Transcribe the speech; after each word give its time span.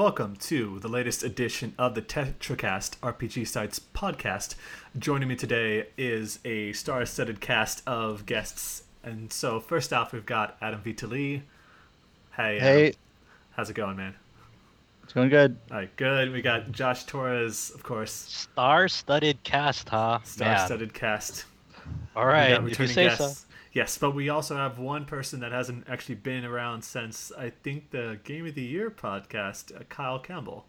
Hello 0.00 0.08
and 0.08 0.16
welcome 0.18 0.36
to 0.36 0.78
the 0.78 0.88
latest 0.88 1.22
edition 1.22 1.74
of 1.76 1.94
the 1.94 2.00
TetraCast 2.00 2.98
RPG 3.00 3.46
Sites 3.46 3.78
podcast. 3.78 4.54
Joining 4.98 5.28
me 5.28 5.36
today 5.36 5.88
is 5.98 6.38
a 6.42 6.72
star-studded 6.72 7.42
cast 7.42 7.86
of 7.86 8.24
guests. 8.24 8.84
And 9.02 9.30
so 9.30 9.60
first 9.60 9.92
off, 9.92 10.14
we've 10.14 10.24
got 10.24 10.56
Adam 10.62 10.80
Vitali. 10.80 11.42
Hey, 12.34 12.56
Adam. 12.56 12.60
Hey, 12.60 12.94
how's 13.50 13.68
it 13.68 13.74
going, 13.74 13.98
man? 13.98 14.14
it's 15.04 15.12
going 15.12 15.28
good. 15.28 15.58
All 15.70 15.76
right, 15.76 15.94
good. 15.96 16.32
We 16.32 16.40
got 16.40 16.72
Josh 16.72 17.04
Torres, 17.04 17.70
of 17.74 17.82
course, 17.82 18.10
Star-studded 18.10 19.42
cast, 19.42 19.90
huh? 19.90 20.20
Star-studded 20.24 20.94
cast. 20.94 21.44
All 22.16 22.24
We 22.24 22.32
right, 22.32 22.54
got 22.54 22.60
if 22.60 22.62
you 22.62 22.68
returning 22.68 22.94
say 22.94 23.04
guests. 23.08 23.44
Yes, 23.72 23.96
but 23.98 24.14
we 24.16 24.28
also 24.28 24.56
have 24.56 24.78
one 24.78 25.04
person 25.04 25.38
that 25.40 25.52
hasn't 25.52 25.88
actually 25.88 26.16
been 26.16 26.44
around 26.44 26.82
since 26.82 27.30
I 27.38 27.50
think 27.50 27.90
the 27.90 28.18
Game 28.24 28.46
of 28.46 28.56
the 28.56 28.62
Year 28.62 28.90
podcast, 28.90 29.74
uh, 29.74 29.84
Kyle 29.88 30.18
Campbell. 30.18 30.66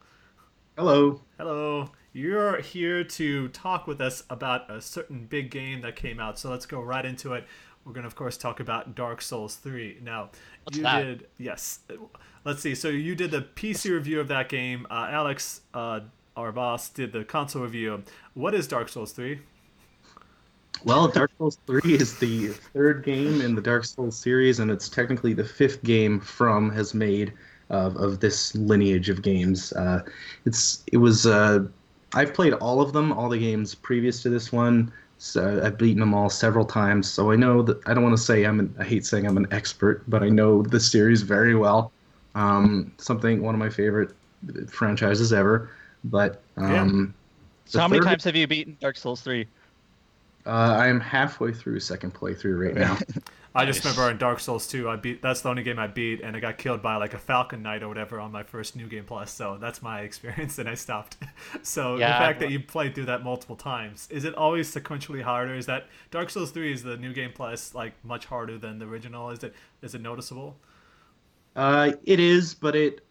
Hello. 0.78 1.22
Hello. 1.38 1.90
You're 2.14 2.62
here 2.62 3.04
to 3.04 3.48
talk 3.50 3.88
with 3.88 4.02
us 4.02 4.24
about 4.30 4.70
a 4.70 4.82
certain 4.82 5.26
big 5.26 5.50
game 5.50 5.82
that 5.82 5.96
came 5.96 6.20
out. 6.20 6.38
So 6.38 6.52
let's 6.52 6.68
go 6.68 6.80
right 6.80 7.04
into 7.06 7.34
it. 7.34 7.46
We're 7.86 7.94
going 7.94 8.04
to, 8.04 8.08
of 8.08 8.16
course, 8.16 8.38
talk 8.38 8.60
about 8.60 8.94
Dark 8.94 9.24
Souls 9.24 9.56
3. 9.56 9.98
Now, 10.04 10.30
What's 10.66 10.78
you 10.78 10.84
that? 10.84 11.02
did, 11.02 11.28
yes. 11.40 11.80
Let's 12.46 12.62
see. 12.62 12.76
So 12.76 12.90
you 12.90 13.16
did 13.16 13.32
the 13.32 13.42
PC 13.42 13.92
review 13.92 14.20
of 14.20 14.28
that 14.28 14.48
game. 14.48 14.86
Uh, 14.92 15.08
Alex, 15.10 15.62
uh, 15.74 16.02
our 16.38 16.52
boss, 16.52 16.90
did 16.90 17.14
the 17.14 17.24
console 17.24 17.64
review. 17.64 18.04
What 18.36 18.54
is 18.54 18.68
Dark 18.68 18.90
Souls 18.90 19.12
3? 19.12 19.40
Well, 20.84 21.08
Dark 21.08 21.32
Souls 21.38 21.58
3 21.68 21.82
is 21.94 22.18
the 22.18 22.48
third 22.48 23.04
game 23.04 23.42
in 23.42 23.56
the 23.56 23.62
Dark 23.62 23.86
Souls 23.86 24.18
series, 24.18 24.60
and 24.60 24.72
it's 24.72 24.90
technically 24.90 25.34
the 25.34 25.44
fifth 25.44 25.84
game 25.84 26.20
From 26.20 26.72
has 26.72 26.94
made 26.94 27.34
of, 27.70 27.96
of 27.98 28.20
this 28.20 28.56
lineage 28.56 29.10
of 29.10 29.22
games. 29.22 29.74
Uh, 29.74 30.02
it's 30.46 30.84
it 30.92 30.98
was 30.98 31.26
uh, 31.26 31.66
I've 32.14 32.34
played 32.34 32.54
all 32.54 32.82
of 32.82 32.94
them, 32.94 33.12
all 33.12 33.30
the 33.30 33.38
games 33.38 33.76
previous 33.76 34.22
to 34.24 34.30
this 34.30 34.52
one. 34.52 34.92
So 35.20 35.62
I've 35.64 35.78
beaten 35.78 36.00
them 36.00 36.16
all 36.16 36.32
several 36.32 36.66
times, 36.66 37.08
so 37.08 37.30
I 37.30 37.36
know 37.36 37.62
that 37.62 37.80
I 37.88 37.94
don't 37.94 38.04
want 38.04 38.18
to 38.18 38.24
say 38.24 38.44
I'm 38.44 38.60
an, 38.60 38.76
I 38.80 38.84
hate 38.84 39.06
saying 39.06 39.28
I'm 39.28 39.38
an 39.38 39.48
expert, 39.52 40.04
but 40.10 40.24
I 40.24 40.30
know 40.30 40.64
the 40.64 40.80
series 40.80 41.22
very 41.22 41.54
well. 41.54 41.92
Um, 42.34 42.92
something 42.98 43.44
one 43.44 43.54
of 43.54 43.60
my 43.60 43.70
favorite 43.70 44.16
franchises 44.68 45.32
ever. 45.32 45.70
But 46.04 46.42
um, 46.58 47.14
So 47.66 47.80
how 47.80 47.88
many 47.88 48.04
times 48.04 48.24
have 48.24 48.36
you 48.36 48.48
beaten 48.48 48.78
Dark 48.82 48.98
Souls 48.98 49.22
3? 49.22 49.46
Uh, 50.46 50.50
I 50.80 50.88
am 50.88 51.00
halfway 51.00 51.52
through 51.54 51.80
second 51.80 52.14
playthrough 52.14 52.66
right 52.68 52.76
now. 52.76 52.98
I 53.54 53.66
just 53.66 53.84
Nice. 53.84 53.94
remember 53.98 54.12
in 54.12 54.18
Dark 54.18 54.40
Souls 54.40 54.66
2, 54.68 54.90
I 54.90 54.96
beat 54.96 55.22
that's 55.22 55.42
the 55.42 55.50
only 55.50 55.62
game 55.62 55.78
I 55.78 55.88
beat, 55.88 56.22
and 56.22 56.38
I 56.38 56.40
got 56.40 56.58
killed 56.58 56.82
by 56.82 56.96
like 56.96 57.14
a 57.14 57.18
Falcon 57.18 57.62
Knight 57.62 57.84
or 57.84 57.90
whatever 57.90 58.18
on 58.18 58.32
my 58.32 58.44
first 58.44 58.78
New 58.78 58.88
Game 58.88 59.04
Plus. 59.04 59.30
So 59.30 59.58
that's 59.60 59.82
my 59.82 60.00
experience, 60.08 60.58
and 60.58 60.70
I 60.70 60.76
stopped. 60.76 61.18
So 61.64 61.96
the 61.96 62.00
Yeah, 62.02 62.18
fact 62.18 62.40
that 62.40 62.46
well- 62.46 62.52
you 62.54 62.60
played 62.62 62.96
through 62.96 63.06
that 63.08 63.24
multiple 63.24 63.58
times, 63.58 64.08
is 64.10 64.24
it 64.24 64.34
always 64.36 64.74
sequentially 64.74 65.22
harder? 65.22 65.54
Is 65.54 65.66
that 65.66 65.88
Dark 66.12 66.30
Souls 66.30 66.52
3 66.52 66.72
is 66.72 66.82
the 66.84 66.96
New 66.96 67.14
Game 67.14 67.32
Plus 67.36 67.76
like 67.76 67.94
much 68.06 68.26
harder 68.26 68.58
than 68.58 68.80
the 68.80 68.86
original? 68.86 69.30
Is 69.32 69.44
it 69.44 69.54
is 69.82 69.96
it 69.96 70.02
noticeable? 70.02 70.56
Uh, 71.56 71.92
it 72.06 72.20
is, 72.22 72.54
but 72.54 72.76
it. 72.76 73.06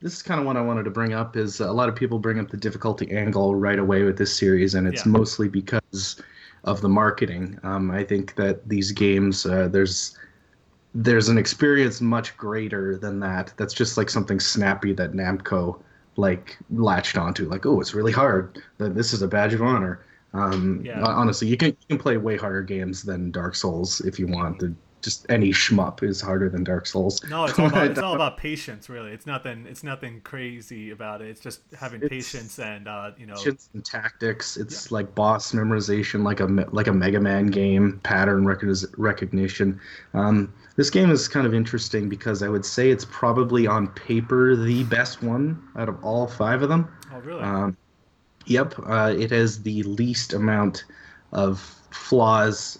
This 0.00 0.12
is 0.14 0.22
kind 0.22 0.40
of 0.40 0.46
what 0.46 0.56
I 0.56 0.60
wanted 0.60 0.82
to 0.84 0.90
bring 0.90 1.12
up. 1.14 1.36
Is 1.36 1.60
a 1.60 1.70
lot 1.72 1.88
of 1.88 1.94
people 1.94 2.18
bring 2.18 2.38
up 2.40 2.50
the 2.50 2.56
difficulty 2.56 3.10
angle 3.12 3.54
right 3.54 3.78
away 3.78 4.02
with 4.02 4.18
this 4.18 4.36
series, 4.36 4.74
and 4.74 4.86
it's 4.88 5.06
Yeah. 5.06 5.12
mostly 5.12 5.48
because 5.48 6.20
of 6.66 6.80
the 6.80 6.88
marketing. 6.88 7.58
Um, 7.62 7.90
I 7.90 8.04
think 8.04 8.34
that 8.34 8.68
these 8.68 8.92
games, 8.92 9.46
uh, 9.46 9.68
there's 9.68 10.18
there's 10.94 11.28
an 11.28 11.38
experience 11.38 12.00
much 12.00 12.36
greater 12.36 12.96
than 12.96 13.20
that. 13.20 13.52
That's 13.56 13.74
just 13.74 13.96
like 13.96 14.10
something 14.10 14.40
snappy 14.40 14.92
that 14.94 15.12
Namco 15.12 15.78
like 16.16 16.56
latched 16.70 17.18
onto. 17.18 17.48
Like, 17.48 17.66
oh, 17.66 17.80
it's 17.80 17.94
really 17.94 18.12
hard. 18.12 18.62
This 18.78 19.12
is 19.12 19.22
a 19.22 19.28
badge 19.28 19.54
of 19.54 19.62
honor. 19.62 20.04
Um, 20.32 20.80
Yeah. 20.84 21.02
Honestly, 21.02 21.48
you 21.48 21.56
can 21.56 21.68
you 21.68 21.86
can 21.88 21.98
play 21.98 22.16
way 22.16 22.36
harder 22.36 22.62
games 22.62 23.02
than 23.02 23.30
Dark 23.30 23.54
Souls 23.54 24.00
if 24.00 24.18
you 24.18 24.26
want. 24.26 24.58
The, 24.58 24.74
just 25.06 25.24
any 25.30 25.50
shmup 25.50 26.02
is 26.02 26.20
harder 26.20 26.48
than 26.50 26.64
Dark 26.64 26.84
Souls. 26.86 27.22
No, 27.30 27.44
it's 27.44 27.56
all 27.58 27.66
about, 27.72 27.86
it's 27.86 28.00
all 28.00 28.14
about 28.14 28.36
patience, 28.36 28.88
really. 28.90 29.12
It's 29.12 29.24
nothing 29.24 29.64
it's 29.66 29.84
nothing 29.84 30.20
crazy 30.22 30.90
about 30.90 31.22
it. 31.22 31.28
It's 31.28 31.40
just 31.40 31.60
having 31.78 32.02
It's- 32.02 32.10
patience 32.10 32.58
and 32.58 32.88
uh, 32.88 33.12
you 33.16 33.26
know. 33.26 33.34
Patience 33.36 33.70
and 33.72 33.84
tactics. 33.84 34.56
It's 34.56 34.90
like 34.90 35.14
boss 35.14 35.52
memorization, 35.52 36.24
like 36.24 36.40
a 36.40 36.46
like 36.46 36.88
a 36.88 36.92
Mega 36.92 37.20
Man 37.20 37.46
game, 37.46 38.00
pattern 38.02 38.44
recognition. 38.46 39.80
Um, 40.12 40.52
this 40.74 40.90
game 40.90 41.10
is 41.10 41.28
kind 41.28 41.46
of 41.46 41.54
interesting 41.54 42.08
because 42.08 42.42
I 42.42 42.48
would 42.48 42.64
say 42.66 42.90
it's 42.90 43.06
probably 43.08 43.66
on 43.68 43.86
paper 43.88 44.56
the 44.56 44.82
best 44.84 45.22
one 45.22 45.62
out 45.76 45.88
of 45.88 46.04
all 46.04 46.26
five 46.26 46.62
of 46.62 46.68
them. 46.68 46.92
Oh, 47.14 47.20
really? 47.20 47.42
Um, 47.42 47.76
yep, 48.44 48.74
uh, 48.84 49.14
it 49.16 49.30
has 49.30 49.62
the 49.62 49.84
least 49.84 50.32
amount 50.34 50.84
of 51.32 51.60
flaws, 51.90 52.78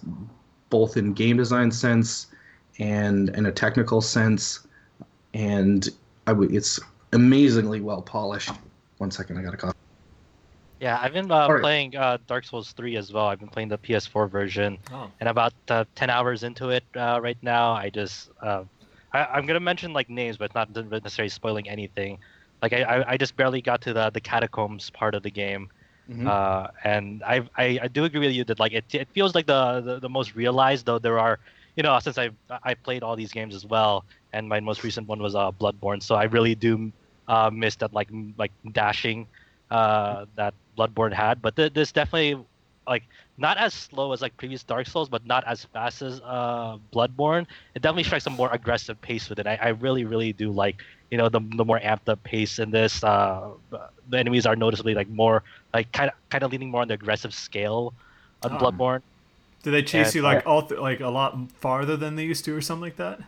both 0.71 0.97
in 0.97 1.12
game 1.12 1.37
design 1.37 1.71
sense 1.71 2.28
and 2.78 3.31
in 3.31 3.47
a 3.47 3.53
technical 3.53 4.00
sense, 4.00 4.66
and 5.34 5.88
I 6.27 6.32
w- 6.32 6.54
it's 6.54 6.81
amazingly 7.12 7.81
well 7.81 8.03
polished. 8.03 8.50
One 8.99 9.10
second, 9.10 9.38
I 9.38 9.43
got 9.43 9.55
a 9.55 9.56
cough. 9.56 9.75
Yeah, 10.81 10.99
I've 11.00 11.15
been 11.15 11.31
uh, 11.31 11.34
Alright. 11.34 11.62
playing 11.62 11.97
uh, 11.97 12.19
Dark 12.26 12.44
Souls 12.44 12.72
3 12.72 12.97
as 12.97 13.10
well. 13.10 13.26
I've 13.26 13.38
been 13.38 13.49
playing 13.49 13.69
the 13.69 13.78
PS4 13.78 14.28
version, 14.28 14.78
oh. 14.93 15.10
and 15.21 15.28
about 15.28 15.55
uh, 15.69 15.84
10 15.94 16.10
hours 16.10 16.43
into 16.43 16.69
it 16.69 16.84
uh, 16.94 17.19
right 17.22 17.38
now. 17.41 17.72
I 17.72 17.88
just, 17.88 18.31
uh, 18.43 18.65
I, 19.12 19.25
I'm 19.25 19.47
gonna 19.47 19.60
mention 19.60 19.93
like 19.93 20.10
names, 20.10 20.37
but 20.37 20.55
not 20.55 20.75
necessarily 20.75 21.31
spoiling 21.31 21.69
anything. 21.69 22.19
Like 22.60 22.72
I, 22.72 22.82
I, 22.82 23.12
I 23.12 23.16
just 23.16 23.37
barely 23.37 23.62
got 23.62 23.81
to 23.82 23.93
the 23.93 24.10
the 24.10 24.21
catacombs 24.21 24.91
part 24.91 25.15
of 25.15 25.22
the 25.22 25.31
game, 25.31 25.71
Mhm. 26.09 26.28
uh, 26.28 26.69
and 26.84 27.22
I, 27.25 27.43
I, 27.56 27.78
I 27.83 27.89
do 27.89 28.05
agree 28.05 28.21
with 28.21 28.33
you 28.33 28.44
that 28.44 28.59
like 28.59 28.72
it, 28.72 28.84
it 28.94 29.09
feels 29.12 29.34
like 29.34 29.47
the, 29.47 29.81
the 29.81 30.00
the 30.00 30.09
most 30.09 30.34
realized. 30.34 30.87
Though 30.87 30.99
there 30.99 31.19
are, 31.19 31.39
you 31.77 31.83
know, 31.83 31.99
since 31.99 32.19
I 32.19 32.31
I 32.62 32.75
played 32.75 33.03
all 33.03 33.17
these 33.17 33.33
games 33.33 33.55
as 33.55 33.65
well, 33.65 34.05
and 34.33 34.49
my 34.49 34.61
most 34.61 34.83
recent 34.83 35.06
one 35.09 35.21
was 35.21 35.34
uh, 35.34 35.50
Bloodborne. 35.53 36.03
So 36.03 36.15
I 36.15 36.25
really 36.25 36.55
do 36.55 36.93
uh, 37.28 37.50
miss 37.53 37.77
that 37.77 37.93
like 37.93 38.09
like 38.37 38.53
dashing 38.72 39.28
uh, 39.71 40.27
that 40.37 40.55
Bloodborne 40.77 41.12
had. 41.12 41.41
But 41.43 41.56
th- 41.56 41.72
this 41.72 41.93
definitely 41.93 42.44
like 42.87 43.03
not 43.37 43.56
as 43.59 43.75
slow 43.75 44.12
as 44.12 44.21
like 44.23 44.37
previous 44.37 44.65
Dark 44.65 44.87
Souls, 44.87 45.09
but 45.09 45.25
not 45.27 45.44
as 45.47 45.65
fast 45.65 46.03
as 46.03 46.21
uh, 46.25 46.77
Bloodborne. 46.94 47.47
It 47.75 47.83
definitely 47.83 48.05
strikes 48.05 48.27
a 48.27 48.31
more 48.31 48.50
aggressive 48.53 49.00
pace 49.00 49.28
with 49.28 49.38
it. 49.38 49.47
I, 49.47 49.56
I 49.56 49.69
really 49.69 50.05
really 50.05 50.33
do 50.33 50.50
like 50.50 50.77
you 51.11 51.19
know 51.19 51.28
the, 51.28 51.41
the 51.56 51.65
more 51.65 51.78
amped 51.81 52.09
up 52.09 52.22
pace 52.25 52.59
in 52.59 52.71
this. 52.71 53.03
Uh, 53.05 53.50
the 54.11 54.19
enemies 54.19 54.47
are 54.47 54.56
noticeably 54.56 54.94
like 54.94 55.09
more 55.09 55.43
like 55.75 55.91
kind 55.93 56.11
of 56.11 56.17
kind 56.31 56.44
of 56.44 56.50
leaning 56.53 56.71
more 56.71 56.83
on 56.83 56.89
the 56.89 56.94
aggressive 56.94 57.33
scale 57.34 57.93
on 58.43 58.53
Ah. 58.53 58.59
Bloodborne. 58.59 59.03
Do 59.62 59.71
they 59.71 59.83
chase 59.83 60.09
and- 60.09 60.15
you 60.17 60.22
like 60.22 60.47
all 60.47 60.62
th- 60.62 60.81
like 60.81 61.00
a 61.00 61.09
lot 61.09 61.37
farther 61.61 61.97
than 61.97 62.17
they 62.17 62.25
used 62.25 62.44
to, 62.44 62.56
or 62.56 62.61
something 62.61 62.82
like 62.82 62.97
that? 62.97 63.20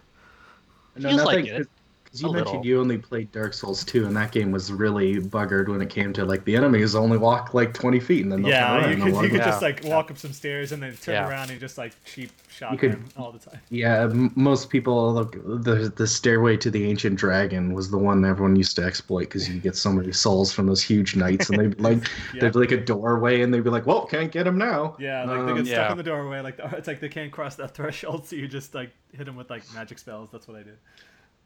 No, 0.97 1.09
Feels 1.11 1.25
like 1.25 1.47
it. 1.47 1.69
Because 2.09 2.23
you 2.23 2.29
A 2.29 2.33
mentioned 2.33 2.57
little. 2.57 2.67
you 2.67 2.81
only 2.81 2.97
played 2.97 3.31
Dark 3.33 3.53
Souls 3.53 3.85
2, 3.85 4.07
and 4.07 4.17
that 4.17 4.33
game 4.33 4.51
was 4.51 4.73
really 4.73 5.17
buggered 5.17 5.69
when 5.69 5.83
it 5.83 5.91
came 5.91 6.15
to 6.15 6.25
like 6.25 6.43
the 6.47 6.57
enemies 6.57 6.95
only 6.95 7.19
walk 7.19 7.53
like 7.53 7.75
20 7.75 8.01
feet 8.01 8.23
and 8.23 8.33
then 8.33 8.41
they'll 8.41 8.51
Yeah, 8.51 8.77
around 8.77 8.85
you 8.85 8.89
and 8.95 8.95
could 8.95 9.01
they'll 9.03 9.09
you 9.09 9.15
walk 9.15 9.31
could 9.31 9.41
just 9.45 9.61
Yeah. 9.63 9.69
like 9.69 9.85
walk 9.85 10.11
up 10.11 10.17
some 10.17 10.33
stairs 10.33 10.73
and 10.73 10.83
then 10.83 10.97
turn 10.97 11.17
Yeah. 11.17 11.29
around 11.29 11.51
and 11.51 11.61
just 11.61 11.77
like 11.77 11.93
cheap 12.07 12.31
shot 12.49 12.73
You 12.73 12.79
could- 12.79 12.93
them 12.93 13.05
all 13.19 13.31
the 13.31 13.39
time. 13.39 13.61
Yeah, 13.69 14.05
m- 14.05 14.33
most 14.35 14.71
people 14.71 15.13
look 15.13 15.33
the 15.45 15.93
the 15.95 16.07
stairway 16.07 16.57
to 16.57 16.71
the 16.71 16.89
ancient 16.89 17.17
dragon 17.17 17.75
was 17.75 17.91
the 17.91 17.99
one 17.99 18.25
everyone 18.25 18.57
used 18.57 18.75
to 18.77 18.83
exploit 18.85 19.25
because 19.25 19.47
you 19.49 19.61
get 19.61 19.77
so 19.77 19.93
many 19.93 20.11
souls 20.13 20.51
from 20.51 20.67
those 20.67 20.83
huge 20.83 21.15
knights, 21.15 21.51
and 21.51 21.59
they'd 21.59 21.79
like 21.79 21.99
Yeah. 22.35 22.41
there'd 22.41 22.55
be 22.55 22.59
like 22.61 22.73
a 22.73 22.81
doorway, 22.81 23.43
and 23.43 23.53
they'd 23.53 23.63
be 23.65 23.69
like, 23.71 23.85
"Well, 23.87 24.07
can't 24.07 24.33
get 24.33 24.47
him 24.47 24.57
now." 24.57 24.97
Yeah, 24.99 25.25
like 25.25 25.45
they 25.45 25.53
Um, 25.53 25.57
get 25.59 25.67
stuck 25.67 25.77
Yeah. 25.77 25.91
in 25.93 25.99
the 25.99 26.03
doorway. 26.05 26.41
Like 26.41 26.59
it's 26.73 26.89
like 26.89 27.01
they 27.01 27.11
can't 27.11 27.31
cross 27.31 27.57
that 27.57 27.75
threshold, 27.75 28.27
so 28.27 28.35
you 28.37 28.49
just 28.49 28.75
like 28.75 28.91
hit 29.13 29.27
them 29.27 29.37
with 29.37 29.51
like 29.51 29.63
magic 29.75 29.99
spells. 29.99 30.31
That's 30.33 30.49
what 30.49 30.57
I 30.57 30.63
did. 30.63 30.79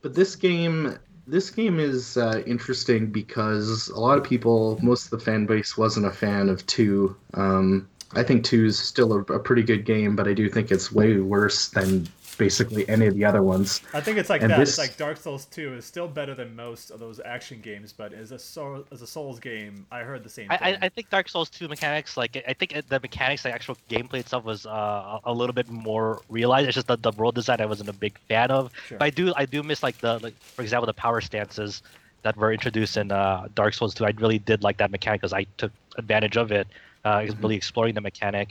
But 0.02 0.14
this 0.14 0.34
game, 0.36 0.98
this 1.26 1.50
game 1.50 1.78
is 1.78 2.16
uh, 2.16 2.42
interesting 2.44 3.06
because 3.06 3.88
a 3.88 4.00
lot 4.00 4.18
of 4.18 4.24
people, 4.24 4.78
most 4.82 5.04
of 5.04 5.10
the 5.10 5.24
fan 5.24 5.46
base 5.46 5.76
wasn't 5.78 6.06
a 6.06 6.10
fan 6.10 6.48
of 6.48 6.66
two. 6.66 7.16
Um, 7.34 7.88
I 8.14 8.22
think 8.22 8.44
two 8.44 8.66
is 8.66 8.78
still 8.78 9.12
a, 9.12 9.20
a 9.20 9.38
pretty 9.38 9.62
good 9.62 9.84
game, 9.84 10.16
but 10.16 10.28
I 10.28 10.34
do 10.34 10.48
think 10.50 10.70
it's 10.70 10.92
way 10.92 11.18
worse 11.18 11.68
than 11.68 12.08
basically 12.36 12.88
any 12.88 13.06
of 13.06 13.14
the 13.14 13.24
other 13.24 13.42
ones. 13.42 13.80
I 13.92 14.00
think 14.00 14.18
it's 14.18 14.30
like 14.30 14.42
And 14.42 14.50
that. 14.50 14.58
this- 14.58 14.70
It's 14.70 14.78
like 14.78 14.96
Dark 14.96 15.16
Souls 15.18 15.44
2 15.46 15.74
is 15.74 15.84
still 15.84 16.08
better 16.08 16.34
than 16.34 16.54
most 16.56 16.90
of 16.90 16.98
those 17.00 17.20
action 17.24 17.60
games, 17.60 17.92
but 17.92 18.12
as 18.12 18.32
a 18.32 18.38
soul, 18.38 18.84
as 18.90 19.02
a 19.02 19.06
Souls 19.06 19.38
game, 19.38 19.86
I 19.90 20.00
heard 20.00 20.24
the 20.24 20.28
same 20.30 20.46
I, 20.50 20.56
thing. 20.56 20.76
I, 20.82 20.86
I 20.86 20.88
think 20.88 21.10
Dark 21.10 21.28
Souls 21.28 21.50
2 21.50 21.68
mechanics, 21.68 22.16
like 22.16 22.42
I 22.48 22.52
think 22.54 22.74
the 22.88 23.00
mechanics, 23.00 23.42
the 23.42 23.50
actual 23.52 23.76
gameplay 23.90 24.20
itself 24.20 24.44
was 24.44 24.66
uh, 24.66 24.70
a 24.70 25.20
a 25.26 25.32
little 25.32 25.52
bit 25.54 25.68
more 25.68 26.20
realized. 26.28 26.68
It's 26.68 26.74
just 26.74 26.86
the, 26.88 26.96
the 26.96 27.12
world 27.12 27.34
design 27.34 27.60
I 27.60 27.66
wasn't 27.66 27.88
a 27.88 27.92
big 27.94 28.18
fan 28.28 28.50
of. 28.50 28.70
Sure. 28.88 28.98
But 28.98 29.04
I 29.06 29.10
do 29.10 29.32
I 29.36 29.44
do 29.46 29.62
miss 29.62 29.82
like 29.82 29.98
the 29.98 30.18
like 30.20 30.36
for 30.40 30.62
example 30.62 30.86
the 30.86 30.94
power 30.94 31.20
stances 31.20 31.82
that 32.22 32.36
were 32.36 32.52
introduced 32.52 32.96
in 32.96 33.10
uh, 33.12 33.48
Dark 33.54 33.74
Souls 33.74 33.94
2. 33.94 34.04
I 34.06 34.12
really 34.18 34.38
did 34.38 34.62
like 34.62 34.76
that 34.78 34.90
mechanic 34.90 35.20
because 35.20 35.32
I 35.32 35.44
took 35.58 35.72
advantage 35.98 36.36
of 36.36 36.52
it. 36.52 36.66
Uh, 37.04 37.18
Mm-hmm. 37.22 37.42
really 37.42 37.56
exploring 37.56 37.94
the 37.94 38.00
mechanic. 38.00 38.50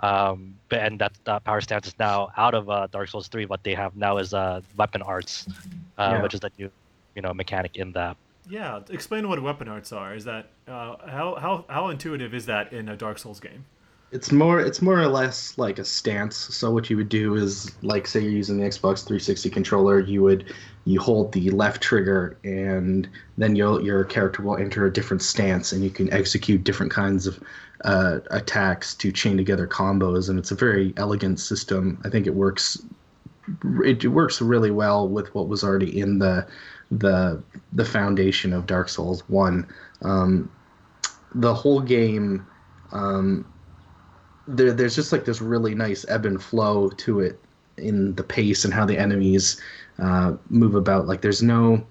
Um, 0.00 0.54
but 0.68 0.78
and 0.80 0.98
that 1.00 1.12
uh, 1.26 1.40
power 1.40 1.60
stance 1.60 1.86
is 1.88 1.98
now 1.98 2.28
out 2.36 2.54
of 2.54 2.70
uh, 2.70 2.86
Dark 2.90 3.08
Souls 3.08 3.28
3. 3.28 3.46
What 3.46 3.64
they 3.64 3.74
have 3.74 3.96
now 3.96 4.18
is 4.18 4.32
uh, 4.32 4.60
weapon 4.76 5.02
arts, 5.02 5.46
uh, 5.98 6.12
Yeah. 6.14 6.22
which 6.22 6.34
is 6.34 6.40
the 6.40 6.50
new 6.58 6.70
you 7.14 7.22
know 7.22 7.34
mechanic 7.34 7.76
in 7.76 7.92
that. 7.92 8.16
Yeah, 8.48 8.80
explain 8.90 9.28
what 9.28 9.42
weapon 9.42 9.68
arts 9.68 9.92
are. 9.92 10.14
Is 10.14 10.24
that 10.24 10.50
uh, 10.66 10.96
how 11.06 11.34
how 11.40 11.64
how 11.68 11.88
intuitive 11.88 12.32
is 12.34 12.46
that 12.46 12.72
in 12.72 12.88
a 12.88 12.96
Dark 12.96 13.18
Souls 13.18 13.40
game? 13.40 13.64
It's 14.10 14.32
more 14.32 14.58
it's 14.58 14.80
more 14.80 14.98
or 14.98 15.08
less 15.08 15.58
like 15.58 15.78
a 15.78 15.84
stance. 15.84 16.36
So 16.36 16.70
what 16.70 16.88
you 16.88 16.96
would 16.96 17.10
do 17.10 17.34
is 17.34 17.70
like 17.82 18.06
say 18.06 18.20
you're 18.20 18.30
using 18.30 18.56
the 18.58 18.64
Xbox 18.64 19.04
360 19.06 19.50
controller, 19.50 20.00
you 20.00 20.22
would 20.22 20.54
you 20.86 20.98
hold 20.98 21.32
the 21.32 21.50
left 21.50 21.82
trigger 21.82 22.38
and 22.44 23.06
then 23.36 23.54
your 23.54 23.82
your 23.82 24.04
character 24.04 24.42
will 24.42 24.56
enter 24.56 24.86
a 24.86 24.92
different 24.92 25.20
stance 25.22 25.72
and 25.72 25.84
you 25.84 25.90
can 25.90 26.10
execute 26.10 26.64
different 26.64 26.90
kinds 26.90 27.26
of 27.26 27.38
uh, 27.84 28.18
attacks 28.30 28.94
to 28.94 29.12
chain 29.12 29.36
together 29.36 29.66
combos 29.66 30.28
and 30.28 30.38
it's 30.38 30.50
a 30.50 30.56
very 30.56 30.92
elegant 30.96 31.40
system. 31.40 32.00
I 32.04 32.10
think 32.10 32.26
it 32.26 32.34
works 32.34 32.82
it 33.82 34.04
works 34.04 34.42
really 34.42 34.70
well 34.70 35.08
with 35.08 35.34
what 35.34 35.48
was 35.48 35.64
already 35.64 35.98
in 35.98 36.18
the 36.18 36.46
the 36.90 37.42
the 37.72 37.84
foundation 37.84 38.52
of 38.52 38.66
Dark 38.66 38.88
Souls 38.88 39.22
1. 39.28 39.66
Um, 40.02 40.50
the 41.34 41.54
whole 41.54 41.80
game 41.80 42.46
um, 42.92 43.46
there, 44.46 44.72
there's 44.72 44.94
just 44.94 45.12
like 45.12 45.24
this 45.24 45.40
really 45.40 45.74
nice 45.74 46.06
ebb 46.08 46.24
and 46.24 46.42
flow 46.42 46.88
to 46.88 47.20
it 47.20 47.38
in 47.76 48.14
the 48.14 48.24
pace 48.24 48.64
and 48.64 48.72
how 48.72 48.84
the 48.84 48.98
enemies 48.98 49.60
uh, 49.98 50.34
move 50.48 50.74
about. 50.74 51.06
Like 51.06 51.20
there's 51.20 51.42
no 51.42 51.86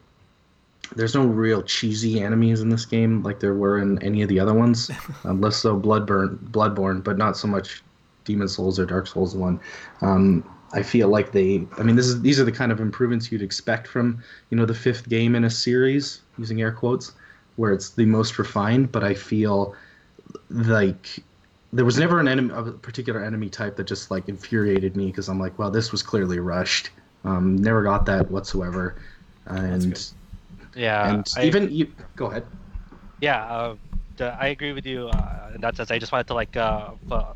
there's 0.96 1.16
no 1.16 1.26
real 1.26 1.62
cheesy 1.64 2.22
enemies 2.22 2.62
in 2.62 2.70
this 2.70 2.86
game 2.86 3.24
like 3.24 3.40
there 3.40 3.54
were 3.54 3.80
in 3.80 4.02
any 4.04 4.22
of 4.22 4.30
the 4.30 4.40
other 4.40 4.54
ones, 4.54 4.90
unless 5.24 5.58
so 5.58 5.80
Bloodburn, 5.80 6.38
Bloodborne, 6.52 7.04
but 7.04 7.18
not 7.18 7.38
so 7.38 7.48
much 7.48 7.84
Demon 8.26 8.48
Souls 8.48 8.80
or 8.80 8.86
Dark 8.86 9.08
Souls 9.08 9.36
one. 9.36 9.60
Um, 10.02 10.44
I 10.74 10.84
feel 10.84 11.08
like 11.08 11.32
they. 11.32 11.66
I 11.78 11.84
mean, 11.84 11.96
this 11.96 12.08
is 12.08 12.22
these 12.22 12.40
are 12.40 12.44
the 12.44 12.52
kind 12.52 12.72
of 12.72 12.80
improvements 12.80 13.32
you'd 13.32 13.42
expect 13.42 13.88
from 13.88 14.22
you 14.50 14.58
know 14.58 14.66
the 14.66 14.74
fifth 14.74 15.08
game 15.08 15.36
in 15.36 15.46
a 15.46 15.50
series, 15.50 16.22
using 16.38 16.62
air 16.62 16.72
quotes, 16.72 17.14
where 17.56 17.72
it's 17.72 17.92
the 17.92 18.06
most 18.06 18.38
refined. 18.38 18.92
But 18.92 19.04
I 19.04 19.14
feel 19.14 19.76
like 20.50 21.24
there 21.72 21.86
was 21.86 21.98
never 21.98 22.20
an 22.20 22.28
enemy, 22.28 22.54
a 22.54 22.64
particular 22.64 23.24
enemy 23.24 23.50
type 23.50 23.78
that 23.78 23.86
just 23.86 24.12
like 24.12 24.28
infuriated 24.28 24.98
me 24.98 25.08
because 25.08 25.30
I'm 25.30 25.40
like, 25.40 25.58
well, 25.58 25.72
this 25.72 25.92
was 25.92 26.04
clearly 26.04 26.40
rushed. 26.40 26.90
Um, 27.24 27.56
never 27.56 27.82
got 27.82 28.06
that 28.06 28.30
whatsoever, 28.30 28.96
and 29.46 30.12
Yeah, 30.78 31.10
and 31.10 31.34
I- 31.36 31.44
even 31.46 31.72
you 31.72 31.88
go 32.16 32.28
ahead. 32.28 32.46
Yeah, 33.20 33.44
uh, 33.46 33.76
I 34.40 34.48
agree 34.48 34.74
with 34.74 34.86
you 34.86 35.08
uh, 35.10 35.52
in 35.56 35.62
that 35.62 35.76
sense. 35.76 35.90
I 35.92 35.98
just 35.98 36.12
wanted 36.12 36.28
to 36.28 36.34
like, 36.36 36.56
uh, 36.56 36.92
uh, 37.12 37.34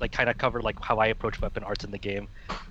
like 0.00 0.12
kind 0.12 0.28
of 0.30 0.38
cover 0.38 0.62
like 0.62 0.76
how 0.82 0.98
I 0.98 1.08
approach 1.08 1.40
weapon 1.42 1.64
arts 1.64 1.84
in 1.84 1.90
the 1.90 1.98
game. 1.98 2.28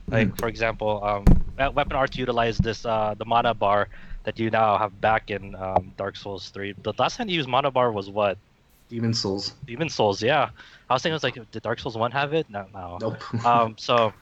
Like 0.09 0.36
for 0.38 0.48
example, 0.48 1.04
um, 1.04 1.25
weapon 1.57 1.98
arts 1.98 2.18
utilize 2.18 2.57
this 2.57 2.86
uh, 2.86 3.15
the 3.18 3.25
mana 3.25 3.54
bar 3.54 3.89
that 4.24 4.39
you 4.39 4.50
now 4.50 4.77
have 4.77 5.00
back 5.01 5.30
in 5.30 5.56
um, 5.56 5.92
Dark 5.98 6.15
Souls 6.15 6.50
3. 6.50 6.74
The 6.83 6.94
last 6.98 7.18
time 7.18 7.27
you 7.30 7.36
used 7.36 7.50
mana 7.50 7.71
bar 7.71 7.92
was 7.92 8.09
what? 8.09 8.38
Demon 8.89 9.13
Souls. 9.13 9.54
Demon 9.65 9.89
Souls. 9.89 10.24
Yeah, 10.24 10.50
I 10.89 10.94
was 10.94 11.01
thinking 11.01 11.13
it 11.13 11.15
was 11.15 11.24
like, 11.24 11.51
did 11.51 11.63
Dark 11.63 11.80
Souls 11.80 11.98
1 11.98 12.12
have 12.12 12.33
it? 12.33 12.50
No, 12.50 12.65
no. 12.74 12.98
Nope. 13.01 13.24
um, 13.45 13.75
so, 13.77 14.13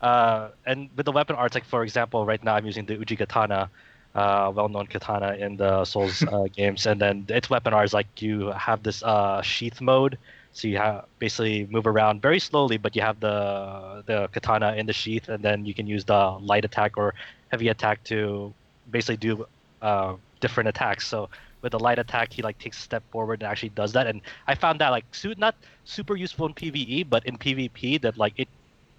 uh, 0.00 0.48
and 0.66 0.90
with 0.96 1.06
the 1.06 1.12
weapon 1.12 1.36
arts, 1.36 1.54
like 1.54 1.64
for 1.64 1.84
example, 1.84 2.26
right 2.26 2.42
now 2.42 2.54
I'm 2.56 2.66
using 2.66 2.86
the 2.86 2.96
Uchigatana, 2.96 3.68
uh, 4.14 4.52
well-known 4.54 4.86
katana 4.86 5.34
in 5.34 5.56
the 5.56 5.84
Souls 5.84 6.22
uh, 6.32 6.44
games, 6.52 6.86
and 6.86 7.00
then 7.00 7.24
its 7.28 7.50
weapon 7.50 7.72
art 7.72 7.86
is 7.86 7.94
like 7.94 8.22
you 8.22 8.50
have 8.52 8.82
this 8.82 9.02
uh, 9.02 9.40
sheath 9.42 9.80
mode, 9.80 10.18
so 10.52 10.68
you 10.68 10.78
have 10.78 11.06
basically 11.18 11.66
move 11.70 11.86
around 11.86 12.20
very 12.20 12.40
slowly, 12.40 12.76
but 12.76 12.96
you 12.96 13.02
have 13.02 13.20
the 13.20 14.02
the 14.06 14.28
katana 14.32 14.74
in 14.74 14.86
the 14.86 14.92
sheath, 14.92 15.28
and 15.28 15.42
then 15.42 15.64
you 15.64 15.74
can 15.74 15.86
use 15.86 16.04
the 16.04 16.38
light 16.40 16.64
attack 16.64 16.96
or 16.96 17.14
heavy 17.50 17.68
attack 17.68 18.02
to 18.04 18.52
basically 18.90 19.16
do 19.16 19.46
uh, 19.82 20.14
different 20.40 20.68
attacks. 20.68 21.06
So 21.06 21.28
with 21.62 21.72
the 21.72 21.78
light 21.78 21.98
attack, 21.98 22.32
he 22.32 22.42
like 22.42 22.58
takes 22.58 22.78
a 22.78 22.82
step 22.82 23.02
forward 23.10 23.42
and 23.42 23.50
actually 23.50 23.70
does 23.70 23.92
that. 23.92 24.06
And 24.06 24.20
I 24.46 24.54
found 24.54 24.80
that 24.80 24.90
like 24.90 25.04
not 25.38 25.54
super 25.84 26.16
useful 26.16 26.46
in 26.46 26.54
PVE, 26.54 27.08
but 27.08 27.24
in 27.26 27.36
PvP 27.36 28.00
that 28.02 28.16
like 28.16 28.34
it 28.36 28.48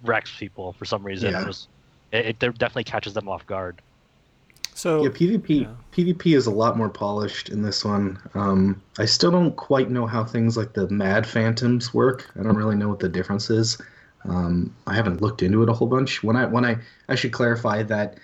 wrecks 0.02 0.32
people 0.38 0.72
for 0.74 0.84
some 0.84 1.02
reason. 1.02 1.32
Yeah. 1.32 1.42
It, 1.42 1.46
was, 1.46 1.68
it, 2.12 2.26
it 2.26 2.38
definitely 2.38 2.84
catches 2.84 3.14
them 3.14 3.28
off 3.28 3.46
guard. 3.46 3.80
So 4.74 5.02
Yeah, 5.04 5.10
PvP 5.10 5.62
yeah. 5.62 5.68
PvP 5.92 6.34
is 6.36 6.46
a 6.46 6.50
lot 6.50 6.76
more 6.76 6.88
polished 6.88 7.48
in 7.50 7.62
this 7.62 7.84
one. 7.84 8.18
Um, 8.34 8.82
I 8.98 9.04
still 9.04 9.30
don't 9.30 9.54
quite 9.56 9.90
know 9.90 10.06
how 10.06 10.24
things 10.24 10.56
like 10.56 10.72
the 10.72 10.88
Mad 10.88 11.26
Phantoms 11.26 11.92
work. 11.92 12.30
I 12.38 12.42
don't 12.42 12.56
really 12.56 12.76
know 12.76 12.88
what 12.88 13.00
the 13.00 13.08
difference 13.08 13.50
is. 13.50 13.78
Um, 14.24 14.74
I 14.86 14.94
haven't 14.94 15.20
looked 15.20 15.42
into 15.42 15.62
it 15.62 15.68
a 15.68 15.72
whole 15.72 15.88
bunch. 15.88 16.22
When 16.22 16.36
I 16.36 16.46
when 16.46 16.64
I 16.64 16.78
I 17.08 17.14
should 17.14 17.32
clarify 17.32 17.82
that 17.84 18.18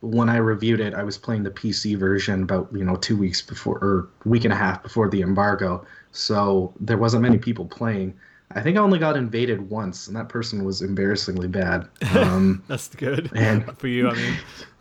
when 0.00 0.28
I 0.28 0.36
reviewed 0.36 0.80
it, 0.80 0.94
I 0.94 1.02
was 1.02 1.18
playing 1.18 1.42
the 1.42 1.50
PC 1.50 1.98
version 1.98 2.42
about 2.42 2.68
you 2.72 2.84
know 2.84 2.96
two 2.96 3.16
weeks 3.16 3.42
before 3.42 3.78
or 3.78 4.08
week 4.24 4.44
and 4.44 4.52
a 4.52 4.56
half 4.56 4.82
before 4.82 5.08
the 5.08 5.22
embargo, 5.22 5.84
so 6.12 6.72
there 6.80 6.98
wasn't 6.98 7.22
many 7.22 7.38
people 7.38 7.64
playing. 7.66 8.14
I 8.52 8.60
think 8.62 8.78
I 8.78 8.80
only 8.80 8.98
got 8.98 9.16
invaded 9.16 9.68
once, 9.68 10.06
and 10.06 10.16
that 10.16 10.28
person 10.28 10.64
was 10.64 10.80
embarrassingly 10.82 11.48
bad. 11.48 11.88
Um, 12.16 12.62
that's 12.68 12.88
good 12.94 13.30
And- 13.34 13.64
for 13.78 13.88
you. 13.88 14.08
I 14.08 14.14
mean, 14.14 14.34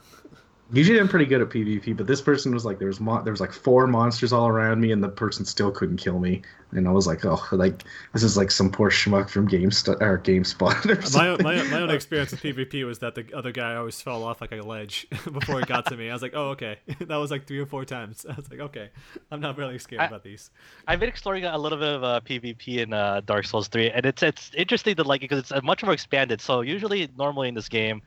Usually 0.74 1.00
I'm 1.00 1.08
pretty 1.08 1.26
good 1.26 1.40
at 1.40 1.48
PvP, 1.48 1.96
but 1.96 2.08
this 2.08 2.22
person 2.22 2.54
was 2.54 2.66
like 2.66 2.78
there 2.78 2.90
was 2.90 3.00
mo- 3.00 3.22
there 3.24 3.32
was 3.32 3.40
like 3.40 3.54
four 3.54 3.88
monsters 3.88 4.34
all 4.34 4.48
around 4.50 4.82
me, 4.82 4.92
and 4.92 5.02
the 5.02 5.08
person 5.08 5.46
still 5.46 5.72
couldn't 5.72 5.96
kill 5.98 6.20
me. 6.20 6.42
And 6.72 6.86
I 6.88 6.92
was 6.92 7.08
like, 7.08 7.24
oh, 7.24 7.42
like 7.54 7.86
this 8.12 8.22
is 8.22 8.36
like 8.36 8.52
some 8.52 8.70
poor 8.70 8.90
schmuck 8.90 9.30
from 9.30 9.48
GameStop 9.48 10.02
or 10.02 10.20
GameSpot 10.20 10.86
or 10.86 10.96
my, 10.96 11.02
something. 11.02 11.44
my 11.44 11.64
my 11.64 11.82
own 11.84 11.90
experience 11.96 12.32
with 12.32 12.42
PvP 12.42 12.86
was 12.86 13.00
that 13.00 13.16
the 13.16 13.26
other 13.34 13.54
guy 13.54 13.76
always 13.76 14.02
fell 14.02 14.24
off 14.26 14.42
like 14.42 14.52
a 14.52 14.58
ledge 14.58 15.08
before 15.32 15.62
it 15.62 15.68
got 15.68 15.86
to 15.86 15.96
me. 15.96 16.10
I 16.10 16.14
was 16.14 16.22
like, 16.22 16.34
oh 16.36 16.50
okay, 16.50 16.80
that 17.00 17.16
was 17.16 17.32
like 17.32 17.48
three 17.48 17.60
or 17.60 17.66
four 17.66 17.86
times. 17.86 18.26
I 18.30 18.36
was 18.36 18.50
like, 18.52 18.60
okay, 18.60 18.90
I'm 19.32 19.40
not 19.40 19.58
really 19.58 19.80
scared 19.80 20.02
I- 20.02 20.08
about 20.08 20.24
these. 20.24 20.52
I've 20.86 21.00
been 21.00 21.10
exploring 21.10 21.46
a 21.46 21.58
little 21.58 21.78
bit 21.78 21.96
of 21.96 22.04
uh, 22.04 22.20
PvP 22.26 22.80
in 22.80 22.92
uh, 22.92 23.22
Dark 23.26 23.46
Souls 23.46 23.70
3, 23.70 23.92
and 23.92 24.06
it's 24.06 24.22
it's 24.22 24.52
interesting 24.54 24.96
to 24.96 25.04
like 25.04 25.22
because 25.22 25.40
it's 25.40 25.52
uh, 25.54 25.62
much 25.64 25.82
more 25.82 25.94
expanded. 25.94 26.42
So 26.42 26.60
usually, 26.60 27.08
normally 27.18 27.48
in 27.48 27.56
this 27.56 27.70
game, 27.70 28.02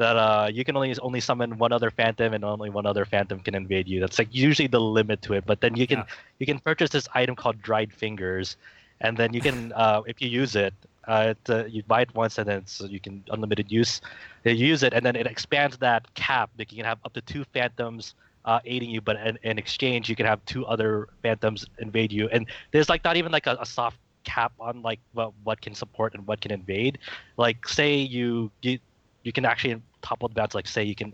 that 0.00 0.16
uh, 0.16 0.48
you 0.50 0.64
can 0.64 0.76
only 0.76 0.96
only 1.00 1.20
summon 1.20 1.58
one 1.58 1.72
other 1.72 1.90
phantom, 1.90 2.32
and 2.32 2.42
only 2.44 2.70
one 2.70 2.86
other 2.86 3.04
phantom 3.04 3.38
can 3.40 3.54
invade 3.54 3.86
you. 3.86 4.00
That's 4.00 4.18
like 4.18 4.32
usually 4.32 4.66
the 4.66 4.80
limit 4.80 5.20
to 5.22 5.34
it. 5.34 5.44
But 5.46 5.60
then 5.60 5.76
you 5.76 5.86
can 5.86 5.98
Yeah. 5.98 6.40
you 6.40 6.46
can 6.46 6.58
purchase 6.58 6.90
this 6.90 7.06
item 7.14 7.36
called 7.36 7.60
Dried 7.62 7.92
Fingers, 7.92 8.56
and 9.00 9.16
then 9.16 9.34
you 9.34 9.42
can 9.42 9.72
uh, 9.84 10.00
if 10.06 10.20
you 10.22 10.28
use 10.28 10.56
it, 10.56 10.74
uh, 11.06 11.34
it 11.36 11.50
uh, 11.52 11.64
you 11.66 11.82
buy 11.84 12.00
it 12.00 12.14
once, 12.14 12.38
and 12.38 12.48
then 12.48 12.58
it's, 12.64 12.80
you 12.80 12.98
can 12.98 13.22
unlimited 13.30 13.70
use. 13.70 14.00
You 14.44 14.52
use 14.72 14.82
it, 14.82 14.92
and 14.96 15.04
then 15.04 15.16
it 15.16 15.26
expands 15.26 15.76
that 15.78 16.02
cap. 16.14 16.50
Like 16.58 16.72
you 16.72 16.76
can 16.80 16.86
have 16.86 16.98
up 17.04 17.12
to 17.12 17.20
two 17.20 17.44
phantoms 17.52 18.14
uh, 18.44 18.60
aiding 18.64 18.90
you, 18.90 19.00
but 19.00 19.16
in, 19.20 19.38
in 19.42 19.58
exchange, 19.58 20.08
you 20.08 20.16
can 20.16 20.26
have 20.26 20.40
two 20.46 20.64
other 20.66 21.08
phantoms 21.22 21.66
invade 21.78 22.12
you. 22.12 22.28
And 22.32 22.46
there's 22.72 22.88
like 22.88 23.04
not 23.04 23.16
even 23.16 23.32
like 23.32 23.46
a, 23.46 23.56
a 23.60 23.66
soft 23.66 23.98
cap 24.24 24.52
on 24.60 24.82
like 24.82 25.00
what, 25.12 25.32
what 25.44 25.60
can 25.60 25.74
support 25.74 26.14
and 26.14 26.26
what 26.26 26.40
can 26.40 26.50
invade. 26.50 26.98
Like 27.36 27.68
say 27.68 27.96
you 27.96 28.50
you, 28.62 28.78
you 29.22 29.32
can 29.32 29.44
actually 29.44 29.80
topple 30.02 30.28
the 30.28 30.34
balance. 30.34 30.54
Like 30.54 30.66
say 30.68 30.84
you 30.84 30.94
can 30.94 31.12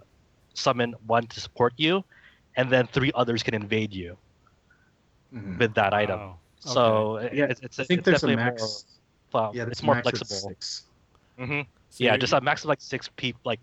summon 0.55 0.95
one 1.07 1.27
to 1.29 1.41
support 1.41 1.75
you, 1.77 2.05
and 2.57 2.71
then 2.71 2.87
three 2.87 3.13
others 3.15 3.43
can 3.43 3.55
invade 3.55 3.93
you 3.95 4.17
Mhm. 5.33 5.59
with 5.59 5.75
that 5.75 5.93
item. 5.95 6.21
Wow. 6.21 6.41
So 6.61 7.19
Yeah, 7.33 7.47
it's, 7.51 7.61
it's, 7.63 7.79
I 7.79 7.85
think 7.85 8.01
it's 8.01 8.05
there's 8.05 8.23
a 8.25 8.29
definitely 8.29 8.37
max. 8.37 8.63
more, 8.63 8.81
well, 9.33 9.55
yeah, 9.55 9.65
it's 9.71 9.83
more 9.83 9.97
flexible. 9.97 10.57
six. 10.57 10.85
hmm 11.39 11.63
So 11.91 12.05
yeah, 12.05 12.17
just 12.17 12.33
a 12.33 12.41
max 12.41 12.65
of 12.65 12.69
like 12.69 12.81
six 12.81 13.09
people, 13.17 13.41
like 13.45 13.61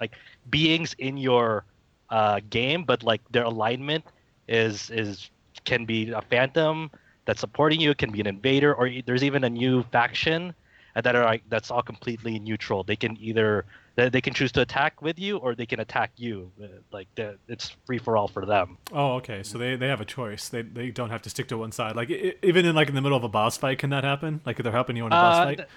like 0.00 0.14
beings 0.50 0.94
in 0.98 1.16
your 1.16 1.64
uh, 2.10 2.40
game, 2.50 2.84
but 2.84 3.02
like 3.02 3.20
their 3.30 3.44
alignment 3.44 4.04
is 4.48 4.90
is 4.90 5.30
can 5.64 5.84
be 5.84 6.10
a 6.10 6.22
phantom 6.22 6.90
that's 7.26 7.40
supporting 7.40 7.80
you, 7.80 7.94
can 7.94 8.10
be 8.10 8.20
an 8.20 8.26
invader, 8.26 8.74
or 8.74 8.90
there's 9.06 9.24
even 9.24 9.44
a 9.44 9.50
new 9.50 9.82
faction 9.92 10.54
that 10.94 11.14
are 11.16 11.24
like 11.24 11.42
that's 11.48 11.70
all 11.70 11.82
completely 11.82 12.38
neutral. 12.38 12.82
They 12.84 12.96
can 12.96 13.16
either 13.18 13.66
they, 13.96 14.08
they 14.08 14.20
can 14.20 14.34
choose 14.34 14.50
to 14.52 14.60
attack 14.60 15.00
with 15.02 15.18
you, 15.18 15.36
or 15.38 15.54
they 15.54 15.66
can 15.66 15.80
attack 15.80 16.10
you. 16.16 16.50
Uh, 16.62 16.66
Like 16.92 17.08
it's 17.48 17.74
free 17.86 17.98
for 17.98 18.16
all 18.16 18.28
for 18.28 18.44
them. 18.46 18.78
Oh, 18.92 19.14
okay. 19.16 19.42
So 19.42 19.58
they, 19.58 19.76
they 19.76 19.88
have 19.88 20.00
a 20.00 20.04
choice. 20.04 20.48
They 20.48 20.62
they 20.62 20.90
don't 20.90 21.10
have 21.10 21.22
to 21.22 21.30
stick 21.30 21.48
to 21.48 21.58
one 21.58 21.72
side. 21.72 21.96
Like 21.96 22.10
i- 22.10 22.34
even 22.42 22.64
in 22.66 22.74
like 22.74 22.88
in 22.88 22.94
the 22.94 23.00
middle 23.02 23.16
of 23.18 23.24
a 23.24 23.28
boss 23.28 23.56
fight, 23.56 23.78
can 23.78 23.90
that 23.90 24.04
happen? 24.04 24.40
Like 24.46 24.58
if 24.58 24.64
they're 24.64 24.72
helping 24.72 24.96
you 24.96 25.06
in 25.06 25.12
a 25.12 25.16
boss 25.16 25.36
Uh, 25.38 25.44
fight? 25.44 25.56
th- 25.58 25.68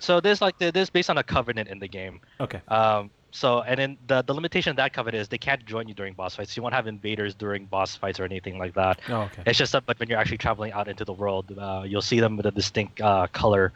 so 0.00 0.20
there's 0.20 0.40
like 0.40 0.56
there's 0.58 0.90
based 0.90 1.10
on 1.10 1.18
a 1.18 1.22
covenant 1.22 1.68
in 1.68 1.78
the 1.78 1.88
game. 1.88 2.20
Okay. 2.40 2.60
Um, 2.68 3.10
so 3.30 3.60
and 3.62 3.78
then 3.78 3.98
the 4.06 4.22
the 4.22 4.32
limitation 4.32 4.70
of 4.70 4.76
that 4.76 4.92
covenant 4.94 5.20
is 5.20 5.28
they 5.28 5.38
can't 5.38 5.62
join 5.66 5.88
you 5.88 5.94
during 5.94 6.14
boss 6.14 6.36
fights. 6.36 6.56
You 6.56 6.62
won't 6.62 6.74
have 6.74 6.86
invaders 6.86 7.34
during 7.34 7.66
boss 7.66 7.96
fights 7.96 8.18
or 8.20 8.24
anything 8.24 8.58
like 8.58 8.74
that. 8.74 9.00
Oh, 9.08 9.22
okay. 9.28 9.42
It's 9.44 9.58
just 9.58 9.72
that, 9.72 9.84
but 9.86 9.98
when 9.98 10.08
you're 10.08 10.18
actually 10.18 10.38
traveling 10.38 10.72
out 10.72 10.88
into 10.88 11.04
the 11.04 11.12
world, 11.12 11.52
uh, 11.58 11.82
you'll 11.84 12.00
see 12.12 12.20
them 12.20 12.36
with 12.38 12.46
a 12.46 12.50
distinct 12.52 13.00
uh, 13.00 13.26
color. 13.32 13.72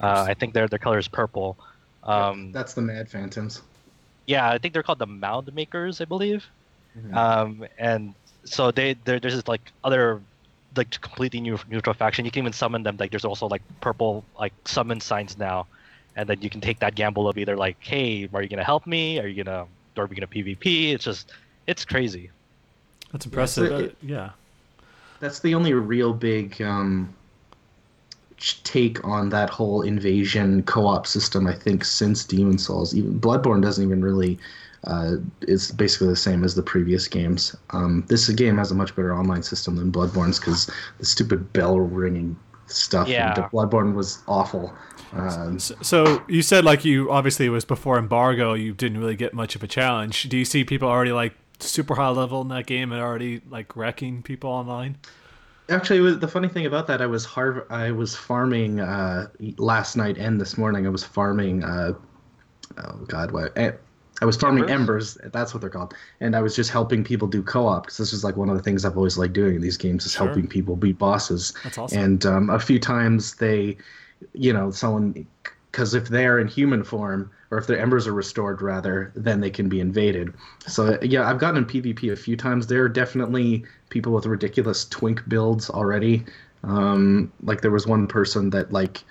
Uh, 0.00 0.24
I 0.28 0.34
think 0.34 0.54
their 0.54 0.68
their 0.68 0.78
color 0.78 0.98
is 0.98 1.08
purple. 1.08 1.58
Um, 2.04 2.52
That's 2.52 2.74
the 2.74 2.82
Mad 2.82 3.08
Phantoms. 3.10 3.62
yeah, 4.26 4.48
I 4.50 4.58
think 4.58 4.74
they're 4.74 4.82
called 4.82 4.98
the 4.98 5.06
Mound 5.06 5.52
Makers, 5.54 6.00
I 6.00 6.04
believe. 6.04 6.46
Mhm. 6.98 7.14
Um, 7.14 7.64
and 7.78 8.14
so 8.44 8.70
they 8.70 8.94
there, 9.04 9.18
there's 9.18 9.34
this 9.34 9.48
like 9.48 9.72
other 9.82 10.20
like 10.76 11.00
completely 11.00 11.40
new 11.40 11.58
neutral 11.68 11.94
faction. 11.94 12.24
You 12.24 12.30
can 12.30 12.42
even 12.44 12.52
summon 12.52 12.82
them. 12.82 12.96
Like 12.98 13.10
there's 13.10 13.24
also 13.24 13.46
like 13.48 13.62
purple 13.80 14.24
like 14.38 14.52
summon 14.64 15.00
signs 15.00 15.36
now, 15.38 15.66
and 16.16 16.28
then 16.28 16.40
you 16.42 16.50
can 16.50 16.60
take 16.60 16.78
that 16.80 16.94
gamble 16.94 17.28
of 17.28 17.38
either 17.38 17.56
like, 17.56 17.76
hey, 17.80 18.28
are 18.32 18.42
you 18.42 18.48
gonna 18.48 18.64
help 18.64 18.86
me? 18.86 19.18
Are 19.18 19.26
you 19.26 19.42
gonna 19.44 19.66
are 19.96 20.06
we 20.06 20.14
gonna 20.16 20.26
PvP? 20.26 20.92
It's 20.92 21.04
just 21.04 21.32
it's 21.66 21.84
crazy. 21.84 22.30
That's 23.12 23.24
impressive. 23.26 23.68
so 23.68 23.74
Uh, 23.76 23.78
it- 23.80 23.96
yeah. 24.02 24.30
That's 25.20 25.38
the 25.38 25.54
only 25.54 25.72
real 25.72 26.12
big 26.12 26.60
um, 26.60 27.14
ch- 27.14 27.23
take 28.64 29.02
on 29.04 29.28
that 29.30 29.48
whole 29.50 29.82
invasion 29.82 30.62
co-op 30.64 31.06
system. 31.06 31.46
I 31.46 31.54
think 31.54 31.84
since 31.84 32.24
Demon 32.24 32.58
Souls, 32.58 32.94
even 32.94 33.18
Bloodborne 33.20 33.62
doesn't 33.62 33.84
even 33.84 34.02
really. 34.02 34.38
Uh, 34.86 35.16
it's 35.40 35.70
basically 35.70 36.08
the 36.08 36.16
same 36.16 36.44
as 36.44 36.54
the 36.54 36.62
previous 36.62 37.08
games. 37.08 37.56
Um, 37.70 38.04
this 38.08 38.28
game 38.28 38.58
has 38.58 38.70
a 38.70 38.74
much 38.74 38.94
better 38.94 39.14
online 39.16 39.42
system 39.42 39.76
than 39.76 39.90
Bloodborne's 39.90 40.38
because 40.38 40.70
the 40.98 41.06
stupid 41.06 41.54
bell 41.54 41.78
ringing 41.80 42.36
stuff. 42.66 43.06
in 43.06 43.14
Yeah. 43.14 43.48
Bloodborne 43.50 43.94
was 43.94 44.22
awful. 44.28 44.74
Um, 45.14 45.56
S- 45.56 45.72
So 45.80 46.22
you 46.28 46.42
said 46.42 46.66
like 46.66 46.84
you 46.84 47.10
obviously 47.10 47.46
it 47.46 47.50
was 47.50 47.64
before 47.64 47.98
embargo. 47.98 48.52
You 48.52 48.74
didn't 48.74 48.98
really 48.98 49.16
get 49.16 49.32
much 49.32 49.56
of 49.56 49.62
a 49.62 49.66
challenge. 49.66 50.24
Do 50.24 50.36
you 50.36 50.44
see 50.44 50.64
people 50.64 50.88
already 50.88 51.12
like 51.12 51.32
super 51.60 51.94
high 51.94 52.10
level 52.10 52.42
in 52.42 52.48
that 52.48 52.66
game 52.66 52.92
and 52.92 53.00
already 53.00 53.40
like 53.48 53.74
wrecking 53.76 54.22
people 54.22 54.50
online? 54.50 54.98
Actually, 55.70 56.14
the 56.16 56.28
funny 56.28 56.48
thing 56.48 56.66
about 56.66 56.86
that, 56.88 57.00
I 57.00 57.06
was 57.06 57.24
har- 57.24 57.66
I 57.70 57.90
was 57.90 58.14
farming 58.14 58.80
uh, 58.80 59.28
last 59.56 59.96
night 59.96 60.18
and 60.18 60.38
this 60.40 60.58
morning. 60.58 60.86
I 60.86 60.90
was 60.90 61.02
farming. 61.04 61.64
Uh, 61.64 61.94
oh 62.78 62.98
God, 63.08 63.30
what? 63.30 63.56
eh, 63.56 63.72
I 64.20 64.26
was 64.26 64.36
farming 64.36 64.68
embers. 64.70 65.16
That's 65.32 65.54
what 65.54 65.60
they're 65.62 65.70
called. 65.70 65.94
And 66.20 66.36
I 66.36 66.42
was 66.42 66.54
just 66.54 66.70
helping 66.70 67.02
people 67.02 67.26
do 67.26 67.42
co-op 67.42 67.84
because 67.84 67.96
this 67.96 68.12
is 68.12 68.22
like 68.22 68.36
one 68.36 68.48
of 68.48 68.56
the 68.56 68.62
things 68.62 68.84
I've 68.84 68.96
always 68.96 69.18
liked 69.18 69.32
doing 69.32 69.56
in 69.56 69.60
these 69.62 69.76
games 69.76 70.04
is 70.06 70.12
Sure. 70.12 70.26
helping 70.26 70.46
people 70.46 70.76
beat 70.76 70.98
bosses. 70.98 71.52
That's 71.64 71.78
awesome. 71.78 71.98
And 71.98 72.26
um, 72.26 72.50
a 72.50 72.60
few 72.60 72.78
times 72.78 73.34
they, 73.36 73.76
you 74.32 74.52
know, 74.52 74.70
someone 74.70 75.26
because 75.74 75.92
if 75.92 76.06
they're 76.08 76.38
in 76.38 76.46
human 76.46 76.84
form 76.84 77.28
or 77.50 77.58
if 77.58 77.66
their 77.66 77.80
embers 77.80 78.06
are 78.06 78.12
restored 78.14 78.62
rather, 78.62 79.10
then 79.16 79.40
they 79.40 79.50
can 79.50 79.68
be 79.68 79.80
invaded. 79.80 80.32
So 80.68 80.96
yeah, 81.02 81.28
I've 81.28 81.38
gotten 81.40 81.56
in 81.56 81.64
PvP 81.64 82.12
a 82.12 82.16
few 82.16 82.36
times. 82.36 82.68
There 82.68 82.84
are 82.84 82.88
definitely 82.88 83.64
people 83.90 84.12
with 84.12 84.24
ridiculous 84.26 84.84
twink 84.84 85.28
builds 85.28 85.68
already. 85.70 86.24
Um, 86.62 87.32
like 87.42 87.60
there 87.60 87.72
was 87.72 87.88
one 87.88 88.06
person 88.06 88.50
that 88.50 88.72
like 88.72 89.02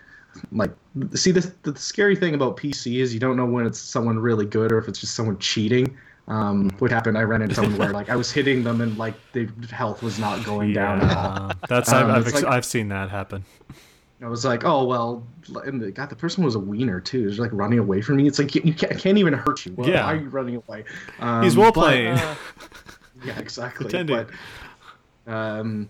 like 0.53 0.71
see 1.15 1.31
this 1.31 1.51
the 1.63 1.75
scary 1.75 2.15
thing 2.15 2.33
about 2.33 2.55
PC 2.55 3.01
is 3.01 3.13
you 3.13 3.19
don't 3.19 3.35
know 3.35 3.45
when 3.45 3.65
it's 3.67 3.77
someone 3.79 4.17
really 4.17 4.45
good 4.45 4.71
or 4.71 4.77
if 4.77 4.87
it's 4.87 5.01
just 5.01 5.15
someone 5.15 5.37
cheating. 5.39 5.97
Um, 6.29 6.69
what 6.79 6.91
happened? 6.91 7.17
I 7.17 7.23
ran 7.23 7.41
into 7.41 7.55
someone 7.55 7.77
where 7.77 7.91
like 7.91 8.09
I 8.09 8.15
was 8.15 8.31
hitting 8.31 8.63
them 8.63 8.79
and 8.79 8.97
like 8.97 9.15
the 9.33 9.49
health 9.69 10.01
was 10.01 10.17
not 10.17 10.45
going 10.45 10.71
down 10.71 11.01
at 11.01 11.17
all. 11.17 11.49
Uh, 11.49 11.53
that's 11.67 11.91
Um, 11.91 12.05
I've, 12.09 12.15
I've, 12.15 12.27
ex- 12.27 12.35
like- 12.35 12.45
I've 12.45 12.63
seen 12.65 12.87
that 12.87 13.09
happen. 13.09 13.43
I 14.23 14.27
was 14.29 14.45
like, 14.45 14.63
oh 14.63 14.85
well, 14.85 15.25
and 15.65 15.81
the, 15.81 15.91
God, 15.91 16.09
the 16.09 16.15
person 16.15 16.43
was 16.43 16.55
a 16.55 16.59
wiener 16.59 16.99
too. 17.01 17.27
He's 17.27 17.39
like 17.39 17.51
running 17.53 17.79
away 17.79 18.01
from 18.01 18.15
me. 18.17 18.27
It's 18.27 18.39
like 18.39 18.55
you, 18.55 18.61
you 18.63 18.73
can't, 18.73 18.93
I 18.93 18.95
can't 18.95 19.17
even 19.17 19.33
hurt 19.33 19.65
you. 19.65 19.73
Why, 19.73 19.87
Yeah. 19.87 20.05
why 20.05 20.13
are 20.13 20.15
you 20.17 20.29
running 20.29 20.55
away? 20.55 20.85
Um, 21.19 21.43
He's 21.43 21.57
role 21.57 21.71
but- 21.71 21.81
playing. 21.81 22.17
Uh, 22.17 22.35
yeah, 23.25 23.39
exactly. 23.39 23.85
Pretending. 23.85 24.25
But 25.25 25.31
um, 25.33 25.89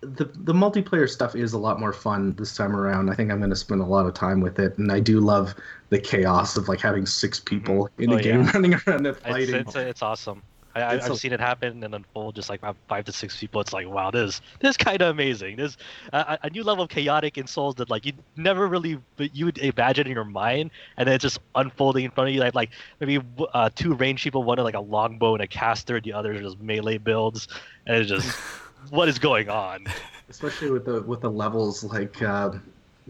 the 0.00 0.24
the 0.26 0.52
multiplayer 0.52 1.08
stuff 1.08 1.34
is 1.34 1.52
a 1.54 1.58
lot 1.58 1.80
more 1.80 1.92
fun 1.92 2.34
this 2.34 2.56
time 2.56 2.74
around. 2.76 3.10
I 3.10 3.14
think 3.14 3.30
I'm 3.32 3.38
going 3.38 3.50
to 3.50 3.56
spend 3.56 3.80
a 3.80 3.84
lot 3.86 4.06
of 4.06 4.14
time 4.14 4.40
with 4.40 4.58
it, 4.60 4.78
and 4.78 4.92
I 4.92 5.00
do 5.00 5.18
love 5.20 5.54
the 5.90 5.98
chaos 5.98 6.56
of 6.56 6.68
like 6.68 6.80
having 6.80 7.04
six 7.06 7.40
people 7.40 7.88
in 7.98 8.12
Oh, 8.12 8.16
a 8.16 8.22
game 8.22 8.42
yeah. 8.44 8.50
running 8.54 8.74
around 8.74 9.06
and 9.06 9.06
it's, 9.08 9.20
fighting. 9.20 9.54
it's, 9.56 9.74
it's 9.74 10.02
awesome. 10.02 10.42
I, 10.78 10.92
I, 10.92 10.94
It's 10.94 11.06
I've 11.06 11.12
a- 11.12 11.16
seen 11.16 11.32
it 11.32 11.40
happen 11.40 11.82
and 11.84 11.94
unfold 11.94 12.34
just 12.34 12.48
like 12.48 12.60
five 12.88 13.04
to 13.06 13.12
six 13.12 13.36
people. 13.38 13.60
It's 13.60 13.72
like, 13.72 13.88
wow, 13.88 14.10
this 14.10 14.40
this 14.60 14.76
kind 14.76 15.00
of 15.02 15.08
amazing. 15.08 15.56
This 15.56 15.76
uh, 16.12 16.36
a 16.42 16.50
new 16.50 16.62
level 16.64 16.84
of 16.84 16.90
chaotic 16.90 17.38
in 17.38 17.46
Souls 17.46 17.74
that 17.76 17.90
like 17.90 18.06
you 18.06 18.12
never 18.36 18.66
really 18.66 18.98
but 19.16 19.34
you 19.34 19.44
would 19.46 19.58
imagine 19.58 20.06
in 20.06 20.12
your 20.12 20.24
mind, 20.24 20.70
and 20.96 21.06
then 21.06 21.14
it's 21.14 21.22
just 21.22 21.38
unfolding 21.54 22.04
in 22.04 22.10
front 22.10 22.28
of 22.28 22.34
you. 22.34 22.40
Like 22.40 22.54
like 22.54 22.70
maybe 23.00 23.24
uh, 23.54 23.70
two 23.74 23.94
range 23.94 24.22
people, 24.24 24.42
one 24.44 24.58
is 24.58 24.64
like 24.64 24.74
a 24.74 24.80
longbow 24.80 25.34
and 25.34 25.42
a 25.42 25.48
caster, 25.48 26.00
the 26.00 26.12
other 26.12 26.32
are 26.32 26.40
just 26.40 26.60
melee 26.60 26.98
builds, 26.98 27.48
and 27.86 27.96
it's 27.96 28.08
just 28.08 28.28
what 28.90 29.08
is 29.08 29.18
going 29.18 29.48
on? 29.48 29.86
especially 30.30 30.70
with 30.70 30.84
the 30.84 31.02
with 31.02 31.20
the 31.22 31.30
levels 31.30 31.82
like 31.84 32.20
uh, 32.22 32.50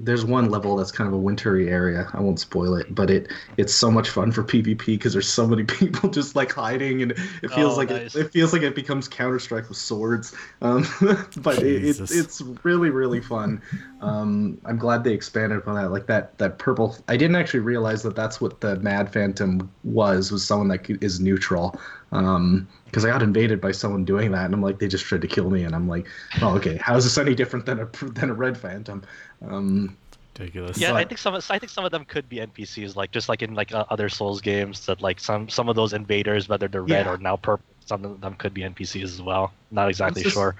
there's 0.00 0.24
one 0.24 0.48
level 0.48 0.76
that's 0.76 0.92
kind 0.92 1.08
of 1.08 1.14
a 1.14 1.18
wintry 1.18 1.68
area 1.68 2.08
i 2.12 2.20
won't 2.20 2.38
spoil 2.38 2.74
it 2.74 2.94
but 2.94 3.10
it 3.10 3.32
it's 3.56 3.74
so 3.74 3.90
much 3.90 4.08
fun 4.10 4.30
for 4.30 4.44
pvp 4.44 4.86
because 4.86 5.12
there's 5.12 5.28
so 5.28 5.46
many 5.46 5.64
people 5.64 6.08
just 6.08 6.36
like 6.36 6.52
hiding 6.52 7.02
and 7.02 7.12
it 7.42 7.50
feels 7.50 7.74
Oh, 7.74 7.76
like 7.76 7.90
nice. 7.90 8.14
it, 8.14 8.26
it 8.26 8.32
feels 8.32 8.52
like 8.52 8.62
it 8.62 8.74
becomes 8.74 9.08
counter-strike 9.08 9.68
with 9.68 9.78
swords 9.78 10.34
um, 10.62 10.86
but 11.38 11.62
it, 11.62 11.84
it's 11.84 11.98
Jesus. 11.98 12.10
it's 12.10 12.40
really 12.62 12.90
really 12.90 13.20
fun 13.20 13.60
um, 14.00 14.58
i'm 14.64 14.78
glad 14.78 15.02
they 15.04 15.12
expanded 15.12 15.58
upon 15.58 15.74
that 15.74 15.90
like 15.90 16.06
that 16.06 16.36
that 16.38 16.58
purple 16.58 16.96
i 17.08 17.16
didn't 17.16 17.36
actually 17.36 17.60
realize 17.60 18.02
that 18.02 18.14
that's 18.14 18.40
what 18.40 18.60
the 18.60 18.76
mad 18.76 19.12
phantom 19.12 19.72
was 19.82 20.30
was 20.30 20.46
someone 20.46 20.68
that 20.68 20.88
is 21.02 21.20
neutral 21.20 21.78
um 22.12 22.68
because 22.88 23.04
I 23.04 23.10
got 23.10 23.22
invaded 23.22 23.60
by 23.60 23.72
someone 23.72 24.04
doing 24.04 24.32
that, 24.32 24.46
and 24.46 24.54
I'm 24.54 24.62
like, 24.62 24.78
they 24.78 24.88
just 24.88 25.04
tried 25.04 25.20
to 25.22 25.28
kill 25.28 25.50
me, 25.50 25.62
and 25.64 25.74
I'm 25.74 25.88
like, 25.88 26.06
oh, 26.42 26.56
okay, 26.56 26.76
how 26.78 26.96
is 26.96 27.04
this 27.04 27.18
any 27.18 27.34
different 27.34 27.66
than 27.66 27.80
a 27.80 27.86
than 28.06 28.30
a 28.30 28.34
red 28.34 28.56
phantom? 28.58 29.02
Um, 29.46 29.96
Ridiculous. 30.38 30.78
Yeah, 30.78 30.94
I 30.94 31.04
think 31.04 31.18
some 31.18 31.34
I 31.34 31.58
think 31.58 31.68
some 31.70 31.84
of 31.84 31.90
them 31.90 32.04
could 32.04 32.28
be 32.28 32.36
NPCs, 32.36 32.94
like 32.94 33.10
just 33.10 33.28
like 33.28 33.42
in 33.42 33.54
like 33.54 33.72
uh, 33.74 33.84
other 33.90 34.08
Souls 34.08 34.40
games, 34.40 34.86
that 34.86 35.02
like 35.02 35.18
some 35.18 35.48
some 35.48 35.68
of 35.68 35.74
those 35.76 35.92
invaders, 35.92 36.48
whether 36.48 36.68
they're 36.68 36.82
red 36.82 37.06
Yeah. 37.06 37.12
or 37.12 37.18
now 37.18 37.36
purple, 37.36 37.64
some 37.86 38.04
of 38.04 38.20
them 38.20 38.34
could 38.34 38.54
be 38.54 38.62
NPCs 38.62 39.02
as 39.02 39.20
well. 39.22 39.52
Not 39.72 39.88
exactly 39.88 40.22
just- 40.22 40.34
sure. 40.34 40.54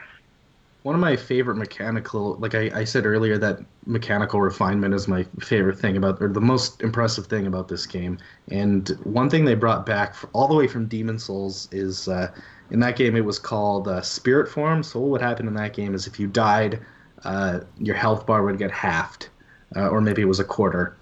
One 0.88 0.94
of 0.94 1.02
my 1.02 1.16
favorite 1.16 1.56
mechanical, 1.56 2.36
like 2.36 2.54
I, 2.54 2.70
I 2.74 2.84
said 2.84 3.04
earlier, 3.04 3.36
that 3.36 3.58
mechanical 3.84 4.40
refinement 4.40 4.94
is 4.94 5.06
my 5.06 5.22
favorite 5.38 5.78
thing 5.78 5.98
about, 5.98 6.16
or 6.22 6.28
the 6.28 6.40
most 6.40 6.80
impressive 6.80 7.26
thing 7.26 7.46
about 7.46 7.68
this 7.68 7.84
game. 7.84 8.16
And 8.50 8.88
one 9.04 9.28
thing 9.28 9.44
they 9.44 9.54
brought 9.54 9.84
back 9.84 10.12
f- 10.12 10.24
all 10.32 10.48
the 10.48 10.54
way 10.54 10.66
from 10.66 10.86
Demon 10.86 11.18
Souls 11.18 11.68
is 11.72 12.08
uh, 12.08 12.32
in 12.70 12.80
that 12.80 12.96
game 12.96 13.16
it 13.16 13.20
was 13.26 13.38
called 13.38 13.86
uh, 13.86 14.00
Spirit 14.00 14.48
Form. 14.48 14.82
So 14.82 14.98
what 14.98 15.10
would 15.10 15.20
happen 15.20 15.46
in 15.46 15.52
that 15.56 15.74
game 15.74 15.94
is 15.94 16.06
if 16.06 16.18
you 16.18 16.26
died, 16.26 16.80
uh, 17.22 17.60
your 17.76 17.94
health 17.94 18.24
bar 18.24 18.42
would 18.44 18.56
get 18.56 18.70
halved, 18.70 19.28
uh, 19.76 19.88
or 19.90 20.00
maybe 20.00 20.22
it 20.22 20.24
was 20.24 20.40
a 20.40 20.44
quarter, 20.44 20.96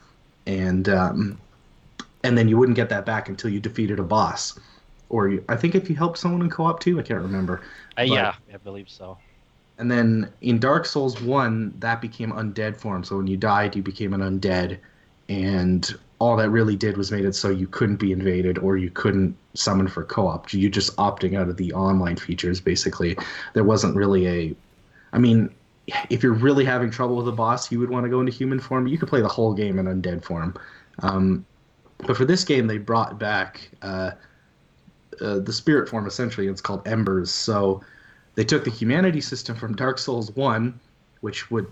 and 0.48 0.88
um, 0.88 1.40
and 2.24 2.36
then 2.36 2.48
you 2.48 2.56
wouldn't 2.58 2.74
get 2.74 2.88
that 2.88 3.06
back 3.06 3.28
until 3.28 3.50
you 3.52 3.60
defeated 3.60 4.00
a 4.00 4.02
boss. 4.02 4.58
Or 5.10 5.28
you, 5.28 5.44
I 5.48 5.54
think 5.54 5.76
if 5.76 5.88
you 5.88 5.94
helped 5.94 6.18
someone 6.18 6.42
in 6.42 6.50
co-op 6.50 6.80
too, 6.80 6.98
I 6.98 7.04
can't 7.04 7.22
remember. 7.22 7.60
Uh, 7.60 8.06
but- 8.08 8.14
yeah, 8.14 8.34
I 8.52 8.56
believe 8.56 8.90
so. 8.90 9.18
And 9.78 9.90
then 9.90 10.32
in 10.40 10.58
Dark 10.58 10.86
Souls 10.86 11.20
1, 11.20 11.74
that 11.78 12.00
became 12.00 12.32
undead 12.32 12.76
form. 12.76 13.04
So 13.04 13.16
when 13.16 13.26
you 13.26 13.36
died, 13.36 13.76
you 13.76 13.82
became 13.82 14.14
an 14.14 14.20
undead. 14.20 14.78
And 15.28 15.94
all 16.18 16.36
that 16.36 16.50
really 16.50 16.76
did 16.76 16.96
was 16.96 17.12
made 17.12 17.24
it 17.24 17.34
so 17.34 17.50
you 17.50 17.66
couldn't 17.66 17.96
be 17.96 18.12
invaded 18.12 18.58
or 18.58 18.78
you 18.78 18.90
couldn't 18.90 19.36
summon 19.54 19.86
for 19.86 20.02
co 20.04 20.28
op. 20.28 20.52
You 20.52 20.70
just 20.70 20.96
opting 20.96 21.38
out 21.38 21.48
of 21.48 21.56
the 21.58 21.72
online 21.72 22.16
features, 22.16 22.60
basically. 22.60 23.16
There 23.52 23.64
wasn't 23.64 23.96
really 23.96 24.26
a. 24.26 24.56
I 25.12 25.18
mean, 25.18 25.50
if 26.08 26.22
you're 26.22 26.32
really 26.32 26.64
having 26.64 26.90
trouble 26.90 27.16
with 27.16 27.28
a 27.28 27.32
boss, 27.32 27.70
you 27.70 27.78
would 27.78 27.90
want 27.90 28.04
to 28.04 28.10
go 28.10 28.20
into 28.20 28.32
human 28.32 28.60
form. 28.60 28.86
You 28.86 28.98
could 28.98 29.08
play 29.08 29.20
the 29.20 29.28
whole 29.28 29.52
game 29.52 29.78
in 29.78 29.86
undead 29.86 30.24
form. 30.24 30.54
Um, 31.00 31.44
but 31.98 32.16
for 32.16 32.24
this 32.24 32.44
game, 32.44 32.66
they 32.66 32.78
brought 32.78 33.18
back 33.18 33.70
uh, 33.82 34.12
uh, 35.20 35.38
the 35.40 35.52
spirit 35.52 35.88
form, 35.88 36.06
essentially. 36.06 36.46
It's 36.46 36.60
called 36.60 36.86
Embers. 36.86 37.30
So 37.30 37.82
they 38.36 38.44
took 38.44 38.64
the 38.64 38.70
humanity 38.70 39.20
system 39.20 39.56
from 39.56 39.74
Dark 39.74 39.98
Souls 39.98 40.30
1, 40.36 40.78
which 41.22 41.50
would 41.50 41.66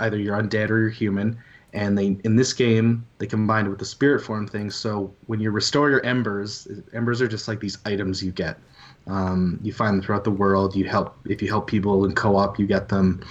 either 0.00 0.18
you're 0.18 0.36
undead 0.36 0.70
or 0.70 0.80
you're 0.80 0.88
human, 0.88 1.38
and 1.72 1.96
they 1.96 2.16
in 2.24 2.36
this 2.36 2.52
game 2.52 3.06
they 3.18 3.26
combined 3.26 3.66
it 3.66 3.70
with 3.70 3.78
the 3.78 3.84
spirit 3.84 4.20
form 4.20 4.48
thing. 4.48 4.70
So 4.70 5.12
when 5.26 5.40
you 5.40 5.50
restore 5.50 5.90
your 5.90 6.04
embers, 6.04 6.66
embers 6.92 7.20
are 7.22 7.28
just 7.28 7.46
like 7.46 7.60
these 7.60 7.78
items 7.84 8.24
you 8.24 8.32
get. 8.32 8.58
Um, 9.06 9.60
you 9.62 9.72
find 9.72 9.94
them 9.94 10.02
throughout 10.02 10.24
the 10.24 10.30
world. 10.30 10.74
You 10.74 10.86
help 10.86 11.16
if 11.26 11.40
you 11.40 11.48
help 11.48 11.68
people 11.68 12.04
in 12.06 12.14
co-op, 12.14 12.58
you 12.58 12.66
get 12.66 12.88
them, 12.88 13.22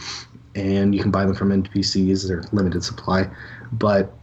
and 0.56 0.94
you 0.94 1.02
can 1.02 1.12
buy 1.12 1.26
them 1.26 1.36
from 1.36 1.50
NPCs. 1.50 2.28
They're 2.28 2.44
limited 2.52 2.84
supply, 2.84 3.30
but 3.74 4.14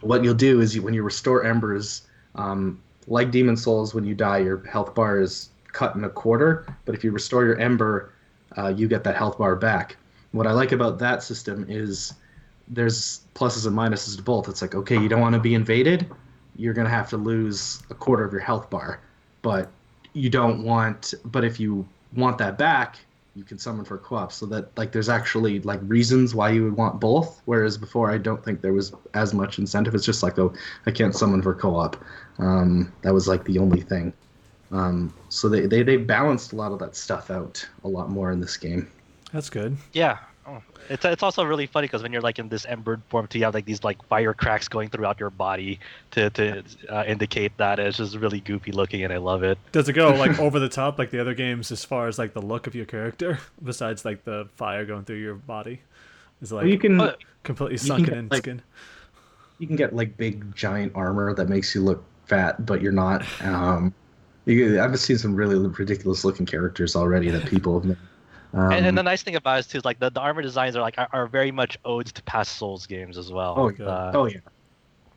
what 0.00 0.24
you'll 0.24 0.34
do 0.34 0.60
is 0.60 0.74
you, 0.74 0.82
when 0.82 0.94
you 0.94 1.02
restore 1.02 1.44
embers, 1.44 2.06
um, 2.36 2.80
like 3.06 3.30
Demon 3.30 3.56
Souls, 3.56 3.94
when 3.94 4.04
you 4.04 4.14
die, 4.14 4.38
your 4.38 4.64
health 4.66 4.94
bar 4.94 5.20
is 5.20 5.50
cut 5.76 5.94
in 5.94 6.04
a 6.04 6.08
quarter. 6.08 6.66
But 6.86 6.94
if 6.94 7.04
you 7.04 7.12
restore 7.12 7.44
your 7.44 7.58
ember, 7.58 8.12
uh, 8.56 8.68
you 8.68 8.88
get 8.88 9.04
that 9.04 9.14
health 9.14 9.36
bar 9.36 9.54
back. 9.56 9.96
What 10.32 10.46
I 10.46 10.52
like 10.52 10.72
about 10.72 10.98
that 11.00 11.22
system 11.22 11.66
is 11.68 12.14
there's 12.66 13.20
pluses 13.34 13.66
and 13.66 13.76
minuses 13.76 14.16
to 14.16 14.22
both. 14.22 14.48
It's 14.48 14.62
like, 14.62 14.74
okay, 14.74 14.98
you 14.98 15.08
don't 15.08 15.20
want 15.20 15.34
to 15.34 15.40
be 15.40 15.54
invaded, 15.54 16.10
you're 16.56 16.72
gonna 16.72 16.88
have 16.88 17.10
to 17.10 17.18
lose 17.18 17.82
a 17.90 17.94
quarter 17.94 18.24
of 18.24 18.32
your 18.32 18.40
health 18.40 18.70
bar, 18.70 19.00
but 19.42 19.70
you 20.14 20.30
don't 20.30 20.64
want. 20.64 21.12
But 21.26 21.44
if 21.44 21.60
you 21.60 21.86
want 22.16 22.38
that 22.38 22.56
back, 22.56 22.98
you 23.34 23.44
can 23.44 23.58
summon 23.58 23.84
for 23.84 23.98
co-op. 23.98 24.32
So 24.32 24.46
that 24.46 24.76
like 24.78 24.90
there's 24.92 25.10
actually 25.10 25.60
like 25.60 25.80
reasons 25.82 26.34
why 26.34 26.48
you 26.50 26.64
would 26.64 26.76
want 26.76 26.98
both. 26.98 27.42
Whereas 27.44 27.76
before, 27.76 28.10
I 28.10 28.16
don't 28.16 28.42
think 28.42 28.62
there 28.62 28.72
was 28.72 28.94
as 29.12 29.34
much 29.34 29.58
incentive. 29.58 29.94
It's 29.94 30.06
just 30.06 30.22
like, 30.22 30.38
oh, 30.38 30.54
I 30.86 30.90
can't 30.90 31.14
summon 31.14 31.42
for 31.42 31.54
co-op. 31.54 32.02
Um, 32.38 32.90
that 33.02 33.12
was 33.12 33.28
like 33.28 33.44
the 33.44 33.58
only 33.58 33.82
thing. 33.82 34.14
Um, 34.76 35.12
so 35.28 35.48
they, 35.48 35.66
they 35.66 35.82
they 35.82 35.96
balanced 35.96 36.52
a 36.52 36.56
lot 36.56 36.72
of 36.72 36.78
that 36.80 36.96
stuff 36.96 37.30
out 37.30 37.66
a 37.84 37.88
lot 37.88 38.10
more 38.10 38.30
in 38.32 38.40
this 38.40 38.56
game. 38.56 38.90
That's 39.32 39.50
good. 39.50 39.76
Yeah, 39.92 40.18
It's 40.88 41.04
it's 41.04 41.22
also 41.22 41.44
really 41.44 41.66
funny 41.66 41.86
because 41.86 42.02
when 42.02 42.12
you're 42.12 42.22
like 42.22 42.38
in 42.38 42.48
this 42.48 42.64
embered 42.66 43.02
form, 43.08 43.26
too, 43.26 43.38
you 43.38 43.44
have 43.44 43.54
like 43.54 43.64
these 43.64 43.82
like 43.84 44.04
fire 44.06 44.32
cracks 44.34 44.68
going 44.68 44.88
throughout 44.88 45.18
your 45.18 45.30
body 45.30 45.80
to 46.12 46.30
to 46.30 46.62
uh, 46.88 47.04
indicate 47.06 47.56
that 47.58 47.78
it's 47.78 47.96
just 47.96 48.16
really 48.16 48.40
goofy 48.40 48.72
looking, 48.72 49.02
and 49.04 49.12
I 49.12 49.16
love 49.18 49.42
it. 49.42 49.58
Does 49.72 49.88
it 49.88 49.94
go 49.94 50.10
like 50.14 50.38
over 50.46 50.58
the 50.60 50.68
top 50.68 50.98
like 50.98 51.10
the 51.10 51.20
other 51.20 51.34
games 51.34 51.72
as 51.72 51.84
far 51.84 52.06
as 52.08 52.18
like 52.18 52.32
the 52.34 52.42
look 52.42 52.66
of 52.66 52.74
your 52.74 52.86
character, 52.86 53.38
besides 53.64 54.04
like 54.04 54.24
the 54.24 54.48
fire 54.56 54.84
going 54.84 55.04
through 55.04 55.16
your 55.20 55.34
body? 55.34 55.80
Is 56.42 56.52
like 56.52 56.62
Well, 56.62 56.70
you 56.72 56.78
can 56.78 57.12
completely 57.42 57.78
can 57.78 57.86
sunken 57.86 58.14
in 58.14 58.28
like- 58.28 58.42
skin? 58.42 58.62
you 59.58 59.66
can 59.66 59.76
get 59.76 59.96
like 59.96 60.16
big 60.18 60.54
giant 60.54 60.92
armor 60.94 61.32
that 61.34 61.48
makes 61.48 61.74
you 61.74 61.80
look 61.80 62.04
fat, 62.26 62.64
but 62.66 62.80
you're 62.82 62.92
not. 62.92 63.24
Um, 63.42 63.94
you, 64.46 64.80
I've 64.80 64.98
seen 64.98 65.18
some 65.18 65.34
really 65.34 65.56
ridiculous 65.56 66.24
looking 66.24 66.46
characters 66.46 66.96
already 66.96 67.30
that 67.30 67.46
people 67.46 67.78
have 67.78 67.84
made. 67.84 67.96
Um, 68.54 68.72
and, 68.72 68.86
and 68.86 68.96
the 68.96 69.02
nice 69.02 69.22
thing 69.22 69.36
about 69.36 69.56
it 69.56 69.60
is 69.60 69.66
too 69.66 69.78
is 69.78 69.84
like 69.84 69.98
the, 69.98 70.08
the 70.08 70.20
armor 70.20 70.40
designs 70.40 70.76
are 70.76 70.80
like 70.80 70.96
are, 70.96 71.08
are 71.12 71.26
very 71.26 71.50
much 71.50 71.78
odes 71.84 72.12
to 72.12 72.22
past 72.22 72.56
Souls 72.56 72.86
games 72.86 73.18
as 73.18 73.30
well. 73.30 73.54
Oh, 73.56 73.68
yeah. 73.68 73.84
Uh, 73.84 74.12
oh 74.14 74.26
yeah, 74.26 74.38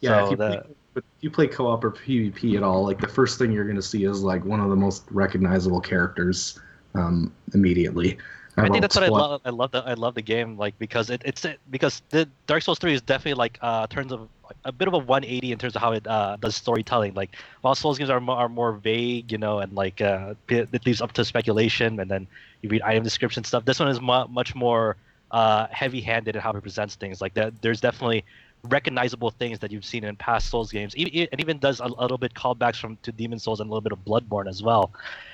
yeah. 0.01 0.09
So 0.09 0.25
if 0.25 0.31
you 0.31 0.37
play, 0.37 0.61
if 0.95 1.03
you 1.21 1.31
play 1.31 1.47
co-op 1.47 1.83
or 1.83 1.91
PvP 1.91 2.57
at 2.57 2.63
all, 2.63 2.83
like 2.83 2.99
the 2.99 3.07
first 3.07 3.37
thing 3.39 3.51
you're 3.51 3.67
gonna 3.67 3.81
see 3.81 4.03
is 4.03 4.23
like 4.23 4.43
one 4.43 4.59
of 4.59 4.69
the 4.69 4.75
most 4.75 5.05
recognizable 5.11 5.79
characters 5.79 6.59
um, 6.95 7.31
immediately. 7.53 8.17
I 8.57 8.67
think 8.67 8.81
that's 8.81 8.95
what 8.95 9.05
I 9.05 9.07
love. 9.07 9.41
I 9.45 9.51
love 9.51 9.71
the 9.71 9.83
I 9.85 9.93
love 9.93 10.15
the 10.15 10.21
game 10.21 10.57
like 10.57 10.77
because 10.79 11.09
it, 11.09 11.21
it's 11.23 11.45
because 11.69 12.01
the 12.09 12.27
Dark 12.47 12.63
Souls 12.63 12.79
three 12.79 12.93
is 12.93 13.01
definitely 13.01 13.35
like 13.35 13.57
uh 13.61 13.87
terms 13.87 14.11
of 14.11 14.27
a 14.65 14.71
bit 14.71 14.87
of 14.87 14.93
a 14.93 14.97
180 14.97 15.51
in 15.51 15.57
terms 15.57 15.75
of 15.75 15.81
how 15.81 15.91
it 15.93 16.05
uh, 16.07 16.37
does 16.39 16.55
storytelling. 16.55 17.13
Like 17.13 17.35
while 17.61 17.75
Souls 17.75 17.97
games 17.97 18.09
are 18.09 18.19
more, 18.19 18.35
are 18.37 18.49
more 18.49 18.73
vague, 18.73 19.31
you 19.31 19.37
know, 19.37 19.59
and 19.59 19.73
like 19.73 20.01
uh, 20.01 20.33
it 20.49 20.85
leaves 20.85 21.01
up 21.01 21.13
to 21.13 21.25
speculation, 21.25 21.99
and 21.99 22.09
then 22.09 22.27
you 22.61 22.69
read 22.69 22.81
item 22.81 23.03
description 23.03 23.43
stuff. 23.43 23.65
This 23.65 23.79
one 23.79 23.89
is 23.89 24.01
mu- 24.01 24.27
much 24.27 24.55
more 24.55 24.95
uh, 25.31 25.67
heavy-handed 25.71 26.35
in 26.35 26.41
how 26.41 26.51
it 26.51 26.61
presents 26.61 26.95
things. 26.95 27.21
Like 27.21 27.33
that, 27.35 27.61
there's 27.61 27.79
definitely 27.81 28.25
recognizable 28.63 29.31
things 29.31 29.59
that 29.59 29.71
you've 29.71 29.85
seen 29.85 30.03
in 30.03 30.15
past 30.17 30.49
Souls 30.49 30.71
games. 30.71 30.93
It 30.97 31.39
even 31.39 31.59
does 31.59 31.79
a, 31.79 31.87
little 31.87 32.17
bit 32.17 32.33
callbacks 32.33 32.75
from 32.75 32.97
to 33.03 33.11
Demon 33.11 33.39
Souls 33.39 33.61
and 33.61 33.69
a 33.69 33.71
little 33.71 33.81
bit 33.81 33.93
of 33.93 34.03
Bloodborne 34.03 34.49
as 34.49 34.61
well. 34.61 34.91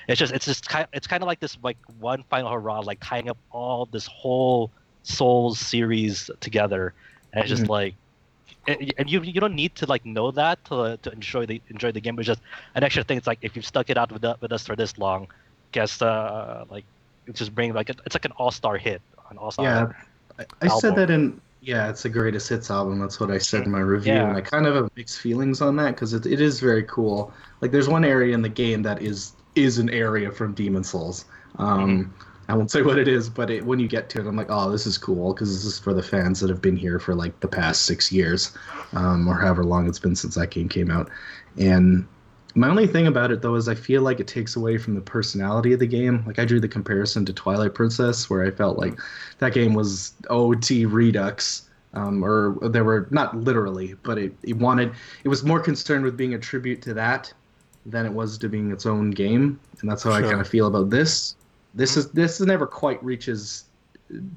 It's 0.08 0.18
just 0.18 0.32
it's 0.32 0.44
just 0.46 0.68
kind 0.68 0.86
it's 0.92 1.06
kind 1.06 1.22
of 1.22 1.26
like 1.26 1.40
this 1.40 1.58
like 1.62 1.78
one 1.98 2.22
final 2.30 2.52
hurrah, 2.52 2.80
like 2.80 2.98
tying 3.02 3.28
up 3.28 3.38
all 3.50 3.86
this 3.86 4.06
whole 4.06 4.70
Souls 5.02 5.58
series 5.58 6.30
together, 6.40 6.94
and 7.32 7.42
it's 7.42 7.50
just 7.50 7.64
Mhm. 7.64 7.68
like. 7.70 7.94
And 8.68 8.92
and 8.98 9.10
you 9.10 9.22
you 9.22 9.40
don't 9.40 9.54
need 9.54 9.74
to 9.76 9.86
like 9.86 10.04
know 10.04 10.30
that 10.32 10.64
to, 10.66 10.98
to 11.02 11.12
enjoy 11.12 11.46
the 11.46 11.60
enjoy 11.68 11.92
the 11.92 12.00
game. 12.00 12.16
But 12.16 12.20
it's 12.20 12.28
just 12.28 12.42
an 12.74 12.82
extra 12.82 13.04
thing. 13.04 13.16
It's 13.18 13.26
like 13.26 13.38
if 13.42 13.56
you've 13.56 13.66
stuck 13.66 13.90
it 13.90 13.96
out 13.96 14.12
with 14.12 14.22
the, 14.22 14.36
with 14.40 14.52
us 14.52 14.66
for 14.66 14.76
this 14.76 14.98
long, 14.98 15.28
guess 15.72 16.02
uh 16.02 16.64
like 16.70 16.84
it's 17.26 17.38
just 17.38 17.54
bring 17.54 17.72
like 17.72 17.90
it's 17.90 18.14
like 18.14 18.24
an 18.24 18.32
all 18.32 18.50
star 18.50 18.76
hit, 18.76 19.02
an 19.30 19.38
all 19.38 19.50
star. 19.50 19.64
Yeah, 19.64 19.92
I, 20.38 20.66
I 20.66 20.68
said 20.68 20.96
that 20.96 21.10
in 21.10 21.40
yeah, 21.66 21.90
it's 21.90 22.04
the 22.04 22.08
greatest 22.08 22.48
hits 22.48 22.70
album. 22.70 23.00
That's 23.00 23.18
what 23.18 23.30
I 23.30 23.38
said 23.38 23.64
in 23.64 23.72
my 23.72 23.80
review, 23.80 24.12
Yeah. 24.12 24.28
and 24.28 24.36
I 24.36 24.40
kind 24.40 24.66
of 24.66 24.76
have 24.76 24.90
mixed 24.96 25.18
feelings 25.18 25.60
on 25.60 25.74
that 25.76 25.96
because 25.96 26.12
it, 26.12 26.24
it 26.24 26.40
is 26.40 26.60
very 26.60 26.84
cool. 26.84 27.32
Like, 27.60 27.72
there's 27.72 27.88
one 27.88 28.04
area 28.04 28.34
in 28.34 28.42
the 28.42 28.48
game 28.48 28.82
that 28.82 29.02
is 29.02 29.32
is 29.56 29.78
an 29.78 29.90
area 29.90 30.30
from 30.30 30.54
Demon 30.54 30.84
Souls. 30.84 31.24
Um, 31.58 32.14
I 32.48 32.54
won't 32.54 32.70
say 32.70 32.82
what 32.82 32.98
it 32.98 33.08
is, 33.08 33.28
but 33.28 33.50
it, 33.50 33.64
when 33.64 33.80
you 33.80 33.88
get 33.88 34.08
to 34.10 34.20
it, 34.20 34.26
I'm 34.26 34.36
like, 34.36 34.50
oh, 34.50 34.70
this 34.70 34.86
is 34.86 34.96
cool 34.98 35.34
because 35.34 35.52
this 35.52 35.64
is 35.64 35.78
for 35.78 35.92
the 35.92 36.02
fans 36.02 36.40
that 36.40 36.50
have 36.50 36.62
been 36.62 36.76
here 36.76 36.98
for 37.00 37.14
like 37.14 37.38
the 37.40 37.48
past 37.48 37.82
six 37.86 38.12
years, 38.12 38.56
um, 38.92 39.26
or 39.26 39.34
however 39.34 39.64
long 39.64 39.88
it's 39.88 39.98
been 39.98 40.14
since 40.14 40.36
that 40.36 40.50
game 40.50 40.68
came 40.68 40.90
out. 40.90 41.10
And 41.58 42.06
my 42.54 42.68
only 42.68 42.86
thing 42.86 43.06
about 43.06 43.32
it 43.32 43.42
though 43.42 43.56
is 43.56 43.68
I 43.68 43.74
feel 43.74 44.02
like 44.02 44.20
it 44.20 44.28
takes 44.28 44.54
away 44.56 44.78
from 44.78 44.94
the 44.94 45.00
personality 45.00 45.72
of 45.72 45.80
the 45.80 45.86
game. 45.86 46.22
Like 46.26 46.38
I 46.38 46.44
drew 46.44 46.60
the 46.60 46.68
comparison 46.68 47.24
to 47.26 47.32
Twilight 47.32 47.74
Princess, 47.74 48.30
where 48.30 48.44
I 48.44 48.50
felt 48.50 48.78
like 48.78 48.98
that 49.38 49.52
game 49.52 49.74
was 49.74 50.14
OT 50.30 50.86
Redux, 50.86 51.68
um, 51.94 52.24
or 52.24 52.56
there 52.62 52.84
were 52.84 53.08
not 53.10 53.36
literally, 53.36 53.94
but 54.04 54.18
it, 54.18 54.34
it 54.42 54.56
wanted 54.56 54.92
it 55.24 55.28
was 55.28 55.42
more 55.42 55.60
concerned 55.60 56.04
with 56.04 56.16
being 56.16 56.34
a 56.34 56.38
tribute 56.38 56.80
to 56.82 56.94
that 56.94 57.32
than 57.84 58.06
it 58.06 58.12
was 58.12 58.38
to 58.38 58.48
being 58.48 58.70
its 58.70 58.86
own 58.86 59.10
game, 59.10 59.58
and 59.80 59.90
that's 59.90 60.02
how 60.02 60.12
I 60.12 60.22
kind 60.22 60.40
of 60.40 60.48
feel 60.48 60.66
about 60.66 60.90
this. 60.90 61.34
This 61.76 61.96
is 61.96 62.10
this 62.10 62.40
never 62.40 62.66
quite 62.66 63.02
reaches 63.04 63.64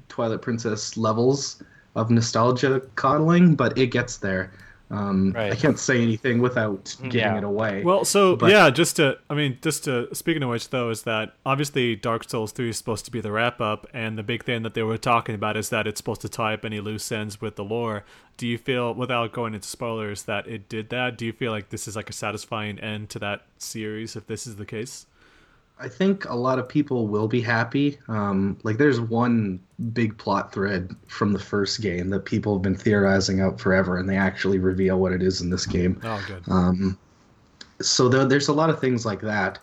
Twilight 0.08 0.42
Princess 0.42 0.96
levels 0.96 1.62
of 1.96 2.10
nostalgia 2.10 2.80
coddling, 2.94 3.54
but 3.56 3.76
it 3.76 3.88
gets 3.88 4.18
there. 4.18 4.52
Um, 4.92 5.32
Right. 5.32 5.52
I 5.52 5.54
can't 5.54 5.78
say 5.78 6.02
anything 6.02 6.40
without 6.40 6.96
giving 7.02 7.12
Yeah. 7.20 7.38
it 7.38 7.44
away. 7.44 7.84
Well, 7.84 8.04
so 8.04 8.34
But- 8.34 8.50
yeah, 8.50 8.70
just 8.70 8.96
to 8.96 9.18
I 9.30 9.34
mean, 9.34 9.56
just 9.62 9.84
to 9.84 10.12
speaking 10.12 10.42
of 10.42 10.50
which 10.50 10.70
though, 10.70 10.90
is 10.90 11.02
that 11.02 11.34
obviously 11.46 11.94
Dark 11.94 12.28
Souls 12.28 12.50
three 12.50 12.70
is 12.70 12.78
supposed 12.78 13.04
to 13.04 13.12
be 13.12 13.20
the 13.20 13.30
wrap 13.30 13.60
up, 13.60 13.86
and 13.94 14.18
the 14.18 14.24
big 14.24 14.42
thing 14.44 14.62
that 14.64 14.74
they 14.74 14.82
were 14.82 14.98
talking 14.98 15.36
about 15.36 15.56
is 15.56 15.68
that 15.68 15.86
it's 15.86 15.98
supposed 16.00 16.20
to 16.22 16.28
tie 16.28 16.54
up 16.54 16.64
any 16.64 16.80
loose 16.80 17.10
ends 17.12 17.40
with 17.40 17.54
the 17.54 17.62
lore. 17.64 18.02
Do 18.36 18.48
you 18.48 18.58
feel, 18.58 18.92
without 18.92 19.32
going 19.32 19.54
into 19.54 19.68
spoilers, 19.68 20.24
that 20.24 20.48
it 20.48 20.68
did 20.68 20.90
that? 20.90 21.16
Do 21.16 21.24
you 21.24 21.32
feel 21.32 21.52
like 21.52 21.68
this 21.70 21.86
is 21.86 21.94
like 21.94 22.10
a 22.10 22.12
satisfying 22.12 22.80
end 22.80 23.10
to 23.10 23.18
that 23.20 23.42
series 23.58 24.16
if 24.16 24.26
this 24.26 24.44
is 24.46 24.56
the 24.56 24.66
case? 24.66 25.06
I 25.80 25.88
think 25.88 26.26
a 26.26 26.34
lot 26.34 26.58
of 26.58 26.68
people 26.68 27.08
will 27.08 27.26
be 27.26 27.40
happy. 27.40 27.98
Um, 28.08 28.58
like, 28.62 28.76
there's 28.76 29.00
one 29.00 29.60
big 29.92 30.16
plot 30.18 30.52
thread 30.52 30.94
from 31.06 31.32
the 31.32 31.38
first 31.38 31.80
game 31.80 32.10
that 32.10 32.26
people 32.26 32.54
have 32.54 32.62
been 32.62 32.76
theorizing 32.76 33.40
out 33.40 33.58
forever, 33.58 33.96
and 33.96 34.08
they 34.08 34.16
actually 34.16 34.58
reveal 34.58 34.98
what 34.98 35.12
it 35.12 35.22
is 35.22 35.40
in 35.40 35.48
this 35.48 35.64
game. 35.64 35.98
Oh, 36.04 36.22
good. 36.28 36.42
Um, 36.48 36.98
so 37.80 38.08
there, 38.08 38.26
there's 38.26 38.48
a 38.48 38.52
lot 38.52 38.68
of 38.68 38.78
things 38.78 39.06
like 39.06 39.22
that. 39.22 39.58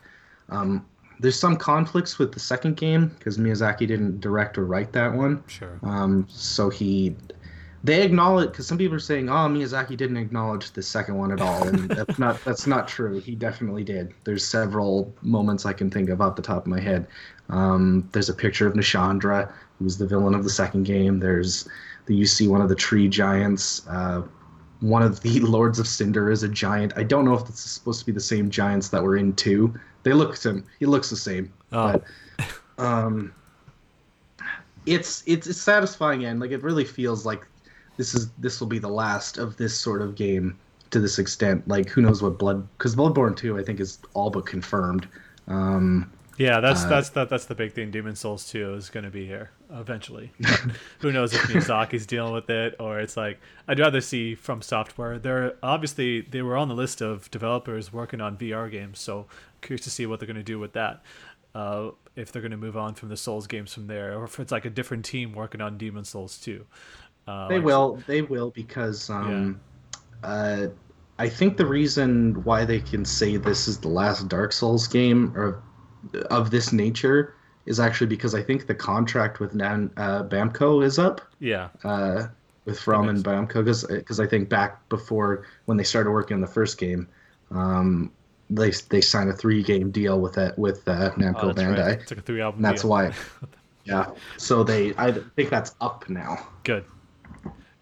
Um, 0.50 0.86
there's 1.20 1.40
some 1.40 1.56
conflicts 1.56 2.20
with 2.20 2.32
the 2.32 2.40
second 2.40 2.78
game 2.78 3.08
because 3.10 3.38
Miyazaki 3.38 3.88
didn't 3.88 4.20
direct 4.20 4.58
or 4.58 4.66
write 4.66 4.92
that 4.94 5.14
one. 5.14 5.44
Sure. 5.48 5.80
Um, 5.84 6.26
so 6.30 6.70
he, 6.70 7.16
they 7.84 8.02
acknowledge 8.02 8.52
because 8.52 8.68
some 8.68 8.78
people 8.78 8.96
are 8.96 9.00
saying, 9.00 9.30
"Oh, 9.30 9.48
Miyazaki 9.48 9.96
didn't 9.96 10.18
acknowledge 10.18 10.72
the 10.72 10.82
second 10.82 11.18
one 11.18 11.32
at 11.32 11.42
all," 11.42 11.68
and 11.68 11.90
that's 11.90 12.20
not 12.20 12.44
that's 12.44 12.68
not 12.68 12.88
true. 12.88 13.20
He 13.20 13.36
definitely 13.36 13.84
did. 13.84 14.14
There's 14.24 14.46
several 14.46 15.14
moments 15.22 15.66
I 15.66 15.74
can 15.74 15.90
think 15.90 16.10
of 16.10 16.22
off 16.22 16.36
the 16.36 16.42
top 16.42 16.64
of 16.64 16.68
my 16.68 16.80
head. 16.80 17.08
Um, 17.50 18.10
there's 18.12 18.30
a 18.30 18.34
picture 18.34 18.68
of 18.68 18.74
Nashandra, 18.74 19.52
who 19.78 19.86
was 19.86 19.98
the 19.98 20.08
villain 20.08 20.34
of 20.34 20.44
the 20.44 20.50
second 20.50 20.84
game. 20.84 21.20
There's 21.20 21.68
the 22.06 22.16
you 22.16 22.26
see 22.26 22.48
one 22.48 22.62
of 22.62 22.70
the 22.70 22.76
tree 22.76 23.08
giants. 23.08 23.88
Uh, 23.88 24.24
one 24.80 25.02
of 25.02 25.22
the 25.22 25.40
Lords 25.42 25.80
of 25.80 25.88
Cinder 25.88 26.32
is 26.32 26.44
a 26.44 26.50
giant. 26.50 26.94
I 26.96 27.04
don't 27.04 27.26
know 27.26 27.36
if 27.36 27.48
it's 27.48 27.62
supposed 27.62 28.00
to 28.00 28.06
be 28.06 28.12
the 28.12 28.20
same 28.20 28.50
giants 28.50 28.90
that 28.90 29.04
were 29.04 29.18
in 29.18 29.34
two. 29.34 29.74
They 30.04 30.14
look 30.14 30.38
him. 30.38 30.66
He 30.80 30.86
looks 30.86 31.10
the 31.10 31.16
same. 31.16 31.52
Oh. 31.72 32.02
But 32.38 32.84
um, 32.84 33.34
it's 34.86 35.24
it's 35.28 35.48
a 35.48 35.54
satisfying 35.54 36.26
end. 36.26 36.40
Like 36.40 36.52
it 36.52 36.64
really 36.64 36.86
feels 36.86 37.26
like 37.26 37.46
this 37.98 38.14
is 38.14 38.30
this 38.38 38.60
will 38.60 38.68
be 38.68 38.80
the 38.80 38.88
last 38.88 39.38
of 39.38 39.58
this 39.58 39.78
sort 39.78 40.02
of 40.02 40.16
game 40.16 40.58
to 40.92 41.00
this 41.00 41.20
extent. 41.20 41.68
Like 41.68 41.90
who 41.90 42.02
knows 42.02 42.22
what 42.22 42.38
blood 42.38 42.68
because 42.78 42.96
Bloodborne 42.96 43.36
two 43.36 43.58
I 43.58 43.64
think 43.64 43.80
is 43.80 44.00
all 44.14 44.30
but 44.30 44.46
confirmed. 44.46 45.08
Um, 45.48 46.12
Yeah, 46.38 46.60
that's 46.60 46.84
Uh, 46.84 46.90
that's 46.90 47.10
that, 47.10 47.30
that's 47.30 47.46
the 47.46 47.56
big 47.56 47.74
thing. 47.74 47.90
Demon 47.90 48.16
Souls 48.16 48.48
2 48.50 48.76
is 48.76 48.90
going 48.90 49.04
to 49.06 49.10
be 49.10 49.26
here 49.26 49.50
eventually. 49.72 50.32
Who 51.00 51.12
knows 51.12 51.34
if 51.34 51.42
Miyazaki's 51.42 52.06
dealing 52.06 52.34
with 52.34 52.50
it 52.50 52.76
or 52.80 53.00
it's 53.00 53.18
like 53.18 53.40
I'd 53.68 53.80
rather 53.80 54.02
see 54.02 54.36
from 54.36 54.62
software. 54.62 55.18
They're 55.18 55.56
obviously 55.64 56.22
they 56.22 56.44
were 56.44 56.56
on 56.56 56.68
the 56.68 56.76
list 56.76 57.02
of 57.02 57.30
developers 57.32 57.92
working 57.92 58.22
on 58.22 58.38
VR 58.38 58.70
games, 58.70 59.00
so 59.00 59.26
curious 59.62 59.84
to 59.86 59.90
see 59.90 60.06
what 60.06 60.20
they're 60.20 60.28
going 60.28 60.38
to 60.38 60.44
do 60.44 60.60
with 60.60 60.74
that. 60.74 61.02
Uh, 61.56 61.90
if 62.16 62.32
they're 62.32 62.42
going 62.42 62.52
to 62.52 62.58
move 62.58 62.78
on 62.78 62.94
from 62.94 63.10
the 63.10 63.18
Souls 63.18 63.48
games 63.48 63.74
from 63.74 63.88
there, 63.88 64.16
or 64.16 64.26
if 64.26 64.40
it's 64.40 64.52
like 64.52 64.66
a 64.66 64.70
different 64.70 65.06
team 65.06 65.34
working 65.34 65.62
on 65.62 65.78
Demon 65.78 66.04
Souls 66.04 66.38
2. 66.38 66.66
Uh, 67.28 67.48
They 67.48 67.56
like- 67.56 67.66
will. 67.66 68.04
They 68.08 68.22
will 68.22 68.52
because 68.52 69.10
um, 69.10 69.60
uh, 70.24 70.68
I 71.20 71.30
think 71.30 71.58
the 71.58 71.66
reason 71.66 72.44
why 72.44 72.64
they 72.66 72.80
can 72.80 73.04
say 73.06 73.38
this 73.38 73.68
is 73.68 73.80
the 73.80 73.88
last 73.90 74.28
Dark 74.28 74.52
Souls 74.54 74.88
game 74.88 75.34
or 75.36 75.62
of 76.30 76.52
this 76.52 76.72
nature 76.72 77.34
is 77.66 77.80
actually 77.80 78.08
because 78.08 78.34
I 78.34 78.42
think 78.42 78.66
the 78.68 78.76
contract 78.76 79.40
with 79.40 79.54
Nan, 79.54 79.92
uh, 79.98 80.24
Bamco 80.24 80.84
is 80.86 80.98
up 80.98 81.20
Yeah, 81.40 81.68
uh, 81.84 82.28
with 82.66 82.80
From 82.80 83.10
and 83.10 83.22
Bamco 83.24 83.66
because 83.90 84.20
I 84.20 84.26
think 84.28 84.48
back 84.48 84.88
before 84.90 85.46
when 85.66 85.76
they 85.78 85.84
started 85.84 86.12
working 86.12 86.36
on 86.36 86.42
the 86.42 86.48
first 86.48 86.78
game, 86.78 87.08
um, 87.52 88.12
they 88.50 88.72
they 88.90 89.02
signed 89.02 89.30
a 89.30 89.34
three 89.34 89.64
game 89.64 89.92
deal 89.92 90.22
with 90.22 90.34
that 90.36 90.58
with 90.58 90.88
uh, 90.88 91.12
Namco 91.18 91.36
Oh, 91.44 91.48
that's 91.52 91.68
right. 91.68 91.78
Bandai. 91.78 92.02
it's 92.02 92.12
like 92.12 92.20
a 92.20 92.24
three 92.24 92.40
album. 92.42 92.62
That's 92.62 92.84
deal. 92.84 92.92
why. 92.92 93.12
Yeah. 93.84 94.08
So 94.36 94.64
they 94.66 94.94
I 94.98 95.14
think 95.14 95.50
that's 95.50 95.74
up 95.80 96.10
now. 96.10 96.46
Good. 96.66 96.84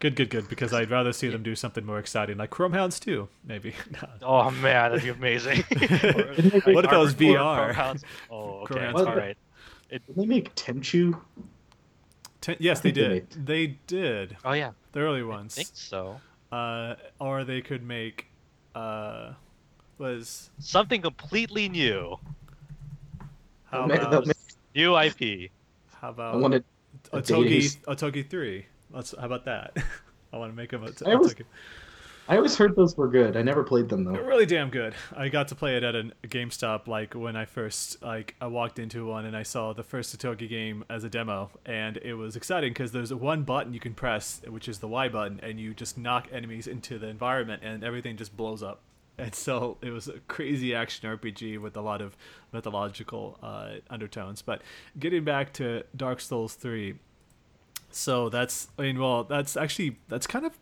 Good, 0.06 0.16
good, 0.16 0.30
good. 0.30 0.48
Because 0.50 0.72
I'd 0.72 0.92
rather 0.92 1.12
see 1.12 1.30
them 1.30 1.42
do 1.42 1.56
something 1.56 1.84
more 1.84 1.98
exciting, 1.98 2.38
like 2.38 2.52
Chrome 2.52 2.74
Hounds 2.74 3.00
2, 3.00 3.28
maybe. 3.44 3.74
Oh 4.22 4.52
man, 4.52 4.92
that'd 4.92 5.02
be 5.02 5.10
amazing. 5.10 5.64
What 5.72 6.86
if 6.86 6.92
that 6.92 7.00
was 7.00 7.16
Armored 7.16 7.18
Core, 7.18 7.18
VR? 7.18 7.74
Crownhounds. 7.74 8.04
Oh, 8.30 8.60
okay, 8.62 8.76
Crownhounds 8.76 8.94
all 9.00 9.06
VR. 9.08 9.16
right. 9.18 9.38
Did 9.90 10.02
they 10.16 10.26
make 10.28 10.54
Tenchu? 10.54 11.20
Ten, 12.42 12.56
yes, 12.60 12.82
they 12.82 12.92
think 12.92 12.96
they 13.08 13.20
did. 13.20 13.46
They 13.48 13.68
did. 13.88 14.38
Oh 14.46 14.52
yeah, 14.54 14.72
The 14.92 15.00
early 15.00 15.24
ones. 15.24 15.58
I 15.58 15.64
think 15.64 15.70
so. 15.74 16.22
Uh, 16.52 16.96
or 17.20 17.44
they 17.44 17.62
could 17.62 17.82
make. 17.82 18.28
Uh, 18.76 19.32
was 19.98 20.52
Something 20.60 21.02
completely 21.02 21.68
new. 21.68 22.20
how 23.72 23.80
They'll 23.80 23.88
make- 23.88 24.00
they'll 24.02 24.08
about, 24.10 24.28
make- 24.28 24.38
New 24.76 24.96
IP. 25.00 25.50
how 26.00 26.10
I 26.10 26.12
about 26.12 26.40
wanted 26.42 26.64
a 27.12 27.22
Otogi 27.22 27.44
dating- 27.50 27.70
Otogi 27.88 28.30
three. 28.30 28.66
Let's 28.92 29.14
how 29.18 29.26
about 29.26 29.46
that? 29.46 29.78
I 30.34 30.38
want 30.38 30.52
to 30.52 30.56
make 30.56 30.72
them 30.72 30.84
a 30.84 30.88
I 31.10 31.16
was- 31.16 31.34
Otogi. 31.34 31.44
I 32.28 32.38
always 32.38 32.56
heard 32.58 32.76
those 32.76 32.98
were 32.98 33.08
good. 33.08 33.38
I 33.38 33.44
never 33.44 33.64
played 33.64 33.88
them 33.88 34.04
They're 34.04 34.16
though. 34.20 34.28
really 34.28 34.48
damn 34.48 34.72
good. 34.72 34.96
I 35.16 35.30
got 35.30 35.48
to 35.50 35.56
play 35.56 35.78
it 35.78 35.84
at 35.84 35.96
a 35.96 36.10
GameStop 36.24 36.88
like 36.88 37.14
when 37.14 37.36
I 37.36 37.46
first 37.46 38.02
like 38.02 38.34
I 38.42 38.48
walked 38.48 38.80
into 38.80 39.06
one 39.06 39.26
and 39.26 39.38
I 39.38 39.44
saw 39.44 39.74
the 39.74 39.84
first 39.84 40.18
Otogi 40.18 40.50
game 40.50 40.84
as 40.90 41.04
a 41.04 41.10
demo 41.10 41.52
and 41.68 41.98
it 41.98 42.16
was 42.16 42.36
exciting 42.36 42.72
because 42.72 42.92
there's 42.92 43.14
one 43.14 43.44
button 43.44 43.76
you 43.76 43.80
can 43.80 43.94
press 43.94 44.42
which 44.48 44.68
is 44.68 44.80
the 44.80 44.88
Y 44.88 45.08
button 45.08 45.40
and 45.44 45.60
you 45.60 45.76
just 45.76 46.00
knock 46.00 46.28
enemies 46.32 46.66
into 46.66 46.98
the 46.98 47.06
environment 47.08 47.62
and 47.64 47.84
everything 47.84 48.18
just 48.18 48.36
blows 48.36 48.64
up. 48.64 48.82
And 49.20 49.36
so 49.36 49.78
it 49.84 49.92
was 49.92 50.08
a 50.08 50.20
crazy 50.28 50.74
action 50.74 51.08
RPG 51.08 51.60
with 51.62 51.78
a 51.78 51.82
lot 51.82 52.02
of 52.02 52.18
mythological 52.52 53.38
uh, 53.44 53.76
undertones. 53.90 54.42
But 54.42 54.64
getting 54.98 55.24
back 55.24 55.54
to 55.54 55.84
Dark 55.96 56.20
Souls 56.20 56.56
3, 56.56 56.96
so 57.96 58.30
that's 58.30 58.68
I 58.78 58.84
mean, 58.84 59.00
well, 59.00 59.24
that's 59.24 59.56
actually 59.58 59.98
that's 60.10 60.28
kind 60.28 60.46
of 60.46 60.54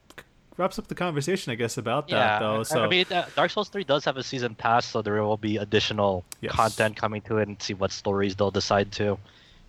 wraps 0.58 0.78
up 0.78 0.88
the 0.88 0.96
conversation, 0.96 1.52
I 1.52 1.56
guess, 1.56 1.78
about 1.78 2.08
that 2.10 2.16
yeah, 2.16 2.40
though. 2.40 2.64
So 2.64 2.84
I 2.84 2.88
mean, 2.88 3.06
uh, 3.12 3.26
Dark 3.36 3.50
Souls 3.52 3.70
3 3.70 3.84
does 3.84 4.06
have 4.06 4.18
a 4.18 4.24
season 4.24 4.54
pass, 4.54 4.86
so 4.86 5.02
there 5.02 5.22
will 5.24 5.38
be 5.38 5.58
additional 5.58 6.24
Yes. 6.42 6.54
content 6.54 6.96
coming 6.96 7.22
to 7.22 7.38
it 7.38 7.48
and 7.48 7.60
see 7.62 7.74
what 7.74 7.92
stories 7.92 8.36
they'll 8.36 8.52
decide 8.52 8.92
to, 8.94 9.18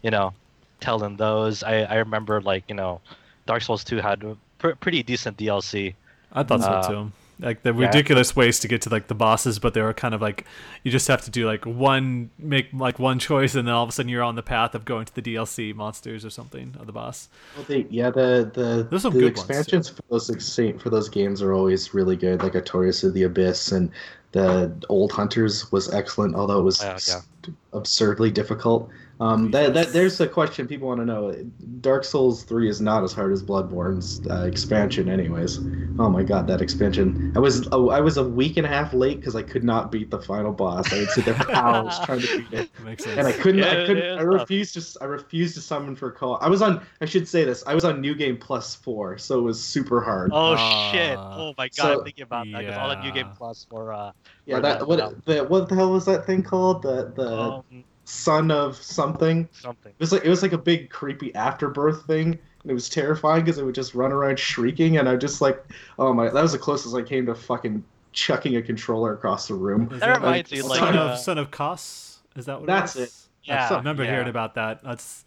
you 0.02 0.10
know, 0.10 0.34
tell 0.80 1.02
in 1.04 1.16
those. 1.16 1.62
I, 1.62 1.82
I 1.84 1.94
remember, 1.96 2.40
like, 2.42 2.64
you 2.68 2.74
know, 2.74 3.00
Dark 3.46 3.62
Souls 3.62 3.82
2 3.84 3.96
had 3.98 4.22
pr- 4.58 4.72
pretty 4.78 5.02
decent 5.02 5.38
DLC. 5.38 5.94
I 6.32 6.42
thought 6.42 6.60
so 6.60 6.66
Uh, 6.66 6.88
too. 6.88 7.12
Like 7.40 7.62
the 7.62 7.74
yeah. 7.74 7.86
ridiculous 7.86 8.36
ways 8.36 8.60
to 8.60 8.68
get 8.68 8.82
to 8.82 8.90
like 8.90 9.08
the 9.08 9.14
bosses, 9.14 9.58
but 9.58 9.74
they 9.74 9.82
were 9.82 9.92
kind 9.92 10.14
of 10.14 10.22
like 10.22 10.44
you 10.82 10.90
just 10.92 11.08
have 11.08 11.22
to 11.22 11.30
do 11.30 11.46
like 11.46 11.66
one 11.66 12.30
make 12.38 12.68
like 12.72 12.98
one 12.98 13.18
choice, 13.30 13.54
and 13.54 13.66
then 13.66 13.74
all 13.74 13.82
of 13.82 13.88
a 13.88 13.92
sudden 13.92 14.08
you're 14.08 14.22
on 14.22 14.36
the 14.36 14.42
path 14.42 14.74
of 14.74 14.84
going 14.84 15.04
to 15.06 15.14
the 15.14 15.22
DLC 15.22 15.74
monsters 15.74 16.24
or 16.24 16.30
something 16.30 16.76
of 16.78 16.86
the 16.86 16.92
boss. 16.92 17.28
Well, 17.56 17.64
they, 17.64 17.86
yeah, 17.90 18.10
the 18.10 18.50
the, 18.52 18.86
There's 18.88 19.02
some 19.02 19.12
the 19.12 19.20
good 19.20 19.36
ones, 19.36 19.50
expansions 19.50 19.88
for 19.88 20.02
those 20.10 20.28
for 20.80 20.90
those 20.90 21.08
games 21.08 21.42
are 21.42 21.52
always 21.52 21.92
really 21.92 22.16
good. 22.16 22.42
Like 22.42 22.54
A 22.54 22.62
Artorias 22.62 23.02
of 23.02 23.14
the 23.14 23.24
Abyss 23.24 23.72
and 23.72 23.90
the 24.32 24.72
Old 24.88 25.12
Hunters 25.12 25.70
was 25.70 25.92
excellent, 25.92 26.34
although 26.34 26.58
it 26.58 26.64
was 26.64 26.82
Yeah, 26.82 26.98
yeah. 27.06 27.52
absurdly 27.72 28.30
difficult. 28.30 28.90
Um, 29.20 29.50
that, 29.52 29.74
that 29.74 29.92
there's 29.92 30.20
a 30.20 30.26
question 30.26 30.66
people 30.66 30.88
want 30.88 31.00
to 31.00 31.04
know. 31.06 31.32
Dark 31.80 32.02
Souls 32.02 32.42
three 32.42 32.68
is 32.68 32.80
not 32.80 33.04
as 33.04 33.12
hard 33.12 33.32
as 33.32 33.42
Bloodborne's 33.44 34.20
uh, 34.28 34.42
expansion, 34.42 35.08
anyways. 35.08 35.58
Oh 35.98 36.08
my 36.10 36.24
god, 36.24 36.48
that 36.48 36.60
expansion! 36.60 37.32
I 37.36 37.38
was 37.38 37.68
oh, 37.70 37.90
I 37.90 38.00
was 38.00 38.16
a 38.16 38.28
week 38.28 38.56
and 38.56 38.66
a 38.66 38.68
half 38.68 38.92
late 38.92 39.20
because 39.20 39.36
I 39.36 39.42
could 39.42 39.62
not 39.62 39.92
beat 39.92 40.10
the 40.10 40.20
final 40.20 40.50
boss. 40.52 40.92
I 40.92 40.98
would 40.98 41.10
sit 41.10 41.26
there 41.26 41.34
for 41.34 41.52
hours 41.54 41.96
trying 42.00 42.20
to 42.20 42.38
beat 42.38 42.52
it. 42.58 42.70
Makes 42.84 43.06
And 43.06 43.26
I 43.28 43.32
couldn't. 43.32 43.60
Yeah, 43.60 43.70
I 43.70 43.86
couldn't. 43.86 43.98
yeah, 44.04 44.14
I 44.18 44.22
refused 44.22 44.74
to. 44.74 45.00
I 45.00 45.04
refused 45.04 45.54
to 45.54 45.60
summon 45.60 45.94
for 45.94 46.08
a 46.08 46.12
call. 46.12 46.38
I 46.40 46.48
was 46.48 46.60
on. 46.60 46.84
I 47.00 47.04
should 47.04 47.28
say 47.28 47.44
this. 47.44 47.62
I 47.68 47.74
was 47.74 47.84
on 47.84 48.00
New 48.00 48.16
Game 48.16 48.36
Plus 48.36 48.74
four, 48.74 49.16
so 49.18 49.38
it 49.38 49.42
was 49.42 49.62
super 49.62 50.00
hard. 50.00 50.32
Oh, 50.32 50.54
Ah, 50.58 50.90
shit. 50.92 51.16
Oh, 51.16 51.54
my 51.56 51.68
God. 51.68 51.74
so- 51.74 51.98
I'm 51.98 52.04
thinking 52.04 52.22
about 52.24 52.46
that 52.50 52.58
because 52.58 52.76
all 52.76 52.88
the 52.88 53.00
New 53.02 53.12
Game 53.12 53.26
yeah. 53.26 53.32
Plus 53.36 53.64
for. 53.70 53.92
Uh, 53.92 54.10
yeah, 54.46 54.56
for 54.56 54.62
that 54.62 54.78
the- 54.80 54.86
what 54.86 55.24
the 55.24 55.44
what 55.44 55.68
the 55.68 55.76
hell 55.76 55.92
was 55.92 56.04
that 56.06 56.26
thing 56.26 56.42
called? 56.42 56.82
The 56.82 57.12
the 57.14 57.32
um, 57.32 57.84
son 58.04 58.50
of 58.50 58.76
something. 58.76 59.48
something. 59.52 59.92
It 59.92 60.00
was 60.00 60.12
like 60.12 60.24
it 60.24 60.28
was 60.28 60.42
like 60.42 60.52
a 60.52 60.58
big 60.58 60.90
creepy 60.90 61.34
afterbirth 61.34 62.06
thing, 62.06 62.26
and 62.62 62.70
it 62.70 62.74
was 62.74 62.88
terrifying 62.88 63.44
because 63.44 63.58
it 63.58 63.64
would 63.64 63.74
just 63.74 63.94
run 63.94 64.12
around 64.12 64.38
shrieking, 64.38 64.98
and 64.98 65.08
I 65.08 65.16
just 65.16 65.40
like, 65.40 65.64
oh 65.98 66.12
my, 66.12 66.28
that 66.28 66.42
was 66.42 66.52
the 66.52 66.58
closest 66.58 66.94
I 66.94 67.02
came 67.02 67.26
to 67.26 67.34
fucking 67.34 67.82
chucking 68.12 68.56
a 68.56 68.62
controller 68.62 69.12
across 69.14 69.48
the 69.48 69.54
room. 69.54 69.88
That 69.98 70.08
it, 70.08 70.16
reminds 70.20 70.52
like, 70.52 70.62
me, 70.62 70.68
son 70.68 70.68
like, 70.68 70.94
of 70.94 70.96
uh, 70.96 71.16
son 71.16 71.38
of 71.38 71.50
Kos. 71.50 72.20
Is 72.36 72.46
that 72.46 72.60
what 72.60 72.66
That's 72.66 72.96
it? 72.96 73.00
it. 73.00 73.02
is? 73.04 73.28
Yeah, 73.44 73.68
I 73.70 73.76
remember 73.76 74.04
yeah. 74.04 74.12
hearing 74.12 74.28
about 74.28 74.54
that. 74.54 74.82
That's 74.82 75.24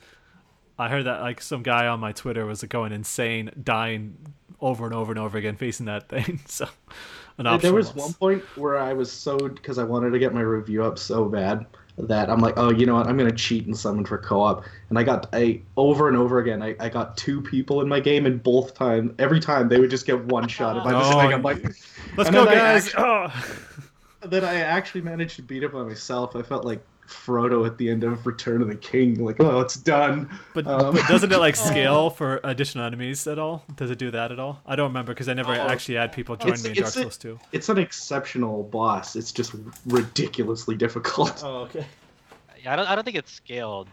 I 0.79 0.89
heard 0.89 1.05
that 1.05 1.21
like 1.21 1.41
some 1.41 1.63
guy 1.63 1.87
on 1.87 1.99
my 1.99 2.11
Twitter 2.11 2.45
was 2.45 2.63
going 2.63 2.91
insane, 2.91 3.51
dying 3.63 4.17
over 4.59 4.85
and 4.85 4.93
over 4.93 5.11
and 5.11 5.19
over 5.19 5.37
again, 5.37 5.55
facing 5.55 5.85
that 5.87 6.09
thing. 6.09 6.39
So 6.47 6.67
an 7.37 7.43
There- 7.43 7.53
option 7.53 7.67
there 7.67 7.75
was 7.75 7.93
was- 7.93 8.03
one 8.03 8.13
point 8.13 8.43
where 8.57 8.79
I 8.79 8.93
was 8.93 9.11
so 9.11 9.37
because 9.37 9.77
I 9.77 9.83
wanted 9.83 10.09
to 10.11 10.19
get 10.19 10.33
my 10.33 10.41
review 10.41 10.83
up 10.83 10.97
so 10.97 11.25
bad 11.25 11.65
that 11.97 12.29
I'm 12.29 12.39
like, 12.39 12.53
oh, 12.57 12.71
you 12.71 12.86
know 12.86 12.93
what? 12.95 13.07
I'm 13.07 13.17
gonna 13.17 13.31
cheat 13.31 13.65
and 13.65 13.75
summon 13.75 14.05
for 14.05 14.17
co-op, 14.17 14.63
and 14.89 14.99
I 14.99 15.03
got 15.03 15.27
I 15.33 15.62
over 15.77 16.07
and 16.07 16.15
over 16.15 16.39
again. 16.39 16.62
I, 16.62 16.75
I 16.79 16.89
got 16.89 17.17
two 17.17 17.41
people 17.41 17.81
in 17.81 17.88
my 17.89 17.99
game, 17.99 18.25
and 18.25 18.41
both 18.41 18.73
time, 18.75 19.15
every 19.17 19.39
time 19.39 19.67
they 19.67 19.79
would 19.79 19.89
just 19.89 20.05
get 20.05 20.23
one 20.25 20.47
shot. 20.47 20.77
If 20.77 20.83
I 20.83 20.91
just 20.91 21.12
Oh, 21.13 21.17
like, 21.17 21.33
I'm 21.33 21.41
like, 21.41 21.63
Let's 22.15 22.29
go, 22.29 22.45
guys! 22.45 22.88
actually- 22.88 23.03
Oh. 23.03 24.27
then 24.27 24.43
I 24.43 24.55
actually 24.55 25.01
managed 25.01 25.36
to 25.38 25.41
beat 25.41 25.63
it 25.63 25.71
by 25.73 25.83
myself. 25.83 26.36
I 26.36 26.41
felt 26.41 26.65
like 26.65 26.81
Frodo 27.07 27.65
at 27.65 27.77
the 27.77 27.89
end 27.89 28.03
of 28.03 28.25
Return 28.27 28.61
of 28.61 28.67
the 28.67 28.75
King, 28.75 29.23
like, 29.23 29.37
oh, 29.39 29.59
it's 29.61 29.75
done. 29.75 30.29
But, 30.53 30.67
Um, 30.67 30.93
but 30.95 31.07
doesn't 31.07 31.31
it 31.31 31.37
like 31.37 31.55
scale 31.71 32.09
for 32.09 32.39
additional 32.43 32.85
enemies 32.85 33.25
at 33.27 33.39
all? 33.39 33.63
Does 33.75 33.89
it 33.91 33.97
do 33.97 34.11
that 34.11 34.31
at 34.31 34.39
all? 34.39 34.61
I 34.65 34.75
don't 34.75 34.89
remember 34.89 35.13
because 35.13 35.29
I 35.29 35.33
never 35.33 35.53
Oh. 35.53 35.67
actually 35.67 35.95
had 35.95 36.11
people 36.11 36.35
join 36.35 36.61
me 36.61 36.69
in 36.69 36.75
Dark 36.75 36.87
it's 36.87 36.95
a- 36.97 37.01
Souls 37.01 37.17
2. 37.17 37.39
It's 37.53 37.69
an 37.69 37.77
exceptional 37.77 38.63
boss. 38.63 39.15
It's 39.15 39.31
just 39.31 39.53
ridiculously 39.85 40.75
difficult. 40.75 41.41
Oh, 41.43 41.61
okay. 41.61 41.85
Yeah, 42.63 42.73
I 42.73 42.75
don't, 42.75 42.87
I 42.89 42.95
don't 42.95 43.03
think 43.03 43.17
it's 43.17 43.31
scaled. 43.31 43.87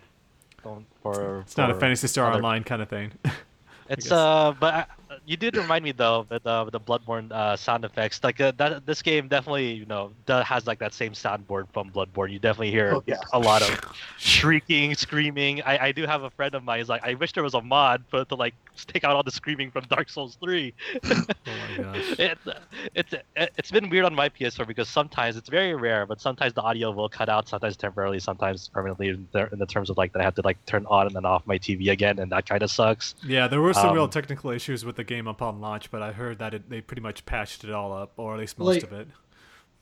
Don't, 0.63 0.87
for, 1.03 1.41
It's 1.41 1.57
not 1.57 1.71
a 1.71 1.75
Phantasy 1.75 2.07
Star 2.09 2.27
other- 2.27 2.37
Online 2.37 2.65
kind 2.65 2.83
of 2.83 2.89
thing. 2.89 3.13
It's 3.87 4.05
guess. 4.07 4.13
uh, 4.13 4.55
but 4.59 4.73
I, 4.75 4.87
you 5.27 5.37
did 5.37 5.57
remind 5.57 5.85
me 5.85 5.93
though 5.93 6.27
that 6.29 6.47
uh, 6.47 6.65
the 6.65 6.81
Bloodborne 6.81 7.31
uh, 7.33 7.57
sound 7.57 7.85
effects, 7.85 8.21
like 8.23 8.41
uh, 8.41 8.53
that, 8.57 8.85
this 8.87 9.03
game 9.03 9.29
definitely 9.29 9.73
you 9.73 9.87
know 9.87 10.13
does, 10.27 10.45
has 10.47 10.67
like 10.67 10.79
that 10.81 10.93
same 10.95 11.13
soundboard 11.13 11.67
from 11.73 11.91
Bloodborne. 11.91 12.31
You 12.31 12.39
definitely 12.39 12.71
hear 12.71 12.93
Oh, 12.95 13.03
yeah. 13.07 13.17
a 13.33 13.39
lot 13.39 13.63
of 13.63 13.69
shrieking, 14.19 14.95
screaming. 14.95 15.63
I, 15.63 15.87
I 15.87 15.93
do 15.93 16.07
have 16.07 16.23
a 16.23 16.31
friend 16.31 16.55
of 16.55 16.65
mine. 16.65 16.79
He's 16.79 16.89
like, 16.89 17.05
I 17.05 17.15
wish 17.15 17.33
there 17.33 17.43
was 17.43 17.55
a 17.55 17.61
mod 17.63 18.05
for 18.09 18.25
to 18.25 18.35
like 18.35 18.55
take 18.87 19.05
out 19.05 19.17
all 19.17 19.23
the 19.23 19.31
screaming 19.31 19.71
from 19.71 19.85
Dark 19.85 20.09
Souls 20.09 20.37
Three. 20.43 20.73
oh 21.05 21.25
my 21.47 21.83
gosh. 21.83 22.15
it, 22.19 22.39
it's 22.95 23.15
it's 23.37 23.71
been 23.71 23.89
weird 23.89 24.05
on 24.05 24.15
my 24.15 24.29
PS4 24.29 24.67
because 24.67 24.89
sometimes 24.89 25.37
it's 25.37 25.49
very 25.49 25.75
rare, 25.75 26.07
but 26.07 26.21
sometimes 26.21 26.53
the 26.55 26.63
audio 26.63 26.91
will 26.91 27.09
cut 27.09 27.29
out, 27.29 27.49
sometimes 27.49 27.77
temporarily, 27.77 28.19
sometimes 28.21 28.69
permanently. 28.69 29.09
In 29.09 29.29
the, 29.33 29.49
in 29.53 29.59
the 29.59 29.67
terms 29.67 29.91
of 29.91 29.97
like 29.97 30.13
that, 30.13 30.21
I 30.21 30.25
have 30.25 30.35
to 30.37 30.43
like 30.43 30.65
turn 30.67 30.87
on 30.87 31.07
and 31.07 31.15
then 31.15 31.25
off 31.25 31.47
my 31.47 31.59
TV 31.59 31.91
again, 31.91 32.19
and 32.19 32.31
that 32.33 32.47
kind 32.49 32.63
of 32.63 32.71
sucks. 32.71 33.15
Yeah, 33.27 33.49
there 33.49 33.61
were 33.61 33.75
some 33.75 33.95
real 33.95 34.05
Um, 34.05 34.11
technical 34.11 34.51
issues 34.51 34.85
with 34.85 34.97
the 34.97 35.05
game 35.05 35.14
upon 35.27 35.61
launch, 35.61 35.91
but 35.91 36.03
I 36.03 36.13
heard 36.13 36.39
that 36.39 36.55
it, 36.55 36.69
they 36.71 36.81
pretty 36.81 37.03
much 37.03 37.25
patched 37.27 37.65
it 37.65 37.71
all 37.71 37.93
up, 37.93 38.13
or 38.17 38.35
at 38.35 38.41
least 38.41 38.59
most 38.59 38.67
Like- 38.67 38.83
of 38.83 38.93
it. 38.93 39.09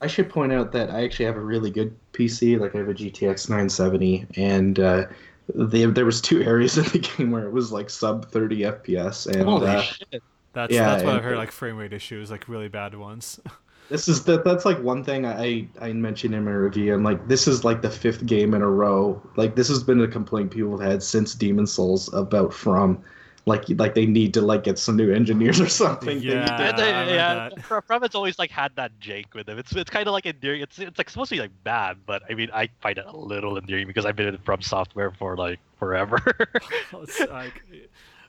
I 0.00 0.08
should 0.08 0.28
point 0.28 0.52
out 0.52 0.72
that 0.72 0.90
I 0.90 1.04
actually 1.04 1.26
have 1.26 1.36
a 1.36 1.40
really 1.40 1.70
good 1.70 1.96
PC. 2.12 2.58
Like 2.58 2.74
I 2.74 2.78
have 2.78 2.88
a 2.88 2.94
GTX 2.94 3.48
970, 3.48 4.26
and 4.36 4.80
uh, 4.80 5.06
they, 5.54 5.84
there 5.84 6.04
was 6.04 6.20
two 6.20 6.42
areas 6.44 6.76
in 6.76 6.84
the 6.86 6.98
game 6.98 7.30
where 7.30 7.44
it 7.44 7.52
was 7.52 7.70
like 7.70 7.88
sub 7.88 8.28
30 8.30 8.62
FPS, 8.62 9.32
and 9.32 9.44
Holy 9.44 9.68
uh, 9.68 9.80
shit! 9.80 10.22
That's 10.54 10.72
yeah, 10.72 10.90
that's 10.90 11.04
what 11.04 11.16
I 11.16 11.20
heard, 11.20 11.36
like 11.38 11.52
frame 11.52 11.76
rate 11.76 11.92
issues, 11.92 12.32
like 12.32 12.48
really 12.48 12.68
bad 12.68 12.96
ones. 12.96 13.40
this 13.88 14.08
is 14.08 14.24
that 14.24 14.44
that's 14.44 14.64
like 14.64 14.80
one 14.82 15.04
thing 15.04 15.24
I 15.24 15.68
I 15.80 15.92
mentioned 15.92 16.34
in 16.34 16.44
my 16.44 16.50
review. 16.50 16.94
And 16.94 17.04
like 17.04 17.28
this 17.28 17.46
is 17.46 17.64
like 17.64 17.80
the 17.82 17.90
fifth 17.90 18.26
game 18.26 18.54
in 18.54 18.62
a 18.62 18.68
row. 18.68 19.22
Like 19.36 19.54
this 19.54 19.68
has 19.68 19.82
been 19.82 20.00
a 20.00 20.08
complaint 20.08 20.50
people 20.50 20.76
have 20.78 20.90
had 20.90 21.02
since 21.02 21.34
Demon 21.34 21.66
Souls 21.66 22.12
about 22.12 22.52
From. 22.52 23.02
Like 23.44 23.64
like 23.70 23.94
they 23.94 24.06
need 24.06 24.32
to 24.34 24.40
like 24.40 24.62
get 24.62 24.78
some 24.78 24.96
new 24.96 25.12
engineers 25.12 25.60
or 25.60 25.68
something. 25.68 26.20
Yeah. 26.22 26.44
to- 26.44 26.62
Yeah, 26.62 26.72
they- 26.72 27.14
yeah, 27.14 27.48
that. 27.48 27.62
From 27.84 28.04
it's 28.04 28.14
always 28.14 28.38
like 28.38 28.50
had 28.52 28.70
that 28.76 28.92
Jake 29.00 29.34
with 29.34 29.48
him. 29.48 29.58
It's 29.58 29.74
it's 29.74 29.90
kind 29.90 30.06
of 30.06 30.12
like 30.12 30.26
endearing. 30.26 30.62
It's 30.62 30.78
it's 30.78 30.96
like 30.96 31.10
supposed 31.10 31.30
to 31.30 31.34
be 31.36 31.40
like 31.40 31.50
bad, 31.64 31.96
but 32.06 32.22
I 32.30 32.34
mean 32.34 32.50
I 32.54 32.68
find 32.80 32.98
it 32.98 33.04
a 33.06 33.16
little 33.16 33.58
endearing 33.58 33.88
because 33.88 34.06
I've 34.06 34.14
been 34.14 34.28
in 34.28 34.38
From 34.38 34.62
Software 34.62 35.10
for 35.10 35.36
like 35.36 35.58
forever. 35.78 36.20
Oh, 36.94 37.02
it's 37.02 37.18
like, 37.20 37.62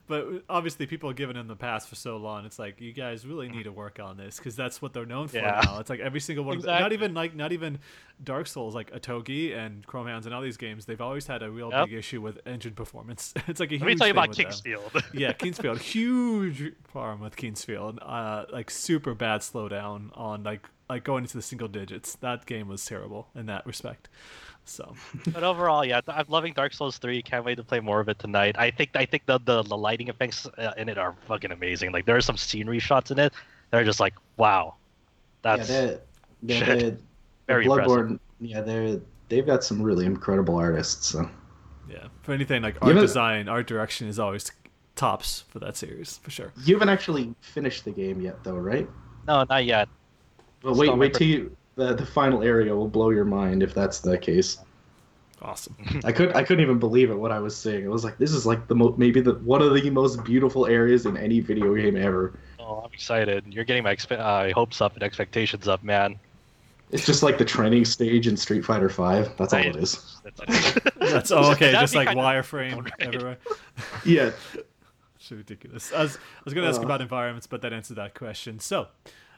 but 0.08 0.28
obviously 0.50 0.86
people 0.86 1.10
have 1.10 1.16
given 1.16 1.38
him 1.38 1.48
the 1.48 1.56
pass 1.56 1.86
for 1.86 1.96
so 1.96 2.18
long. 2.18 2.46
It's 2.46 2.60
like 2.60 2.82
you 2.82 2.92
guys 2.94 3.26
really 3.26 3.48
need 3.50 3.64
to 3.64 3.72
work 3.72 4.00
on 4.00 4.18
this 4.18 4.38
because 4.38 4.56
that's 4.56 4.82
what 4.82 4.94
they're 4.94 5.06
known 5.06 5.28
for 5.30 5.38
Yeah. 5.38 5.62
now. 5.64 5.80
It's 5.80 5.90
like 5.90 6.00
every 6.02 6.20
single 6.20 6.44
one. 6.46 6.58
Of 6.58 6.64
the, 6.64 6.80
not 6.80 6.92
even 6.94 7.14
like 7.14 7.36
not 7.36 7.52
even 7.52 7.80
Dark 8.24 8.48
Souls, 8.48 8.76
like 8.76 8.92
Otogi 8.92 9.56
and 9.58 9.86
Chrome 9.88 10.08
Hounds 10.08 10.26
and 10.26 10.36
all 10.36 10.42
these 10.42 10.58
games. 10.58 10.86
They've 10.86 11.00
always 11.02 11.26
had 11.28 11.42
a 11.44 11.50
real 11.50 11.70
Yep. 11.72 11.86
big 11.88 11.98
issue 11.98 12.22
with 12.22 12.40
engine 12.46 12.74
performance. 12.74 13.34
it's 13.48 13.60
like 13.60 13.70
a 13.72 13.76
huge 13.76 13.82
Let 13.82 13.88
me 13.88 13.96
tell 13.96 14.08
you 14.08 14.12
about. 14.14 14.32
King's 14.34 14.60
Field. 14.60 14.92
yeah, 15.14 15.32
King's 15.34 15.58
Field, 15.60 15.80
huge 15.80 16.74
problem 16.92 17.22
with 17.22 17.36
King's 17.36 17.64
Field. 17.64 18.00
Uh, 18.02 18.46
like 18.52 18.70
super 18.70 19.14
bad 19.14 19.42
slowdown 19.42 20.10
on 20.18 20.44
like 20.44 20.68
like 20.90 21.04
going 21.06 21.24
into 21.24 21.38
the 21.38 21.42
single 21.42 21.68
digits. 21.70 22.16
That 22.18 22.46
game 22.46 22.68
was 22.68 22.86
terrible 22.86 23.30
in 23.36 23.46
that 23.48 23.66
respect. 23.66 24.10
So 24.66 24.96
but 25.34 25.44
overall, 25.44 25.84
yeah, 25.86 26.02
I'm 26.08 26.26
loving 26.30 26.54
Dark 26.54 26.74
Souls 26.74 26.98
3. 26.98 27.22
Can't 27.22 27.44
wait 27.46 27.56
to 27.56 27.64
play 27.64 27.80
more 27.80 28.00
of 28.00 28.10
it 28.10 28.20
tonight. 28.20 28.56
I 28.58 28.72
think 28.72 28.92
I 28.96 29.06
think 29.06 29.26
the 29.26 29.40
the, 29.44 29.64
the 29.64 29.78
lighting 29.78 30.08
effects 30.08 30.48
uh, 30.58 30.72
in 30.78 30.90
it 30.90 30.98
are 30.98 31.16
fucking 31.28 31.52
amazing. 31.52 31.92
Like 31.92 32.06
there 32.06 32.16
are 32.16 32.22
some 32.22 32.38
scenery 32.38 32.80
shots 32.80 33.12
in 33.12 33.20
it 33.20 33.34
that 33.72 33.82
are 33.82 33.84
just 33.86 34.00
like, 34.00 34.14
wow, 34.38 34.76
that's 35.42 35.70
yeah, 35.70 35.76
they're, 35.82 36.00
yeah, 36.44 36.60
shit. 36.66 36.80
they're, 36.80 36.98
very 37.48 37.66
Bloodborne. 37.66 38.00
impressive. 38.00 38.20
Yeah, 38.40 38.62
they're 38.62 39.00
they've 39.30 39.46
got 39.46 39.64
some 39.64 39.82
really 39.82 40.06
incredible 40.06 40.56
artists. 40.56 41.08
So. 41.08 41.30
yeah, 41.90 42.08
for 42.22 42.34
anything 42.34 42.62
like 42.62 42.76
You 42.76 42.88
art 42.88 42.96
know- 42.96 43.02
design, 43.02 43.50
art 43.50 43.68
direction 43.68 44.08
is 44.08 44.18
always 44.20 44.52
tops 44.96 45.44
for 45.50 45.60
that 45.60 45.76
series 45.76 46.18
for 46.18 46.30
sure. 46.32 46.54
You 46.64 46.76
haven't 46.76 46.90
actually 46.90 47.34
finished 47.42 47.84
the 47.84 47.92
game 47.92 48.22
yet, 48.22 48.44
though, 48.44 48.56
right? 48.56 48.88
No, 49.28 49.44
not 49.50 49.66
yet. 49.66 49.90
Well, 50.62 50.76
wait, 50.76 50.90
on 50.90 51.00
wait 51.00 51.14
till 51.14 51.28
you, 51.28 51.58
the 51.76 51.94
the 51.94 52.06
final 52.06 52.44
area 52.44 52.76
will 52.76 52.88
blow 52.88 53.10
your 53.10 53.26
mind 53.26 53.64
if 53.64 53.74
that's 53.74 54.00
the 54.00 54.18
case. 54.18 54.58
Awesome. 55.42 55.76
I 56.06 56.12
could 56.14 56.34
I 56.36 56.44
couldn't 56.44 56.64
even 56.64 56.80
believe 56.80 57.10
it 57.12 57.16
what 57.20 57.32
I 57.32 57.40
was 57.40 57.56
seeing. 57.56 57.84
It 57.84 57.90
was 57.90 58.04
like 58.06 58.18
this 58.18 58.32
is 58.32 58.46
like 58.46 58.68
the 58.68 58.76
mo- 58.76 58.96
maybe 58.98 59.20
the 59.20 59.34
one 59.36 59.62
of 59.62 59.74
the 59.74 59.90
most 59.90 60.24
beautiful 60.24 60.66
areas 60.68 61.06
in 61.06 61.18
any 61.18 61.42
video 61.42 61.74
game 61.76 61.98
ever. 61.98 62.40
Oh, 62.60 62.84
I'm 62.86 62.94
excited. 62.94 63.44
You're 63.50 63.66
getting 63.66 63.84
my 63.84 63.94
expe- 63.94 64.20
uh, 64.20 64.54
hopes 64.54 64.80
up 64.80 64.94
and 64.94 65.04
expectations 65.04 65.68
up, 65.68 65.84
man. 65.84 66.18
It's 66.92 67.06
just 67.06 67.24
like 67.24 67.38
the 67.38 67.44
training 67.46 67.84
stage 67.86 68.28
in 68.28 68.38
Street 68.38 68.64
Fighter 68.64 68.88
Five. 68.88 69.36
That's 69.38 69.54
all 69.54 69.60
it 69.60 69.76
is. 69.76 70.22
That's 70.24 70.76
it. 70.78 70.94
That's 71.00 71.32
oh, 71.32 71.52
okay. 71.52 71.72
Just 71.72 71.96
like 71.96 72.08
wireframe 72.10 72.84
Right. 72.84 72.94
everywhere. 73.00 73.38
Yeah. 74.06 74.32
It's 75.18 75.32
ridiculous. 75.32 75.92
I 75.92 76.04
was, 76.04 76.18
I 76.18 76.20
was 76.46 76.54
going 76.54 76.64
to 76.66 76.70
ask 76.70 76.80
Uh. 76.82 76.86
about 76.86 77.02
environments, 77.02 77.48
but 77.48 77.62
that 77.64 77.74
answered 77.74 77.96
that 77.98 78.14
question. 78.14 78.60
So 78.60 78.88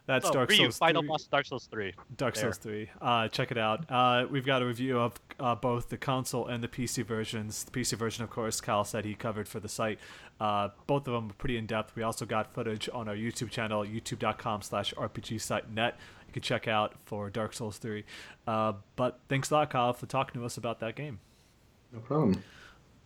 that's 0.08 0.28
Oh, 0.28 0.32
Dark 0.32 0.50
Ryu, 0.50 0.58
Souls. 0.66 0.78
Final 0.78 1.02
3. 1.02 1.08
Boss 1.08 1.24
Dark 1.26 1.46
Souls 1.46 1.68
3. 1.72 1.94
Dark 2.18 2.36
There. 2.36 2.44
Souls 2.44 2.58
3. 2.58 2.90
Uh, 3.02 3.28
check 3.30 3.52
it 3.52 3.58
out. 3.58 3.90
Uh, 3.90 4.26
we've 4.30 4.46
got 4.46 4.62
a 4.62 4.66
review 4.66 5.00
of 5.00 5.14
uh, 5.40 5.56
both 5.56 5.90
the 5.90 5.98
console 5.98 6.48
and 6.48 6.64
the 6.64 6.68
PC 6.68 7.04
versions. 7.06 7.64
The 7.64 7.72
PC 7.72 7.98
version, 7.98 8.24
of 8.24 8.30
course, 8.30 8.62
Kyle 8.62 8.84
said 8.84 9.06
he 9.06 9.16
covered 9.16 9.48
for 9.48 9.60
the 9.60 9.70
site. 9.70 10.00
Uh, 10.40 10.70
both 10.86 11.08
of 11.08 11.14
them 11.14 11.30
are 11.30 11.34
pretty 11.34 11.58
in 11.58 11.66
depth. 11.66 11.96
We 11.96 12.04
also 12.04 12.26
got 12.26 12.54
footage 12.54 12.90
on 12.94 13.08
our 13.08 13.16
YouTube 13.16 13.50
channel, 13.50 13.84
youtube.com 13.84 14.62
slash 14.62 14.94
RPG 14.94 15.42
site 15.42 15.72
net. 15.72 15.98
You 16.28 16.34
can 16.34 16.42
check 16.44 16.68
out 16.68 16.94
for 17.06 17.30
Dark 17.30 17.54
Souls 17.54 17.78
3. 17.78 18.04
Uh, 18.46 18.74
but 18.96 19.20
thanks 19.30 19.50
a 19.52 19.56
lot, 19.56 19.70
Kyle, 19.70 19.94
for 19.94 20.06
talking 20.06 20.40
to 20.40 20.46
us 20.46 20.58
about 20.58 20.80
that 20.82 20.96
game. 20.96 21.20
No 21.94 22.00
problem. 22.00 22.44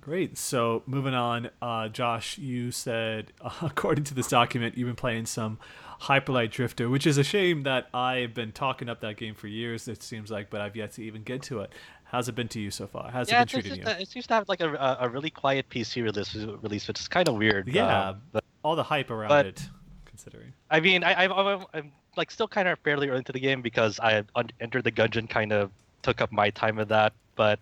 Great. 0.01 0.37
So 0.37 0.83
moving 0.85 1.13
on, 1.13 1.49
uh, 1.61 1.89
Josh, 1.89 2.37
you 2.37 2.71
said, 2.71 3.33
uh, 3.41 3.51
according 3.61 4.05
to 4.05 4.13
this 4.13 4.27
document, 4.27 4.77
you've 4.77 4.87
been 4.87 4.95
playing 4.95 5.25
some 5.25 5.59
Hyperlight 6.01 6.51
Drifter, 6.51 6.89
which 6.89 7.05
is 7.05 7.17
a 7.17 7.23
shame 7.23 7.63
that 7.63 7.89
I've 7.93 8.33
been 8.33 8.51
talking 8.51 8.87
up 8.89 9.01
that 9.01 9.17
game 9.17 9.35
for 9.35 9.47
years. 9.47 9.87
It 9.87 10.01
seems 10.01 10.31
like, 10.31 10.49
but 10.49 10.61
I've 10.61 10.75
yet 10.75 10.93
to 10.93 11.03
even 11.03 11.23
get 11.23 11.43
to 11.43 11.59
it. 11.59 11.71
How's 12.05 12.27
it 12.27 12.35
been 12.35 12.47
to 12.49 12.59
you 12.59 12.71
so 12.71 12.87
far? 12.87 13.11
How's 13.11 13.29
yeah, 13.29 13.41
it 13.41 13.51
been 13.51 13.61
treating 13.61 13.79
you? 13.81 13.85
uh, 13.85 13.95
it 13.99 14.07
seems 14.07 14.25
to 14.27 14.33
have 14.33 14.49
like 14.49 14.61
a, 14.61 14.73
a, 14.73 14.97
a 15.01 15.09
really 15.09 15.29
quiet 15.29 15.69
PC 15.69 16.01
release, 16.03 16.33
release, 16.35 16.87
which 16.87 16.99
is 16.99 17.07
kind 17.07 17.27
of 17.27 17.35
weird. 17.35 17.67
Yeah. 17.67 18.09
um, 18.09 18.21
but 18.31 18.43
All 18.63 18.75
the 18.75 18.83
hype 18.83 19.11
around 19.11 19.29
but- 19.29 19.45
it, 19.45 19.69
considering. 20.05 20.53
I 20.71 20.79
mean, 20.79 21.03
I, 21.03 21.25
I've, 21.25 21.31
I'm, 21.31 21.65
I'm 21.73 21.91
like 22.15 22.31
still 22.31 22.47
kind 22.47 22.67
of 22.67 22.79
fairly 22.79 23.09
early 23.09 23.19
into 23.19 23.31
the 23.31 23.39
game 23.39 23.61
because 23.61 23.99
I 23.99 24.23
entered 24.59 24.83
the 24.83 24.91
dungeon, 24.91 25.27
kind 25.27 25.51
of 25.51 25.71
took 26.01 26.21
up 26.21 26.31
my 26.31 26.49
time 26.49 26.77
with 26.77 26.89
that. 26.89 27.13
But 27.35 27.59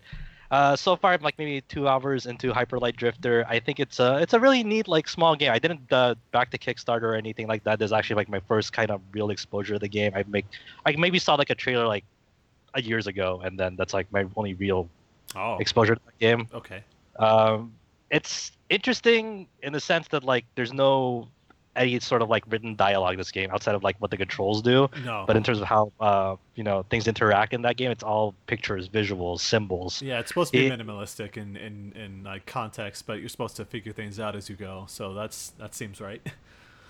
uh, 0.51 0.75
so 0.75 0.95
far, 0.95 1.13
I'm 1.13 1.21
like 1.21 1.37
maybe 1.37 1.61
two 1.61 1.87
hours 1.87 2.25
into 2.25 2.51
Hyperlight 2.53 2.95
Drifter. 2.95 3.45
I 3.47 3.59
think 3.59 3.79
it's 3.79 3.99
a 3.99 4.17
it's 4.17 4.33
a 4.33 4.39
really 4.39 4.63
neat 4.63 4.87
like 4.87 5.07
small 5.07 5.35
game. 5.35 5.51
I 5.51 5.59
didn't 5.59 5.91
uh, 5.91 6.15
back 6.31 6.51
to 6.51 6.57
Kickstarter 6.57 7.03
or 7.03 7.15
anything 7.15 7.47
like 7.47 7.63
that. 7.65 7.79
This 7.79 7.87
is 7.87 7.93
actually 7.93 8.15
like 8.17 8.29
my 8.29 8.39
first 8.41 8.71
kind 8.73 8.89
of 8.91 9.01
real 9.11 9.29
exposure 9.29 9.73
to 9.73 9.79
the 9.79 9.87
game. 9.89 10.13
I 10.15 10.23
make 10.27 10.45
I 10.85 10.93
maybe 10.93 11.19
saw 11.19 11.35
like 11.35 11.49
a 11.49 11.55
trailer 11.55 11.85
like 11.87 12.05
a 12.73 12.81
years 12.81 13.07
ago, 13.07 13.41
and 13.43 13.59
then 13.59 13.75
that's 13.75 13.93
like 13.93 14.11
my 14.11 14.25
only 14.35 14.53
real 14.55 14.87
Oh, 15.35 15.57
exposure 15.57 15.93
to 15.95 16.01
the 16.05 16.13
game. 16.19 16.47
okay. 16.53 16.81
Um, 17.19 17.73
it's 18.09 18.53
interesting 18.69 19.47
in 19.61 19.73
the 19.73 19.79
sense 19.81 20.07
that 20.09 20.23
like 20.23 20.45
there's 20.55 20.71
no 20.71 21.27
any 21.77 21.99
sort 21.99 22.21
of 22.21 22.29
like 22.29 22.43
written 22.49 22.75
dialogue 22.75 23.13
in 23.13 23.17
this 23.17 23.31
game 23.31 23.49
outside 23.51 23.75
of 23.75 23.83
like 23.83 23.95
what 23.99 24.11
the 24.11 24.17
controls 24.17 24.61
do. 24.61 24.89
No. 25.05 25.23
But 25.27 25.37
in 25.37 25.43
terms 25.43 25.59
of 25.59 25.67
how 25.67 25.91
uh, 25.99 26.35
you 26.55 26.63
know 26.63 26.83
things 26.89 27.07
interact 27.07 27.53
in 27.53 27.61
that 27.61 27.77
game, 27.77 27.91
it's 27.91 28.03
all 28.03 28.33
pictures, 28.47 28.89
visuals, 28.89 29.39
symbols. 29.41 30.01
yeah, 30.01 30.19
it's 30.19 30.29
supposed 30.29 30.51
to 30.53 30.59
be 30.59 30.67
it- 30.67 30.79
minimalistic 30.79 31.37
in, 31.37 31.55
in, 31.55 31.93
in 31.95 32.23
like 32.23 32.45
context, 32.45 33.05
but 33.07 33.19
you're 33.19 33.29
supposed 33.29 33.55
to 33.57 33.65
figure 33.65 33.93
things 33.93 34.19
out 34.19 34.35
as 34.35 34.49
you 34.49 34.55
go. 34.55 34.85
So 34.87 35.13
that's 35.13 35.49
that 35.59 35.75
seems 35.75 36.01
right. 36.01 36.21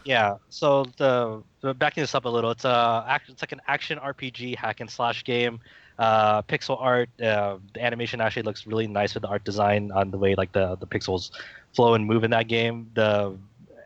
Yeah. 0.07 0.37
So 0.49 0.85
the, 0.95 1.43
the 1.59 1.73
backing 1.73 2.01
this 2.01 2.15
up 2.15 2.23
a 2.23 2.29
little, 2.29 2.49
it's 2.51 2.63
a 2.63 3.19
it's 3.27 3.41
like 3.41 3.51
an 3.51 3.59
action 3.67 3.99
RPG 3.99 4.55
hack 4.55 4.79
and 4.79 4.89
slash 4.89 5.23
game. 5.25 5.59
Uh, 5.99 6.41
pixel 6.43 6.77
art. 6.79 7.09
Uh, 7.21 7.57
the 7.73 7.83
animation 7.83 8.21
actually 8.21 8.43
looks 8.43 8.65
really 8.65 8.87
nice 8.87 9.15
with 9.15 9.23
the 9.23 9.27
art 9.27 9.43
design 9.43 9.91
on 9.91 10.09
the 10.09 10.17
way 10.17 10.33
like 10.35 10.51
the 10.53 10.77
the 10.77 10.87
pixels 10.87 11.31
flow 11.75 11.93
and 11.93 12.05
move 12.05 12.23
in 12.23 12.31
that 12.31 12.47
game. 12.47 12.89
The 12.93 13.35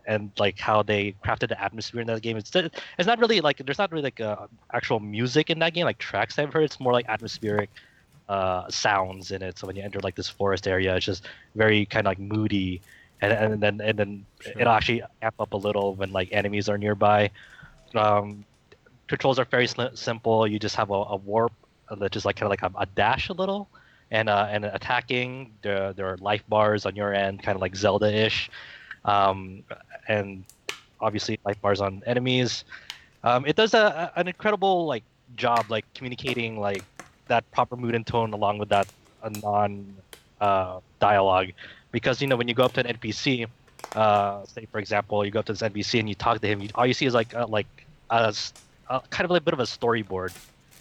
and 0.06 0.30
like 0.38 0.58
how 0.58 0.82
they 0.82 1.14
crafted 1.24 1.48
the 1.48 1.60
atmosphere 1.62 2.00
in 2.00 2.06
that 2.08 2.22
game. 2.22 2.36
It's 2.36 2.54
it's 2.54 3.06
not 3.06 3.18
really 3.18 3.40
like 3.40 3.58
there's 3.58 3.78
not 3.78 3.90
really 3.92 4.02
like 4.04 4.20
uh, 4.20 4.46
actual 4.72 5.00
music 5.00 5.50
in 5.50 5.58
that 5.60 5.74
game 5.74 5.84
like 5.84 5.98
tracks 5.98 6.38
I've 6.38 6.52
heard. 6.52 6.64
It's 6.64 6.80
more 6.80 6.92
like 6.92 7.06
atmospheric 7.08 7.70
uh, 8.28 8.68
sounds 8.70 9.30
in 9.30 9.42
it. 9.42 9.58
So 9.58 9.66
when 9.66 9.76
you 9.76 9.82
enter 9.82 10.00
like 10.00 10.14
this 10.14 10.28
forest 10.28 10.66
area, 10.66 10.96
it's 10.96 11.06
just 11.06 11.26
very 11.54 11.86
kind 11.86 12.06
of 12.06 12.10
like 12.10 12.18
moody, 12.18 12.80
and 13.20 13.32
and 13.32 13.62
then 13.62 13.80
and 13.80 13.98
then 13.98 14.26
Sure. 14.40 14.52
it'll 14.58 14.72
actually 14.72 15.02
amp 15.22 15.34
up 15.40 15.52
a 15.52 15.56
little 15.56 15.94
when 15.94 16.12
like 16.12 16.28
enemies 16.32 16.68
are 16.68 16.78
nearby. 16.78 17.30
Um, 17.94 18.44
controls 19.08 19.38
are 19.38 19.44
very 19.44 19.68
simple. 19.94 20.46
You 20.46 20.58
just 20.58 20.76
have 20.76 20.90
a, 20.90 20.94
a 20.94 21.16
warp 21.16 21.52
that 21.90 22.10
just 22.12 22.24
like 22.24 22.36
kind 22.36 22.46
of 22.46 22.50
like 22.50 22.62
a, 22.62 22.72
a 22.78 22.86
dash 22.86 23.28
a 23.28 23.32
little, 23.34 23.68
and 24.10 24.28
uh, 24.28 24.46
and 24.50 24.64
attacking. 24.64 25.52
There 25.62 25.92
there 25.92 26.06
are 26.06 26.16
life 26.18 26.42
bars 26.48 26.86
on 26.86 26.96
your 26.96 27.12
end, 27.14 27.42
kind 27.42 27.54
of 27.56 27.60
like 27.62 27.76
Zelda-ish, 27.76 28.50
um, 29.04 29.62
and 30.08 30.44
obviously 31.00 31.38
life 31.44 31.60
bars 31.60 31.80
on 31.80 32.02
enemies. 32.06 32.64
Um, 33.24 33.44
it 33.46 33.56
does 33.56 33.74
a, 33.74 34.12
a- 34.16 34.20
an 34.20 34.28
incredible 34.28 34.86
like 34.86 35.04
job 35.36 35.70
like 35.70 35.84
communicating 35.94 36.58
like 36.60 36.84
that 37.28 37.48
proper 37.52 37.76
mood 37.76 37.94
and 37.94 38.06
tone 38.06 38.32
along 38.32 38.58
with 38.58 38.68
that 38.70 38.88
uh, 39.22 39.28
non 39.30 39.96
uh, 40.40 40.80
dialogue 41.00 41.48
because 41.92 42.20
you 42.20 42.26
know 42.26 42.36
when 42.36 42.48
you 42.48 42.54
go 42.54 42.64
up 42.64 42.72
to 42.74 42.80
an 42.80 42.96
NPC, 42.96 43.46
uh, 43.94 44.44
say 44.46 44.66
for 44.66 44.78
example 44.78 45.24
you 45.24 45.30
go 45.30 45.38
up 45.40 45.46
to 45.46 45.52
this 45.52 45.62
NPC 45.62 46.00
and 46.00 46.08
you 46.08 46.14
talk 46.14 46.40
to 46.40 46.46
him, 46.46 46.60
you, 46.60 46.68
all 46.74 46.86
you 46.86 46.94
see 46.94 47.06
is 47.06 47.14
like 47.14 47.34
uh, 47.34 47.46
like 47.46 47.68
a, 48.10 48.34
a 48.88 49.00
kind 49.10 49.24
of 49.24 49.30
like 49.30 49.42
a 49.42 49.44
bit 49.44 49.54
of 49.54 49.60
a 49.60 49.64
storyboard. 49.64 50.32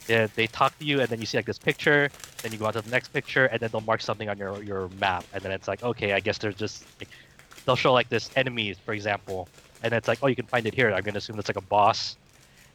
Yeah, 0.07 0.27
they 0.35 0.47
talk 0.47 0.77
to 0.79 0.85
you 0.85 0.99
and 0.99 1.09
then 1.09 1.19
you 1.19 1.25
see 1.25 1.37
like 1.37 1.45
this 1.45 1.59
picture, 1.59 2.09
then 2.41 2.51
you 2.51 2.57
go 2.57 2.65
on 2.65 2.73
to 2.73 2.81
the 2.81 2.89
next 2.89 3.09
picture 3.09 3.45
and 3.45 3.59
then 3.59 3.69
they'll 3.71 3.81
mark 3.81 4.01
something 4.01 4.27
on 4.29 4.37
your 4.37 4.61
your 4.63 4.89
map 4.89 5.25
and 5.33 5.43
then 5.43 5.51
it's 5.51 5.67
like 5.67 5.83
okay 5.83 6.13
I 6.13 6.19
guess 6.19 6.37
there's 6.39 6.55
just 6.55 6.87
like, 6.99 7.09
they'll 7.65 7.75
show 7.75 7.93
like 7.93 8.09
this 8.09 8.29
enemies 8.35 8.77
for 8.85 8.93
example 8.93 9.47
and 9.83 9.93
it's 9.93 10.07
like 10.07 10.19
oh 10.21 10.27
you 10.27 10.35
can 10.35 10.45
find 10.45 10.65
it 10.67 10.73
here. 10.73 10.91
I'm 10.93 11.01
gonna 11.03 11.17
assume 11.17 11.35
that's 11.37 11.49
like 11.49 11.57
a 11.57 11.61
boss, 11.61 12.15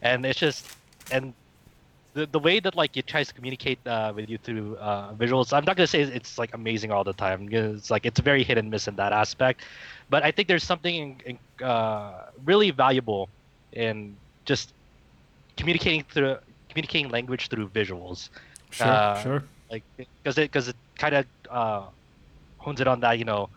and 0.03 0.27
it's 0.27 0.38
just 0.40 0.66
and 1.12 1.33
the, 2.14 2.27
the 2.27 2.38
way 2.38 2.61
that 2.61 2.75
like 2.75 2.96
it 2.96 3.07
tries 3.07 3.29
to 3.29 3.35
communicate 3.35 3.79
uh, 3.87 4.12
with 4.16 4.29
you 4.29 4.38
through 4.38 4.77
uh, 4.79 5.12
visuals 5.14 5.53
i'm 5.53 5.64
not 5.64 5.77
going 5.77 5.87
to 5.87 5.92
say 5.96 6.01
it's 6.01 6.38
like 6.38 6.55
amazing 6.55 6.90
all 6.90 7.05
the 7.05 7.12
time. 7.12 7.49
It's 7.53 7.90
like 7.90 8.07
it's 8.07 8.20
very 8.20 8.42
hit 8.42 8.57
and 8.59 8.70
miss 8.70 8.88
in 8.88 8.96
that 8.96 9.12
aspect. 9.12 9.61
But 10.09 10.25
i 10.25 10.31
think 10.31 10.49
there's 10.49 10.64
something 10.64 11.20
in, 11.27 11.38
uh, 11.64 12.31
really 12.44 12.70
valuable 12.70 13.29
in 13.72 14.16
just 14.46 14.72
communicating 15.57 16.05
through 16.05 16.37
communicating 16.70 17.11
language 17.11 17.49
through 17.49 17.68
visuals. 17.68 18.31
Sure, 18.70 18.87
Uh, 18.87 19.22
sure. 19.22 19.44
like 19.70 19.85
because 19.99 20.38
it 20.38 20.51
because 20.51 20.68
it 20.68 20.77
kind 20.99 21.14
of 21.14 21.27
uh, 21.51 21.83
hones 22.59 22.81
it 22.81 22.88
on 22.88 23.01
that 23.01 23.18
you 23.18 23.25
know 23.25 23.49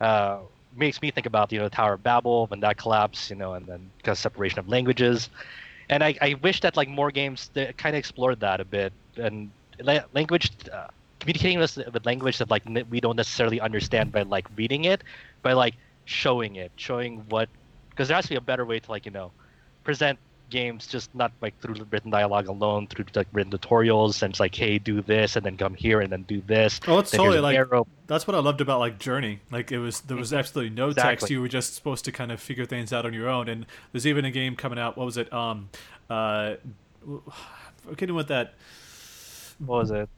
uh, 0.00 0.38
makes 0.76 1.00
me 1.02 1.10
think 1.10 1.26
about 1.26 1.52
you 1.52 1.58
know 1.58 1.64
the 1.66 1.70
Tower 1.70 1.94
of 1.94 2.02
Babel 2.02 2.46
when 2.48 2.60
that 2.60 2.76
collapsed 2.76 3.30
you 3.30 3.36
know 3.36 3.54
and 3.54 3.66
then 3.66 3.90
because 3.98 4.18
separation 4.18 4.58
of 4.58 4.68
languages. 4.68 5.30
And 5.88 6.02
I, 6.02 6.16
I 6.20 6.34
wish 6.42 6.60
that 6.60 6.76
like 6.76 6.88
more 6.88 7.10
games 7.10 7.50
that 7.54 7.76
kind 7.76 7.94
of 7.94 7.98
explored 7.98 8.40
that 8.40 8.60
a 8.60 8.64
bit. 8.64 8.92
And 9.16 9.52
la- 9.80 10.04
language 10.12 10.50
uh, 10.72 10.86
communicating 11.20 11.58
with, 11.58 11.76
with 11.92 12.06
language 12.06 12.38
that 12.38 12.50
like 12.50 12.64
we 12.90 13.00
don't 13.00 13.16
necessarily 13.16 13.60
understand 13.60 14.12
by 14.12 14.22
like 14.22 14.46
reading 14.56 14.84
it 14.84 15.02
by 15.42 15.52
like 15.52 15.74
showing 16.04 16.56
it 16.56 16.72
showing 16.76 17.24
what 17.28 17.48
because 17.90 18.08
there 18.08 18.14
has 18.16 18.24
to 18.24 18.30
be 18.30 18.36
a 18.36 18.40
better 18.40 18.64
way 18.64 18.78
to 18.80 18.90
like 18.90 19.06
you 19.06 19.12
know 19.12 19.32
present 19.84 20.18
games 20.58 20.86
just 20.86 21.08
not 21.14 21.30
like 21.44 21.54
through 21.60 21.76
written 21.90 22.10
dialogue 22.10 22.48
alone 22.48 22.86
through 22.86 23.04
like 23.20 23.28
written 23.32 23.50
tutorials 23.56 24.22
and 24.22 24.32
it's 24.32 24.40
like 24.40 24.54
hey 24.54 24.78
do 24.78 25.02
this 25.02 25.36
and 25.36 25.44
then 25.46 25.56
come 25.56 25.74
here 25.74 25.98
and 26.02 26.10
then 26.12 26.22
do 26.34 26.40
this 26.46 26.80
Oh, 26.86 26.98
it's 27.00 27.10
totally 27.10 27.40
like 27.40 27.56
arrow. 27.56 27.86
that's 28.06 28.26
what 28.26 28.34
I 28.34 28.40
loved 28.48 28.60
about 28.60 28.78
like 28.78 28.98
Journey. 28.98 29.40
Like 29.50 29.72
it 29.72 29.78
was 29.78 30.00
there 30.08 30.16
was 30.16 30.32
absolutely 30.32 30.74
no 30.74 30.92
text. 30.92 31.30
You 31.30 31.40
were 31.40 31.48
just 31.48 31.74
supposed 31.74 32.04
to 32.06 32.12
kind 32.12 32.30
of 32.32 32.40
figure 32.40 32.66
things 32.66 32.92
out 32.92 33.04
on 33.06 33.12
your 33.12 33.28
own. 33.28 33.48
And 33.48 33.66
there's 33.92 34.06
even 34.06 34.24
a 34.24 34.30
game 34.30 34.54
coming 34.56 34.78
out. 34.78 34.96
What 34.96 35.06
was 35.06 35.16
it? 35.16 35.32
Um, 35.32 35.68
uh, 36.08 36.54
forgetting 37.84 38.14
what 38.14 38.28
that. 38.28 38.54
what 39.58 39.78
was 39.82 39.90
it 39.90 40.08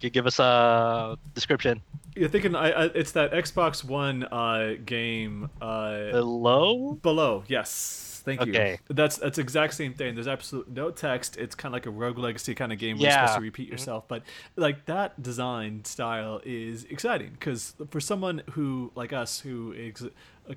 you 0.00 0.10
give 0.10 0.26
us 0.26 0.38
a 0.38 1.16
description 1.34 1.80
You're 2.16 2.28
thinking 2.28 2.54
I, 2.56 2.70
I 2.70 2.84
it's 2.86 3.12
that 3.12 3.32
Xbox 3.32 3.84
One 3.84 4.24
uh 4.24 4.74
game 4.84 5.50
uh 5.60 6.10
below 6.12 6.94
below. 6.94 7.44
Yes. 7.46 8.12
Thank 8.24 8.44
you. 8.44 8.52
Okay. 8.52 8.80
That's 8.88 9.18
that's 9.18 9.38
exact 9.38 9.74
same 9.74 9.94
thing. 9.94 10.14
There's 10.16 10.26
absolute 10.26 10.68
no 10.68 10.90
text. 10.90 11.36
It's 11.36 11.54
kind 11.54 11.70
of 11.70 11.74
like 11.74 11.86
a 11.86 11.90
rogue 11.90 12.18
legacy 12.18 12.56
kind 12.56 12.72
of 12.72 12.78
game 12.78 12.98
where 12.98 13.04
you're 13.08 13.12
supposed 13.12 13.34
to 13.36 13.40
repeat 13.40 13.68
Mhm. 13.68 13.72
yourself. 13.72 14.08
But 14.08 14.22
like 14.56 14.86
that 14.86 15.22
design 15.22 15.84
style 15.84 16.40
is 16.44 16.84
exciting 16.86 17.30
because 17.38 17.74
for 17.90 18.00
someone 18.00 18.42
who 18.52 18.90
like 18.96 19.12
us 19.12 19.38
who 19.40 19.74
ex- 19.78 20.02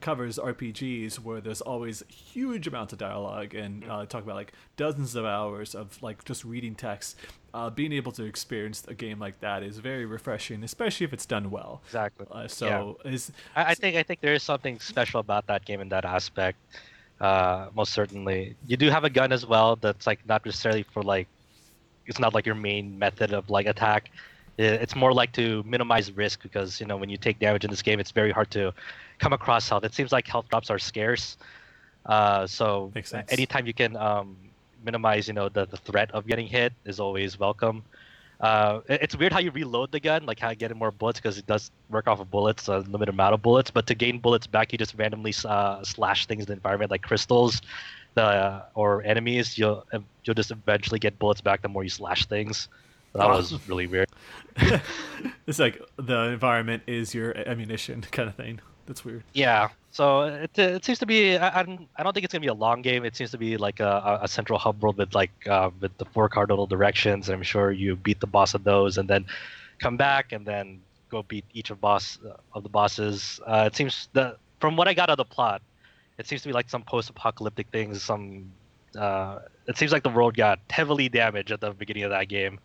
covers 0.02 0.39
RPGs 0.39 1.17
where 1.19 1.41
there's 1.41 1.62
always 1.62 2.04
huge 2.08 2.65
amounts 2.67 2.91
of 2.93 3.00
dialogue 3.00 3.54
and 3.54 3.84
uh, 3.89 4.06
talk 4.08 4.24
about 4.24 4.36
like 4.36 4.54
dozens 4.76 5.15
of 5.15 5.26
hours 5.26 5.76
of 5.76 6.02
like 6.02 6.24
just 6.26 6.43
reading 6.45 6.74
text. 6.74 7.17
Uh, 7.53 7.69
being 7.69 7.91
able 7.93 8.12
to 8.12 8.23
experience 8.23 8.83
a 8.88 8.93
game 8.93 9.19
like 9.19 9.39
that 9.39 9.63
is 9.63 9.77
very 9.79 10.05
refreshing, 10.05 10.63
especially 10.63 11.03
if 11.05 11.13
it's 11.13 11.25
done 11.25 11.49
well. 11.51 11.81
exactly 11.85 12.25
Uh, 12.31 12.47
so 12.47 12.97
is 13.05 13.31
I, 13.55 13.71
I 13.71 13.75
think 13.75 13.95
I 13.95 14.03
think 14.03 14.21
there 14.21 14.33
is 14.33 14.43
something 14.43 14.79
special 14.79 15.19
about 15.19 15.47
that 15.47 15.65
game 15.65 15.81
in 15.81 15.89
that 15.89 16.05
aspect. 16.05 16.57
Uh, 17.19 17.69
most 17.75 17.91
certainly, 17.91 18.55
you 18.65 18.77
do 18.77 18.89
have 18.89 19.03
a 19.03 19.09
gun 19.09 19.31
as 19.31 19.45
well. 19.45 19.75
That's 19.75 20.07
like 20.07 20.19
not 20.27 20.45
necessarily 20.45 20.83
for 20.83 21.03
like, 21.03 21.27
it's 22.05 22.19
not 22.19 22.33
like 22.33 22.45
your 22.45 22.55
main 22.55 22.97
method 22.97 23.33
of 23.33 23.49
like 23.49 23.65
attack. 23.65 24.12
It's 24.57 24.95
more 24.95 25.13
like 25.13 25.31
to 25.33 25.63
minimize 25.63 26.12
risk 26.12 26.41
because 26.43 26.79
you 26.79 26.85
know 26.85 26.97
when 26.97 27.09
you 27.09 27.17
take 27.17 27.39
damage 27.39 27.63
in 27.63 27.69
this 27.69 27.81
game, 27.81 27.99
it's 27.99 28.12
very 28.12 28.31
hard 28.31 28.51
to 28.51 28.73
come 29.17 29.33
across 29.33 29.67
health. 29.69 29.83
It 29.83 29.93
seems 29.93 30.12
like 30.12 30.27
health 30.27 30.49
drops 30.49 30.69
are 30.69 30.79
scarce. 30.79 31.38
Uh, 32.05 32.47
so 32.47 32.91
anytime 33.29 33.67
you 33.67 33.73
can 33.73 33.95
um, 33.95 34.35
minimize, 34.84 35.28
you 35.28 35.34
know, 35.34 35.50
the, 35.50 35.65
the 35.65 35.78
threat 35.78 36.12
of 36.12 36.28
getting 36.28 36.48
hit 36.48 36.74
is 36.86 37.00
always 37.00 37.39
welcome. 37.39 37.84
Uh, 38.39 38.80
it's 38.88 39.18
weird 39.18 39.34
how 39.34 39.39
you 39.39 39.52
reload 39.52 39.92
the 39.92 40.00
gun, 40.00 40.26
like 40.26 40.39
how 40.39 40.50
you 40.50 40.56
get 40.56 40.74
more 40.76 40.92
bullets 40.92 41.20
because 41.20 41.38
it 41.38 41.46
does 41.46 41.72
work 41.89 42.08
off 42.08 42.22
of 42.22 42.32
bullets, 42.32 42.70
a 42.70 42.78
limited 42.80 43.10
amount 43.10 43.34
of 43.34 43.42
bullets. 43.42 43.70
But 43.70 43.86
to 43.88 43.96
gain 43.96 44.20
bullets 44.20 44.48
back, 44.48 44.72
you 44.72 44.78
just 44.78 44.96
randomly 44.96 45.34
uh, 45.44 45.84
slash 45.84 46.26
things 46.26 46.44
in 46.44 46.48
the 46.48 46.54
environment, 46.54 46.89
like 46.89 47.02
crystals, 47.02 47.62
the 48.13 48.63
or 48.76 49.04
enemies. 49.04 49.58
You'll 49.58 49.86
you'll 50.24 50.36
just 50.36 50.52
eventually 50.52 51.00
get 51.00 51.20
bullets 51.20 51.42
back 51.42 51.62
the 51.62 51.68
more 51.68 51.84
you 51.84 51.89
slash 51.89 52.28
things. 52.28 52.70
That 53.13 53.28
Wow. 53.28 53.38
was 53.38 53.68
really 53.68 53.88
weird. 53.88 54.08
it's 55.48 55.60
like 55.60 55.82
the 55.98 56.30
environment 56.30 56.84
is 56.88 57.13
your 57.13 57.36
ammunition 57.48 58.02
kind 58.12 58.30
of 58.30 58.36
thing. 58.36 58.62
That's 58.86 59.04
weird. 59.04 59.24
Yeah. 59.34 59.70
So 59.91 60.23
it, 60.23 60.58
it 60.58 60.86
seems 60.86 60.99
to 60.99 61.06
be. 61.06 61.38
I, 61.38 61.60
I 61.60 61.63
don't 61.63 62.13
think 62.13 62.23
it's 62.23 62.32
gonna 62.32 62.41
be 62.41 62.47
a 62.47 62.54
long 62.54 62.82
game. 62.82 63.06
It 63.06 63.15
seems 63.15 63.32
to 63.32 63.38
be 63.38 63.58
like 63.58 63.80
a, 63.80 64.19
a 64.21 64.28
central 64.28 64.60
hub 64.60 64.82
world 64.82 64.97
with 64.97 65.15
like 65.15 65.32
uh, 65.47 65.71
with 65.80 65.97
the 65.97 66.06
four 66.06 66.30
cardinal 66.30 66.67
directions. 66.67 67.28
And 67.28 67.36
I'm 67.36 67.43
sure 67.43 67.71
you 67.71 67.95
beat 67.95 68.19
the 68.19 68.28
boss 68.28 68.54
of 68.54 68.63
those 68.63 68.97
and 68.97 69.10
then 69.10 69.25
come 69.80 69.97
back 69.97 70.32
and 70.32 70.45
then 70.45 70.82
go 71.10 71.23
beat 71.23 71.45
each 71.54 71.71
of 71.71 71.82
boss 71.82 72.19
uh, 72.23 72.36
of 72.54 72.63
the 72.63 72.69
bosses. 72.69 73.39
Uh, 73.45 73.63
it 73.65 73.75
seems 73.75 74.10
that 74.13 74.38
from 74.60 74.78
what 74.78 74.88
I 74.88 74.93
got 74.93 75.10
of 75.10 75.17
the 75.17 75.25
plot, 75.25 75.62
it 76.17 76.28
seems 76.28 76.43
to 76.43 76.49
be 76.49 76.54
like 76.54 76.69
some 76.69 76.84
post-apocalyptic 76.84 77.67
things. 77.71 78.04
Some. 78.04 78.52
Uh, 78.97 79.39
it 79.67 79.78
seems 79.78 79.91
like 79.91 80.04
the 80.04 80.10
world 80.10 80.36
got 80.36 80.60
heavily 80.69 81.10
damaged 81.10 81.52
at 81.52 81.62
the 81.62 81.71
beginning 81.71 82.04
of 82.04 82.10
that 82.12 82.28
game, 82.28 82.60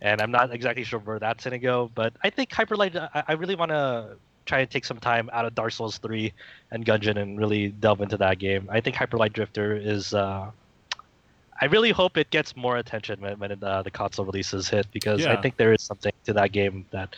and 0.00 0.20
I'm 0.20 0.30
not 0.30 0.52
exactly 0.52 0.84
sure 0.84 0.98
where 1.00 1.18
that's 1.18 1.44
gonna 1.44 1.58
go. 1.58 1.90
But 1.94 2.14
I 2.22 2.30
think 2.30 2.50
Hyperlight. 2.50 2.96
I, 2.96 3.24
I 3.28 3.32
really 3.34 3.54
want 3.54 3.70
to 3.70 4.16
try 4.46 4.58
to 4.60 4.66
take 4.66 4.84
some 4.84 4.98
time 4.98 5.30
out 5.32 5.44
of 5.44 5.54
Dark 5.54 5.72
Souls 5.72 5.98
3 5.98 6.32
and 6.70 6.84
Gungeon 6.84 7.16
and 7.20 7.38
really 7.38 7.68
delve 7.68 8.00
into 8.00 8.16
that 8.18 8.38
game. 8.38 8.68
I 8.70 8.80
think 8.80 8.96
Hyper 8.96 9.16
Light 9.16 9.32
Drifter 9.32 9.76
is. 9.76 10.14
Uh, 10.14 10.50
I 11.60 11.66
really 11.66 11.92
hope 11.92 12.16
it 12.16 12.30
gets 12.30 12.56
more 12.56 12.76
attention 12.78 13.20
when, 13.20 13.38
when 13.38 13.62
uh, 13.62 13.82
the 13.82 13.90
console 13.90 14.24
releases 14.24 14.68
hit 14.68 14.86
because 14.92 15.20
Yeah. 15.20 15.32
I 15.32 15.40
think 15.40 15.56
there 15.56 15.72
is 15.72 15.82
something 15.82 16.12
to 16.24 16.32
that 16.32 16.50
game 16.52 16.84
that 16.90 17.14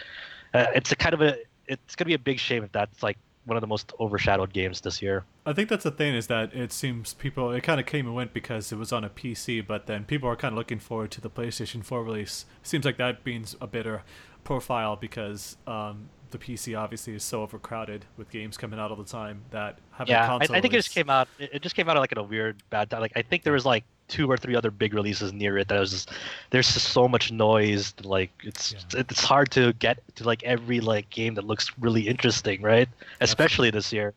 uh, 0.52 0.66
it's 0.74 0.92
a 0.92 0.96
kind 0.96 1.14
of 1.14 1.22
a. 1.22 1.38
It's 1.66 1.96
gonna 1.96 2.06
be 2.06 2.14
a 2.14 2.18
big 2.18 2.38
shame 2.38 2.62
if 2.62 2.70
that's 2.70 3.02
like 3.02 3.16
one 3.46 3.56
of 3.56 3.60
the 3.60 3.66
most 3.66 3.92
overshadowed 3.98 4.52
games 4.52 4.80
this 4.82 5.00
year. 5.00 5.24
I 5.46 5.52
think 5.52 5.68
that's 5.68 5.84
the 5.84 5.90
thing 5.90 6.14
is 6.14 6.26
that 6.26 6.52
it 6.54 6.72
seems 6.72 7.14
people 7.14 7.50
it 7.52 7.62
kind 7.62 7.80
of 7.80 7.86
came 7.86 8.06
and 8.06 8.14
went 8.14 8.34
because 8.34 8.72
it 8.72 8.76
was 8.76 8.92
on 8.92 9.04
a 9.04 9.08
PC, 9.08 9.66
but 9.66 9.86
then 9.86 10.04
people 10.04 10.28
are 10.28 10.36
kind 10.36 10.52
of 10.52 10.58
looking 10.58 10.78
forward 10.80 11.10
to 11.12 11.20
the 11.20 11.30
PlayStation 11.30 11.84
4 11.84 12.04
release. 12.04 12.44
Seems 12.62 12.84
like 12.84 12.98
that 12.98 13.24
means 13.24 13.56
a 13.60 13.66
better 13.66 14.02
profile 14.44 14.96
because 14.96 15.56
um, 15.66 16.08
the 16.36 16.44
PC 16.56 16.78
obviously 16.78 17.14
is 17.14 17.22
so 17.22 17.42
overcrowded 17.42 18.04
with 18.16 18.30
games 18.30 18.56
coming 18.56 18.78
out 18.78 18.90
all 18.90 18.96
the 18.96 19.04
time 19.04 19.42
that 19.50 19.78
having 19.92 20.14
a 20.14 20.18
yeah, 20.18 20.34
I, 20.34 20.44
I 20.56 20.60
think 20.60 20.74
it 20.74 20.78
just 20.78 20.92
came 20.92 21.10
out. 21.10 21.28
It 21.38 21.62
just 21.62 21.74
came 21.74 21.88
out 21.88 21.96
like 21.96 22.12
in 22.12 22.18
a 22.18 22.22
weird 22.22 22.62
bad 22.70 22.90
time. 22.90 23.00
Like 23.00 23.12
I 23.16 23.22
think 23.22 23.42
there 23.42 23.52
was 23.52 23.64
like 23.64 23.84
two 24.08 24.30
or 24.30 24.36
three 24.36 24.54
other 24.54 24.70
big 24.70 24.94
releases 24.94 25.32
near 25.32 25.58
it 25.58 25.66
that 25.68 25.80
was 25.80 25.90
just 25.90 26.10
there's 26.50 26.72
just 26.72 26.88
so 26.88 27.08
much 27.08 27.32
noise. 27.32 27.94
Like 28.02 28.30
it's 28.42 28.72
Yeah. 28.72 29.00
it's 29.00 29.22
hard 29.22 29.50
to 29.52 29.72
get 29.74 29.98
to 30.16 30.24
like 30.24 30.42
every 30.44 30.80
like 30.80 31.08
game 31.10 31.34
that 31.34 31.44
looks 31.44 31.72
really 31.78 32.06
interesting, 32.06 32.62
right? 32.62 32.88
Especially 33.20 33.70
this 33.70 33.92
year. 33.92 34.14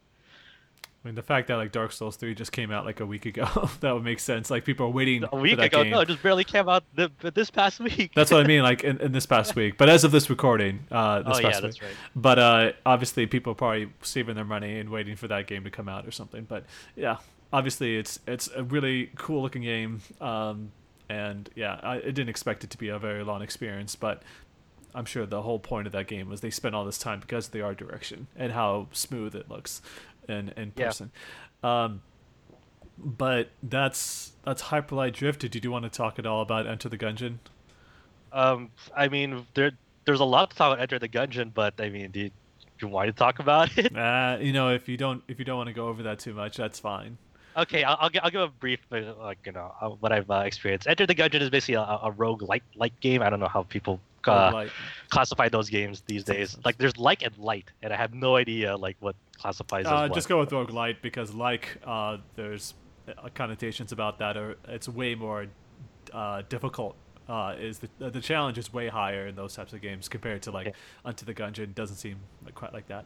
I 1.03 1.07
mean, 1.07 1.15
the 1.15 1.23
fact 1.23 1.47
that 1.47 1.55
like 1.55 1.71
Dark 1.71 1.93
Souls 1.93 2.17
3 2.17 2.35
just 2.35 2.51
came 2.51 2.71
out 2.71 2.85
like 2.85 2.99
a 2.99 3.05
week 3.05 3.25
ago, 3.25 3.45
that 3.79 3.93
would 3.93 4.03
make 4.03 4.19
sense. 4.19 4.51
Like 4.51 4.65
people 4.65 4.87
are 4.87 4.89
waiting 4.89 5.23
A 5.31 5.37
week 5.37 5.57
ago, 5.57 5.83
game. 5.83 5.91
no, 5.91 6.01
it 6.01 6.09
just 6.09 6.21
barely 6.21 6.43
came 6.43 6.67
out 6.67 6.83
th- 6.97 7.11
this 7.33 7.49
past 7.49 7.79
week. 7.79 8.11
That's 8.13 8.31
what 8.31 8.43
I 8.43 8.47
mean, 8.47 8.63
like 8.63 8.83
in, 8.83 8.99
in 8.99 9.13
this 9.13 9.25
past 9.25 9.55
week. 9.55 9.77
But 9.77 9.87
as 9.87 10.03
of 10.03 10.11
this 10.11 10.29
recording, 10.29 10.85
uh, 10.91 11.21
this 11.21 11.37
oh 11.37 11.41
past 11.41 11.43
yeah, 11.43 11.47
week. 11.47 11.61
that's 11.61 11.81
right. 11.81 11.91
But 12.15 12.39
uh, 12.39 12.71
obviously, 12.85 13.27
people 13.27 13.53
are 13.53 13.55
probably 13.55 13.89
saving 14.01 14.35
their 14.35 14.43
money 14.43 14.77
and 14.77 14.89
waiting 14.89 15.15
for 15.15 15.29
that 15.29 15.47
game 15.47 15.63
to 15.63 15.71
come 15.71 15.87
out 15.87 16.05
or 16.05 16.11
something. 16.11 16.43
But 16.43 16.65
yeah, 16.97 17.17
obviously, 17.53 17.95
it's 17.95 18.19
it's 18.27 18.49
a 18.53 18.63
really 18.63 19.09
cool 19.15 19.41
looking 19.41 19.61
game. 19.61 20.01
Um, 20.19 20.73
and 21.07 21.49
yeah, 21.55 21.79
I, 21.81 21.95
I 21.95 22.01
didn't 22.01 22.29
expect 22.29 22.65
it 22.65 22.71
to 22.71 22.77
be 22.77 22.89
a 22.89 22.99
very 22.99 23.23
long 23.23 23.41
experience, 23.41 23.95
but 23.95 24.21
I'm 24.93 25.05
sure 25.05 25.25
the 25.25 25.43
whole 25.43 25.59
point 25.59 25.87
of 25.87 25.93
that 25.93 26.07
game 26.07 26.29
was 26.29 26.41
they 26.41 26.49
spent 26.49 26.75
all 26.75 26.83
this 26.83 26.97
time 26.97 27.21
because 27.21 27.47
of 27.47 27.53
the 27.53 27.61
art 27.61 27.77
direction 27.77 28.27
and 28.35 28.51
how 28.51 28.87
smooth 28.91 29.33
it 29.33 29.49
looks 29.49 29.81
in 30.29 30.49
in 30.49 30.71
Yeah. 30.75 30.87
person. 30.87 31.11
Um, 31.63 32.01
but 32.97 33.49
that's 33.63 34.33
that's 34.43 34.61
Hyper 34.63 34.95
Light 34.95 35.13
Drifter. 35.13 35.47
Did 35.47 35.63
you 35.63 35.71
want 35.71 35.83
to 35.83 35.89
talk 35.89 36.19
at 36.19 36.25
all 36.25 36.41
about 36.41 36.67
Enter 36.67 36.89
the 36.89 36.97
Gungeon? 36.97 37.39
Um, 38.31 38.71
I 38.95 39.07
mean, 39.07 39.45
there 39.53 39.71
there's 40.05 40.19
a 40.19 40.25
lot 40.25 40.51
to 40.51 40.55
talk 40.55 40.73
about 40.73 40.81
Enter 40.81 40.99
the 40.99 41.09
Gungeon, 41.09 41.53
but 41.53 41.79
I 41.79 41.89
mean, 41.89 42.11
do 42.11 42.19
you, 42.21 42.29
do 42.29 42.33
you 42.81 42.87
want 42.87 43.07
to 43.07 43.13
talk 43.13 43.39
about 43.39 43.77
it? 43.77 43.95
Uh, 43.95 44.37
you 44.39 44.53
know, 44.53 44.69
if 44.69 44.87
you 44.89 44.97
don't 44.97 45.23
if 45.27 45.39
you 45.39 45.45
don't 45.45 45.57
want 45.57 45.67
to 45.67 45.73
go 45.73 45.87
over 45.87 46.03
that 46.03 46.19
too 46.19 46.33
much, 46.33 46.57
that's 46.57 46.79
fine. 46.79 47.17
Okay, 47.59 47.83
I'll, 47.83 47.97
I'll, 47.99 48.09
I'll 48.23 48.31
give 48.31 48.41
a 48.41 48.47
brief, 48.47 48.79
uh, 48.91 49.13
like 49.19 49.39
you 49.45 49.51
know, 49.51 49.73
uh, 49.81 49.89
what 49.89 50.11
I've 50.11 50.29
uh, 50.29 50.43
experienced. 50.45 50.87
Enter 50.87 51.05
the 51.05 51.15
Gungeon 51.15 51.41
is 51.41 51.49
basically 51.49 51.75
a, 51.75 51.81
a 51.81 52.11
rogue 52.15 52.41
light 52.43 52.63
light 52.75 52.97
game. 53.01 53.21
I 53.21 53.29
don't 53.29 53.39
know 53.39 53.47
how 53.47 53.63
people 53.63 53.99
uh, 54.27 54.65
classify 55.09 55.49
those 55.49 55.69
games 55.69 56.03
these 56.07 56.23
days. 56.23 56.57
Like 56.63 56.77
there's 56.77 56.97
like 56.97 57.21
and 57.21 57.37
light, 57.37 57.71
and 57.81 57.91
I 57.91 57.97
have 57.97 58.13
no 58.13 58.35
idea 58.35 58.77
like 58.77 58.97
what 58.99 59.15
classifies 59.37 59.85
as 59.85 59.91
Uh, 59.91 60.01
what. 60.03 60.13
just 60.13 60.29
go 60.29 60.39
with 60.39 60.51
rogue 60.51 60.71
light 60.71 61.01
because 61.01 61.33
like 61.33 61.77
uh, 61.85 62.17
there's 62.35 62.73
uh, 63.07 63.29
connotations 63.33 63.91
about 63.91 64.19
that 64.19 64.37
or 64.37 64.57
it's 64.67 64.87
way 64.87 65.15
more 65.15 65.47
uh, 66.13 66.43
difficult. 66.49 66.95
Uh, 67.27 67.53
is 67.59 67.77
the 67.77 68.09
the 68.09 68.21
challenge 68.21 68.57
is 68.57 68.73
way 68.73 68.87
higher 68.87 69.27
in 69.27 69.35
those 69.35 69.53
types 69.53 69.71
of 69.71 69.81
games 69.81 70.09
compared 70.09 70.41
to 70.41 70.49
like 70.49 70.67
Yeah. 70.67 71.09
Enter 71.09 71.25
the 71.25 71.33
Gungeon 71.33 71.75
doesn't 71.75 71.97
seem 71.97 72.17
like 72.43 72.55
quite 72.55 72.73
like 72.73 72.87
that. 72.87 73.05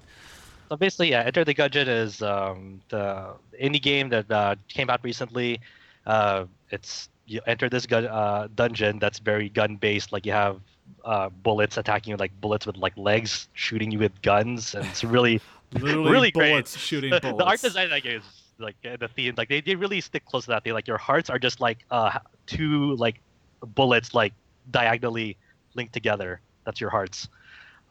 So 0.69 0.77
basically, 0.77 1.11
yeah, 1.11 1.21
Enter 1.21 1.43
the 1.43 1.53
Gungeon 1.53 1.87
is 1.87 2.21
um, 2.21 2.81
the 2.89 3.33
indie 3.61 3.81
game 3.81 4.09
that 4.09 4.29
uh, 4.31 4.55
came 4.67 4.89
out 4.89 5.03
recently. 5.03 5.59
Uh, 6.05 6.45
it's 6.71 7.09
you 7.25 7.41
enter 7.47 7.69
this 7.69 7.85
gun, 7.85 8.05
uh, 8.05 8.47
dungeon 8.55 8.99
that's 8.99 9.19
very 9.19 9.49
gun 9.49 9.75
based. 9.75 10.11
Like 10.11 10.25
you 10.25 10.31
have 10.31 10.59
uh, 11.05 11.29
bullets 11.29 11.77
attacking 11.77 12.11
you, 12.11 12.17
like 12.17 12.31
bullets 12.41 12.65
with 12.65 12.77
like 12.77 12.97
legs 12.97 13.47
shooting 13.53 13.91
you 13.91 13.99
with 13.99 14.21
guns, 14.21 14.75
and 14.75 14.85
it's 14.85 15.03
really 15.03 15.41
Really 15.79 16.31
great. 16.31 16.51
bullets 16.51 16.77
shooting 16.77 17.09
the, 17.09 17.19
bullets. 17.19 17.37
the 17.39 17.45
art 17.45 17.61
design 17.61 17.89
that 17.89 18.03
game 18.03 18.19
is 18.19 18.23
like 18.59 18.75
the 18.81 19.07
theme. 19.07 19.33
Like 19.37 19.49
they, 19.49 19.61
they 19.61 19.75
really 19.75 20.01
stick 20.01 20.25
close 20.25 20.45
to 20.45 20.51
that 20.51 20.63
thing. 20.63 20.73
Like 20.73 20.87
your 20.87 20.97
hearts 20.97 21.29
are 21.29 21.39
just 21.39 21.59
like 21.61 21.79
uh, 21.89 22.19
two 22.45 22.95
like 22.95 23.19
bullets 23.61 24.13
like 24.13 24.33
diagonally 24.71 25.37
linked 25.73 25.93
together. 25.93 26.41
That's 26.65 26.79
your 26.79 26.89
hearts. 26.89 27.27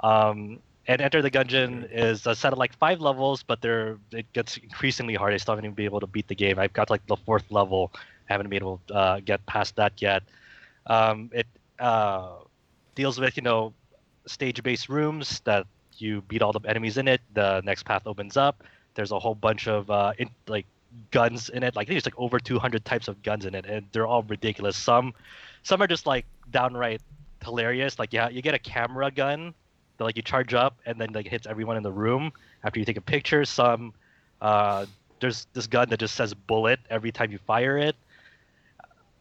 Um, 0.00 0.60
and 0.86 1.00
Enter 1.00 1.22
the 1.22 1.30
Gungeon 1.30 1.88
is 1.92 2.26
a 2.26 2.34
set 2.34 2.52
of 2.52 2.58
like 2.58 2.72
five 2.74 3.00
levels, 3.00 3.42
but 3.42 3.60
they're 3.60 3.98
it 4.10 4.32
gets 4.32 4.56
increasingly 4.56 5.14
hard. 5.14 5.32
I 5.32 5.36
still 5.36 5.52
haven't 5.52 5.64
even 5.64 5.74
been 5.74 5.84
able 5.84 6.00
to 6.00 6.06
beat 6.06 6.28
the 6.28 6.34
game. 6.34 6.58
I've 6.58 6.72
got 6.72 6.90
like 6.90 7.06
the 7.06 7.16
fourth 7.16 7.50
level. 7.50 7.92
I 8.28 8.32
haven't 8.32 8.48
been 8.48 8.62
able 8.62 8.80
to 8.88 8.94
uh, 8.94 9.20
get 9.20 9.44
past 9.46 9.76
that 9.76 10.00
yet. 10.02 10.22
Um, 10.86 11.30
it 11.32 11.46
uh, 11.78 12.30
deals 12.94 13.20
with 13.20 13.36
you 13.36 13.42
know 13.42 13.72
stage-based 14.26 14.88
rooms 14.88 15.40
that 15.44 15.66
you 15.98 16.22
beat 16.22 16.42
all 16.42 16.52
the 16.52 16.60
enemies 16.68 16.98
in 16.98 17.06
it. 17.06 17.20
The 17.34 17.60
next 17.64 17.84
path 17.84 18.06
opens 18.06 18.36
up. 18.36 18.64
There's 18.94 19.12
a 19.12 19.18
whole 19.18 19.34
bunch 19.34 19.68
of 19.68 19.88
uh, 19.90 20.14
in, 20.18 20.30
like 20.48 20.66
guns 21.12 21.48
in 21.48 21.62
it. 21.62 21.76
Like 21.76 21.86
there's 21.86 22.04
like 22.04 22.18
over 22.18 22.40
200 22.40 22.84
types 22.84 23.06
of 23.06 23.22
guns 23.22 23.46
in 23.46 23.54
it, 23.54 23.66
and 23.66 23.86
they're 23.92 24.06
all 24.06 24.24
ridiculous. 24.24 24.76
Some 24.76 25.14
some 25.62 25.80
are 25.80 25.86
just 25.86 26.06
like 26.06 26.26
downright 26.50 27.00
hilarious. 27.44 28.00
Like 28.00 28.12
yeah, 28.12 28.28
you 28.28 28.42
get 28.42 28.54
a 28.54 28.58
camera 28.58 29.12
gun 29.12 29.54
that 30.02 30.06
like 30.06 30.16
you 30.16 30.22
charge 30.22 30.54
up 30.54 30.78
and 30.84 31.00
then 31.00 31.12
like 31.12 31.26
hits 31.26 31.46
everyone 31.46 31.76
in 31.76 31.82
the 31.82 31.92
room 31.92 32.32
after 32.64 32.78
you 32.80 32.84
take 32.84 32.96
a 32.96 33.02
picture. 33.02 33.44
Some 33.44 33.94
uh, 34.40 34.86
there's 35.20 35.46
this 35.52 35.66
gun 35.66 35.88
that 35.90 36.00
just 36.00 36.14
says 36.14 36.34
bullet 36.34 36.80
every 36.90 37.12
time 37.12 37.30
you 37.30 37.38
fire 37.38 37.78
it. 37.78 37.96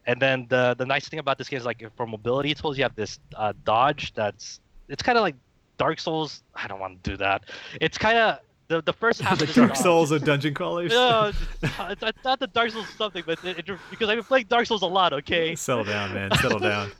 And 0.08 0.20
then 0.20 0.48
the 0.50 0.76
the 0.78 0.86
nice 0.86 1.08
thing 1.08 1.20
about 1.20 1.38
this 1.38 1.48
game 1.48 1.60
is 1.60 1.66
like 1.66 1.84
for 1.96 2.08
mobility 2.08 2.54
tools, 2.54 2.78
you 2.78 2.84
have 2.84 2.96
this 2.96 3.20
uh, 3.36 3.54
dodge 3.64 4.14
that's 4.14 4.60
it's 4.90 5.04
kind 5.04 5.18
of 5.18 5.22
like 5.22 5.36
Dark 5.78 6.00
Souls. 6.00 6.44
I 6.56 6.68
don't 6.68 6.80
want 6.80 7.04
to 7.04 7.12
do 7.12 7.18
that. 7.18 7.44
It's 7.80 7.98
kind 7.98 8.18
of 8.18 8.40
the 8.68 8.82
the 8.82 8.94
first 8.94 9.22
half 9.26 9.38
the 9.38 9.44
of 9.44 9.48
this 9.50 9.56
Dark 9.56 9.76
Souls 9.76 10.12
and 10.12 10.26
dungeon 10.26 10.56
crawlers. 10.56 10.92
no, 10.92 11.26
it's, 11.30 11.40
it's, 11.62 12.04
it's 12.04 12.24
not 12.24 12.40
the 12.40 12.48
Dark 12.48 12.72
Souls 12.72 12.90
something, 12.98 13.24
but 13.26 13.44
it, 13.46 13.60
it, 13.60 13.66
because 13.92 14.10
I've 14.10 14.18
been 14.18 14.24
playing 14.24 14.48
Dark 14.50 14.66
Souls 14.66 14.82
a 14.82 14.88
lot. 14.88 15.14
Okay, 15.14 15.56
Settle 15.56 15.84
down, 15.84 16.16
man. 16.16 16.32
Settle 16.38 16.60
down. 16.60 16.92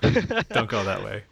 Don't 0.50 0.68
go 0.68 0.84
that 0.84 1.04
way. 1.04 1.24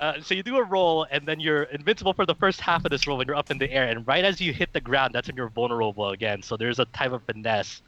Uh, 0.00 0.14
so 0.22 0.34
you 0.34 0.42
do 0.42 0.56
a 0.56 0.64
roll, 0.64 1.06
and 1.10 1.28
then 1.28 1.38
you're 1.38 1.64
invincible 1.64 2.14
for 2.14 2.24
the 2.24 2.34
first 2.34 2.58
half 2.60 2.84
of 2.86 2.90
this 2.90 3.06
roll 3.06 3.18
when 3.18 3.26
you're 3.26 3.36
up 3.36 3.50
in 3.50 3.58
the 3.58 3.70
air. 3.70 3.86
And 3.86 4.06
right 4.06 4.24
as 4.24 4.40
you 4.40 4.50
hit 4.50 4.72
the 4.72 4.80
ground, 4.80 5.14
that's 5.14 5.28
when 5.28 5.36
you're 5.36 5.50
vulnerable 5.50 6.08
again. 6.08 6.42
So 6.42 6.56
there's 6.56 6.78
a 6.78 6.86
type 6.86 7.12
of 7.12 7.22
finesse 7.24 7.82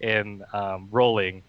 in 0.00 0.44
um, 0.52 0.88
rolling 0.90 1.44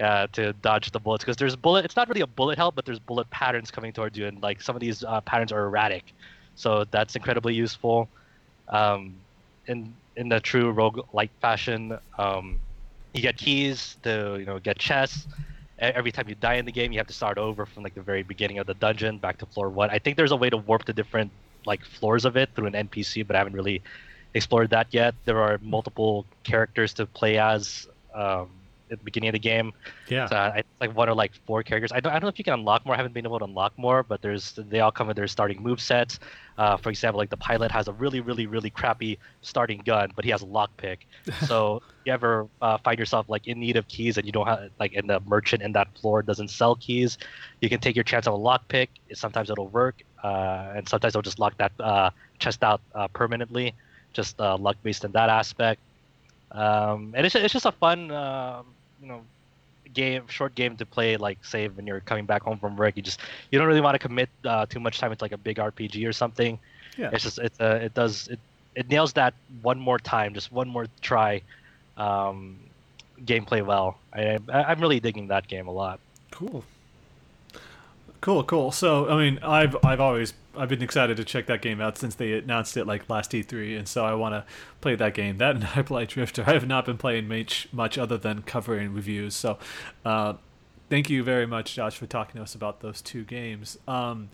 uh, 0.00 0.28
to 0.28 0.52
dodge 0.52 0.92
the 0.92 1.00
bullets 1.00 1.24
because 1.24 1.36
there's 1.36 1.56
bullet. 1.56 1.84
It's 1.84 1.96
not 1.96 2.08
really 2.08 2.20
a 2.20 2.26
bullet 2.26 2.56
hell, 2.56 2.70
but 2.70 2.84
there's 2.84 3.00
bullet 3.00 3.28
patterns 3.30 3.72
coming 3.72 3.92
towards 3.92 4.16
you, 4.16 4.28
and 4.28 4.40
like 4.40 4.62
some 4.62 4.76
of 4.76 4.80
these 4.80 5.02
uh, 5.02 5.20
patterns 5.22 5.50
are 5.50 5.64
erratic. 5.64 6.04
So 6.54 6.84
that's 6.92 7.16
incredibly 7.16 7.54
useful. 7.54 8.08
Um, 8.68 9.16
in 9.66 9.92
in 10.14 10.28
the 10.28 10.38
true 10.38 10.70
rogue 10.70 11.00
like 11.12 11.30
fashion, 11.40 11.98
um, 12.16 12.60
you 13.12 13.22
get 13.22 13.36
keys 13.36 13.96
to 14.04 14.36
you 14.38 14.46
know 14.46 14.60
get 14.60 14.78
chests 14.78 15.26
every 15.78 16.12
time 16.12 16.28
you 16.28 16.34
die 16.34 16.54
in 16.54 16.64
the 16.64 16.72
game, 16.72 16.92
you 16.92 16.98
have 16.98 17.06
to 17.06 17.12
start 17.12 17.38
over 17.38 17.66
from 17.66 17.82
like 17.82 17.94
the 17.94 18.02
very 18.02 18.22
beginning 18.22 18.58
of 18.58 18.66
the 18.66 18.74
dungeon 18.74 19.18
back 19.18 19.38
to 19.38 19.46
floor 19.46 19.68
one. 19.68 19.90
I 19.90 19.98
think 19.98 20.16
there's 20.16 20.32
a 20.32 20.36
way 20.36 20.50
to 20.50 20.56
warp 20.56 20.84
the 20.84 20.92
different 20.92 21.30
like 21.66 21.84
floors 21.84 22.24
of 22.24 22.36
it 22.36 22.50
through 22.54 22.66
an 22.66 22.74
NPC, 22.74 23.26
but 23.26 23.36
I 23.36 23.38
haven't 23.38 23.54
really 23.54 23.82
explored 24.34 24.70
that 24.70 24.88
yet. 24.90 25.14
There 25.24 25.40
are 25.40 25.58
multiple 25.62 26.26
characters 26.44 26.94
to 26.94 27.06
play 27.06 27.38
as 27.38 27.88
um, 28.14 28.50
at 28.90 28.98
the 28.98 29.04
beginning 29.04 29.28
of 29.28 29.32
the 29.32 29.38
game. 29.38 29.72
Yeah. 30.08 30.26
So 30.26 30.36
I, 30.36 30.58
it's 30.58 30.68
like 30.80 30.94
one 30.96 31.08
or 31.08 31.14
like 31.14 31.32
four 31.46 31.62
characters. 31.62 31.92
I 31.92 32.00
don't, 32.00 32.12
I 32.12 32.16
don't 32.16 32.24
know 32.24 32.28
if 32.28 32.38
you 32.38 32.44
can 32.44 32.54
unlock 32.54 32.84
more. 32.84 32.94
I 32.94 32.96
haven't 32.96 33.14
been 33.14 33.26
able 33.26 33.38
to 33.38 33.44
unlock 33.44 33.72
more, 33.76 34.02
but 34.02 34.22
there's 34.22 34.52
they 34.56 34.80
all 34.80 34.90
come 34.90 35.06
with 35.06 35.16
their 35.16 35.26
starting 35.26 35.62
move 35.62 35.80
sets. 35.80 36.18
Uh, 36.56 36.76
for 36.76 36.90
example, 36.90 37.18
like 37.18 37.30
the 37.30 37.36
pilot 37.36 37.70
has 37.70 37.88
a 37.88 37.92
really, 37.92 38.20
really, 38.20 38.46
really 38.46 38.70
crappy 38.70 39.18
starting 39.42 39.80
gun, 39.84 40.10
but 40.16 40.24
he 40.24 40.30
has 40.30 40.42
a 40.42 40.46
lockpick. 40.46 40.98
so 41.46 41.82
you 42.04 42.12
ever 42.12 42.48
uh, 42.60 42.78
find 42.78 42.98
yourself 42.98 43.28
like 43.28 43.46
in 43.46 43.60
need 43.60 43.76
of 43.76 43.86
keys 43.88 44.16
and 44.16 44.26
you 44.26 44.32
don't 44.32 44.46
have 44.46 44.70
like, 44.80 44.94
and 44.94 45.08
the 45.08 45.20
merchant 45.20 45.62
in 45.62 45.72
that 45.72 45.86
floor 45.98 46.22
doesn't 46.22 46.48
sell 46.48 46.74
keys, 46.76 47.18
you 47.60 47.68
can 47.68 47.80
take 47.80 47.94
your 47.94 48.04
chance 48.04 48.26
on 48.26 48.34
a 48.34 48.38
lockpick. 48.38 48.88
Sometimes 49.14 49.50
it'll 49.50 49.68
work, 49.68 50.02
uh, 50.24 50.72
and 50.74 50.88
sometimes 50.88 51.12
it'll 51.12 51.22
just 51.22 51.38
lock 51.38 51.56
that 51.58 51.72
uh, 51.78 52.10
chest 52.38 52.64
out 52.64 52.80
uh, 52.94 53.08
permanently. 53.08 53.74
Just 54.12 54.40
uh, 54.40 54.56
luck 54.56 54.76
based 54.82 55.04
in 55.04 55.12
that 55.12 55.28
aspect. 55.28 55.80
Um, 56.50 57.12
and 57.14 57.26
it's 57.26 57.34
it's 57.34 57.52
just 57.52 57.66
a 57.66 57.72
fun, 57.72 58.10
uh, 58.10 58.62
you 59.00 59.08
know, 59.08 59.22
game, 59.92 60.26
short 60.28 60.54
game 60.54 60.76
to 60.76 60.86
play. 60.86 61.16
Like 61.16 61.44
say 61.44 61.68
when 61.68 61.86
you're 61.86 62.00
coming 62.00 62.26
back 62.26 62.42
home 62.42 62.58
from 62.58 62.76
work, 62.76 62.96
you 62.96 63.02
just 63.02 63.20
you 63.50 63.58
don't 63.58 63.68
really 63.68 63.80
want 63.80 63.94
to 63.94 63.98
commit 63.98 64.28
uh, 64.44 64.66
too 64.66 64.80
much 64.80 64.98
time 64.98 65.12
into 65.12 65.24
like 65.24 65.32
a 65.32 65.38
big 65.38 65.56
RPG 65.56 66.06
or 66.06 66.12
something. 66.12 66.58
Yeah. 66.96 67.10
It's 67.12 67.24
just 67.24 67.38
it's 67.38 67.60
uh, 67.60 67.80
it 67.82 67.94
does 67.94 68.28
it 68.28 68.38
it 68.74 68.88
nails 68.88 69.12
that 69.14 69.34
one 69.62 69.78
more 69.78 69.98
time, 69.98 70.34
just 70.34 70.52
one 70.52 70.68
more 70.68 70.86
try, 71.00 71.42
um, 71.96 72.58
gameplay 73.24 73.64
well. 73.64 73.98
I, 74.12 74.38
I 74.52 74.64
I'm 74.64 74.80
really 74.80 75.00
digging 75.00 75.28
that 75.28 75.48
game 75.48 75.68
a 75.68 75.72
lot. 75.72 76.00
Cool. 76.30 76.64
Cool, 78.20 78.42
cool. 78.44 78.72
So, 78.72 79.08
I 79.08 79.16
mean, 79.16 79.38
I've 79.42 79.76
I've 79.84 80.00
always 80.00 80.32
I've 80.58 80.68
been 80.68 80.82
excited 80.82 81.16
to 81.16 81.24
check 81.24 81.46
that 81.46 81.62
game 81.62 81.80
out 81.80 81.96
since 81.96 82.14
they 82.14 82.32
announced 82.32 82.76
it 82.76 82.86
like 82.86 83.08
last 83.08 83.30
E3, 83.32 83.78
and 83.78 83.88
so 83.88 84.04
I 84.04 84.14
want 84.14 84.34
to 84.34 84.44
play 84.80 84.94
that 84.96 85.14
game. 85.14 85.38
That 85.38 85.54
and 85.54 85.64
Hyper 85.74 85.94
Light 85.94 86.08
Drifter. 86.08 86.44
I 86.46 86.52
have 86.52 86.66
not 86.66 86.84
been 86.84 86.98
playing 86.98 87.28
much 87.28 87.68
much 87.72 87.96
other 87.96 88.18
than 88.18 88.42
covering 88.42 88.92
reviews. 88.92 89.34
So, 89.34 89.58
uh, 90.04 90.34
thank 90.90 91.08
you 91.08 91.22
very 91.22 91.46
much, 91.46 91.74
Josh, 91.74 91.96
for 91.96 92.06
talking 92.06 92.36
to 92.36 92.42
us 92.42 92.54
about 92.54 92.80
those 92.80 93.00
two 93.00 93.24
games. 93.24 93.78
Um, 93.86 94.30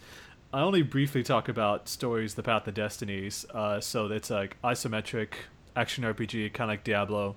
I 0.53 0.61
only 0.61 0.83
briefly 0.83 1.23
talk 1.23 1.49
about 1.49 1.89
stories, 1.89 2.35
the 2.35 2.43
Path 2.43 2.67
of 2.69 2.75
Destinies. 2.75 3.45
Uh, 3.53 3.81
so 3.81 4.07
it's 4.07 4.31
like 4.31 4.57
isometric 4.63 5.31
action 5.77 6.05
RPG, 6.05 6.53
kind 6.53 6.71
of 6.71 6.75
like 6.75 6.85
Diablo 6.85 7.37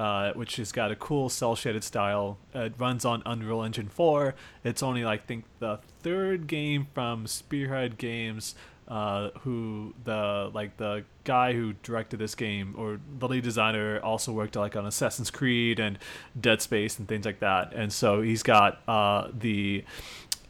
uh, 0.00 0.32
which 0.32 0.56
has 0.56 0.72
got 0.72 0.90
a 0.90 0.96
cool 0.96 1.28
cell 1.28 1.54
shaded 1.54 1.84
style. 1.84 2.38
It 2.54 2.72
runs 2.78 3.04
on 3.04 3.22
Unreal 3.26 3.62
Engine 3.62 3.88
4. 3.88 4.34
It's 4.64 4.82
only 4.82 5.04
like 5.04 5.26
think 5.26 5.44
the 5.58 5.78
third 6.02 6.46
game 6.46 6.88
from 6.94 7.26
Spearhead 7.26 7.98
Games, 7.98 8.54
uh, 8.88 9.28
who 9.40 9.92
the 10.04 10.50
like 10.54 10.78
the 10.78 11.04
guy 11.24 11.52
who 11.52 11.74
directed 11.82 12.18
this 12.18 12.34
game 12.34 12.74
or 12.78 12.98
the 13.18 13.28
lead 13.28 13.44
designer 13.44 14.00
also 14.00 14.32
worked 14.32 14.56
like 14.56 14.74
on 14.74 14.86
Assassin's 14.86 15.30
Creed 15.30 15.78
and 15.78 15.98
Dead 16.40 16.62
Space 16.62 16.98
and 16.98 17.06
things 17.06 17.26
like 17.26 17.40
that. 17.40 17.74
And 17.74 17.92
so 17.92 18.22
he's 18.22 18.42
got 18.42 18.80
uh, 18.88 19.28
the 19.38 19.84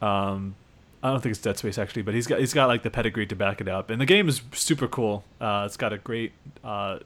um, 0.01 0.55
I 1.03 1.11
don't 1.11 1.21
think 1.21 1.33
it's 1.33 1.43
Dead 1.43 1.59
Space 1.59 1.77
actually, 1.77 2.03
but 2.03 2.15
he's 2.15 2.29
got 2.29 2.39
he's 2.39 2.55
got 2.55 2.69
like 2.69 2.85
the 2.85 2.91
pedigree 2.91 3.27
to 3.27 3.35
back 3.35 3.61
it 3.61 3.67
up. 3.67 3.91
And 3.91 4.01
the 4.01 4.07
game 4.07 4.29
is 4.29 4.43
super 4.53 4.87
cool. 4.87 5.25
Uh, 5.41 5.65
it's 5.67 5.77
got 5.77 5.93
a 5.93 5.99
great 5.99 6.31
uh, 6.63 7.01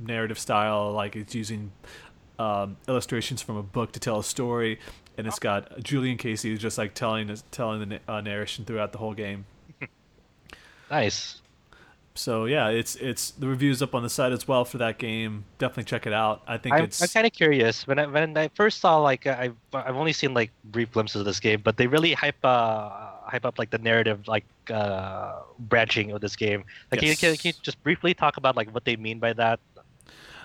narrative 0.00 0.38
style, 0.38 0.92
like 0.92 1.16
it's 1.16 1.34
using 1.34 1.72
um, 2.38 2.76
illustrations 2.86 3.42
from 3.42 3.56
a 3.56 3.62
book 3.62 3.92
to 3.92 4.00
tell 4.00 4.18
a 4.18 4.24
story, 4.24 4.78
and 5.16 5.26
it's 5.26 5.38
got 5.38 5.82
Julian 5.82 6.16
Casey 6.16 6.50
who's 6.50 6.60
just 6.60 6.78
like 6.78 6.94
telling 6.94 7.34
telling 7.50 7.88
the 7.88 8.00
uh, 8.08 8.20
narration 8.20 8.64
throughout 8.64 8.92
the 8.92 8.98
whole 8.98 9.14
game. 9.14 9.46
Nice. 10.90 11.42
So 12.18 12.46
yeah, 12.46 12.68
it's 12.68 12.96
it's 12.96 13.30
the 13.30 13.46
reviews 13.46 13.80
up 13.80 13.94
on 13.94 14.02
the 14.02 14.10
site 14.10 14.32
as 14.32 14.48
well 14.48 14.64
for 14.64 14.78
that 14.78 14.98
game. 14.98 15.44
Definitely 15.58 15.84
check 15.84 16.04
it 16.04 16.12
out. 16.12 16.42
I 16.48 16.58
think 16.58 16.74
I'm, 16.74 16.84
it's 16.84 17.00
I'm 17.00 17.08
kind 17.08 17.26
of 17.26 17.32
curious 17.32 17.86
when 17.86 18.00
I 18.00 18.06
when 18.06 18.36
I 18.36 18.48
first 18.54 18.80
saw 18.80 18.98
like 18.98 19.24
uh, 19.24 19.36
I've 19.38 19.54
I've 19.72 19.94
only 19.94 20.12
seen 20.12 20.34
like 20.34 20.50
brief 20.64 20.90
glimpses 20.90 21.20
of 21.20 21.26
this 21.26 21.38
game, 21.38 21.60
but 21.62 21.76
they 21.76 21.86
really 21.86 22.14
hype 22.14 22.44
uh 22.44 22.90
hype 23.22 23.44
up 23.44 23.56
like 23.56 23.70
the 23.70 23.78
narrative 23.78 24.26
like 24.26 24.44
uh 24.68 25.36
branching 25.60 26.10
of 26.10 26.20
this 26.20 26.34
game. 26.34 26.64
Like 26.90 27.00
can, 27.00 27.08
you, 27.08 27.16
can, 27.16 27.36
can 27.36 27.50
you 27.50 27.60
just 27.62 27.80
briefly 27.84 28.14
talk 28.14 28.36
about 28.36 28.56
like 28.56 28.74
what 28.74 28.84
they 28.84 28.96
mean 28.96 29.20
by 29.20 29.32
that? 29.34 29.60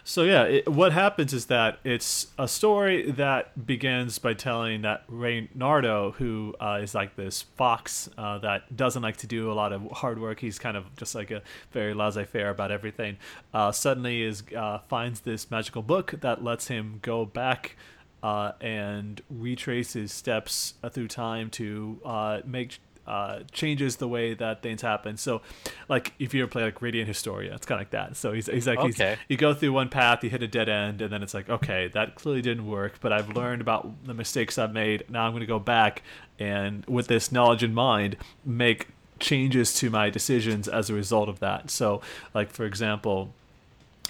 So 0.06 0.24
yeah, 0.24 0.44
it, 0.44 0.68
what 0.68 0.92
happens 0.92 1.32
is 1.34 1.46
that 1.46 1.80
it's 1.86 2.28
a 2.38 2.48
story 2.48 3.10
that 3.12 3.66
begins 3.66 4.20
by 4.20 4.34
telling 4.34 4.82
that 4.82 5.06
Reynardo, 5.08 6.12
who 6.16 6.54
uh, 6.60 6.80
is 6.82 6.94
like 6.94 7.16
this 7.16 7.44
fox 7.44 8.10
uh, 8.18 8.38
that 8.40 8.76
doesn't 8.76 9.02
like 9.02 9.18
to 9.18 9.28
do 9.28 9.50
a 9.50 9.54
lot 9.54 9.72
of 9.72 9.90
hard 9.92 10.20
work, 10.20 10.42
he's 10.42 10.60
kind 10.60 10.76
of 10.76 10.94
just 10.98 11.16
like 11.16 11.32
a 11.32 11.42
very 11.72 11.94
laissez-faire 11.94 12.50
about 12.50 12.70
everything. 12.70 13.18
Uh, 13.54 13.72
suddenly, 13.72 14.24
is 14.24 14.44
uh, 14.56 14.80
finds 14.90 15.22
this 15.22 15.50
magical 15.50 15.82
book 15.82 16.16
that 16.20 16.44
lets 16.44 16.68
him 16.68 17.00
go 17.02 17.26
back. 17.26 17.78
Uh, 18.22 18.54
and 18.62 19.22
retrace 19.30 19.92
his 19.92 20.10
steps 20.10 20.76
uh, 20.82 20.88
through 20.88 21.10
time 21.10 21.50
to 21.50 22.00
make 22.46 22.80
uh, 23.06 23.40
changes 23.52 23.98
the 23.98 24.08
way 24.08 24.34
that 24.34 24.62
things 24.62 24.82
happen. 24.82 25.18
So, 25.18 25.42
like 25.90 26.14
if 26.20 26.34
you 26.34 26.44
ever 26.44 26.50
play 26.50 26.64
like 26.64 26.82
Radiant 26.82 27.08
Historia, 27.08 27.54
it's 27.54 27.66
kind 27.66 27.80
of 27.80 27.82
like 27.82 27.92
that. 27.92 28.16
So 28.16 28.32
he's, 28.34 28.48
he's 28.48 28.68
like 28.68 28.80
he's, 28.80 29.00
you 29.28 29.38
go 29.38 29.54
through 29.54 29.74
one 29.74 29.90
path, 29.90 30.24
you 30.24 30.30
hit 30.30 30.44
a 30.44 30.48
dead 30.48 30.70
end, 30.70 31.02
and 31.02 31.12
then 31.12 31.24
it's 31.24 31.34
like, 31.34 31.50
okay, 31.50 31.90
that 31.90 32.16
clearly 32.16 32.42
didn't 32.42 32.68
work, 32.68 33.00
but 33.02 33.12
I've 33.12 33.30
learned 33.30 33.62
about 33.62 34.06
the 34.06 34.14
mistakes 34.14 34.58
I've 34.58 34.74
made. 34.74 35.10
Now 35.10 35.26
I'm 35.26 35.32
going 35.32 35.42
to 35.42 35.48
go 35.48 35.60
back 35.60 36.04
and, 36.40 36.86
with 36.86 37.08
this 37.08 37.32
knowledge 37.32 37.64
in 37.64 37.74
mind, 37.74 38.18
make 38.46 38.88
changes 39.20 39.74
to 39.76 39.90
my 39.90 40.10
decisions 40.10 40.68
as 40.68 40.90
a 40.90 40.94
result 40.94 41.30
of 41.30 41.40
that. 41.40 41.70
So, 41.72 42.02
like 42.34 42.52
for 42.52 42.66
example, 42.66 43.34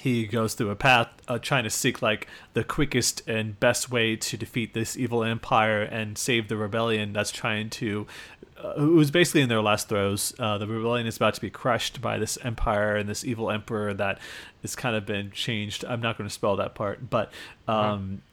he 0.04 0.26
goes 0.26 0.54
through 0.54 0.70
a 0.70 0.76
path 0.76 1.08
uh, 1.30 1.40
trying 1.40 1.64
to 1.64 1.70
seek 1.70 2.02
like 2.02 2.28
the 2.56 2.64
quickest 2.66 3.26
and 3.26 3.58
best 3.62 3.90
way 3.90 4.18
to 4.18 4.36
defeat 4.36 4.74
this 4.74 4.98
evil 4.98 5.24
empire 5.24 5.82
and 5.82 6.18
save 6.18 6.50
the 6.50 6.58
rebellion 6.58 7.14
that's 7.14 7.32
trying 7.32 7.70
to 7.70 8.06
uh, 8.62 8.74
who's 8.74 9.12
basically 9.12 9.40
in 9.40 9.48
their 9.48 9.62
last 9.62 9.88
throes. 9.88 10.34
Uh, 10.38 10.58
the 10.58 10.68
rebellion 10.68 11.08
is 11.08 11.16
about 11.16 11.36
to 11.36 11.40
be 11.40 11.50
crushed 11.50 12.02
by 12.02 12.18
this 12.18 12.38
empire 12.44 12.98
and 12.98 13.08
this 13.08 13.24
evil 13.24 13.50
emperor 13.50 13.94
that 13.94 14.20
has 14.62 14.76
kind 14.76 14.94
of 14.94 15.06
been 15.06 15.32
changed. 15.32 15.86
I'm 15.86 16.02
not 16.02 16.18
going 16.18 16.28
to 16.28 16.34
spell 16.34 16.58
that 16.58 16.76
part 16.76 17.10
but 17.10 17.32
um, 17.70 18.24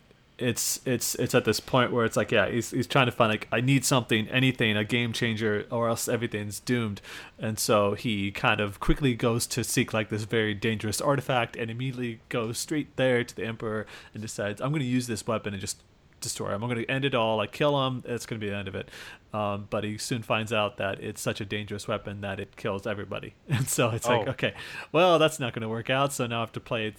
it's 0.40 0.80
it's 0.84 1.14
it's 1.16 1.34
at 1.34 1.44
this 1.44 1.60
point 1.60 1.92
where 1.92 2.04
it's 2.04 2.16
like 2.16 2.30
yeah 2.32 2.48
he's, 2.48 2.70
he's 2.70 2.86
trying 2.86 3.06
to 3.06 3.12
find 3.12 3.30
like 3.30 3.46
i 3.52 3.60
need 3.60 3.84
something 3.84 4.26
anything 4.28 4.76
a 4.76 4.84
game 4.84 5.12
changer 5.12 5.66
or 5.70 5.88
else 5.88 6.08
everything's 6.08 6.60
doomed. 6.60 7.00
And 7.38 7.58
so 7.58 7.94
he 7.94 8.30
kind 8.30 8.60
of 8.60 8.80
quickly 8.80 9.14
goes 9.14 9.46
to 9.48 9.64
seek 9.64 9.92
like 9.94 10.08
this 10.08 10.24
very 10.24 10.54
dangerous 10.54 11.00
artifact 11.00 11.56
and 11.56 11.70
immediately 11.70 12.20
goes 12.28 12.58
straight 12.58 12.96
there 12.96 13.24
to 13.24 13.36
the 13.36 13.44
emperor 13.44 13.86
and 14.14 14.22
decides 14.22 14.60
i'm 14.60 14.70
going 14.70 14.80
to 14.80 14.86
use 14.86 15.06
this 15.06 15.26
weapon 15.26 15.54
and 15.54 15.60
just 15.60 15.82
destroy 16.20 16.48
him. 16.54 16.62
I'm 16.62 16.68
going 16.68 16.84
to 16.84 16.90
end 16.90 17.06
it 17.06 17.14
all. 17.14 17.38
Like 17.38 17.50
kill 17.50 17.86
him. 17.86 18.04
It's 18.06 18.26
going 18.26 18.38
to 18.38 18.44
be 18.44 18.50
the 18.50 18.56
end 18.56 18.68
of 18.68 18.74
it. 18.74 18.90
Um, 19.32 19.68
but 19.70 19.84
he 19.84 19.96
soon 19.96 20.22
finds 20.22 20.52
out 20.52 20.76
that 20.76 21.00
it's 21.00 21.20
such 21.20 21.40
a 21.40 21.44
dangerous 21.44 21.88
weapon 21.88 22.20
that 22.20 22.38
it 22.38 22.56
kills 22.56 22.86
everybody. 22.86 23.34
And 23.48 23.68
so 23.68 23.88
it's 23.90 24.06
like 24.06 24.26
Oh. 24.28 24.30
okay 24.32 24.54
well 24.92 25.18
that's 25.18 25.40
not 25.40 25.52
going 25.54 25.62
to 25.62 25.68
work 25.68 25.88
out. 25.90 26.12
So 26.12 26.26
now 26.26 26.38
i 26.38 26.40
have 26.40 26.52
to 26.52 26.60
play 26.60 26.88
it 26.88 26.94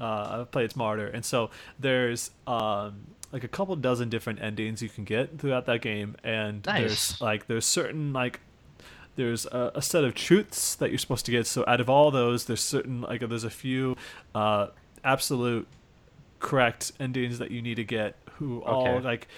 uh, 0.00 0.44
play 0.46 0.64
it 0.64 0.72
smarter. 0.72 1.06
And 1.06 1.24
so 1.24 1.50
there's 1.78 2.30
um, 2.46 3.06
like 3.32 3.44
a 3.44 3.48
couple 3.48 3.74
dozen 3.76 4.08
different 4.08 4.40
endings 4.40 4.82
you 4.82 4.88
can 4.88 5.04
get 5.04 5.38
throughout 5.38 5.66
that 5.66 5.80
game, 5.82 6.16
and 6.24 6.64
Nice. 6.66 6.80
there's 6.80 7.20
like 7.20 7.46
there's 7.46 7.66
certain 7.66 8.12
like 8.12 8.40
there's 9.16 9.46
a, 9.46 9.72
a 9.74 9.82
set 9.82 10.04
of 10.04 10.14
truths 10.14 10.74
that 10.76 10.90
you're 10.90 10.98
supposed 10.98 11.24
to 11.26 11.32
get. 11.32 11.46
So 11.46 11.64
out 11.66 11.80
of 11.80 11.88
all 11.88 12.10
those, 12.10 12.44
there's 12.44 12.62
certain 12.62 13.00
like 13.02 13.26
there's 13.26 13.44
a 13.44 13.50
few 13.50 13.96
uh, 14.34 14.68
absolute 15.04 15.66
correct 16.38 16.92
endings 17.00 17.38
that 17.38 17.50
you 17.50 17.62
need 17.62 17.76
to 17.76 17.84
get. 17.84 18.16
Who 18.38 18.62
all 18.62 19.00
like 19.00 19.28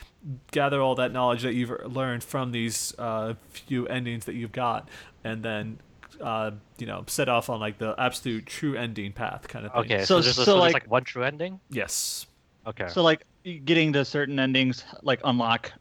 gather 0.51 0.81
all 0.81 0.97
that 0.97 1.13
knowledge 1.13 1.43
that 1.43 1.55
you've 1.55 1.71
learned 1.87 2.25
from 2.25 2.51
these 2.51 2.93
uh, 2.99 3.35
few 3.51 3.87
endings 3.87 4.25
that 4.25 4.35
you've 4.35 4.53
got, 4.53 4.89
and 5.25 5.43
then. 5.43 5.79
Uh, 6.21 6.53
you 6.79 6.87
know, 6.87 7.05
set 7.07 7.29
off 7.29 7.49
on 7.51 7.61
like 7.61 7.79
the 7.79 7.95
absolute 7.99 8.47
true 8.47 8.75
ending 8.77 9.13
path 9.13 9.47
kind 9.49 9.65
of 9.67 9.73
thing. 9.73 9.81
Okay, 9.83 9.99
So- 10.05 10.21
so, 10.21 10.21
there's, 10.23 10.37
so, 10.37 10.45
so 10.45 10.51
there's 10.53 10.61
like- 10.61 10.73
like 10.85 10.91
one 10.91 11.05
true 11.05 11.23
ending. 11.25 11.61
Yes. 11.71 12.27
Okay. 12.67 12.89
So 12.89 13.03
like 13.03 13.25
getting 13.65 13.93
to 13.95 14.05
certain 14.05 14.39
endings, 14.39 14.85
like 15.03 15.21
unlock 15.25 15.73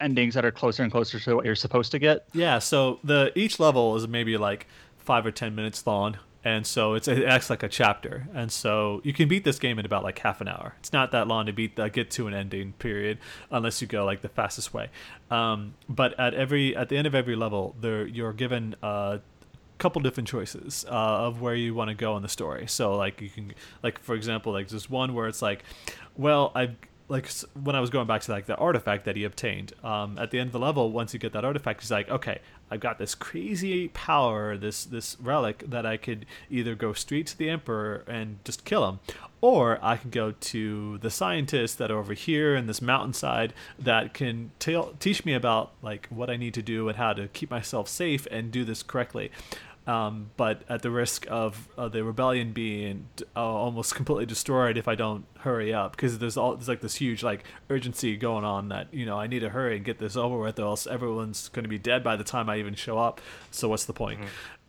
endings 0.00 0.34
that 0.34 0.44
are 0.44 0.50
closer 0.50 0.82
and 0.82 0.90
closer 0.90 1.18
to 1.20 1.36
what 1.36 1.44
you're 1.44 1.54
supposed 1.54 1.92
to 1.92 1.98
get. 1.98 2.26
Yeah, 2.32 2.58
so 2.58 2.98
the 3.04 3.32
each 3.34 3.60
level 3.60 3.94
is 3.96 4.08
maybe 4.08 4.36
like 4.36 4.66
five 4.98 5.24
or 5.24 5.30
ten 5.30 5.54
minutes 5.54 5.86
long, 5.86 6.16
and 6.44 6.66
so 6.66 6.94
it's 6.94 7.08
it 7.08 7.24
acts 7.24 7.48
like 7.50 7.62
a 7.62 7.68
chapter, 7.68 8.26
and 8.34 8.50
so 8.50 9.00
you 9.04 9.12
can 9.12 9.28
beat 9.28 9.44
this 9.44 9.58
game 9.58 9.78
in 9.78 9.86
about 9.86 10.02
like 10.02 10.18
half 10.18 10.40
an 10.40 10.48
hour. 10.48 10.74
It's 10.80 10.92
not 10.92 11.12
that 11.12 11.28
long 11.28 11.46
to 11.46 11.52
beat 11.52 11.76
the, 11.76 11.88
get 11.88 12.10
to 12.12 12.26
an 12.26 12.34
ending 12.34 12.72
period, 12.74 13.18
unless 13.50 13.80
you 13.80 13.86
go 13.86 14.04
like 14.04 14.22
the 14.22 14.28
fastest 14.28 14.74
way. 14.74 14.88
Um, 15.30 15.74
but 15.88 16.18
at 16.18 16.34
every 16.34 16.74
at 16.76 16.88
the 16.88 16.96
end 16.96 17.06
of 17.06 17.14
every 17.14 17.36
level, 17.36 17.74
there 17.80 18.06
you're 18.06 18.32
given 18.32 18.74
a 18.82 19.20
couple 19.82 20.00
different 20.00 20.28
choices 20.28 20.86
uh, 20.88 21.26
of 21.26 21.40
where 21.40 21.56
you 21.56 21.74
want 21.74 21.88
to 21.88 21.94
go 21.94 22.16
in 22.16 22.22
the 22.22 22.28
story. 22.28 22.68
So 22.68 22.96
like 22.96 23.20
you 23.20 23.28
can 23.28 23.52
like 23.82 23.98
for 23.98 24.14
example 24.14 24.52
like 24.52 24.68
there's 24.68 24.88
one 24.88 25.12
where 25.12 25.26
it's 25.26 25.42
like, 25.42 25.64
well 26.16 26.52
I've 26.54 26.76
like 27.08 27.28
when 27.62 27.76
I 27.76 27.80
was 27.80 27.90
going 27.90 28.06
back 28.06 28.22
to 28.22 28.32
like 28.32 28.46
the 28.46 28.56
artifact 28.56 29.04
that 29.04 29.16
he 29.16 29.24
obtained. 29.24 29.74
Um, 29.84 30.18
at 30.18 30.30
the 30.30 30.38
end 30.38 30.48
of 30.48 30.52
the 30.52 30.60
level, 30.60 30.90
once 30.90 31.12
you 31.12 31.18
get 31.18 31.32
that 31.34 31.44
artifact, 31.44 31.82
he's 31.82 31.90
like, 31.90 32.08
okay, 32.08 32.38
I've 32.70 32.80
got 32.80 32.98
this 32.98 33.14
crazy 33.14 33.88
power, 33.88 34.56
this 34.56 34.84
this 34.86 35.18
relic 35.20 35.64
that 35.68 35.84
I 35.84 35.98
could 35.98 36.24
either 36.48 36.74
go 36.74 36.94
straight 36.94 37.26
to 37.26 37.36
the 37.36 37.50
emperor 37.50 38.04
and 38.06 38.38
just 38.44 38.64
kill 38.64 38.88
him, 38.88 39.00
or 39.42 39.78
I 39.82 39.98
can 39.98 40.08
go 40.08 40.32
to 40.32 40.98
the 40.98 41.10
scientists 41.10 41.74
that 41.74 41.90
are 41.90 41.98
over 41.98 42.14
here 42.14 42.56
in 42.56 42.66
this 42.66 42.80
mountainside 42.80 43.52
that 43.78 44.14
can 44.14 44.52
tell 44.58 44.94
teach 44.98 45.26
me 45.26 45.34
about 45.34 45.72
like 45.82 46.06
what 46.08 46.30
I 46.30 46.36
need 46.36 46.54
to 46.54 46.62
do 46.62 46.88
and 46.88 46.96
how 46.96 47.12
to 47.12 47.28
keep 47.28 47.50
myself 47.50 47.88
safe 47.88 48.26
and 48.30 48.50
do 48.50 48.64
this 48.64 48.82
correctly 48.82 49.30
um, 49.86 50.30
but 50.36 50.62
at 50.68 50.82
the 50.82 50.90
risk 50.90 51.26
of 51.30 51.68
uh, 51.76 51.88
the 51.88 52.04
rebellion 52.04 52.52
being 52.52 53.08
uh, 53.34 53.40
almost 53.40 53.94
completely 53.94 54.26
destroyed 54.26 54.76
if 54.76 54.86
I 54.86 54.94
don't 54.94 55.24
hurry 55.40 55.74
up, 55.74 55.96
because 55.96 56.18
there's 56.18 56.36
all 56.36 56.54
there's 56.54 56.68
like 56.68 56.80
this 56.80 56.96
huge 56.96 57.22
like 57.22 57.44
urgency 57.68 58.16
going 58.16 58.44
on 58.44 58.68
that 58.68 58.92
you 58.92 59.04
know 59.04 59.18
I 59.18 59.26
need 59.26 59.40
to 59.40 59.48
hurry 59.48 59.76
and 59.76 59.84
get 59.84 59.98
this 59.98 60.16
over 60.16 60.38
with, 60.38 60.58
or 60.58 60.66
else 60.66 60.86
everyone's 60.86 61.48
going 61.48 61.64
to 61.64 61.68
be 61.68 61.78
dead 61.78 62.04
by 62.04 62.16
the 62.16 62.24
time 62.24 62.48
I 62.48 62.58
even 62.58 62.74
show 62.74 62.98
up. 62.98 63.20
So 63.50 63.68
what's 63.68 63.84
the 63.84 63.92
point? 63.92 64.20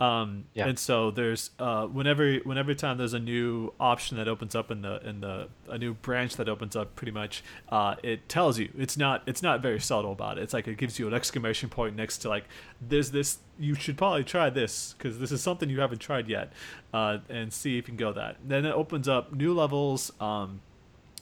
Um, 0.03 0.45
Yeah. 0.53 0.67
And 0.67 0.77
so 0.77 1.11
there's 1.11 1.51
uh, 1.59 1.85
whenever 1.87 2.35
whenever 2.43 2.73
time 2.73 2.97
there's 2.97 3.13
a 3.13 3.19
new 3.19 3.73
option 3.79 4.17
that 4.17 4.27
opens 4.27 4.53
up 4.55 4.71
in 4.71 4.81
the 4.81 5.07
in 5.07 5.21
the 5.21 5.47
a 5.69 5.77
new 5.77 5.93
branch 5.93 6.35
that 6.35 6.49
opens 6.49 6.75
up, 6.75 6.95
pretty 6.95 7.11
much 7.11 7.43
uh, 7.69 7.95
it 8.03 8.27
tells 8.27 8.59
you 8.59 8.69
it's 8.77 8.97
not 8.97 9.23
it's 9.25 9.41
not 9.41 9.61
very 9.61 9.79
subtle 9.79 10.11
about 10.11 10.37
it. 10.37 10.41
It's 10.41 10.53
like 10.53 10.67
it 10.67 10.77
gives 10.77 10.99
you 10.99 11.07
an 11.07 11.13
exclamation 11.13 11.69
point 11.69 11.95
next 11.95 12.17
to 12.19 12.29
like 12.29 12.45
there's 12.81 13.11
this 13.11 13.37
you 13.59 13.75
should 13.75 13.97
probably 13.97 14.23
try 14.23 14.49
this 14.49 14.95
because 14.97 15.19
this 15.19 15.31
is 15.31 15.41
something 15.41 15.69
you 15.69 15.79
haven't 15.79 15.99
tried 15.99 16.27
yet, 16.27 16.51
uh, 16.93 17.19
and 17.29 17.53
see 17.53 17.77
if 17.77 17.87
you 17.87 17.93
can 17.93 17.97
go 17.97 18.11
that. 18.13 18.37
Then 18.45 18.65
it 18.65 18.73
opens 18.73 19.07
up 19.07 19.31
new 19.33 19.53
levels. 19.53 20.11
Um, 20.19 20.61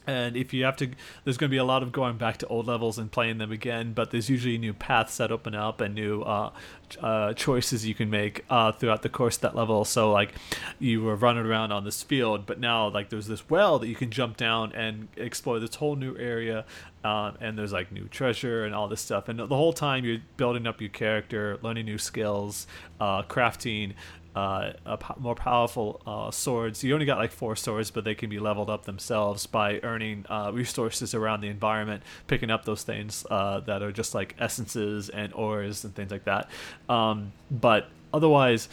and 0.07 0.35
if 0.35 0.53
you 0.53 0.63
have 0.63 0.75
to 0.75 0.89
there's 1.23 1.37
going 1.37 1.49
to 1.49 1.53
be 1.53 1.57
a 1.57 1.63
lot 1.63 1.83
of 1.83 1.91
going 1.91 2.17
back 2.17 2.37
to 2.37 2.47
old 2.47 2.67
levels 2.67 2.97
and 2.97 3.11
playing 3.11 3.37
them 3.37 3.51
again 3.51 3.93
but 3.93 4.11
there's 4.11 4.29
usually 4.29 4.57
new 4.57 4.73
paths 4.73 5.17
that 5.17 5.31
open 5.31 5.53
up 5.53 5.79
and 5.81 5.93
new 5.95 6.21
uh, 6.23 6.51
uh, 6.99 7.33
choices 7.33 7.85
you 7.85 7.93
can 7.93 8.09
make 8.09 8.43
uh, 8.49 8.71
throughout 8.71 9.01
the 9.01 9.09
course 9.09 9.37
that 9.37 9.55
level. 9.55 9.85
So 9.85 10.11
like 10.11 10.33
you 10.79 11.01
were 11.01 11.15
running 11.15 11.45
around 11.45 11.71
on 11.71 11.83
this 11.83 12.03
field 12.03 12.45
but 12.45 12.59
now 12.59 12.89
like 12.89 13.09
there's 13.09 13.27
this 13.27 13.49
well 13.49 13.79
that 13.79 13.87
you 13.87 13.95
can 13.95 14.11
jump 14.11 14.37
down 14.37 14.73
and 14.73 15.07
explore 15.15 15.59
this 15.59 15.75
whole 15.75 15.95
new 15.95 16.17
area 16.17 16.65
um, 17.03 17.37
and 17.41 17.57
there's 17.57 17.73
like 17.73 17.91
new 17.91 18.07
treasure 18.07 18.65
and 18.65 18.75
all 18.75 18.87
this 18.87 19.01
stuff. 19.01 19.27
And 19.29 19.39
the 19.39 19.47
whole 19.47 19.73
time 19.73 20.05
you're 20.05 20.19
building 20.37 20.67
up 20.67 20.81
your 20.81 20.89
character 20.89 21.57
learning 21.61 21.85
new 21.85 21.97
skills 21.97 22.67
uh, 22.99 23.23
crafting 23.23 23.93
uh, 24.35 24.71
a 24.85 24.97
po- 24.97 25.15
more 25.19 25.35
powerful 25.35 26.01
uh, 26.05 26.31
swords. 26.31 26.83
You 26.83 26.93
only 26.93 27.05
got 27.05 27.17
like 27.17 27.31
four 27.31 27.55
swords, 27.55 27.91
but 27.91 28.03
they 28.03 28.15
can 28.15 28.29
be 28.29 28.39
leveled 28.39 28.69
up 28.69 28.85
themselves 28.85 29.45
by 29.45 29.79
earning 29.83 30.25
uh, 30.29 30.51
resources 30.53 31.13
around 31.13 31.41
the 31.41 31.49
environment, 31.49 32.03
picking 32.27 32.49
up 32.49 32.65
those 32.65 32.83
things 32.83 33.25
uh, 33.29 33.59
that 33.61 33.81
are 33.81 33.91
just 33.91 34.15
like 34.15 34.35
essences 34.39 35.09
and 35.09 35.33
ores 35.33 35.83
and 35.83 35.95
things 35.95 36.11
like 36.11 36.25
that. 36.25 36.49
Um, 36.89 37.33
but 37.49 37.89
otherwise, 38.13 38.69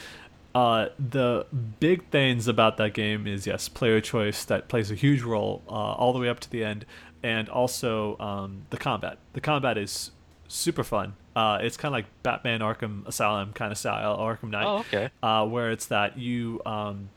uh, 0.55 0.89
the 0.99 1.47
big 1.81 2.09
things 2.11 2.49
about 2.49 2.77
that 2.79 2.95
game 2.95 3.27
is 3.27 3.47
yes, 3.47 3.69
player 3.69 4.01
choice 4.01 4.45
that 4.45 4.69
plays 4.69 4.91
a 4.91 4.95
huge 4.95 5.23
role 5.23 5.63
uh, 5.69 5.73
all 5.73 6.13
the 6.13 6.19
way 6.19 6.29
up 6.29 6.41
to 6.41 6.51
the 6.51 6.65
end, 6.65 6.87
and 7.23 7.49
also 7.49 8.17
um, 8.19 8.63
the 8.71 8.77
combat. 8.77 9.19
The 9.35 9.41
combat 9.41 9.77
is 9.77 10.13
super 10.49 10.85
fun. 10.85 11.15
Uh, 11.39 11.59
it's 11.67 11.77
kind 11.77 11.91
of 11.93 11.97
like 11.99 12.07
Batman 12.23 12.61
Arkham 12.61 13.07
Asylum 13.07 13.53
kind 13.53 13.71
of 13.71 13.79
style, 13.79 14.19
Arkham 14.19 14.51
Knight 14.51 14.67
Oh, 14.67 14.79
okay. 14.81 15.11
uh, 15.23 15.47
where 15.47 15.71
it's 15.71 15.87
that 15.87 16.19
you 16.19 16.61
um, 16.67 17.11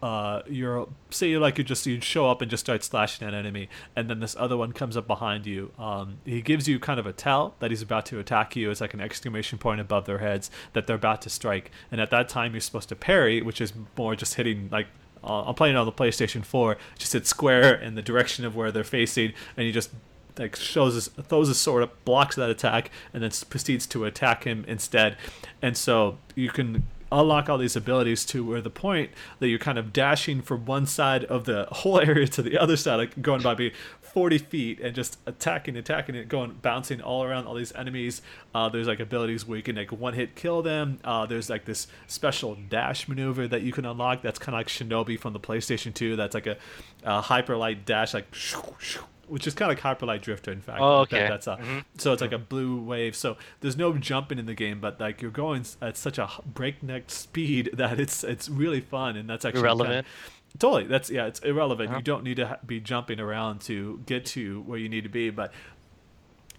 uh, 0.00 0.42
you're 0.48 0.88
say 1.10 1.28
you're 1.28 1.40
like 1.40 1.58
you 1.58 1.64
just 1.64 1.84
you 1.84 2.00
show 2.00 2.30
up 2.30 2.40
and 2.40 2.48
just 2.50 2.60
start 2.64 2.84
slashing 2.84 3.26
an 3.26 3.34
enemy, 3.34 3.68
and 3.96 4.08
then 4.08 4.20
this 4.20 4.36
other 4.38 4.56
one 4.56 4.72
comes 4.72 4.96
up 4.96 5.06
behind 5.08 5.44
you. 5.44 5.72
Um, 5.78 6.18
he 6.24 6.40
gives 6.40 6.68
you 6.68 6.78
kind 6.78 7.00
of 7.00 7.06
a 7.06 7.12
tell 7.12 7.56
that 7.58 7.70
he's 7.72 7.82
about 7.82 8.06
to 8.06 8.18
attack 8.20 8.54
you. 8.56 8.70
It's 8.70 8.80
like 8.80 8.94
an 8.94 9.00
exclamation 9.00 9.58
point 9.58 9.80
above 9.80 10.06
their 10.06 10.18
heads 10.18 10.50
that 10.72 10.86
they're 10.86 10.96
about 10.96 11.20
to 11.22 11.30
strike, 11.30 11.70
and 11.90 12.00
at 12.00 12.10
that 12.10 12.28
time 12.28 12.52
you're 12.54 12.60
supposed 12.60 12.88
to 12.90 12.96
parry, 12.96 13.42
which 13.42 13.60
is 13.60 13.72
more 13.96 14.14
just 14.16 14.34
hitting 14.34 14.68
like. 14.70 14.86
Uh, 15.24 15.42
I'm 15.48 15.54
playing 15.56 15.74
on 15.74 15.84
the 15.84 15.90
PlayStation 15.90 16.44
4. 16.44 16.76
Just 16.96 17.12
hit 17.12 17.26
square 17.26 17.74
in 17.74 17.96
the 17.96 18.02
direction 18.02 18.44
of 18.44 18.54
where 18.54 18.70
they're 18.70 18.84
facing, 18.84 19.32
and 19.56 19.66
you 19.66 19.72
just 19.72 19.90
like 20.38 20.56
shows 20.56 20.94
his 20.94 21.08
throws 21.08 21.48
his 21.48 21.58
sword 21.58 21.82
up, 21.82 22.04
blocks 22.04 22.36
that 22.36 22.50
attack, 22.50 22.90
and 23.12 23.22
then 23.22 23.30
proceeds 23.48 23.86
to 23.88 24.04
attack 24.04 24.44
him 24.44 24.64
instead. 24.68 25.16
And 25.62 25.76
so 25.76 26.18
you 26.34 26.50
can 26.50 26.84
unlock 27.10 27.48
all 27.48 27.58
these 27.58 27.76
abilities 27.76 28.24
to 28.26 28.44
where 28.44 28.60
the 28.60 28.70
point 28.70 29.10
that 29.38 29.48
you're 29.48 29.58
kind 29.58 29.78
of 29.78 29.92
dashing 29.92 30.42
from 30.42 30.66
one 30.66 30.86
side 30.86 31.24
of 31.24 31.44
the 31.44 31.66
whole 31.72 32.00
area 32.00 32.26
to 32.26 32.42
the 32.42 32.58
other 32.58 32.76
side, 32.76 32.96
like 32.96 33.22
going 33.22 33.42
by 33.42 33.54
be 33.54 33.72
40 34.02 34.38
feet 34.38 34.80
and 34.80 34.94
just 34.94 35.18
attacking, 35.26 35.76
attacking 35.76 36.14
it, 36.14 36.28
going 36.28 36.58
bouncing 36.62 37.00
all 37.00 37.24
around 37.24 37.46
all 37.46 37.54
these 37.54 37.72
enemies. 37.74 38.22
Uh, 38.54 38.68
there's 38.68 38.86
like 38.86 39.00
abilities 39.00 39.46
where 39.46 39.56
you 39.56 39.62
can 39.62 39.76
like 39.76 39.92
one 39.92 40.14
hit 40.14 40.34
kill 40.34 40.62
them. 40.62 40.98
Uh, 41.04 41.26
there's 41.26 41.48
like 41.48 41.64
this 41.64 41.86
special 42.06 42.56
dash 42.68 43.08
maneuver 43.08 43.48
that 43.48 43.62
you 43.62 43.72
can 43.72 43.84
unlock. 43.84 44.22
That's 44.22 44.38
kind 44.38 44.54
of 44.54 44.60
like 44.60 44.68
Shinobi 44.68 45.18
from 45.18 45.32
the 45.32 45.40
PlayStation 45.40 45.94
2. 45.94 46.16
That's 46.16 46.34
like 46.34 46.46
a, 46.46 46.56
a 47.04 47.20
hyper 47.20 47.56
light 47.56 47.86
dash, 47.86 48.14
like 48.14 48.34
which 49.28 49.46
is 49.46 49.54
kind 49.54 49.70
of 49.70 49.76
like 49.76 49.82
Hyper 49.82 50.18
Drifter, 50.18 50.50
in 50.52 50.60
fact. 50.60 50.80
Oh, 50.80 51.04
That- 51.04 51.16
okay. 51.16 51.28
that's 51.28 51.46
a, 51.46 51.84
so 51.98 52.12
it's 52.12 52.22
like 52.22 52.32
a 52.32 52.38
blue 52.38 52.80
wave. 52.80 53.14
So 53.16 53.36
there's 53.60 53.76
no 53.76 53.92
jumping 53.98 54.38
in 54.38 54.46
the 54.46 54.54
game, 54.54 54.80
but 54.80 54.98
like 55.00 55.20
you're 55.22 55.30
going 55.30 55.64
at 55.80 55.96
such 55.96 56.18
a 56.18 56.28
breakneck 56.46 57.10
speed 57.10 57.70
that 57.74 57.98
it's 58.00 58.24
it's 58.24 58.48
really 58.48 58.80
fun, 58.80 59.16
and 59.16 59.28
that's 59.28 59.44
actually 59.44 59.62
kinda- 59.68 60.04
totally, 60.58 60.84
that's 60.84 61.10
yeah, 61.10 61.26
it's 61.26 61.40
irrelevant. 61.40 61.90
Uh-huh. 61.90 61.98
You 61.98 62.02
don't 62.04 62.24
need 62.24 62.36
to 62.36 62.46
ha- 62.48 62.58
be 62.66 62.80
jumping 62.80 63.20
around 63.20 63.60
to 63.62 64.00
get 64.06 64.24
to 64.26 64.62
where 64.62 64.78
you 64.78 64.88
need 64.88 65.02
to 65.04 65.08
be, 65.10 65.30
but 65.30 65.52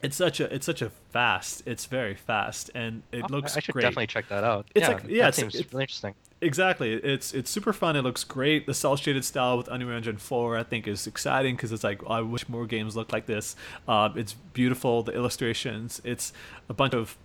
it's 0.01 0.15
such 0.15 0.39
a 0.39 0.53
it's 0.53 0.65
such 0.65 0.81
a 0.81 0.89
fast. 1.11 1.63
It's 1.65 1.85
very 1.85 2.15
fast, 2.15 2.69
and 2.75 3.03
it 3.11 3.23
Oh, 3.23 3.27
looks 3.29 3.57
I 3.57 3.59
should 3.59 3.73
great. 3.73 3.81
definitely 3.81 4.07
check 4.07 4.29
that 4.29 4.43
out. 4.43 4.67
It's 4.73 4.87
yeah, 4.87 4.93
like- 4.93 5.03
yeah, 5.03 5.23
that 5.23 5.29
it's- 5.29 5.35
seems 5.35 5.55
it's- 5.55 5.73
really 5.73 5.83
interesting. 5.83 6.15
Exactly. 6.41 6.93
It's 6.93 7.33
it's 7.33 7.49
super 7.49 7.73
fun. 7.73 7.95
It 7.95 8.03
looks 8.03 8.23
great. 8.23 8.65
The 8.65 8.73
cell 8.73 8.95
shaded 8.95 9.25
style 9.25 9.57
with 9.57 9.67
Unreal 9.67 9.97
Engine 9.97 10.17
4, 10.17 10.57
I 10.57 10.63
think, 10.63 10.87
is 10.87 11.05
exciting 11.05 11.55
because 11.55 11.71
it's 11.71 11.83
like 11.83 12.01
I 12.09 12.21
wish 12.21 12.47
more 12.47 12.65
games 12.65 12.95
look 12.95 13.11
like 13.11 13.25
this. 13.25 13.55
Um, 13.87 14.17
it's 14.17 14.33
beautiful. 14.53 15.03
The 15.03 15.11
illustrations. 15.11 16.01
It's 16.05 16.31
a 16.69 16.73
bunch 16.73 16.93
of 16.93 17.17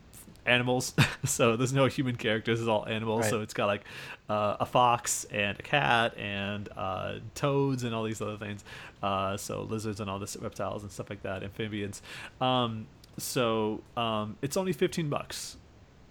animals, 0.47 0.95
so 1.25 1.57
there's 1.57 1.73
no 1.73 1.87
human 1.87 2.17
characters. 2.17 2.61
It's 2.61 2.69
all 2.69 2.87
animals. 2.87 3.23
Right. 3.23 3.31
So 3.31 3.41
it's 3.41 3.55
got 3.55 3.67
like 3.67 3.85
uh, 4.29 4.57
a 4.59 4.67
fox 4.67 5.25
and 5.31 5.59
a 5.59 5.62
cat 5.62 6.19
and 6.19 6.69
uh, 6.77 7.15
toads 7.37 7.85
and 7.85 7.95
all 7.95 8.03
these 8.03 8.21
other 8.21 8.37
things. 8.37 8.65
Uh, 9.01 9.37
so 9.37 9.62
lizards 9.62 10.01
and 10.01 10.11
all 10.11 10.19
this 10.19 10.37
reptiles 10.37 10.83
and 10.83 10.91
stuff 10.91 11.09
like 11.09 11.23
that, 11.23 11.45
amphibians. 11.45 12.03
Um, 12.41 12.87
so 13.17 13.81
um, 13.97 14.37
it's 14.43 14.57
only 14.57 14.73
15 14.73 15.09
bucks. 15.09 15.57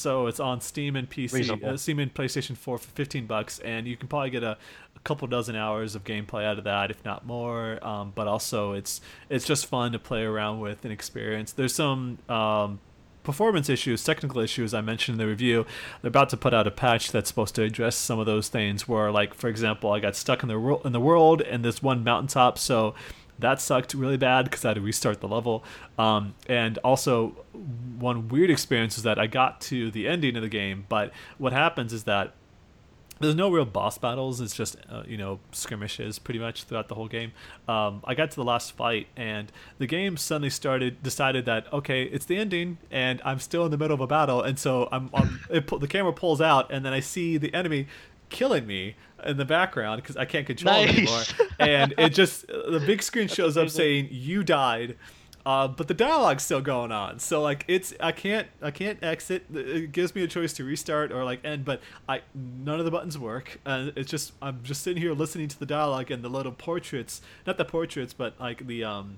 So 0.04 0.28
it's 0.28 0.42
on 0.42 0.60
Steam 0.60 0.98
and 0.98 1.10
PC, 1.10 1.32
Reasonable. 1.32 1.70
uh, 1.70 1.78
Steam 1.78 1.98
and 2.00 2.14
PlayStation 2.14 2.58
4 2.58 2.78
for 2.78 2.90
15 2.90 3.26
bucks, 3.26 3.60
and 3.60 3.88
you 3.88 3.96
can 3.96 4.10
probably 4.10 4.32
get 4.32 4.44
a, 4.44 4.58
a 4.98 5.00
couple 5.06 5.30
dozen 5.30 5.56
hours 5.56 5.96
of 5.96 6.04
gameplay 6.04 6.44
out 6.44 6.58
of 6.58 6.66
that, 6.66 6.92
if 6.92 7.06
not 7.06 7.26
more. 7.26 7.80
Um, 7.82 8.12
but 8.14 8.28
also, 8.28 8.74
it's 8.74 9.00
it's 9.30 9.46
just 9.46 9.66
fun 9.66 9.94
to 9.94 10.00
play 10.00 10.24
around 10.24 10.60
with 10.60 10.84
and 10.84 10.92
experience. 10.92 11.54
There's 11.54 11.74
some 11.74 12.18
um, 12.28 12.82
performance 13.24 13.70
issues, 13.70 14.04
technical 14.04 14.42
issues 14.42 14.74
I 14.74 14.82
mentioned 14.82 15.16
in 15.16 15.26
the 15.26 15.32
review. 15.32 15.66
They're 16.02 16.10
about 16.10 16.28
to 16.32 16.38
put 16.38 16.54
out 16.54 16.68
a 16.68 16.72
patch 16.72 17.14
that's 17.14 17.30
supposed 17.30 17.56
to 17.56 17.64
address 17.64 17.96
some 17.96 18.20
of 18.20 18.26
those 18.26 18.50
things. 18.50 18.86
Where, 18.86 19.10
like, 19.10 19.34
for 19.34 19.48
example, 19.48 19.94
I 19.94 20.02
got 20.02 20.18
stuck 20.18 20.44
in 20.44 20.50
the 20.50 20.60
world 20.60 20.82
in 20.86 20.92
the 20.92 21.00
world 21.00 21.42
and 21.42 21.64
this 21.64 21.82
one 21.82 22.04
mountaintop, 22.04 22.58
so 22.58 22.94
that 23.44 23.62
sucked 23.62 23.94
really 23.94 24.18
bad 24.18 24.46
because 24.46 24.66
I 24.66 24.70
had 24.70 24.76
to 24.76 24.82
restart 24.82 25.22
the 25.22 25.28
level. 25.28 25.64
Um, 25.98 26.34
and 26.48 26.78
also, 26.80 27.30
one 28.00 28.28
weird 28.28 28.50
experience 28.50 28.98
is 28.98 29.04
that 29.04 29.20
I 29.20 29.28
got 29.28 29.62
to 29.62 29.92
the 29.92 30.08
ending 30.08 30.36
of 30.36 30.42
the 30.42 30.50
game, 30.50 30.86
but 30.90 31.12
what 31.38 31.54
happens 31.54 31.94
is 31.94 32.04
that 32.06 32.34
there's 33.20 33.36
no 33.36 33.50
real 33.50 33.66
boss 33.66 33.98
battles. 33.98 34.42
It's 34.42 34.56
just 34.56 34.76
uh, 34.90 35.04
you 35.08 35.18
know 35.18 35.40
skirmishes 35.52 36.20
pretty 36.20 36.40
much 36.40 36.64
throughout 36.64 36.90
the 36.90 36.96
whole 36.96 37.08
game. 37.08 37.32
Um, 37.68 38.02
I 38.04 38.16
got 38.16 38.32
to 38.32 38.36
the 38.36 38.44
last 38.44 38.74
fight, 38.74 39.08
and 39.16 39.52
the 39.78 39.88
game 39.88 40.18
suddenly 40.18 40.50
started 40.50 41.02
decided 41.02 41.46
that 41.46 41.72
okay, 41.72 42.04
it's 42.04 42.26
the 42.26 42.38
ending, 42.38 42.78
and 42.92 43.22
I'm 43.24 43.40
still 43.40 43.66
in 43.66 43.72
the 43.72 43.78
middle 43.78 43.96
of 43.96 44.02
a 44.02 44.08
battle, 44.08 44.42
and 44.42 44.60
so 44.60 44.90
I'm, 44.92 45.10
I'm 45.14 45.40
it, 45.50 45.68
the 45.68 45.88
camera 45.88 46.14
pulls 46.14 46.42
out, 46.42 46.72
and 46.72 46.86
then 46.86 46.94
I 46.94 47.00
see 47.00 47.38
the 47.38 47.54
enemy 47.54 47.88
killing 48.30 48.66
me 48.66 48.96
in 49.26 49.38
the 49.38 49.46
background 49.46 50.02
because 50.02 50.18
I 50.18 50.26
can't 50.26 50.46
control 50.46 50.76
him 50.76 50.90
anymore, 50.90 51.22
and 51.60 51.94
it 51.98 52.10
just 52.10 52.48
the 52.48 52.82
big 52.86 53.02
screen 53.02 53.28
shows 53.28 53.58
up 53.58 53.70
saying 53.70 54.10
you 54.12 54.44
died. 54.44 54.98
Uh, 55.46 55.68
but 55.68 55.90
the 55.90 55.94
dialogue's 55.94 56.42
still 56.44 56.62
going 56.62 56.92
on, 56.94 57.20
so 57.20 57.42
like 57.42 57.66
it's 57.68 57.94
I 58.00 58.14
can't 58.14 58.48
I 58.62 58.72
can't 58.72 59.04
exit. 59.04 59.46
It 59.54 59.92
gives 59.92 60.16
me 60.16 60.24
a 60.24 60.28
choice 60.28 60.54
to 60.54 60.64
restart 60.64 61.12
or 61.12 61.26
like 61.26 61.44
end, 61.44 61.66
but 61.66 61.82
I 62.08 62.22
none 62.34 62.80
of 62.80 62.86
the 62.86 62.92
buttons 62.92 63.18
work. 63.18 63.60
Uh, 63.66 63.90
it's 63.98 64.10
just 64.10 64.32
I'm 64.42 64.62
just 64.64 64.84
sitting 64.84 65.02
here 65.02 65.12
listening 65.12 65.50
to 65.50 65.60
the 65.60 65.66
dialogue 65.66 66.12
and 66.12 66.24
the 66.24 66.30
little 66.30 66.54
portraits, 66.54 67.22
not 67.46 67.58
the 67.58 67.66
portraits, 67.66 68.14
but 68.14 68.40
like 68.40 68.68
the 68.68 68.86
um 68.86 69.18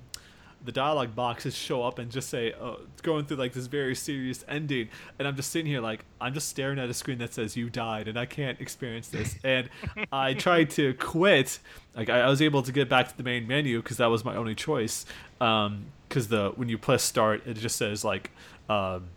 the 0.66 0.72
dialogue 0.72 1.14
boxes 1.14 1.54
show 1.54 1.82
up 1.82 1.98
and 1.98 2.10
just 2.10 2.28
say 2.28 2.52
uh, 2.60 2.74
going 3.02 3.24
through 3.24 3.38
like 3.38 3.54
this 3.54 3.66
very 3.66 3.94
serious 3.94 4.44
ending, 4.48 4.88
and 5.18 5.26
I'm 5.26 5.36
just 5.36 5.50
sitting 5.50 5.70
here 5.70 5.80
like 5.80 6.04
I'm 6.20 6.34
just 6.34 6.48
staring 6.48 6.78
at 6.78 6.90
a 6.90 6.94
screen 6.94 7.18
that 7.18 7.32
says 7.32 7.56
you 7.56 7.70
died, 7.70 8.08
and 8.08 8.18
I 8.18 8.26
can't 8.26 8.60
experience 8.60 9.08
this. 9.08 9.36
And 9.46 9.70
I 10.12 10.34
tried 10.34 10.70
to 10.70 10.92
quit. 10.94 11.60
Like 11.94 12.10
I, 12.10 12.22
I 12.22 12.28
was 12.28 12.42
able 12.42 12.62
to 12.62 12.72
get 12.72 12.88
back 12.88 13.08
to 13.08 13.16
the 13.16 13.22
main 13.22 13.46
menu 13.46 13.80
because 13.80 13.96
that 13.98 14.06
was 14.06 14.24
my 14.24 14.34
only 14.34 14.54
choice. 14.54 15.06
Because 15.38 16.28
the 16.28 16.52
when 16.56 16.68
you 16.68 16.78
press 16.78 17.02
start, 17.02 17.46
it 17.46 17.54
just 17.54 17.76
says 17.76 18.04
like. 18.04 18.30
Um, 18.68 19.08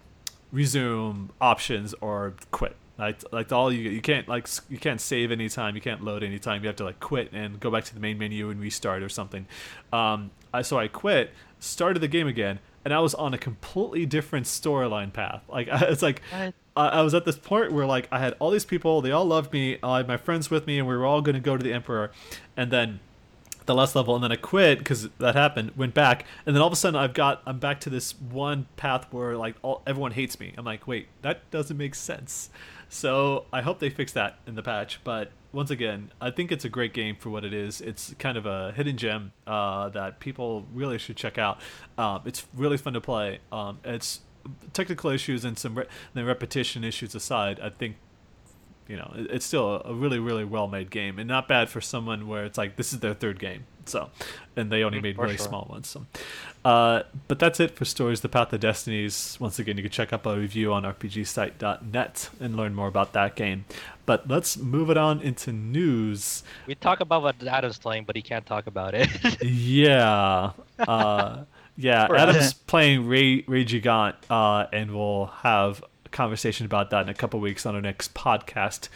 resume 0.51 1.29
options 1.39 1.93
or 2.01 2.33
quit 2.51 2.75
like 2.99 3.23
like 3.31 3.51
all 3.51 3.71
you 3.71 3.89
you 3.89 4.01
can't 4.01 4.27
like 4.27 4.47
you 4.69 4.77
can't 4.77 4.99
save 4.99 5.31
anytime 5.31 5.75
you 5.75 5.81
can't 5.81 6.03
load 6.03 6.23
anytime 6.23 6.61
you 6.61 6.67
have 6.67 6.75
to 6.75 6.83
like 6.83 6.99
quit 6.99 7.31
and 7.31 7.59
go 7.59 7.71
back 7.71 7.85
to 7.85 7.93
the 7.93 7.99
main 7.99 8.17
menu 8.17 8.49
and 8.49 8.59
restart 8.59 9.01
or 9.01 9.09
something 9.09 9.47
um 9.93 10.29
I 10.53 10.61
so 10.61 10.77
I 10.77 10.87
quit 10.87 11.31
started 11.59 11.99
the 11.99 12.07
game 12.07 12.27
again 12.27 12.59
and 12.85 12.93
I 12.93 12.99
was 12.99 13.13
on 13.13 13.33
a 13.33 13.37
completely 13.37 14.05
different 14.05 14.45
storyline 14.45 15.11
path. 15.11 15.43
Like 15.49 15.67
it's 15.71 16.01
like 16.01 16.21
I, 16.33 16.53
I 16.75 17.01
was 17.01 17.13
at 17.13 17.25
this 17.25 17.37
point 17.37 17.71
where 17.71 17.85
like 17.85 18.07
I 18.11 18.19
had 18.19 18.35
all 18.39 18.51
these 18.51 18.65
people 18.65 19.01
they 19.01 19.11
all 19.11 19.25
loved 19.25 19.53
me 19.53 19.77
I 19.83 19.97
had 19.97 20.07
my 20.07 20.17
friends 20.17 20.49
with 20.49 20.67
me 20.67 20.79
and 20.79 20.87
we 20.87 20.95
were 20.95 21.05
all 21.05 21.21
going 21.21 21.35
to 21.35 21.41
go 21.41 21.57
to 21.57 21.63
the 21.63 21.73
emperor. 21.73 22.11
And 22.55 22.71
then 22.71 22.99
the 23.65 23.75
last 23.75 23.95
level 23.95 24.15
and 24.15 24.23
then 24.23 24.31
I 24.31 24.35
quit 24.35 24.79
because 24.79 25.09
that 25.19 25.35
happened 25.35 25.73
went 25.77 25.93
back 25.93 26.25
and 26.45 26.55
then 26.55 26.61
all 26.61 26.67
of 26.67 26.73
a 26.73 26.77
sudden 26.77 26.99
I've 26.99 27.13
got 27.13 27.41
I'm 27.45 27.59
back 27.59 27.81
to 27.81 27.89
this 27.89 28.19
one 28.19 28.65
path 28.77 29.05
where 29.11 29.37
like 29.37 29.55
all, 29.61 29.83
everyone 29.85 30.11
hates 30.11 30.39
me. 30.39 30.53
I'm 30.57 30.65
like 30.65 30.87
wait 30.87 31.07
that 31.21 31.49
doesn't 31.51 31.77
make 31.77 31.95
sense. 31.95 32.49
So 32.87 33.45
I 33.53 33.61
hope 33.61 33.79
they 33.79 33.91
fix 33.91 34.13
that 34.13 34.39
in 34.47 34.55
the 34.55 34.63
patch 34.63 35.01
but 35.03 35.31
once 35.51 35.71
again 35.71 36.11
I 36.21 36.29
think 36.31 36.51
it's 36.51 36.63
a 36.65 36.69
great 36.69 36.93
game 36.93 37.15
for 37.15 37.29
what 37.29 37.43
it 37.43 37.53
is 37.53 37.81
it's 37.81 38.13
kind 38.19 38.37
of 38.37 38.45
a 38.45 38.71
hidden 38.73 38.97
gem 38.97 39.31
uh, 39.47 39.89
that 39.89 40.19
people 40.19 40.65
really 40.73 40.97
should 40.97 41.15
check 41.17 41.37
out 41.37 41.59
um, 41.97 42.21
it's 42.25 42.45
really 42.53 42.77
fun 42.77 42.93
to 42.93 43.01
play 43.01 43.39
um, 43.51 43.79
it's 43.83 44.21
technical 44.73 45.09
issues 45.09 45.43
and 45.45 45.57
some 45.57 45.75
re- 45.77 45.85
the 46.13 46.23
repetition 46.23 46.83
issues 46.83 47.15
aside 47.15 47.59
I 47.59 47.69
think 47.69 47.95
you 48.87 48.95
know, 48.97 49.13
it- 49.15 49.29
it's 49.29 49.45
still 49.45 49.83
a, 49.85 49.93
really, 49.93 50.17
really 50.17 50.43
well 50.43 50.67
made 50.67 50.89
game 50.89 51.19
and 51.19 51.27
not 51.27 51.47
bad 51.47 51.69
for 51.69 51.79
someone 51.79 52.27
where 52.27 52.43
it's 52.45 52.57
like 52.57 52.75
this 52.75 52.91
is 52.91 53.01
their 53.01 53.13
third 53.13 53.37
game. 53.37 53.65
So, 53.85 54.09
and 54.55 54.71
they 54.71 54.83
only 54.83 54.97
Mhm, 54.97 55.03
made 55.03 55.15
for 55.15 55.21
really 55.25 55.37
sure. 55.37 55.45
small 55.47 55.67
ones. 55.69 55.87
So, 55.87 56.07
uh, 56.65 57.03
but 57.27 57.37
that's 57.37 57.59
it 57.59 57.75
for 57.75 57.85
Stories 57.85 58.21
The 58.21 58.29
Path 58.29 58.51
of 58.51 58.61
Destinies. 58.61 59.37
Once 59.39 59.59
again, 59.59 59.77
you 59.77 59.83
can 59.83 59.91
check 59.91 60.11
out 60.11 60.25
a 60.25 60.35
review 60.35 60.73
on 60.73 60.85
RPGsite.net 60.85 62.29
and 62.39 62.55
learn 62.55 62.73
more 62.73 62.87
about 62.87 63.13
that 63.13 63.35
game. 63.35 63.65
But 64.09 64.27
let's 64.27 64.57
move 64.57 64.89
it 64.89 64.97
on 64.97 65.21
into 65.21 65.53
news. 65.53 66.41
We 66.65 66.73
talk 66.73 66.99
about 66.99 67.21
what 67.21 67.43
Adam's 67.45 67.77
playing, 67.77 68.05
but 68.05 68.15
he 68.15 68.23
can't 68.23 68.43
talk 68.43 68.65
about 68.65 68.95
it. 68.95 69.07
Yeah. 69.43 70.53
Uh, 70.79 71.43
yeah, 71.77 72.07
Adam's 72.11 72.53
playing 72.53 73.07
Ray, 73.07 73.43
Ray 73.45 73.65
Gigant, 73.65 74.15
uh, 74.27 74.65
and 74.73 74.95
we'll 74.95 75.27
have 75.27 75.83
a 76.07 76.09
conversation 76.09 76.65
about 76.65 76.89
that 76.89 77.03
in 77.03 77.09
a 77.09 77.13
couple 77.13 77.39
weeks 77.39 77.67
on 77.67 77.75
our 77.75 77.81
next 77.81 78.15
podcast. 78.15 78.89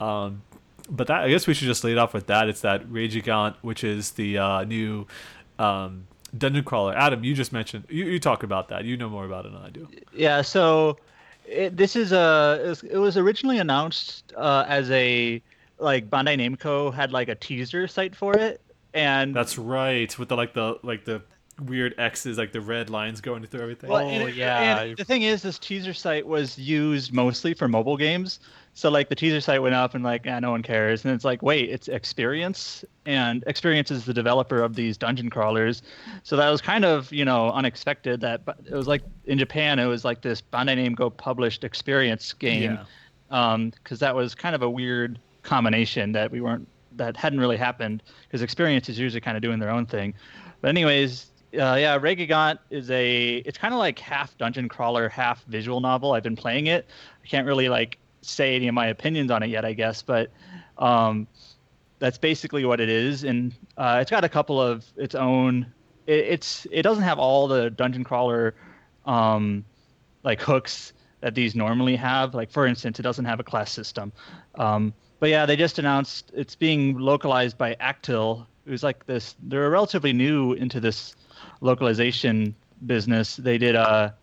Um, 0.00 0.42
but 0.90 1.06
that 1.06 1.22
I 1.22 1.30
guess 1.30 1.46
we 1.46 1.54
should 1.54 1.64
just 1.64 1.82
lead 1.82 1.96
off 1.96 2.12
with 2.12 2.26
that. 2.26 2.50
It's 2.50 2.60
that 2.60 2.82
Ray 2.92 3.08
Gigant, 3.08 3.54
which 3.62 3.82
is 3.82 4.10
the 4.10 4.36
uh, 4.36 4.64
new 4.64 5.06
um, 5.58 6.08
dungeon 6.36 6.64
crawler. 6.64 6.94
Adam, 6.94 7.24
you 7.24 7.32
just 7.32 7.54
mentioned 7.54 7.84
you, 7.88 8.04
you 8.04 8.20
talk 8.20 8.42
about 8.42 8.68
that. 8.68 8.84
You 8.84 8.98
know 8.98 9.08
more 9.08 9.24
about 9.24 9.46
it 9.46 9.52
than 9.52 9.62
I 9.62 9.70
do. 9.70 9.88
Yeah, 10.12 10.42
so 10.42 10.98
it, 11.48 11.76
this 11.76 11.96
is 11.96 12.12
a 12.12 12.76
it 12.90 12.98
was, 12.98 13.16
originally 13.16 13.58
announced 13.58 14.32
uh, 14.36 14.64
as 14.68 14.90
a 14.90 15.42
like 15.78 16.10
Bandai 16.10 16.36
Namco 16.38 16.92
had 16.92 17.12
like 17.12 17.28
a 17.28 17.34
teaser 17.34 17.86
site 17.88 18.14
for 18.14 18.36
it, 18.36 18.60
and 18.94 19.34
That's 19.34 19.58
right, 19.58 20.16
with 20.18 20.28
the 20.28 20.36
like 20.36 20.54
the 20.54 20.78
like 20.82 21.04
the 21.04 21.22
weird 21.60 21.94
X's, 21.98 22.38
like 22.38 22.52
the 22.52 22.60
red 22.60 22.88
lines 22.90 23.20
going 23.20 23.44
through 23.46 23.62
everything. 23.62 23.90
Well, 23.90 24.04
Oh, 24.04 24.08
and 24.08 24.28
it- 24.28 24.34
yeah. 24.36 24.80
and 24.82 24.96
the 24.96 25.04
thing 25.04 25.22
is, 25.22 25.42
this 25.42 25.58
teaser 25.58 25.94
site 25.94 26.26
was 26.26 26.58
used 26.58 27.12
mostly 27.12 27.54
for 27.54 27.66
mobile 27.68 27.96
games. 27.96 28.40
So 28.78 28.90
like 28.90 29.08
the 29.08 29.16
teaser 29.16 29.40
site 29.40 29.60
went 29.60 29.74
up 29.74 29.96
and 29.96 30.04
like, 30.04 30.24
ah, 30.28 30.38
no 30.38 30.52
one 30.52 30.62
cares. 30.62 31.04
And 31.04 31.12
it's 31.12 31.24
like, 31.24 31.42
wait, 31.42 31.68
it's 31.68 31.88
Experience, 31.88 32.84
and 33.06 33.42
Experience 33.48 33.90
is 33.90 34.04
the 34.04 34.14
developer 34.14 34.62
of 34.62 34.76
these 34.76 34.96
dungeon 34.96 35.30
crawlers. 35.30 35.82
So 36.22 36.36
that 36.36 36.48
was 36.48 36.60
kind 36.60 36.84
of 36.84 37.12
you 37.12 37.24
know 37.24 37.50
unexpected. 37.50 38.20
That 38.20 38.44
but 38.44 38.60
it 38.64 38.72
was 38.72 38.86
like 38.86 39.02
in 39.24 39.36
Japan, 39.36 39.80
it 39.80 39.86
was 39.86 40.04
like 40.04 40.22
this 40.22 40.40
Bandai 40.40 40.78
Namco 40.78 41.10
published 41.16 41.64
Experience 41.64 42.32
game, 42.32 42.78
Yeah. 43.28 43.56
because 43.82 43.98
that 43.98 44.14
was 44.14 44.36
kind 44.36 44.54
of 44.54 44.62
a 44.62 44.70
weird 44.70 45.18
combination 45.42 46.12
that 46.12 46.30
we 46.30 46.40
weren't 46.40 46.68
that 46.98 47.16
hadn't 47.16 47.40
really 47.40 47.56
happened 47.56 48.04
because 48.28 48.42
Experience 48.42 48.88
is 48.88 48.96
usually 48.96 49.20
kind 49.20 49.36
of 49.36 49.42
doing 49.42 49.58
their 49.58 49.70
own 49.70 49.86
thing. 49.86 50.14
But 50.60 50.68
anyways, 50.68 51.32
uh, 51.54 51.74
yeah, 51.80 51.98
Ray 52.00 52.14
Gigant 52.14 52.60
is 52.70 52.92
a 52.92 53.38
it's 53.38 53.58
kind 53.58 53.74
of 53.74 53.78
like 53.80 53.98
half 53.98 54.38
dungeon 54.38 54.68
crawler, 54.68 55.08
half 55.08 55.42
visual 55.46 55.80
novel. 55.80 56.12
I've 56.12 56.22
been 56.22 56.36
playing 56.36 56.68
it. 56.68 56.86
I 57.24 57.26
can't 57.26 57.44
really 57.44 57.68
like 57.68 57.98
say 58.22 58.56
any 58.56 58.68
of 58.68 58.74
my 58.74 58.86
opinions 58.86 59.30
on 59.30 59.42
it 59.42 59.48
yet, 59.48 59.64
I 59.64 59.72
guess, 59.72 60.02
but 60.02 60.30
um, 60.78 61.26
that's 61.98 62.18
basically 62.18 62.64
what 62.64 62.80
it 62.80 62.88
is. 62.88 63.24
And 63.24 63.54
uh, 63.76 63.98
it's 64.00 64.10
got 64.10 64.24
a 64.24 64.28
couple 64.28 64.60
of 64.60 64.84
its 64.96 65.14
own. 65.14 65.66
It, 66.06 66.24
it's 66.26 66.66
it 66.70 66.82
doesn't 66.82 67.04
have 67.04 67.18
all 67.18 67.48
the 67.48 67.70
dungeon 67.70 68.04
crawler 68.04 68.54
um, 69.06 69.64
like 70.22 70.40
hooks 70.40 70.92
that 71.20 71.34
these 71.34 71.54
normally 71.54 71.96
have. 71.96 72.34
Like 72.34 72.50
for 72.50 72.66
instance, 72.66 72.98
it 72.98 73.02
doesn't 73.02 73.24
have 73.24 73.40
a 73.40 73.44
class 73.44 73.72
system. 73.72 74.12
Um, 74.54 74.92
but 75.20 75.30
yeah, 75.30 75.46
they 75.46 75.56
just 75.56 75.78
announced 75.78 76.30
it's 76.34 76.54
being 76.54 76.98
localized 76.98 77.58
by 77.58 77.74
Acttil, 77.80 78.46
who's 78.66 78.82
like 78.82 79.06
this. 79.06 79.34
They're 79.42 79.70
relatively 79.70 80.12
new 80.12 80.52
into 80.52 80.80
this 80.80 81.16
localization 81.60 82.54
business. 82.86 83.36
They 83.36 83.58
did 83.58 83.74
a, 83.74 84.14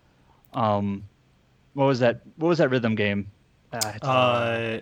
um, 0.53 1.03
what 1.73 1.85
was 1.85 1.99
that? 1.99 2.21
What 2.37 2.47
was 2.47 2.59
that 2.59 2.69
rhythm 2.69 2.95
game? 2.95 3.29
Uh, 3.76 3.91
it's, 3.95 4.07
Uh, 4.07 4.82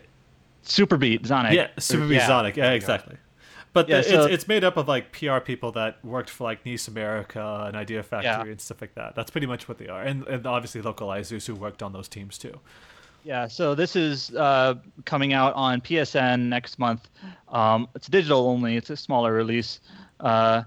Super 0.64 0.98
Beat 0.98 1.26
Sonic. 1.28 1.54
yeah, 1.54 1.68
Super 1.80 2.06
Meat 2.06 2.16
yeah, 2.16 2.28
Sonic. 2.28 2.56
Yeah, 2.58 2.66
there 2.66 2.74
you 2.76 2.80
go. 2.80 2.86
exactly. 2.86 3.18
But 3.74 3.90
Yeah, 3.90 3.98
the, 3.98 4.04
so- 4.04 4.24
it's, 4.26 4.34
it's 4.34 4.48
made 4.48 4.64
up 4.64 4.78
of 4.78 4.88
like 4.88 5.12
PR 5.12 5.40
people 5.40 5.72
that 5.74 6.04
worked 6.06 6.30
for 6.30 6.44
like 6.44 6.64
NIS 6.66 6.88
America 6.88 7.66
and 7.68 7.76
Idea 7.76 8.04
Factory 8.04 8.30
Yeah. 8.30 8.44
and 8.52 8.62
stuff 8.62 8.82
like 8.82 8.94
that. 8.96 9.16
That's 9.16 9.32
pretty 9.32 9.48
much 9.48 9.68
what 9.68 9.78
they 9.80 9.88
are, 9.88 10.02
and, 10.04 10.26
and 10.28 10.46
obviously 10.46 10.82
localizers 10.82 11.46
who 11.48 11.56
worked 11.56 11.82
on 11.82 11.92
those 11.92 12.08
teams 12.08 12.38
too. 12.38 12.60
Yeah, 13.26 13.48
so 13.48 13.74
this 13.74 13.96
is 13.96 14.36
uh, 14.36 14.76
coming 15.06 15.32
out 15.34 15.54
on 15.56 15.80
PSN 15.82 16.50
next 16.50 16.78
month. 16.78 17.10
Um, 17.50 17.88
it's 17.96 18.08
digital 18.08 18.48
only. 18.50 18.76
It's 18.76 18.90
a 18.90 18.98
smaller 18.98 19.34
release. 19.34 19.80
Uh, 20.20 20.64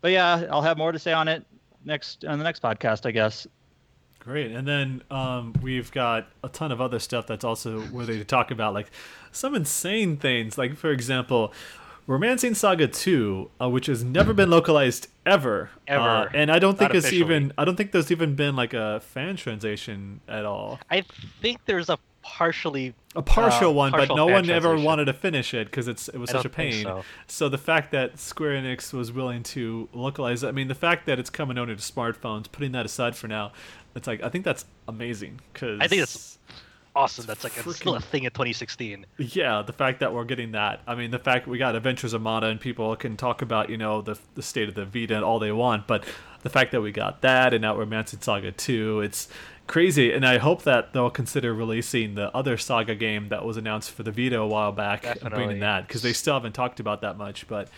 but 0.00 0.10
yeah, 0.10 0.46
I'll 0.50 0.62
have 0.62 0.78
more 0.78 0.92
to 0.92 0.98
say 0.98 1.12
on 1.12 1.28
it 1.28 1.44
next 1.84 2.24
on 2.24 2.38
the 2.38 2.44
next 2.44 2.62
podcast, 2.62 3.04
I 3.06 3.10
guess. 3.10 3.46
Great, 4.20 4.52
and 4.52 4.68
then 4.68 5.02
um, 5.10 5.54
we've 5.62 5.90
got 5.92 6.28
a 6.44 6.48
ton 6.48 6.70
of 6.70 6.80
other 6.80 6.98
stuff 6.98 7.26
that's 7.26 7.42
also 7.44 7.86
worthy 7.88 8.18
to 8.18 8.24
talk 8.24 8.50
about, 8.50 8.74
like 8.74 8.90
some 9.32 9.54
insane 9.54 10.18
things. 10.18 10.58
Like 10.58 10.76
for 10.76 10.90
example, 10.90 11.54
Romancing 12.06 12.54
Saga 12.54 12.86
Two, 12.86 13.50
uh, 13.60 13.68
which 13.70 13.86
has 13.86 14.04
never 14.04 14.34
been 14.34 14.50
localized 14.50 15.08
ever, 15.24 15.70
Ever. 15.86 16.02
Uh, 16.02 16.28
and 16.34 16.52
I 16.52 16.58
don't 16.58 16.78
think 16.78 16.90
Not 16.90 16.96
it's 16.96 17.06
officially. 17.06 17.34
even. 17.34 17.52
I 17.56 17.64
don't 17.64 17.76
think 17.76 17.92
there's 17.92 18.10
even 18.12 18.34
been 18.34 18.56
like 18.56 18.74
a 18.74 19.00
fan 19.00 19.36
translation 19.36 20.20
at 20.28 20.44
all. 20.44 20.78
I 20.90 21.02
think 21.40 21.64
there's 21.64 21.88
a 21.88 21.98
partially 22.22 22.94
A 23.16 23.22
partial 23.22 23.70
Uh, 23.70 23.74
one, 23.74 23.90
partial 23.90 24.14
but 24.14 24.14
no 24.16 24.26
one 24.26 24.48
ever 24.50 24.76
wanted 24.76 25.06
to 25.06 25.12
finish 25.12 25.52
it 25.52 25.66
because 25.66 25.88
it's 25.88 26.08
it 26.08 26.18
was 26.18 26.30
I 26.30 26.34
such 26.34 26.44
a 26.44 26.48
pain. 26.48 26.82
so. 26.84 27.04
So 27.26 27.48
the 27.48 27.58
fact 27.58 27.90
that 27.90 28.18
Square 28.20 28.62
Enix 28.62 28.92
was 28.92 29.10
willing 29.10 29.42
to 29.44 29.88
localize, 29.92 30.44
I 30.44 30.52
mean, 30.52 30.68
the 30.68 30.74
fact 30.76 31.06
that 31.06 31.18
it's 31.18 31.30
coming 31.30 31.58
only 31.58 31.74
to 31.74 31.80
smartphones, 31.82 32.50
putting 32.50 32.70
that 32.72 32.86
aside 32.86 33.16
for 33.16 33.26
now, 33.26 33.52
it's 33.96 34.06
like 34.06 34.22
I 34.22 34.28
think 34.28 34.44
that's 34.44 34.64
amazing 34.86 35.40
because 35.52 35.80
I 35.80 35.88
think 35.88 36.02
it's- 36.02 36.38
awesome. 36.94 37.24
That's 37.26 37.42
like 37.44 37.56
it's 37.56 37.76
still 37.76 37.94
a 37.96 38.00
thing 38.00 38.24
in 38.24 38.30
2016. 38.30 39.06
yeah, 39.18 39.62
the 39.62 39.72
fact 39.72 39.98
that 40.00 40.12
we're 40.14 40.24
getting 40.24 40.52
that. 40.52 40.80
I 40.86 40.94
mean, 40.94 41.10
the 41.10 41.18
fact 41.18 41.48
we 41.48 41.58
got 41.58 41.74
Adventures 41.74 42.12
of 42.12 42.22
Mana 42.22 42.46
and 42.46 42.60
people 42.60 42.94
can 42.96 43.16
talk 43.16 43.42
about 43.42 43.70
you 43.70 43.76
know 43.76 44.02
the 44.02 44.18
the 44.36 44.42
state 44.42 44.68
of 44.68 44.74
the 44.76 44.84
Vita 44.84 45.16
and 45.16 45.24
all 45.24 45.40
they 45.40 45.50
want, 45.52 45.88
but 45.88 46.04
the 46.42 46.48
fact 46.50 46.70
that 46.72 46.80
we 46.80 46.92
got 46.92 47.22
that 47.22 47.52
and 47.54 47.62
now 47.62 47.74
we're 47.74 47.80
Romancing 47.84 48.20
Saga 48.22 48.52
two, 48.52 49.00
it's 49.00 49.28
crazy. 49.70 50.12
And 50.12 50.26
I 50.26 50.38
hope 50.38 50.64
that 50.64 50.92
they'll 50.92 51.10
consider 51.10 51.54
releasing 51.54 52.16
the 52.16 52.34
other 52.36 52.56
Saga 52.58 52.94
game 52.94 53.28
that 53.28 53.44
was 53.44 53.56
announced 53.56 53.92
for 53.92 54.02
the 54.02 54.10
Vita 54.10 54.38
a 54.40 54.46
while 54.46 54.72
back, 54.72 55.04
and 55.06 55.14
Definitely. 55.14 55.38
bringing 55.44 55.60
that 55.60 55.86
because 55.86 56.02
they 56.02 56.12
still 56.12 56.34
haven't 56.34 56.52
talked 56.52 56.80
about 56.80 57.00
that 57.02 57.16
much. 57.16 57.46
But 57.46 57.68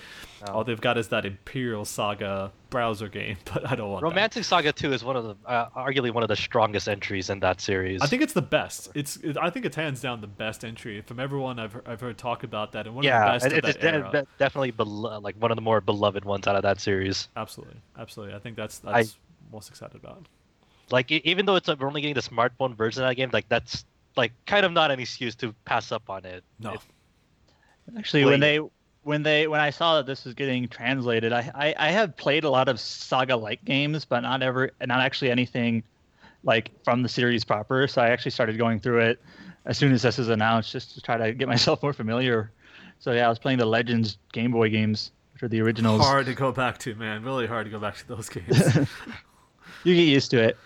No. 0.47 0.55
all 0.55 0.65
they've 0.65 0.81
got 0.81 0.97
is 0.99 1.09
that 1.09 1.25
Imperial 1.27 1.85
Saga 1.85 2.51
browser 2.71 3.09
game. 3.09 3.37
But 3.53 3.71
I 3.71 3.77
don't 3.77 3.91
want 3.91 4.03
that. 4.03 4.09
Romancing 4.09 4.43
Saga 4.43 4.73
2 4.73 4.93
is 4.95 5.05
one 5.05 5.17
of 5.17 5.25
the 5.25 5.37
uh, 5.47 5.69
arguably 5.77 6.11
one 6.13 6.23
of 6.23 6.29
the 6.31 6.37
strongest 6.37 6.89
entries 6.89 7.29
in 7.29 7.41
that 7.41 7.61
series. 7.61 8.01
I 8.01 8.07
think 8.07 8.23
it's 8.23 8.33
the 8.33 8.41
best. 8.43 8.91
It's 8.95 9.17
it, 9.19 9.37
I 9.37 9.51
think 9.51 9.67
it's 9.67 9.77
hands 9.77 10.01
down 10.01 10.23
the 10.23 10.27
best 10.27 10.65
entry 10.65 11.03
from 11.03 11.21
everyone 11.21 11.59
I've 11.59 11.75
heard, 11.75 11.87
I've 11.87 12.01
heard 12.01 12.17
talk 12.17 12.43
about 12.43 12.73
that 12.73 12.87
and 12.87 12.97
one 12.97 13.05
yeah, 13.05 13.35
of 13.37 13.43
the 13.43 13.51
best 13.51 13.55
and 13.57 13.65
of 13.67 13.81
that 13.81 13.95
era. 13.95 14.11
de- 14.11 14.27
definitely 14.39 14.73
belo- 14.73 15.23
like 15.23 15.37
one 15.37 15.51
of 15.51 15.57
the 15.57 15.63
more 15.63 15.83
beloved 15.83 16.25
ones 16.25 16.47
out 16.47 16.57
of 16.57 16.63
that 16.63 16.81
series. 16.81 17.29
Absolutely, 17.37 17.77
absolutely. 17.99 18.35
I 18.35 18.39
think 18.39 18.57
that's 18.57 18.79
that's 18.79 19.17
most 19.53 19.69
excited 19.69 19.97
about. 19.97 20.27
Like 20.93 21.11
e- 21.11 21.23
even 21.25 21.47
though 21.47 21.57
it's 21.57 21.69
uh, 21.69 21.75
we're 21.79 21.89
only 21.89 22.01
getting 22.03 22.15
the 22.15 22.21
smartphone 22.23 22.77
version 22.77 23.03
of 23.03 23.09
that 23.09 23.15
game, 23.17 23.31
like 23.33 23.49
that's 23.49 23.85
like 24.17 24.33
kind 24.47 24.65
of 24.67 24.73
not 24.73 24.91
an 24.91 25.01
excuse 25.01 25.35
to 25.37 25.53
pass 25.65 25.91
up 25.91 26.09
on 26.11 26.25
it. 26.25 26.45
No, 26.61 26.75
It- 26.75 26.81
Actually, 27.99 28.25
when 28.27 28.41
they 28.41 28.61
when 29.03 29.23
they 29.25 29.49
when 29.49 29.61
I 29.61 29.71
saw 29.71 29.97
that 29.97 30.07
this 30.07 30.25
was 30.25 30.35
getting 30.35 30.69
translated, 30.69 31.33
I 31.33 31.51
I, 31.55 31.75
I 31.79 31.91
have 31.91 32.17
played 32.17 32.45
a 32.45 32.51
lot 32.51 32.69
of 32.69 32.79
saga 32.79 33.37
like 33.37 33.65
games, 33.65 34.05
but 34.05 34.21
not 34.21 34.43
ever 34.43 34.71
not 34.87 35.01
actually 35.01 35.31
anything 35.33 35.83
like 36.45 36.71
from 36.85 37.03
the 37.03 37.09
series 37.09 37.43
proper. 37.45 37.89
So 37.89 38.01
I 38.03 38.11
actually 38.11 38.31
started 38.33 38.59
going 38.59 38.79
through 38.79 39.01
it 39.01 39.21
as 39.65 39.79
soon 39.79 39.93
as 39.93 40.03
this 40.03 40.19
was 40.19 40.29
announced, 40.29 40.71
just 40.73 40.95
to 40.95 41.01
try 41.01 41.17
to 41.17 41.33
get 41.33 41.49
myself 41.57 41.83
more 41.83 41.93
familiar. 41.93 42.53
So 43.01 43.13
yeah, 43.13 43.27
I 43.27 43.29
was 43.29 43.39
playing 43.41 43.59
the 43.59 43.67
Legends 43.67 44.19
Game 44.33 44.53
Boy 44.53 44.69
games, 44.71 45.11
which 45.33 45.43
are 45.43 45.49
the 45.49 45.61
originals. 45.61 46.01
Hard 46.03 46.27
to 46.27 46.35
go 46.35 46.53
back 46.53 46.79
to, 46.79 46.95
man. 46.95 47.25
Really 47.25 47.47
hard 47.49 47.65
to 47.67 47.71
go 47.71 47.81
back 47.81 47.97
to 47.97 48.07
those 48.07 48.29
games. 48.29 48.63
You 49.85 49.95
get 49.95 50.03
used 50.03 50.31
to 50.33 50.43
it. 50.43 50.57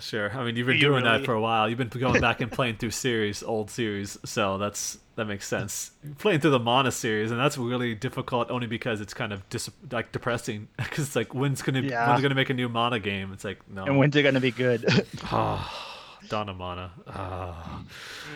Sure. 0.00 0.30
I 0.36 0.44
mean, 0.44 0.56
you've 0.56 0.66
been 0.66 0.76
You 0.76 0.82
doing 0.88 1.04
that 1.04 1.24
for 1.24 1.34
a 1.34 1.40
while. 1.40 1.68
You've 1.68 1.78
been 1.78 1.88
going 1.88 2.20
back 2.20 2.40
and 2.40 2.50
playing 2.58 2.76
through 2.78 2.90
series, 2.90 3.42
old 3.42 3.70
series. 3.70 4.18
So 4.24 4.58
that's 4.58 4.98
that 5.16 5.26
makes 5.26 5.46
sense. 5.46 5.92
Playing 6.18 6.40
through 6.40 6.50
the 6.50 6.58
Mana 6.58 6.90
series, 6.90 7.30
and 7.30 7.38
that's 7.38 7.56
really 7.56 7.94
difficult 7.94 8.50
only 8.50 8.66
because 8.66 9.00
it's 9.00 9.14
kind 9.14 9.32
of 9.32 9.48
dis- 9.50 9.70
like 9.92 10.10
depressing. 10.10 10.66
Because 10.76 11.06
it's 11.06 11.16
like 11.16 11.32
when's 11.32 11.62
gonna 11.62 11.80
Yeah. 11.82 12.08
when's 12.08 12.22
gonna 12.22 12.34
make 12.34 12.50
a 12.50 12.54
new 12.54 12.68
Mana 12.68 12.98
game? 12.98 13.32
It's 13.32 13.44
like 13.44 13.58
no. 13.68 13.84
And 13.84 13.96
when's 13.98 14.16
it 14.16 14.22
gonna 14.24 14.40
be 14.40 14.50
good? 14.50 14.84
oh, 15.30 15.70
Dawn 16.28 16.48
of 16.48 16.56
Mana. 16.56 16.90
Ah. 17.06 17.82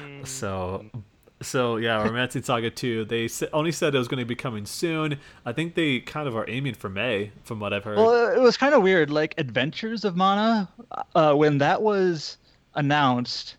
Mm. 0.07 0.27
So, 0.27 0.85
so 1.41 1.77
yeah, 1.77 2.03
Romancing 2.03 2.43
Saga 2.43 2.71
2. 2.71 3.05
They 3.05 3.29
only 3.53 3.73
said 3.73 3.95
it 3.95 3.99
was 3.99 4.09
going 4.09 4.21
to 4.21 4.27
be 4.27 4.35
coming 4.35 4.67
soon. 4.67 5.19
I 5.47 5.53
think 5.53 5.75
they 5.75 6.01
kind 6.01 6.27
of 6.27 6.37
are 6.37 6.49
aiming 6.49 6.75
for 6.75 6.89
May, 6.89 7.33
from 7.45 7.61
what 7.61 7.73
I've 7.73 7.85
heard. 7.85 7.97
Well, 7.97 8.33
it 8.35 8.41
was 8.41 8.57
kind 8.57 8.75
of 8.75 8.83
weird. 8.83 9.11
Like 9.11 9.35
Adventures 9.39 10.05
of 10.05 10.17
Mana, 10.17 10.69
uh, 11.15 11.35
when 11.35 11.59
that 11.59 11.83
was 11.83 12.39
announced, 12.75 13.57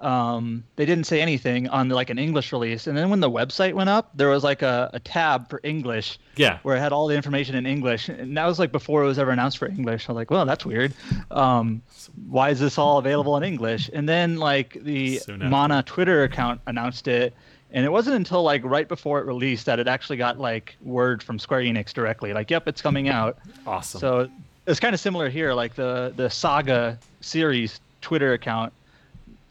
um, 0.00 0.64
they 0.76 0.86
didn't 0.86 1.04
say 1.04 1.20
anything 1.20 1.68
on 1.68 1.88
like 1.88 2.10
an 2.10 2.18
English 2.18 2.52
release. 2.52 2.86
And 2.86 2.96
then 2.96 3.10
when 3.10 3.20
the 3.20 3.30
website 3.30 3.74
went 3.74 3.90
up, 3.90 4.10
there 4.14 4.28
was 4.28 4.44
like 4.44 4.62
a, 4.62 4.90
a 4.92 5.00
tab 5.00 5.48
for 5.50 5.60
English 5.62 6.18
yeah, 6.36 6.58
where 6.62 6.76
it 6.76 6.80
had 6.80 6.92
all 6.92 7.06
the 7.08 7.16
information 7.16 7.54
in 7.56 7.66
English. 7.66 8.08
And 8.08 8.36
that 8.36 8.46
was 8.46 8.58
like 8.58 8.70
before 8.70 9.02
it 9.02 9.06
was 9.06 9.18
ever 9.18 9.30
announced 9.30 9.58
for 9.58 9.66
English. 9.66 10.08
I 10.08 10.12
was 10.12 10.16
like, 10.16 10.30
well, 10.30 10.46
that's 10.46 10.64
weird. 10.64 10.94
Um, 11.30 11.82
why 12.28 12.50
is 12.50 12.60
this 12.60 12.78
all 12.78 12.98
available 12.98 13.36
in 13.36 13.42
English? 13.42 13.90
And 13.92 14.08
then 14.08 14.36
like 14.36 14.78
the 14.82 15.18
Soon. 15.18 15.48
Mana 15.50 15.82
Twitter 15.82 16.22
account 16.22 16.60
announced 16.66 17.08
it. 17.08 17.34
And 17.70 17.84
it 17.84 17.90
wasn't 17.90 18.16
until 18.16 18.42
like 18.42 18.64
right 18.64 18.88
before 18.88 19.20
it 19.20 19.26
released 19.26 19.66
that 19.66 19.78
it 19.78 19.88
actually 19.88 20.16
got 20.16 20.38
like 20.38 20.76
word 20.80 21.22
from 21.22 21.38
Square 21.38 21.62
Enix 21.62 21.92
directly, 21.92 22.32
like, 22.32 22.50
"Yep, 22.50 22.66
it's 22.66 22.80
coming 22.80 23.10
out." 23.10 23.36
awesome. 23.66 24.00
So 24.00 24.30
it's 24.66 24.80
kind 24.80 24.94
of 24.94 25.00
similar 25.00 25.28
here. 25.28 25.52
Like 25.52 25.74
the 25.74 26.14
the 26.16 26.30
Saga 26.30 26.98
series 27.20 27.78
Twitter 28.00 28.32
account 28.32 28.72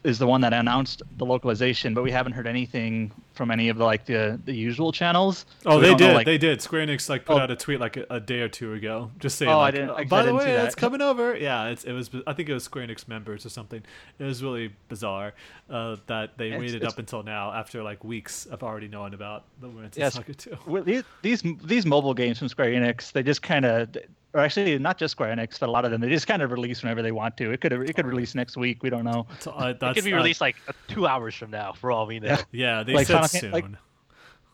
is 0.04 0.18
the 0.18 0.26
one 0.26 0.40
that 0.42 0.52
announced 0.52 1.02
the 1.16 1.26
localization, 1.26 1.92
but 1.92 2.02
we 2.04 2.10
haven't 2.10 2.32
heard 2.32 2.46
anything 2.46 3.10
from 3.34 3.50
any 3.50 3.68
of 3.68 3.76
the 3.78 3.84
like 3.84 4.04
the 4.06 4.38
the 4.44 4.52
usual 4.54 4.92
channels. 4.92 5.44
oh, 5.66 5.72
So 5.72 5.80
they 5.80 5.88
don't 5.88 6.00
know, 6.00 6.06
did. 6.08 6.14
like- 6.14 6.26
they 6.26 6.38
did. 6.38 6.62
Square 6.62 6.86
Enix 6.86 7.08
like 7.08 7.24
put 7.24 7.36
Oh. 7.36 7.40
out 7.40 7.50
a 7.50 7.56
tweet 7.56 7.80
like 7.80 7.96
a, 7.96 8.06
a 8.10 8.20
day 8.20 8.40
or 8.40 8.48
two 8.48 8.74
ago, 8.74 9.10
just 9.18 9.36
saying. 9.38 9.50
Oh, 9.50 9.58
I 9.60 9.70
didn't- 9.72 9.90
"Uh, 9.90 9.94
I 9.94 10.02
guess 10.04 10.10
By 10.10 10.20
I 10.20 10.22
the 10.26 10.34
way, 10.34 10.44
see 10.44 10.50
that." 10.52 10.66
it's 10.66 10.74
coming 10.74 11.00
over. 11.02 11.36
Yeah, 11.36 11.66
it's, 11.66 11.84
it 11.84 11.92
was. 11.92 12.10
I 12.26 12.32
think 12.32 12.48
it 12.48 12.54
was 12.54 12.64
Square 12.64 12.86
Enix 12.86 13.06
members 13.08 13.44
or 13.44 13.48
something. 13.48 13.82
It 14.18 14.24
was 14.24 14.42
really 14.42 14.72
bizarre 14.88 15.34
uh, 15.68 15.96
that 16.06 16.38
they 16.38 16.46
It's- 16.48 16.60
waited 16.60 16.76
it's- 16.76 16.92
up 16.92 16.98
until 16.98 17.22
now, 17.22 17.52
after 17.52 17.82
like 17.82 18.02
weeks 18.04 18.46
of 18.46 18.62
already 18.62 18.88
knowing 18.88 19.14
about 19.14 19.44
the 19.60 19.68
Romancing 19.68 20.00
Yes. 20.02 20.14
Saga 20.14 20.34
2. 20.34 20.56
Well, 20.66 20.82
these 20.84 21.02
these 21.22 21.42
these 21.64 21.84
mobile 21.86 22.14
games 22.14 22.38
from 22.38 22.48
Square 22.48 22.70
Enix, 22.70 23.12
they 23.12 23.22
just 23.24 23.42
kind 23.42 23.64
of, 23.64 23.88
or 24.34 24.40
actually 24.40 24.78
not 24.78 24.98
just 24.98 25.12
Square 25.12 25.34
Enix, 25.36 25.58
but 25.58 25.68
a 25.68 25.72
lot 25.72 25.84
of 25.84 25.90
them, 25.90 26.00
they 26.00 26.08
just 26.08 26.26
kind 26.26 26.42
of 26.42 26.50
release 26.50 26.82
whenever 26.82 27.02
they 27.02 27.12
want 27.12 27.36
to. 27.38 27.50
It 27.50 27.60
could 27.60 27.72
it 27.72 27.94
could 27.96 28.06
release 28.06 28.34
next 28.34 28.56
week. 28.56 28.82
We 28.82 28.90
don't 28.90 29.04
know. 29.04 29.26
Uh, 29.46 29.74
It 29.80 29.94
could 29.94 30.04
be 30.04 30.12
uh, 30.12 30.16
released 30.16 30.40
like 30.40 30.56
uh, 30.68 30.72
two 30.86 31.06
hours 31.06 31.34
from 31.34 31.50
now, 31.50 31.72
for 31.72 31.90
all 31.90 32.06
we 32.06 32.20
know. 32.20 32.28
Yeah. 32.28 32.42
Yeah, 32.52 32.82
they 32.82 32.94
like 32.94 33.06
said 33.06 33.14
Final 33.14 33.28
Fan- 33.28 33.40
soon. 33.40 33.50
like- 33.52 33.64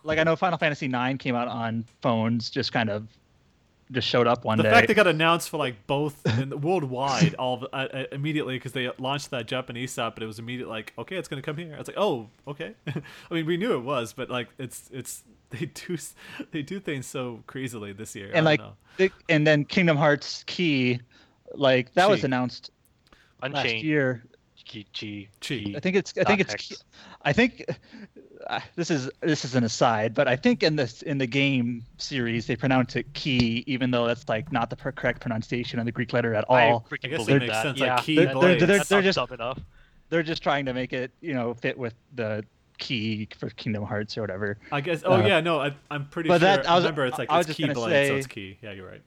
Like 0.05 0.18
I 0.18 0.22
know 0.25 0.37
Final 0.37 0.59
Fantasy 0.59 0.87
IX 0.87 1.18
came 1.18 1.35
out 1.35 1.49
on 1.49 1.85
phones, 2.03 2.51
just 2.51 2.72
kind 2.72 2.91
of 2.91 3.09
just 3.93 4.09
showed 4.09 4.26
up 4.26 4.45
one 4.45 4.57
the 4.57 4.64
day. 4.64 4.70
fact 4.70 4.89
they 4.89 4.95
got 4.95 5.07
announced 5.07 5.51
for 5.51 5.57
like 5.59 5.87
both 5.87 6.20
and 6.39 6.62
worldwide 6.62 7.35
all 7.35 7.55
of- 7.55 7.64
uh, 7.72 7.89
uh, 7.93 8.05
immediately 8.12 8.57
because 8.57 8.72
they 8.72 8.91
launched 8.99 9.30
that 9.30 9.47
Japanese 9.47 9.99
app, 9.99 10.14
but 10.14 10.22
it 10.22 10.26
was 10.26 10.39
immediate 10.39 10.68
like, 10.68 10.93
okay, 10.99 11.16
it's 11.16 11.28
gonna 11.28 11.43
come 11.43 11.57
here. 11.57 11.74
It's 11.78 11.89
like, 11.89 11.99
oh, 11.99 12.28
okay. 12.49 12.74
I 12.87 13.35
mean, 13.35 13.47
we 13.47 13.57
knew 13.57 13.74
it 13.74 13.82
was, 13.82 14.12
but 14.12 14.30
like, 14.30 14.49
it's 14.59 14.91
it's 14.93 15.22
they 15.51 15.66
do 15.66 15.97
they 16.51 16.62
do 16.62 16.80
things 16.80 17.07
so 17.07 17.43
crazily 17.47 17.93
this 17.93 18.14
year. 18.16 18.26
I 18.26 18.28
and 18.28 18.35
don't 18.37 18.45
like, 18.45 18.61
know. 18.61 19.09
and 19.28 19.47
then 19.47 19.64
Kingdom 19.64 19.97
Hearts 19.97 20.45
Key, 20.47 21.01
like 21.55 21.93
that 21.95 22.09
was 22.09 22.20
Chi. 22.20 22.26
announced 22.26 22.70
last 23.43 23.74
year. 23.76 24.24
Chi, 24.70 24.85
chi, 24.99 25.28
Chi. 25.47 25.74
I 25.76 25.80
think 25.80 25.95
it's 25.97 26.14
I 26.18 26.24
think 26.24 26.47
Dot 26.47 26.55
it's 26.55 26.85
I 27.22 27.32
think 27.35 27.66
uh, 28.49 28.61
this 28.77 28.91
is 28.91 29.11
this 29.21 29.45
is 29.45 29.55
an 29.55 29.65
aside, 29.65 30.15
but 30.15 30.29
I 30.29 30.37
think 30.37 30.63
in 30.63 30.77
this 30.77 31.03
in 31.03 31.19
the 31.19 31.27
game 31.27 31.85
series 31.99 32.47
they 32.47 32.57
pronounce 32.57 32.97
it 32.97 33.13
key, 33.15 33.65
even 33.67 33.91
though 33.91 34.07
that's 34.07 34.29
like 34.29 34.51
not 34.53 34.71
the 34.71 34.77
per- 34.77 34.93
correct 34.93 35.21
pronunciation 35.21 35.79
of 35.79 35.85
the 35.85 35.93
Greek 35.93 36.13
letter 36.13 36.35
at 36.35 36.45
I 36.51 36.71
all. 36.71 36.87
freaking 36.91 37.07
I 37.07 37.09
guess 37.17 37.29
it 37.29 37.39
makes 37.39 37.53
that. 37.53 37.63
sense, 37.63 37.81
like 37.81 37.87
Yeah, 37.87 37.97
key 37.99 38.17
They're- 38.17 38.25
they're- 38.27 38.35
blades. 38.35 38.67
they're- 38.67 38.85
they're 38.85 39.03
just- 39.03 39.31
enough. 39.31 39.61
They're 40.11 40.23
just 40.23 40.43
trying 40.43 40.67
to 40.67 40.75
make 40.75 40.93
it 40.93 41.11
you 41.21 41.35
know 41.35 41.55
fit 41.55 41.77
with 41.79 41.95
the 42.15 42.45
key 42.79 43.29
for 43.39 43.49
Kingdom 43.51 43.85
Hearts 43.85 44.17
or 44.19 44.21
whatever. 44.21 44.59
I 44.73 44.81
guess. 44.81 45.03
Oh 45.05 45.15
uh, 45.15 45.27
yeah, 45.27 45.41
no, 45.41 45.61
I, 45.61 45.73
I'm 45.91 46.07
pretty 46.07 46.29
but 46.29 46.41
sure. 46.41 46.57
that- 46.57 46.69
I 46.69 46.75
was- 46.75 46.85
remember, 46.85 47.07
it's 47.07 47.19
like 47.19 47.31
I 47.31 47.39
was 47.39 47.49
it's 47.49 47.57
just 47.59 47.75
gonna 47.75 47.89
Keyblade, 47.89 48.09
so 48.09 48.15
it's 48.17 48.27
key. 48.27 48.59
Yeah, 48.63 48.73
you're 48.73 48.87
right. 48.89 49.03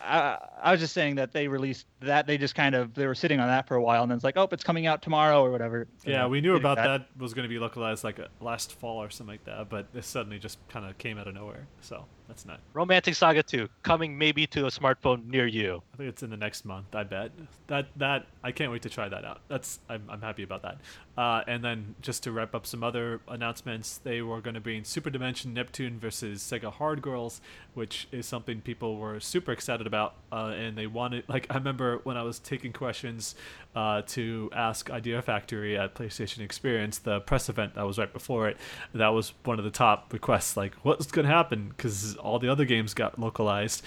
I, 0.00 0.38
I 0.62 0.72
was 0.72 0.80
just 0.80 0.94
saying 0.94 1.16
that 1.16 1.32
they 1.32 1.48
released 1.48 1.86
that 2.00 2.26
they 2.26 2.38
just 2.38 2.54
kind 2.54 2.74
of 2.74 2.94
they 2.94 3.06
were 3.06 3.14
sitting 3.14 3.40
on 3.40 3.48
that 3.48 3.66
for 3.66 3.76
a 3.76 3.82
while 3.82 4.02
and 4.02 4.10
then 4.10 4.16
it's 4.16 4.24
like 4.24 4.36
oh 4.36 4.48
it's 4.52 4.64
coming 4.64 4.86
out 4.86 5.02
tomorrow 5.02 5.44
or 5.44 5.50
whatever. 5.50 5.88
Yeah, 6.04 6.26
we 6.26 6.40
knew 6.40 6.56
about 6.56 6.76
that. 6.76 7.06
was 7.18 7.34
going 7.34 7.44
to 7.44 7.48
be 7.48 7.58
localized 7.58 8.04
like 8.04 8.18
uh, 8.18 8.28
last 8.40 8.74
fall 8.74 9.02
or 9.02 9.10
something 9.10 9.34
like 9.34 9.44
that, 9.44 9.68
but 9.68 9.86
it 9.94 10.04
suddenly 10.04 10.38
just 10.38 10.58
kind 10.68 10.86
of 10.86 10.96
came 10.98 11.18
out 11.18 11.28
of 11.28 11.34
nowhere. 11.34 11.66
So 11.80 12.04
that's 12.28 12.44
not. 12.44 12.60
Romancing 12.74 13.14
Saga 13.14 13.42
2 13.42 13.68
coming 13.82 14.16
maybe 14.16 14.46
to 14.48 14.66
a 14.66 14.70
smartphone 14.70 15.26
near 15.26 15.46
you. 15.46 15.82
I 15.94 15.96
think 15.96 16.08
it's 16.10 16.22
in 16.22 16.30
the 16.30 16.36
next 16.36 16.64
month. 16.64 16.94
I 16.94 17.02
bet 17.02 17.32
that 17.68 17.86
that 17.96 18.26
I 18.44 18.52
can't 18.52 18.70
wait 18.70 18.82
to 18.82 18.90
try 18.90 19.08
that 19.08 19.24
out. 19.24 19.40
That's 19.48 19.80
I'm, 19.88 20.04
I'm 20.08 20.20
happy 20.20 20.42
about 20.42 20.62
that. 20.62 20.78
Uh, 21.16 21.42
and 21.48 21.64
then 21.64 21.96
just 22.00 22.22
to 22.22 22.30
wrap 22.30 22.54
up 22.54 22.64
some 22.64 22.84
other 22.84 23.20
announcements, 23.26 23.98
they 23.98 24.22
were 24.22 24.40
going 24.40 24.54
to 24.54 24.60
be 24.60 24.76
in 24.76 24.84
Super 24.84 25.10
Dimension 25.10 25.52
Neptune 25.52 25.98
versus 25.98 26.40
Sega 26.42 26.72
Hard 26.72 27.02
Girls, 27.02 27.40
which 27.74 28.06
is 28.12 28.24
something 28.24 28.60
people 28.60 28.98
were 28.98 29.18
super 29.18 29.50
excited 29.50 29.86
about, 29.86 30.14
uh, 30.30 30.52
and 30.56 30.76
they 30.76 30.86
wanted. 30.86 31.24
Like 31.28 31.46
I 31.50 31.54
remember 31.54 32.00
when 32.04 32.16
I 32.16 32.22
was 32.22 32.38
taking 32.38 32.72
questions 32.72 33.34
uh, 33.74 34.02
to 34.08 34.50
ask 34.52 34.90
Idea 34.90 35.22
Factory 35.22 35.78
at 35.78 35.94
PlayStation 35.94 36.40
Experience, 36.40 36.98
the 36.98 37.20
press 37.20 37.48
event 37.48 37.74
that 37.74 37.86
was 37.86 37.98
right 37.98 38.12
before 38.12 38.48
it. 38.48 38.56
That 38.92 39.08
was 39.08 39.32
one 39.44 39.58
of 39.58 39.64
the 39.64 39.70
top 39.70 40.12
requests. 40.12 40.56
Like, 40.56 40.74
what's 40.82 41.06
going 41.06 41.26
to 41.26 41.32
happen? 41.32 41.68
Because 41.68 42.16
all 42.18 42.38
the 42.38 42.48
other 42.48 42.64
games 42.64 42.94
got 42.94 43.18
localized, 43.18 43.82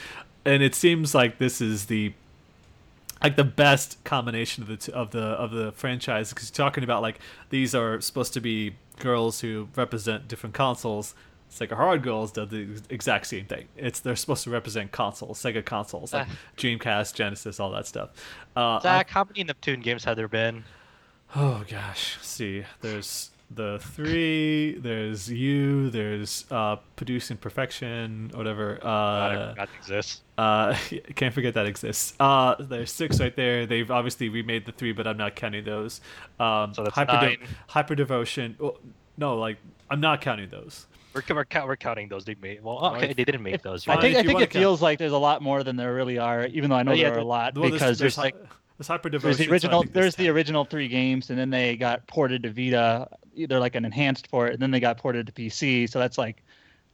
and 0.45 0.61
it 0.63 0.75
seems 0.75 1.13
like 1.15 1.37
this 1.37 1.61
is 1.61 1.85
the 1.85 2.13
like 3.23 3.35
the 3.35 3.43
best 3.43 4.03
combination 4.03 4.63
of 4.63 4.69
the 4.69 4.77
t- 4.77 4.91
of 4.91 5.11
the 5.11 5.21
of 5.21 5.51
the 5.51 5.71
franchise 5.73 6.29
because 6.33 6.49
you're 6.49 6.55
talking 6.65 6.83
about 6.83 7.01
like 7.01 7.19
these 7.49 7.75
are 7.75 8.01
supposed 8.01 8.33
to 8.33 8.41
be 8.41 8.75
girls 8.99 9.41
who 9.41 9.67
represent 9.75 10.27
different 10.27 10.55
consoles. 10.55 11.13
Sega 11.51 11.73
Hard 11.73 12.01
Girls 12.01 12.31
does 12.31 12.47
the 12.49 12.81
exact 12.89 13.27
same 13.27 13.45
thing. 13.45 13.67
It's 13.75 13.99
they're 13.99 14.15
supposed 14.15 14.45
to 14.45 14.49
represent 14.49 14.93
consoles, 14.93 15.37
Sega 15.43 15.63
consoles, 15.65 16.13
like 16.13 16.27
Ah. 16.29 16.35
Dreamcast, 16.57 17.13
Genesis, 17.13 17.59
all 17.59 17.71
that 17.71 17.85
stuff. 17.85 18.09
Uh, 18.55 18.77
I- 18.77 18.79
Zach, 18.81 19.09
how 19.09 19.25
many 19.25 19.43
Neptune 19.43 19.81
games 19.81 20.05
have 20.05 20.15
there 20.15 20.29
been? 20.29 20.63
Oh 21.35 21.63
gosh, 21.69 22.17
see, 22.21 22.63
there's 22.81 23.31
the 23.53 23.79
three, 23.79 24.77
there's 24.79 25.29
you, 25.31 25.89
there's 25.89 26.45
uh, 26.51 26.77
producing 26.95 27.37
perfection, 27.37 28.31
whatever. 28.33 28.79
God, 28.81 29.35
Uh, 29.35 29.49
forgot 29.51 29.69
it 29.69 29.77
exists. 29.77 30.21
uh, 30.37 30.73
can't 31.15 31.33
forget 31.33 31.53
that 31.55 31.65
exists. 31.65 32.13
Uh, 32.19 32.55
there's 32.59 32.91
six 32.91 33.19
right 33.19 33.35
there. 33.35 33.65
They've 33.65 33.89
obviously 33.91 34.29
remade 34.29 34.65
the 34.65 34.71
three, 34.71 34.93
but 34.93 35.05
I'm 35.07 35.17
not 35.17 35.35
counting 35.35 35.65
those. 35.65 36.01
Um, 36.39 36.73
So 36.73 36.83
that's 36.83 36.95
hyper, 36.95 37.11
nine. 37.13 37.37
hyper 37.67 37.95
devotion. 37.95 38.55
Well, 38.59 38.77
no, 39.17 39.37
like 39.37 39.57
I'm 39.89 39.99
not 39.99 40.21
counting 40.21 40.49
those. 40.49 40.87
We're, 41.13 41.21
we're, 41.29 41.45
we're 41.67 41.75
counting 41.75 42.07
those 42.07 42.23
they 42.23 42.35
made. 42.41 42.63
Well, 42.63 42.77
Alright. 42.77 43.03
okay, 43.03 43.13
they 43.13 43.25
didn't 43.25 43.43
make 43.43 43.61
those. 43.61 43.83
Fine, 43.83 43.97
I 43.97 44.01
think 44.01 44.15
I 44.15 44.21
think 44.21 44.33
wanna 44.35 44.45
it 44.45 44.53
feels 44.53 44.81
like 44.81 44.97
there's 44.97 45.11
a 45.11 45.17
lot 45.17 45.41
more 45.41 45.61
than 45.63 45.75
there 45.75 45.93
really 45.93 46.17
are, 46.17 46.45
even 46.45 46.69
though 46.69 46.77
I 46.77 46.83
know 46.83 46.91
Oh, 46.91 46.95
yeah, 46.95 47.09
there 47.09 47.17
are 47.17 47.21
a 47.21 47.25
lot 47.25 47.57
Well, 47.57 47.69
because 47.69 47.99
there's, 47.99 48.15
hy- 48.15 48.21
like 48.23 48.35
there's 48.77 48.87
hyper 48.87 49.09
devotion. 49.09 49.27
there's 49.35 49.37
the 49.45 49.51
original 49.51 49.81
think 49.81 49.93
there's 49.93 50.15
the 50.15 50.27
10. 50.27 50.33
original 50.33 50.63
three 50.63 50.87
games 50.87 51.29
and 51.29 51.37
then 51.37 51.49
they 51.49 51.75
got 51.75 52.07
ported 52.07 52.43
to 52.43 52.49
Vita, 52.49 53.09
either 53.41 53.59
like 53.59 53.75
an 53.75 53.85
enhanced 53.85 54.29
port, 54.31 54.53
and 54.53 54.61
then 54.61 54.71
they 54.71 54.79
got 54.79 54.97
ported 54.97 55.27
to 55.27 55.31
PC. 55.33 55.89
So 55.89 55.99
that's 55.99 56.17
like 56.17 56.43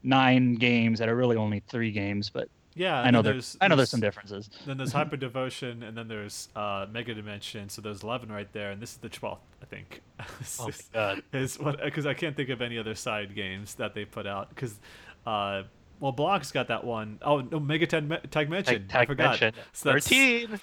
nine 0.04 0.56
games 0.56 1.00
that 1.00 1.10
are 1.10 1.16
really 1.16 1.36
only 1.38 1.62
three 1.68 1.92
games, 1.92 2.30
but 2.30 2.50
Yeah, 2.76 3.00
I 3.02 3.10
know 3.12 3.22
then 3.22 3.34
there's 3.34 3.58
I 3.62 3.68
know 3.68 3.76
there's 3.76 3.90
some 3.90 4.00
differences. 4.00 4.50
Then 4.66 4.78
there's 4.78 4.92
hyper 4.94 5.18
devotion, 5.28 5.84
and 5.84 5.98
then 5.98 6.08
there's 6.08 6.50
uh, 6.56 6.86
mega 6.92 7.14
dimension. 7.14 7.70
So 7.70 7.82
there's 7.82 8.04
11 8.04 8.32
right 8.32 8.52
there, 8.54 8.72
and 8.72 8.82
this 8.82 8.92
is 8.92 8.98
the 8.98 9.10
12th, 9.10 9.40
I 9.62 9.66
think. 9.66 10.02
This 10.40 10.60
Oh 10.60 10.64
my 10.64 10.70
is- 10.70 10.90
god. 10.94 11.24
is 11.34 11.60
what 11.60 11.84
because 11.84 12.06
I 12.06 12.14
can't 12.14 12.36
think 12.36 12.50
of 12.50 12.62
any 12.62 12.78
other 12.78 12.96
side 12.96 13.36
games 13.36 13.76
that 13.76 13.94
they 13.96 14.06
put 14.06 14.28
out 14.28 14.50
because 14.50 14.80
uh 15.26 15.64
well 16.00 16.12
Block's 16.12 16.52
got 16.52 16.68
that 16.68 16.84
one. 16.84 17.18
Oh 17.24 17.40
no 17.42 17.60
Mega 17.60 17.88
Tag, 17.88 18.08
Me- 18.08 18.20
Tag 18.30 18.50
Mention 18.50 18.88
Tag, 18.88 19.02
I 19.02 19.06
forgot 19.08 19.30
mention. 19.42 19.54
So 19.74 19.90
that's- 19.90 20.08
13. 20.08 20.60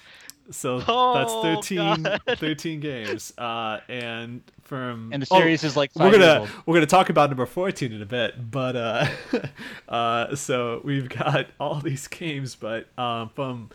So 0.51 0.81
Oh, 0.87 1.13
that's 1.15 1.33
13, 1.65 2.03
God. 2.03 2.21
13 2.37 2.79
games. 2.79 3.33
Uh, 3.37 3.79
and 3.89 4.41
from 4.63 5.09
And 5.13 5.23
the 5.23 5.27
oh, 5.31 5.39
series 5.39 5.63
is 5.63 5.75
like 5.75 5.91
we're 5.95 6.11
gonna 6.11 6.41
old. 6.41 6.49
we're 6.65 6.75
gonna 6.75 6.85
talk 6.85 7.09
about 7.09 7.29
number 7.29 7.45
14 7.45 7.91
in 7.91 8.01
a 8.01 8.05
bit, 8.05 8.51
but 8.51 8.75
uh, 8.75 9.07
uh, 9.89 10.35
so 10.35 10.81
we've 10.83 11.09
got 11.09 11.47
all 11.59 11.79
these 11.79 12.07
games, 12.07 12.55
but 12.55 12.87
um, 12.97 13.29
from 13.29 13.69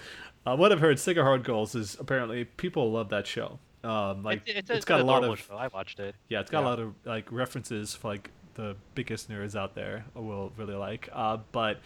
uh, 0.47 0.57
what 0.57 0.73
I've 0.73 0.81
heard, 0.81 0.97
Sega 0.97 1.23
Hard 1.23 1.45
Girls 1.45 1.75
is 1.75 1.97
apparently 2.01 2.45
people 2.45 2.91
love 2.93 3.09
that 3.11 3.27
show. 3.27 3.59
Um, 3.83 4.23
like 4.23 4.43
It- 4.47 4.68
it's 4.71 4.85
got 4.85 4.99
a 4.99 5.03
an 5.03 5.07
lot 5.07 5.25
of 5.25 5.39
Show. 5.41 5.57
I 5.57 5.68
watched 5.68 6.01
it. 6.01 6.14
yeah, 6.29 6.41
it's 6.41 6.51
got 6.51 6.62
a 6.64 6.66
lot 6.66 6.79
of 6.81 6.95
like 7.05 7.31
references 7.33 7.95
for 7.95 8.09
like 8.09 8.31
the 8.55 8.77
biggest 8.95 9.31
nerds 9.31 9.55
out 9.57 9.75
there 9.75 10.05
will 10.14 10.53
really 10.57 10.75
like. 10.75 11.09
Uh, 11.12 11.39
but 11.53 11.79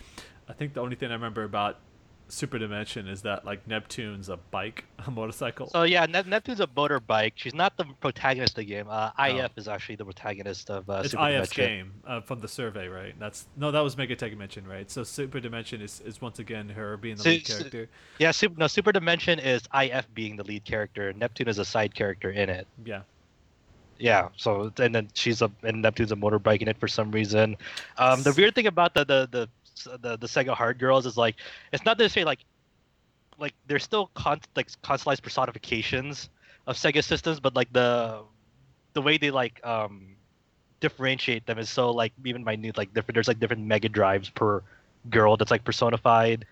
I 0.49 0.53
think 0.55 0.75
the 0.75 0.81
only 0.81 0.97
thing 0.97 1.11
I 1.11 1.15
remember 1.15 1.45
about 1.45 1.79
Super 2.29 2.59
Dimension 2.59 3.07
is 3.07 3.23
that 3.23 3.45
like 3.45 3.67
Neptune's 3.69 4.29
a 4.29 4.37
bike, 4.37 4.85
a 5.07 5.11
motorcycle. 5.11 5.69
So 5.69 5.83
yeah, 5.83 6.07
Nep- 6.07 6.27
Neptune's 6.27 6.61
a 6.61 6.67
motorbike. 6.67 7.33
She's 7.37 7.55
not 7.55 7.77
the 7.77 7.85
protagonist 8.01 8.53
of 8.53 8.57
the 8.57 8.65
game. 8.65 8.87
Uh, 8.89 9.11
Oh. 9.19 9.25
IF 9.25 9.53
is 9.57 9.69
actually 9.69 9.97
the 9.97 10.05
protagonist 10.05 10.71
of 10.71 10.89
uh, 10.89 11.03
it's 11.05 11.11
Super 11.13 11.29
IF's 11.29 11.51
Dimension. 11.51 11.65
game 11.87 11.93
uh, 12.07 12.21
from 12.23 12.41
the 12.41 12.49
survey, 12.49 12.89
right? 12.89 13.15
That's 13.19 13.47
no, 13.57 13.71
that 13.71 13.81
was 13.81 13.95
Megatech 13.97 14.31
Dimension, 14.31 14.67
right? 14.67 14.91
So 14.91 15.05
Super 15.05 15.39
Dimension 15.39 15.81
is, 15.83 16.01
is 16.01 16.21
once 16.21 16.39
again 16.39 16.69
her 16.71 16.97
being 16.97 17.17
the 17.17 17.23
So- 17.23 17.29
lead 17.31 17.47
so- 17.47 17.57
character. 17.59 17.89
Yeah, 18.19 18.31
Super, 18.31 18.59
no, 18.59 18.67
Super 18.69 18.93
Dimension 18.93 19.39
is 19.39 19.63
IF 19.75 20.07
being 20.15 20.37
the 20.37 20.45
lead 20.45 20.65
character. 20.65 21.13
Neptune 21.13 21.49
is 21.49 21.59
a 21.59 21.65
side 21.65 21.95
character 21.95 22.31
in 22.31 22.49
it. 22.49 22.67
Yeah, 22.85 23.03
Yeah, 23.99 24.29
so 24.37 24.73
and 24.79 24.95
then 24.95 25.09
she's 25.15 25.41
a 25.43 25.51
and 25.63 25.83
Neptune's 25.83 26.11
a 26.13 26.17
motorbike 26.17 26.63
in 26.63 26.69
it 26.69 26.79
for 26.79 26.89
some 26.89 27.11
reason. 27.13 27.57
Um, 27.99 28.23
the 28.23 28.33
weird 28.33 28.55
thing 28.55 28.67
about 28.67 28.95
the 28.95 29.05
the 29.05 29.29
the 29.31 29.49
the, 29.85 30.17
the 30.17 30.27
Sega 30.27 30.55
Hard 30.55 30.79
Girls 30.79 31.07
is 31.07 31.17
like 31.17 31.37
it's 31.73 31.85
not 31.85 31.99
necessarily 31.99 32.27
like 32.27 32.45
like 33.39 33.55
they're 33.67 33.79
still 33.79 34.11
con- 34.15 34.41
like 34.57 34.69
constellized 34.83 35.23
personifications 35.23 36.29
of 36.67 36.77
Sega 36.77 37.03
systems, 37.03 37.41
but 37.41 37.55
like 37.55 37.73
the 37.73 38.23
the 38.95 39.03
way 39.03 39.19
they 39.19 39.31
like 39.31 39.65
um 39.65 40.17
differentiate 40.81 41.47
them 41.47 41.59
is 41.59 41.69
so 41.71 41.91
like 41.91 42.13
even 42.25 42.45
minute 42.45 42.77
like 42.77 42.93
different 42.93 43.15
there's 43.15 43.29
like 43.29 43.39
different 43.41 43.63
mega 43.63 43.89
drives 43.89 44.29
per 44.31 44.63
girl 45.11 45.37
that's 45.37 45.51
like 45.51 45.65
personified 45.65 46.45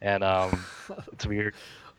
and 0.00 0.22
um 0.22 0.66
it's 1.12 1.26
weird 1.26 1.54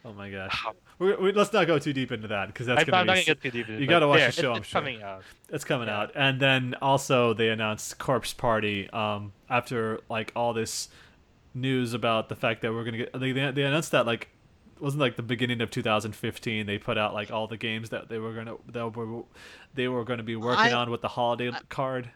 oh 0.06 0.14
my 0.14 0.30
gosh. 0.30 0.66
We 1.00 1.16
we, 1.16 1.32
let's 1.32 1.52
not 1.54 1.66
go 1.68 1.80
too 1.80 1.94
deep 1.94 2.12
into 2.12 2.28
that 2.28 2.48
because 2.48 2.68
that's 2.68 2.82
I'm, 2.82 2.86
gonna 2.86 2.98
I'm 2.98 3.04
be 3.06 3.08
not 3.08 3.14
gonna 3.16 3.26
get 3.26 3.42
too 3.42 3.52
deep 3.52 3.68
into 3.68 3.80
you 3.80 3.86
it, 3.86 3.88
gotta 3.88 4.08
watch 4.08 4.20
yeah, 4.20 4.28
the 4.28 4.32
show, 4.34 4.52
it's, 4.52 4.58
I'm 4.58 4.62
it's 4.62 4.68
sure. 4.70 4.82
coming 4.82 5.02
out 5.02 5.24
It's 5.50 5.64
coming 5.64 5.88
Yeah. 5.88 6.00
out, 6.02 6.12
and 6.16 6.40
then 6.40 6.76
also 6.82 7.34
they 7.34 7.50
announced 7.50 7.98
Corpse 7.98 8.34
Party. 8.34 8.90
Um, 8.92 9.32
after 9.50 10.02
like 10.10 10.32
all 10.36 10.54
this 10.54 10.90
news 11.56 11.94
about 11.94 12.30
the 12.30 12.36
fact 12.36 12.62
that 12.62 12.72
we're 12.74 12.84
gonna 12.84 12.98
get, 12.98 13.20
they 13.20 13.32
they 13.32 13.64
announced 13.64 13.92
that 13.92 14.06
like 14.06 14.30
wasn't 14.80 15.02
like 15.02 15.16
the 15.16 15.24
beginning 15.24 15.60
of 15.62 15.70
2015. 15.72 16.66
They 16.66 16.78
put 16.78 16.98
out 16.98 17.14
like 17.14 17.32
all 17.32 17.48
the 17.48 17.58
games 17.58 17.90
that 17.90 18.08
they 18.10 18.18
were 18.20 18.34
gonna 18.34 18.56
that 18.72 18.96
were 18.96 19.24
they 19.74 19.88
were 19.88 20.04
gonna 20.04 20.24
be 20.24 20.36
working 20.36 20.66
I- 20.66 20.74
on 20.74 20.90
with 20.92 21.02
the 21.02 21.08
holiday 21.10 21.52
card. 21.70 22.10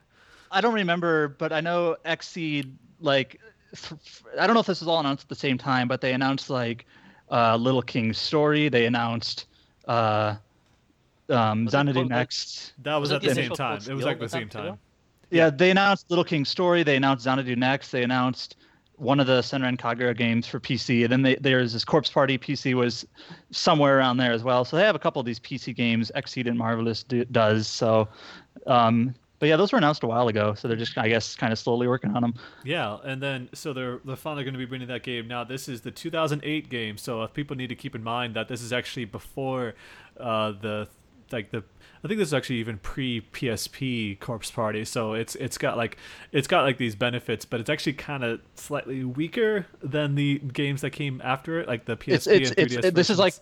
I 0.52 0.62
don't 0.62 0.76
remember, 0.76 1.30
but 1.30 1.52
I 1.52 1.62
know 1.62 1.96
Xseed 2.06 2.72
like 3.00 3.42
th- 3.76 4.00
I 4.40 4.46
don't 4.46 4.54
know 4.54 4.60
if 4.60 4.68
this 4.68 4.82
was 4.82 4.88
all 4.88 5.00
announced 5.00 5.24
at 5.24 5.30
the 5.30 5.36
same 5.36 5.58
time, 5.58 5.88
but 5.88 6.00
they 6.00 6.14
announced 6.14 6.50
like 6.50 6.86
uh, 7.32 7.56
Little 7.56 7.82
King's 7.82 8.18
story. 8.18 8.70
They 8.70 8.86
announced 8.86 9.46
uh, 9.88 10.36
um, 11.30 11.66
Was 11.66 11.74
it 11.74 11.78
Xanadu 11.78 12.06
Next. 12.06 12.74
That 12.84 12.96
was, 12.96 13.10
Was 13.10 13.16
at 13.16 13.22
the 13.22 13.30
the 13.30 13.36
same 13.36 13.52
time. 13.52 13.74
It 13.74 13.78
was 13.78 13.86
Steel 13.86 14.00
like 14.00 14.20
the 14.20 14.30
same 14.30 14.50
time. 14.50 14.78
Yeah, 15.30 15.50
they 15.50 15.72
announced 15.72 16.10
Little 16.10 16.24
King's 16.26 16.50
story. 16.50 16.84
They 16.84 16.96
announced 16.96 17.24
Xanadu 17.24 17.56
Next. 17.56 17.92
They 17.92 18.04
announced 18.04 18.56
one 18.98 19.20
of 19.20 19.28
the 19.28 19.42
Senran 19.42 19.78
Kagura 19.78 20.16
games 20.16 20.48
for 20.48 20.60
PC, 20.60 21.04
and 21.04 21.12
then 21.12 21.22
they, 21.24 21.36
there's 21.36 21.74
this 21.74 21.84
Corpse 21.84 22.10
Party 22.10 22.38
PC 22.38 22.76
was 22.76 23.06
somewhere 23.52 23.98
around 23.98 24.18
there 24.18 24.32
as 24.32 24.44
well. 24.44 24.64
So 24.64 24.78
they 24.78 24.84
have 24.84 24.96
a 24.96 25.00
couple 25.00 25.20
of 25.20 25.26
these 25.26 25.40
PC 25.40 25.76
games. 25.76 26.12
Xseed 26.16 26.48
and 26.48 26.58
Marvelous 26.58 27.04
do, 27.04 27.26
does 27.26 27.68
so. 27.68 28.08
Um, 28.68 29.16
but 29.44 29.50
yeah, 29.50 29.58
those 29.58 29.74
were 29.74 29.78
announced 29.78 30.04
a 30.04 30.08
while 30.08 30.30
ago, 30.30 30.54
so 30.54 30.70
they're 30.70 30.78
just 30.78 30.98
I 30.98 31.10
guess 31.10 31.36
kind 31.36 31.52
of 31.52 31.60
slowly 31.60 31.86
working 31.86 32.16
on 32.16 32.22
them. 32.22 32.34
Yeah, 32.64 33.00
and 33.04 33.22
then 33.22 33.50
so 33.52 33.74
they're 33.74 34.00
they're 34.06 34.16
finally 34.16 34.46
going 34.46 34.54
to 34.54 34.58
be 34.58 34.64
bringing 34.64 34.88
that 34.88 35.04
game. 35.04 35.28
Now 35.28 35.44
this 35.44 35.68
is 35.68 35.82
the 35.82 35.92
2008 35.92 36.70
game, 36.70 36.98
so 36.98 37.24
if 37.24 37.34
people 37.34 37.58
need 37.58 37.68
to 37.68 37.76
keep 37.76 37.94
in 37.94 38.02
mind 38.02 38.38
that 38.38 38.48
this 38.48 38.62
is 38.62 38.72
actually 38.72 39.04
before 39.04 39.74
uh, 40.18 40.54
the 40.54 40.88
like 41.34 41.52
the 41.52 41.62
I 42.04 42.08
think 42.10 42.20
this 42.20 42.30
is 42.30 42.34
actually 42.34 42.58
even 42.58 42.80
pre 42.80 43.22
PSP 43.22 44.20
Corpse 44.20 44.52
Party. 44.52 44.84
So 44.84 45.14
it's 45.14 45.36
it's 45.36 45.58
got 45.58 45.78
like 45.78 45.98
it's 46.34 46.48
got 46.48 46.64
like 46.64 46.78
these 46.78 46.96
benefits, 46.96 47.46
but 47.46 47.62
it's 47.62 47.70
actually 47.70 47.94
kind 47.94 48.26
of 48.26 48.42
slightly 48.56 49.06
weaker 49.06 49.68
than 49.82 50.16
the 50.16 50.40
games 50.40 50.82
that 50.82 50.90
came 50.90 51.22
after 51.24 51.62
it, 51.62 51.68
like 51.68 51.86
the 51.86 51.96
PSP 51.96 52.14
It's 52.14 52.28
it's 52.28 52.50
and 52.52 52.58
3DS 52.70 52.86
it's 52.86 52.92
this 52.92 53.10
is 53.10 53.20
like 53.20 53.36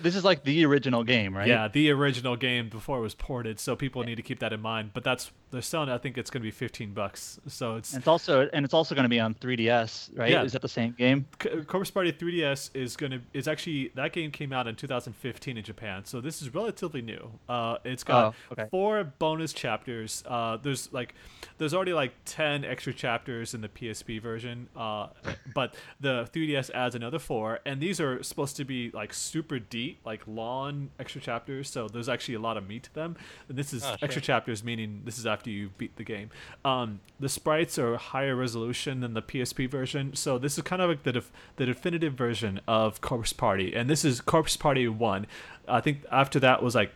this 0.00 0.16
is 0.16 0.24
like 0.24 0.42
the 0.42 0.64
original 0.64 1.04
game, 1.04 1.36
right? 1.36 1.46
Yeah, 1.46 1.68
the 1.68 1.90
original 1.92 2.34
game 2.34 2.68
before 2.68 2.98
it 2.98 3.02
was 3.02 3.14
ported, 3.14 3.60
so 3.60 3.76
people 3.76 4.02
need 4.02 4.16
to 4.16 4.22
keep 4.22 4.40
that 4.40 4.52
in 4.52 4.60
mind. 4.60 4.90
But 4.94 5.04
that's 5.04 5.30
they're 5.52 5.62
selling. 5.62 5.88
I 5.88 5.98
think 5.98 6.18
it's 6.18 6.30
going 6.30 6.42
to 6.42 6.46
be 6.46 6.50
fifteen 6.50 6.92
bucks. 6.92 7.38
So 7.46 7.76
it's 7.76 7.92
And 7.92 8.00
it's 8.00 8.08
also 8.08 8.48
and 8.52 8.64
it's 8.64 8.74
also 8.74 8.96
going 8.96 9.04
to 9.04 9.08
be 9.08 9.20
on 9.20 9.34
3DS, 9.34 10.18
right? 10.18 10.30
Yeah. 10.30 10.42
Is 10.42 10.52
that 10.52 10.62
the 10.62 10.68
same 10.68 10.92
game? 10.92 11.26
C- 11.40 11.62
Corpse 11.66 11.90
Party 11.90 12.12
3DS 12.12 12.70
is 12.74 12.96
gonna 12.96 13.20
is 13.32 13.46
actually 13.46 13.92
that 13.94 14.12
game 14.12 14.30
came 14.32 14.52
out 14.52 14.66
in 14.66 14.74
2015 14.74 15.56
in 15.56 15.62
Japan, 15.64 16.04
so 16.04 16.20
this 16.20 16.42
is 16.42 16.52
relatively 16.52 17.00
new. 17.00 17.30
Uh, 17.48 17.78
it's 17.84 18.04
got 18.08 18.34
Oh, 18.48 18.52
okay. 18.52 18.66
four 18.70 19.04
bonus 19.04 19.52
chapters. 19.52 20.24
Uh, 20.26 20.56
there's 20.56 20.92
like 20.92 21.14
there's 21.58 21.74
already 21.74 21.92
like 21.92 22.12
10 22.24 22.64
extra 22.64 22.92
chapters 22.92 23.52
in 23.54 23.60
the 23.60 23.68
PSP 23.68 24.20
version, 24.22 24.68
uh, 24.76 25.08
but 25.54 25.74
the 26.00 26.28
3DS 26.32 26.70
adds 26.72 26.94
another 26.94 27.18
four, 27.18 27.58
and 27.66 27.80
these 27.80 28.00
are 28.00 28.22
supposed 28.22 28.56
to 28.56 28.64
be 28.64 28.90
like 28.92 29.12
super 29.12 29.58
deep, 29.58 30.00
like 30.04 30.22
long 30.26 30.90
extra 30.98 31.20
chapters. 31.20 31.68
So 31.70 31.88
there's 31.88 32.08
actually 32.08 32.34
a 32.34 32.40
lot 32.40 32.56
of 32.56 32.66
meat 32.68 32.84
to 32.84 32.94
them. 32.94 33.16
And 33.48 33.56
this 33.58 33.72
is 33.72 33.84
Oh, 33.84 33.96
extra 34.02 34.20
chapters, 34.22 34.62
meaning 34.64 35.02
this 35.04 35.18
is 35.18 35.26
after 35.26 35.50
you 35.50 35.70
beat 35.78 35.96
the 35.96 36.04
game. 36.04 36.30
Um, 36.64 37.00
the 37.20 37.28
sprites 37.28 37.78
are 37.78 37.96
higher 37.96 38.34
resolution 38.36 39.00
than 39.00 39.14
the 39.14 39.22
PSP 39.22 39.68
version, 39.70 40.14
so 40.14 40.38
this 40.38 40.56
is 40.58 40.62
kind 40.64 40.80
of 40.82 40.88
like 40.88 41.02
the 41.04 41.12
def- 41.12 41.32
the 41.56 41.66
definitive 41.66 42.14
version 42.14 42.60
of 42.68 43.00
Corpse 43.00 43.32
Party, 43.32 43.74
and 43.74 43.88
this 43.90 44.04
is 44.04 44.20
Corpse 44.20 44.56
Party 44.56 44.86
One. 44.88 45.26
I 45.66 45.80
think 45.80 46.04
after 46.10 46.38
that 46.40 46.62
was 46.62 46.74
like 46.74 46.92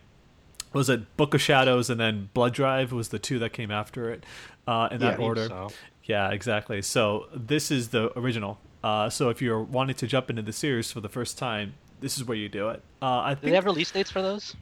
was 0.73 0.89
it 0.89 1.15
Book 1.17 1.33
of 1.33 1.41
Shadows 1.41 1.89
and 1.89 1.99
then 1.99 2.29
Blood 2.33 2.53
Drive 2.53 2.91
was 2.91 3.09
the 3.09 3.19
two 3.19 3.39
that 3.39 3.53
came 3.53 3.71
after 3.71 4.09
it 4.11 4.25
uh, 4.67 4.89
in 4.91 4.99
that 4.99 5.15
believe 5.17 5.27
order. 5.29 5.47
so. 5.47 5.69
Yeah, 6.03 6.31
exactly. 6.31 6.81
So 6.81 7.27
this 7.33 7.71
is 7.71 7.89
the 7.89 8.17
original. 8.19 8.59
Uh, 8.83 9.09
so 9.09 9.29
if 9.29 9.41
you're 9.41 9.61
wanting 9.61 9.95
to 9.95 10.07
jump 10.07 10.29
into 10.29 10.41
the 10.41 10.51
series 10.51 10.91
for 10.91 10.99
the 10.99 11.07
first 11.09 11.37
time, 11.37 11.75
this 12.01 12.17
is 12.17 12.25
where 12.25 12.35
you 12.37 12.49
do 12.49 12.67
it. 12.69 12.81
Uh, 13.01 13.05
I 13.05 13.33
Do 13.35 13.39
think 13.41 13.51
they 13.51 13.55
have 13.55 13.65
release 13.65 13.91
dates 13.91 14.11
for 14.11 14.21
those? 14.21 14.55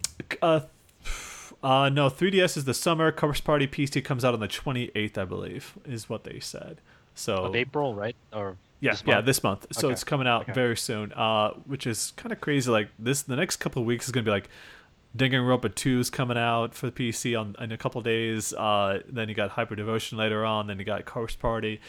uh, 0.43 0.59
uh, 1.63 1.89
no, 1.89 2.09
3DS 2.09 2.57
is 2.57 2.65
the 2.65 2.73
summer. 2.73 3.11
Corpse 3.11 3.41
Party 3.41 3.67
PC 3.67 4.03
comes 4.03 4.23
out 4.25 4.33
on 4.33 4.39
the 4.39 4.47
28th, 4.47 5.17
I 5.17 5.25
believe, 5.25 5.73
is 5.85 6.09
what 6.09 6.23
they 6.23 6.39
said. 6.39 6.77
So 7.15 7.45
Of 7.45 7.55
April, 7.55 7.93
right? 7.95 8.15
Or 8.33 8.57
yeah, 8.79 8.91
this 8.91 9.03
yeah, 9.05 9.15
month? 9.15 9.25
this 9.25 9.43
month. 9.43 9.67
So 9.71 9.87
Okay. 9.87 9.93
it's 9.93 10.03
coming 10.03 10.27
out 10.27 10.43
Okay. 10.43 10.53
very 10.53 10.77
soon, 10.77 11.11
uh, 11.13 11.51
which 11.65 11.85
is 11.85 12.13
kind 12.15 12.31
of 12.31 12.39
crazy. 12.41 12.69
Like 12.71 12.89
this, 12.97 13.21
the 13.23 13.35
next 13.35 13.57
couple 13.57 13.81
of 13.81 13.85
weeks 13.87 14.05
is 14.05 14.11
gonna 14.11 14.23
be 14.23 14.31
like 14.31 14.49
Danganronpa 15.17 15.75
2 15.75 15.99
is 15.99 16.09
coming 16.09 16.37
out 16.37 16.73
for 16.73 16.89
the 16.89 16.91
PC 16.91 17.39
on 17.39 17.55
in 17.59 17.71
a 17.71 17.77
couple 17.77 17.99
of 17.99 18.05
days. 18.05 18.53
Uh, 18.53 19.01
then 19.09 19.27
you 19.29 19.35
got 19.35 19.49
Hyper 19.51 19.75
Devotion 19.75 20.17
later 20.17 20.45
on. 20.45 20.67
Then 20.67 20.79
you 20.79 20.85
got 20.85 21.05
Corpse 21.05 21.35
Party. 21.35 21.81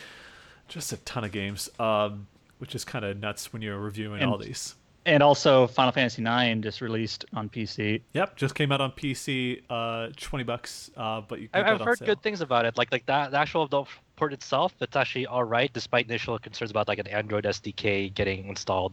Just 0.69 0.93
a 0.93 0.97
ton 0.99 1.23
of 1.25 1.33
games, 1.33 1.69
um, 1.79 2.27
which 2.59 2.75
is 2.75 2.85
kind 2.85 3.05
of 3.05 3.19
nuts 3.19 3.53
when 3.53 3.63
you're 3.63 3.79
reviewing 3.79 4.23
And- 4.23 4.31
all 4.31 4.39
these. 4.39 4.75
And 5.05 5.21
also 5.21 5.67
Final 5.67 5.91
Fantasy 5.91 6.23
IX 6.23 6.61
just 6.61 6.81
released 6.81 7.25
on 7.35 7.49
PC. 7.49 8.03
Yep, 8.13 8.37
just 8.37 8.55
came 8.55 8.71
out 8.71 8.81
on 8.81 8.93
PC, 8.93 9.61
uh, 9.69 10.11
twenty 10.17 10.45
bucks. 10.45 10.93
Uh, 10.97 11.21
but 11.23 11.41
you 11.41 11.49
I, 11.53 11.59
can 11.59 11.67
get 11.67 11.81
I've 11.81 11.85
heard 11.85 11.99
sale. 11.99 12.07
good 12.07 12.23
things 12.23 12.41
about 12.41 12.67
it. 12.67 12.79
Like 12.79 12.93
like 12.93 13.05
that 13.07 13.33
the 13.33 13.37
actual 13.39 13.67
the 13.67 13.83
port 14.15 14.33
itself, 14.33 14.73
it's 14.81 14.95
actually 14.95 15.27
all 15.27 15.43
right, 15.43 15.73
despite 15.73 16.07
initial 16.07 16.39
concerns 16.39 16.71
about 16.71 16.87
like 16.87 17.01
an 17.01 17.09
Android 17.09 17.43
SDK 17.43 18.15
getting 18.15 18.47
installed. 18.47 18.93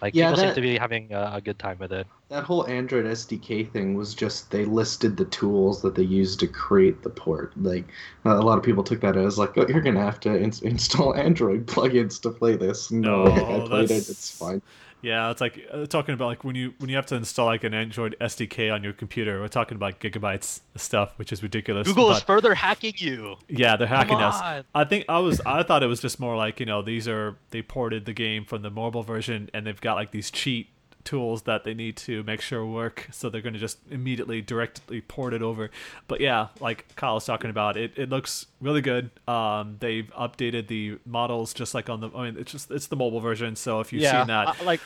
Like 0.00 0.14
Yeah, 0.14 0.30
people 0.30 0.44
seem 0.44 0.54
to 0.54 0.60
be 0.62 0.78
having 0.78 1.12
a, 1.12 1.32
a 1.34 1.40
good 1.42 1.58
time 1.58 1.76
with 1.78 1.92
it. 1.92 2.06
That 2.30 2.44
whole 2.44 2.64
Android 2.68 3.06
SDK 3.06 3.70
thing 3.72 3.94
was 3.94 4.14
just 4.14 4.52
they 4.52 4.64
listed 4.64 5.16
the 5.16 5.24
tools 5.26 5.82
that 5.82 5.96
they 5.96 6.04
used 6.04 6.38
to 6.40 6.46
create 6.46 7.02
the 7.02 7.10
port. 7.10 7.52
Like 7.60 7.86
a 8.24 8.34
lot 8.36 8.56
of 8.56 8.64
people 8.64 8.84
took 8.84 9.00
that 9.00 9.16
as 9.16 9.36
like, 9.36 9.58
oh, 9.58 9.66
you're 9.68 9.80
gonna 9.80 10.00
have 10.00 10.20
to 10.20 10.40
ins- 10.40 10.62
install 10.72 11.14
Android 11.16 11.66
plugins 11.66 12.22
to 12.22 12.30
play 12.30 12.56
this. 12.56 12.92
No, 12.92 13.24
No, 13.24 13.32
I 13.64 13.66
played 13.66 13.90
it. 13.90 14.08
It's 14.08 14.30
fine. 14.30 14.62
Yeah, 15.02 15.30
it's 15.30 15.40
like 15.40 15.66
uh, 15.72 15.86
talking 15.86 16.14
about 16.14 16.26
like 16.26 16.44
when 16.44 16.54
you 16.54 16.74
when 16.78 16.90
you 16.90 16.96
have 16.96 17.06
to 17.06 17.14
install 17.16 17.46
like 17.46 17.64
an 17.64 17.74
Android 17.74 18.16
SDK 18.20 18.72
on 18.72 18.84
your 18.84 18.92
computer. 18.92 19.40
We're 19.40 19.48
talking 19.48 19.76
about 19.76 19.98
gigabytes 19.98 20.60
of 20.74 20.82
stuff, 20.82 21.18
which 21.18 21.32
is 21.32 21.42
ridiculous. 21.42 21.88
Google 21.88 22.10
is 22.12 22.20
further 22.20 22.54
hacking 22.54 22.94
you. 22.96 23.36
Yeah, 23.48 23.76
they're 23.76 23.86
hacking 23.88 24.18
us. 24.18 24.64
I 24.74 24.84
think 24.84 25.06
I 25.08 25.18
was 25.18 25.40
I 25.46 25.62
thought 25.62 25.82
it 25.82 25.86
was 25.86 26.00
just 26.00 26.20
more 26.20 26.36
like, 26.36 26.60
you 26.60 26.66
know, 26.66 26.82
these 26.82 27.08
are 27.08 27.36
they 27.50 27.62
ported 27.62 28.04
the 28.04 28.12
game 28.12 28.44
from 28.44 28.62
the 28.62 28.70
mobile 28.70 29.02
version 29.02 29.48
and 29.54 29.66
they've 29.66 29.80
got 29.80 29.94
like 29.94 30.10
these 30.10 30.30
cheat 30.30 30.68
tools 31.04 31.42
that 31.42 31.64
they 31.64 31.74
need 31.74 31.96
to 31.96 32.22
make 32.24 32.40
sure 32.40 32.64
work 32.66 33.08
so 33.10 33.28
they're 33.30 33.40
going 33.40 33.54
to 33.54 33.58
just 33.58 33.78
immediately 33.90 34.42
directly 34.42 35.00
port 35.00 35.32
it 35.34 35.42
over. 35.42 35.70
But 36.08 36.20
yeah 36.20 36.48
like 36.60 36.94
kyle 36.96 37.14
was 37.14 37.24
talking 37.24 37.50
about 37.50 37.76
it 37.76 37.92
it 37.96 38.08
looks 38.10 38.46
really 38.60 38.80
good. 38.82 39.10
Um 39.26 39.76
they've 39.80 40.10
updated 40.14 40.66
the 40.68 40.98
models 41.06 41.54
just 41.54 41.74
like 41.74 41.88
on 41.88 42.00
the 42.00 42.10
i 42.14 42.30
mean 42.30 42.38
it's 42.40 42.52
just 42.52 42.70
it's 42.70 42.86
the 42.88 42.96
mobile 42.96 43.20
version 43.20 43.56
so 43.56 43.80
if 43.80 43.92
you've 43.92 44.02
yeah, 44.02 44.20
seen 44.20 44.26
that 44.28 44.56
I- 44.60 44.64
like 44.64 44.80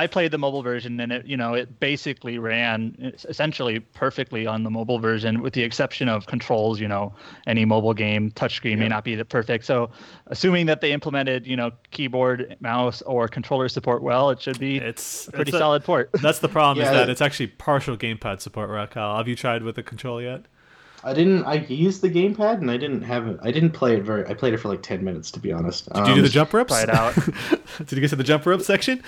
I 0.00 0.06
played 0.06 0.30
the 0.30 0.38
mobile 0.38 0.62
version, 0.62 0.98
and 0.98 1.12
it 1.12 1.26
you 1.26 1.36
know 1.36 1.52
it 1.52 1.78
basically 1.78 2.38
ran 2.38 3.12
essentially 3.28 3.80
perfectly 3.80 4.46
on 4.46 4.62
the 4.62 4.70
mobile 4.70 4.98
version, 4.98 5.42
with 5.42 5.52
the 5.52 5.62
exception 5.62 6.08
of 6.08 6.26
controls. 6.26 6.80
You 6.80 6.88
know, 6.88 7.14
any 7.46 7.64
mobile 7.66 7.92
game 7.92 8.30
touchscreen 8.30 8.78
may 8.78 8.88
not 8.88 9.04
be 9.04 9.14
the 9.14 9.24
perfect. 9.26 9.66
So, 9.66 9.90
assuming 10.28 10.64
that 10.66 10.80
they 10.80 10.92
implemented 10.92 11.46
you 11.46 11.54
know 11.56 11.70
keyboard, 11.90 12.56
mouse, 12.60 13.02
or 13.02 13.28
controller 13.28 13.68
support 13.68 14.02
well, 14.02 14.30
it 14.30 14.40
should 14.40 14.58
be 14.58 14.78
It's 14.78 15.28
a 15.28 15.32
pretty 15.32 15.50
it's 15.50 15.56
a- 15.56 15.58
solid 15.58 15.84
port. 15.84 16.08
That's 16.22 16.38
the 16.38 16.48
problem 16.48 16.82
is 16.82 16.90
Yeah. 16.90 16.98
that 17.00 17.10
it's 17.10 17.20
actually 17.20 17.48
partial 17.48 17.96
gamepad 17.96 18.40
support, 18.40 18.70
right, 18.70 18.90
Kyle? 18.90 19.18
Have 19.18 19.28
you 19.28 19.36
tried 19.36 19.62
with 19.62 19.74
the 19.76 19.82
control 19.82 20.22
yet? 20.22 20.44
I 21.04 21.12
didn't. 21.14 21.44
I 21.44 21.54
used 21.68 22.00
the 22.02 22.10
gamepad 22.10 22.56
and 22.60 22.70
I 22.70 22.76
didn't 22.76 23.02
have 23.02 23.26
it. 23.26 23.38
I 23.42 23.50
didn't 23.50 23.70
play 23.72 23.96
it 23.96 24.02
very. 24.02 24.26
I 24.26 24.34
played 24.34 24.52
it 24.54 24.58
for 24.58 24.68
like 24.68 24.82
ten 24.82 25.02
minutes 25.04 25.30
to 25.32 25.40
be 25.40 25.52
honest. 25.52 25.88
Did 25.92 26.06
you 26.08 26.14
do 26.16 26.20
the 26.22 26.26
Um, 26.28 26.32
jump 26.32 26.52
ropes? 26.54 26.72
try 26.72 26.82
it 26.82 26.90
out. 26.90 27.14
Did 27.78 27.92
you 27.92 28.00
get 28.00 28.08
to 28.10 28.16
the 28.16 28.24
jump 28.24 28.44
rope 28.46 28.62
section? 28.62 29.02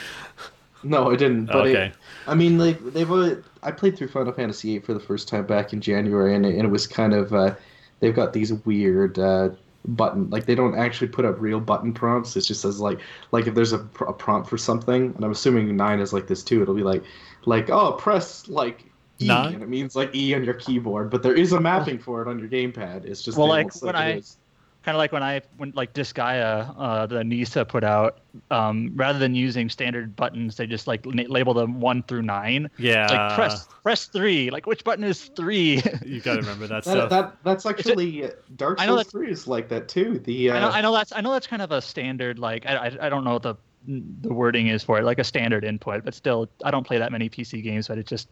No, 0.82 1.10
I 1.10 1.16
didn't. 1.16 1.46
But 1.46 1.66
Okay. 1.68 1.86
it, 1.86 1.94
I 2.26 2.34
mean, 2.34 2.58
like 2.58 2.82
they've. 2.92 3.10
Uh, 3.10 3.36
I 3.62 3.70
played 3.70 3.96
through 3.96 4.08
Final 4.08 4.32
Fantasy 4.32 4.72
VIII 4.72 4.80
for 4.80 4.94
the 4.94 5.00
first 5.00 5.28
time 5.28 5.46
back 5.46 5.72
in 5.72 5.80
January, 5.80 6.34
and 6.34 6.44
it, 6.44 6.54
and 6.56 6.64
it 6.64 6.70
was 6.70 6.86
kind 6.86 7.14
of. 7.14 7.32
Uh, 7.32 7.54
they've 8.00 8.14
got 8.14 8.32
these 8.32 8.52
weird 8.52 9.18
uh, 9.18 9.50
button. 9.86 10.28
Like 10.30 10.46
they 10.46 10.54
don't 10.54 10.76
actually 10.76 11.08
put 11.08 11.24
up 11.24 11.36
real 11.40 11.60
button 11.60 11.92
prompts. 11.92 12.36
It 12.36 12.42
just 12.42 12.60
says 12.62 12.80
like 12.80 12.98
like 13.30 13.46
if 13.46 13.54
there's 13.54 13.72
a, 13.72 13.78
pr- 13.78 14.04
a 14.06 14.12
prompt 14.12 14.48
for 14.50 14.58
something, 14.58 15.12
and 15.14 15.24
I'm 15.24 15.30
assuming 15.30 15.76
nine 15.76 16.00
is 16.00 16.12
like 16.12 16.26
this 16.26 16.42
too. 16.42 16.62
It'll 16.62 16.74
be 16.74 16.82
like 16.82 17.02
like 17.44 17.70
oh 17.70 17.92
press 17.92 18.48
like. 18.48 18.84
E, 19.20 19.26
Nine? 19.28 19.54
and 19.54 19.62
it 19.62 19.68
means 19.68 19.94
like 19.94 20.12
E 20.16 20.34
on 20.34 20.42
your 20.42 20.54
keyboard, 20.54 21.08
but 21.08 21.22
there 21.22 21.34
is 21.34 21.52
a 21.52 21.60
mapping 21.60 21.98
for 21.98 22.22
it 22.22 22.28
on 22.28 22.40
your 22.40 22.48
gamepad. 22.48 23.04
It's 23.04 23.22
just 23.22 23.38
Well, 23.38 23.46
like, 23.46 23.72
when 23.80 23.94
I- 23.94 24.14
is. 24.14 24.36
Kind 24.82 24.96
of 24.96 24.98
like 24.98 25.12
when 25.12 25.22
I 25.22 25.42
when 25.56 25.72
like 25.74 25.92
Disgaea, 25.94 26.74
uh, 26.76 27.06
the 27.06 27.22
Nisa 27.24 27.64
put 27.64 27.84
out, 27.84 28.18
um, 28.50 28.92
rather 28.94 29.18
than 29.18 29.34
using 29.34 29.68
standard 29.68 30.14
buttons, 30.16 30.56
they 30.56 30.66
just 30.66 30.86
like 30.86 31.06
na- 31.06 31.24
label 31.28 31.54
them 31.54 31.80
one 31.80 32.02
through 32.02 32.22
nine. 32.22 32.70
Yeah. 32.78 33.04
It's 33.04 33.12
like 33.12 33.34
press 33.34 33.68
press 33.82 34.06
three. 34.06 34.50
Like 34.50 34.66
which 34.66 34.84
button 34.84 35.04
is 35.04 35.24
three? 35.36 35.82
You 36.04 36.20
got 36.20 36.34
to 36.34 36.40
remember 36.40 36.66
that 36.66 36.84
That, 36.84 36.90
stuff. 36.90 37.10
that 37.10 37.36
that's 37.44 37.66
actually 37.66 38.24
uh, 38.24 38.30
Dark 38.56 38.80
I 38.80 38.86
know 38.86 38.96
Souls 38.96 39.08
Three 39.08 39.30
is 39.30 39.46
like 39.46 39.68
that 39.68 39.88
too. 39.88 40.18
The 40.18 40.50
uh, 40.50 40.56
I 40.56 40.60
know 40.60 40.70
I 40.70 40.80
know 40.80 40.92
that's 40.92 41.12
I 41.12 41.20
know 41.20 41.32
that's 41.32 41.46
kind 41.46 41.62
of 41.62 41.70
a 41.70 41.80
standard 41.80 42.38
like 42.38 42.66
I 42.66 42.88
I, 42.88 43.06
I 43.06 43.08
don't 43.08 43.24
know 43.24 43.34
what 43.34 43.42
the 43.42 43.54
the 43.86 44.32
wording 44.32 44.68
is 44.68 44.82
for 44.82 44.98
it 44.98 45.04
like 45.04 45.18
a 45.18 45.24
standard 45.24 45.64
input, 45.64 46.04
but 46.04 46.14
still 46.14 46.48
I 46.64 46.70
don't 46.70 46.86
play 46.86 46.98
that 46.98 47.10
many 47.12 47.28
PC 47.28 47.62
games, 47.62 47.88
but 47.88 47.98
it 47.98 48.06
just 48.06 48.28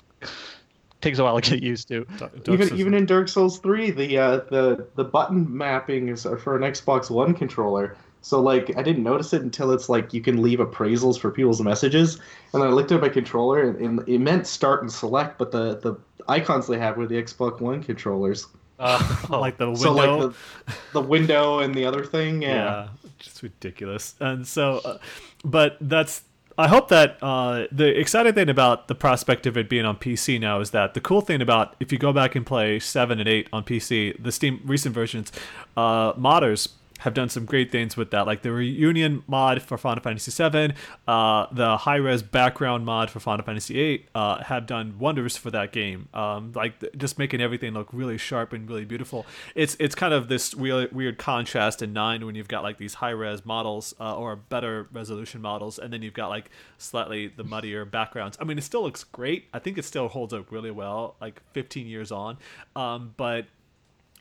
takes 1.00 1.18
a 1.18 1.24
while 1.24 1.40
to 1.40 1.50
get 1.50 1.62
used 1.62 1.88
to. 1.88 2.04
Dark 2.18 2.48
even 2.48 2.76
even 2.76 2.94
in 2.94 3.06
Dark 3.06 3.28
Souls 3.28 3.58
three, 3.58 3.90
the 3.90 4.18
uh, 4.18 4.36
the 4.50 4.86
the 4.96 5.04
button 5.04 5.46
mapping 5.56 6.08
is 6.08 6.22
for 6.22 6.56
an 6.56 6.62
Xbox 6.62 7.10
One 7.10 7.34
controller. 7.34 7.96
So 8.22 8.40
like 8.40 8.76
I 8.76 8.82
didn't 8.82 9.02
notice 9.02 9.32
it 9.32 9.42
until 9.42 9.72
it's 9.72 9.88
like 9.88 10.12
you 10.12 10.20
can 10.20 10.42
leave 10.42 10.58
appraisals 10.58 11.18
for 11.18 11.30
people's 11.30 11.62
messages, 11.62 12.16
and 12.52 12.62
then 12.62 12.68
I 12.68 12.72
looked 12.72 12.92
at 12.92 13.00
my 13.00 13.08
controller 13.08 13.62
and, 13.62 13.76
and 13.76 14.08
it 14.08 14.18
meant 14.18 14.46
start 14.46 14.82
and 14.82 14.92
select, 14.92 15.38
but 15.38 15.52
the 15.52 15.78
the 15.78 15.96
icons 16.28 16.66
they 16.66 16.78
have 16.78 16.96
were 16.96 17.06
the 17.06 17.20
Xbox 17.20 17.60
One 17.60 17.82
controllers. 17.82 18.46
Uh, 18.78 19.16
like 19.30 19.56
the 19.56 19.66
window. 19.66 19.82
So 19.82 19.92
like 19.92 20.34
the 20.66 20.74
the 20.92 21.00
window 21.00 21.60
and 21.60 21.74
the 21.74 21.84
other 21.84 22.04
thing, 22.04 22.42
yeah. 22.42 22.48
yeah, 22.48 22.88
just 23.18 23.42
ridiculous. 23.42 24.14
And 24.20 24.46
so, 24.46 24.80
uh, 24.84 24.98
but 25.44 25.76
that's. 25.80 26.22
I 26.60 26.68
hope 26.68 26.88
that 26.88 27.16
uh, 27.22 27.68
the 27.72 27.98
exciting 27.98 28.34
thing 28.34 28.50
about 28.50 28.86
the 28.88 28.94
prospect 28.94 29.46
of 29.46 29.56
it 29.56 29.66
being 29.70 29.86
on 29.86 29.96
PC 29.96 30.38
now 30.38 30.60
is 30.60 30.72
that 30.72 30.92
the 30.92 31.00
cool 31.00 31.22
thing 31.22 31.40
about 31.40 31.74
if 31.80 31.90
you 31.90 31.96
go 31.96 32.12
back 32.12 32.34
and 32.34 32.44
play 32.44 32.78
seven 32.78 33.18
and 33.18 33.26
eight 33.26 33.48
on 33.50 33.64
PC, 33.64 34.22
the 34.22 34.30
Steam 34.30 34.60
recent 34.66 34.94
versions, 34.94 35.32
uh, 35.78 36.12
modders 36.12 36.68
have 37.00 37.14
done 37.14 37.28
some 37.28 37.46
great 37.46 37.70
things 37.70 37.96
with 37.96 38.10
that, 38.10 38.26
like 38.26 38.42
the 38.42 38.52
reunion 38.52 39.22
mod 39.26 39.62
for 39.62 39.78
Final 39.78 40.02
Fantasy 40.02 40.30
VII, 40.30 40.74
uh, 41.08 41.46
the 41.50 41.78
high 41.78 41.96
res 41.96 42.22
background 42.22 42.84
mod 42.84 43.10
for 43.10 43.20
Final 43.20 43.44
Fantasy 43.44 43.74
VIII, 43.74 44.06
uh, 44.14 44.44
have 44.44 44.66
done 44.66 44.98
wonders 44.98 45.36
for 45.36 45.50
that 45.50 45.72
game. 45.72 46.08
Um, 46.12 46.52
like 46.54 46.78
th- 46.80 46.92
just 46.96 47.18
making 47.18 47.40
everything 47.40 47.72
look 47.72 47.88
really 47.92 48.18
sharp 48.18 48.52
and 48.52 48.68
really 48.68 48.84
beautiful. 48.84 49.24
It's 49.54 49.76
it's 49.80 49.94
kind 49.94 50.12
of 50.12 50.28
this 50.28 50.54
weird, 50.54 50.92
weird 50.92 51.16
contrast 51.16 51.80
in 51.80 51.92
nine 51.92 52.26
when 52.26 52.34
you've 52.34 52.48
got 52.48 52.62
like 52.62 52.76
these 52.76 52.94
high 52.94 53.10
res 53.10 53.46
models 53.46 53.94
uh, 53.98 54.14
or 54.14 54.36
better 54.36 54.86
resolution 54.92 55.40
models, 55.40 55.78
and 55.78 55.92
then 55.92 56.02
you've 56.02 56.14
got 56.14 56.28
like 56.28 56.50
slightly 56.76 57.28
the 57.28 57.44
muddier 57.44 57.86
backgrounds. 57.86 58.36
I 58.40 58.44
mean, 58.44 58.58
it 58.58 58.64
still 58.64 58.82
looks 58.82 59.04
great. 59.04 59.46
I 59.54 59.58
think 59.58 59.78
it 59.78 59.86
still 59.86 60.08
holds 60.08 60.34
up 60.34 60.52
really 60.52 60.70
well, 60.70 61.16
like 61.18 61.40
15 61.54 61.86
years 61.86 62.12
on. 62.12 62.36
Um, 62.76 63.14
but 63.16 63.46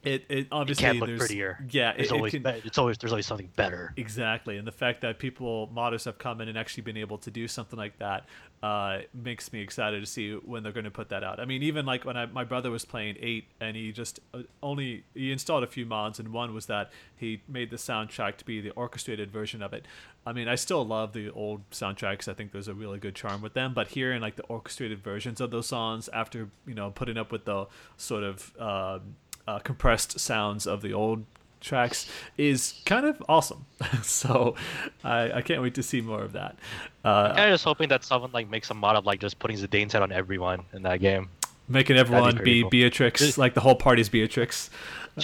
it 0.03 0.25
it 0.29 0.37
it 0.37 0.47
obviously 0.51 0.83
can 0.83 0.99
look 0.99 1.07
there's 1.07 1.19
prettier. 1.19 1.65
yeah 1.69 1.93
There's 1.95 2.07
it, 2.07 2.13
it 2.13 2.15
always 2.15 2.31
can, 2.31 2.45
it's 2.47 2.77
always 2.77 2.97
there's 2.97 3.11
always 3.11 3.25
something 3.25 3.49
better. 3.55 3.93
Exactly, 3.97 4.57
and 4.57 4.67
the 4.67 4.71
fact 4.71 5.01
that 5.01 5.19
people 5.19 5.69
modders 5.73 6.05
have 6.05 6.17
come 6.17 6.41
in 6.41 6.47
and 6.47 6.57
actually 6.57 6.83
been 6.83 6.97
able 6.97 7.17
to 7.19 7.31
do 7.31 7.47
something 7.47 7.77
like 7.77 7.97
that 7.99 8.25
uh, 8.61 8.99
makes 9.13 9.53
me 9.53 9.61
excited 9.61 10.01
to 10.01 10.05
see 10.05 10.33
when 10.33 10.63
they're 10.63 10.71
going 10.71 10.83
to 10.83 10.91
put 10.91 11.09
that 11.09 11.23
out. 11.23 11.39
I 11.39 11.45
mean, 11.45 11.63
even 11.63 11.85
like 11.85 12.03
when 12.03 12.17
I, 12.17 12.25
my 12.25 12.43
brother 12.43 12.69
was 12.69 12.83
playing 12.83 13.15
eight, 13.19 13.45
and 13.61 13.75
he 13.75 13.91
just 13.91 14.19
uh, 14.33 14.41
only 14.61 15.03
he 15.13 15.31
installed 15.31 15.63
a 15.63 15.67
few 15.67 15.85
mods, 15.85 16.19
and 16.19 16.29
one 16.33 16.53
was 16.53 16.65
that 16.65 16.91
he 17.15 17.41
made 17.47 17.69
the 17.69 17.77
soundtrack 17.77 18.37
to 18.37 18.45
be 18.45 18.59
the 18.61 18.71
orchestrated 18.71 19.31
version 19.31 19.61
of 19.61 19.73
it. 19.73 19.85
I 20.25 20.33
mean, 20.33 20.47
I 20.47 20.55
still 20.55 20.85
love 20.85 21.13
the 21.13 21.31
old 21.31 21.69
soundtracks. 21.71 22.27
I 22.27 22.33
think 22.33 22.51
there's 22.51 22.67
a 22.67 22.73
really 22.73 22.99
good 22.99 23.15
charm 23.15 23.41
with 23.41 23.53
them, 23.53 23.73
but 23.73 23.89
hearing 23.89 24.21
like 24.21 24.35
the 24.35 24.43
orchestrated 24.43 25.01
versions 25.03 25.39
of 25.39 25.51
those 25.51 25.67
songs 25.67 26.09
after 26.11 26.49
you 26.65 26.73
know 26.75 26.91
putting 26.91 27.17
up 27.17 27.31
with 27.31 27.45
the 27.45 27.67
sort 27.95 28.23
of 28.23 28.53
uh, 28.59 28.99
uh, 29.49 29.59
compressed 29.59 30.19
sounds 30.19 30.67
of 30.67 30.81
the 30.81 30.93
old 30.93 31.25
tracks 31.59 32.07
is 32.37 32.81
kind 32.85 33.05
of 33.05 33.21
awesome. 33.27 33.65
so 34.03 34.55
I, 35.03 35.31
I 35.31 35.41
can't 35.41 35.61
wait 35.61 35.73
to 35.75 35.83
see 35.83 36.01
more 36.01 36.21
of 36.21 36.33
that. 36.33 36.55
Uh, 37.03 37.33
I'm 37.35 37.51
just 37.51 37.63
hoping 37.63 37.89
that 37.89 38.03
someone 38.03 38.31
like 38.31 38.49
makes 38.49 38.69
a 38.69 38.75
mod 38.75 38.95
of 38.95 39.05
like 39.05 39.19
just 39.19 39.39
putting 39.39 39.57
Zidane's 39.57 39.93
head 39.93 40.03
on 40.03 40.11
everyone 40.11 40.65
in 40.73 40.83
that 40.83 40.99
game. 40.99 41.29
Making 41.70 41.97
everyone 41.97 42.36
pretty 42.36 42.43
be 42.55 42.61
cool. 42.63 42.70
Beatrix, 42.72 43.38
like 43.38 43.53
the 43.53 43.61
whole 43.61 43.76
party's 43.76 44.09
Beatrix. 44.09 44.70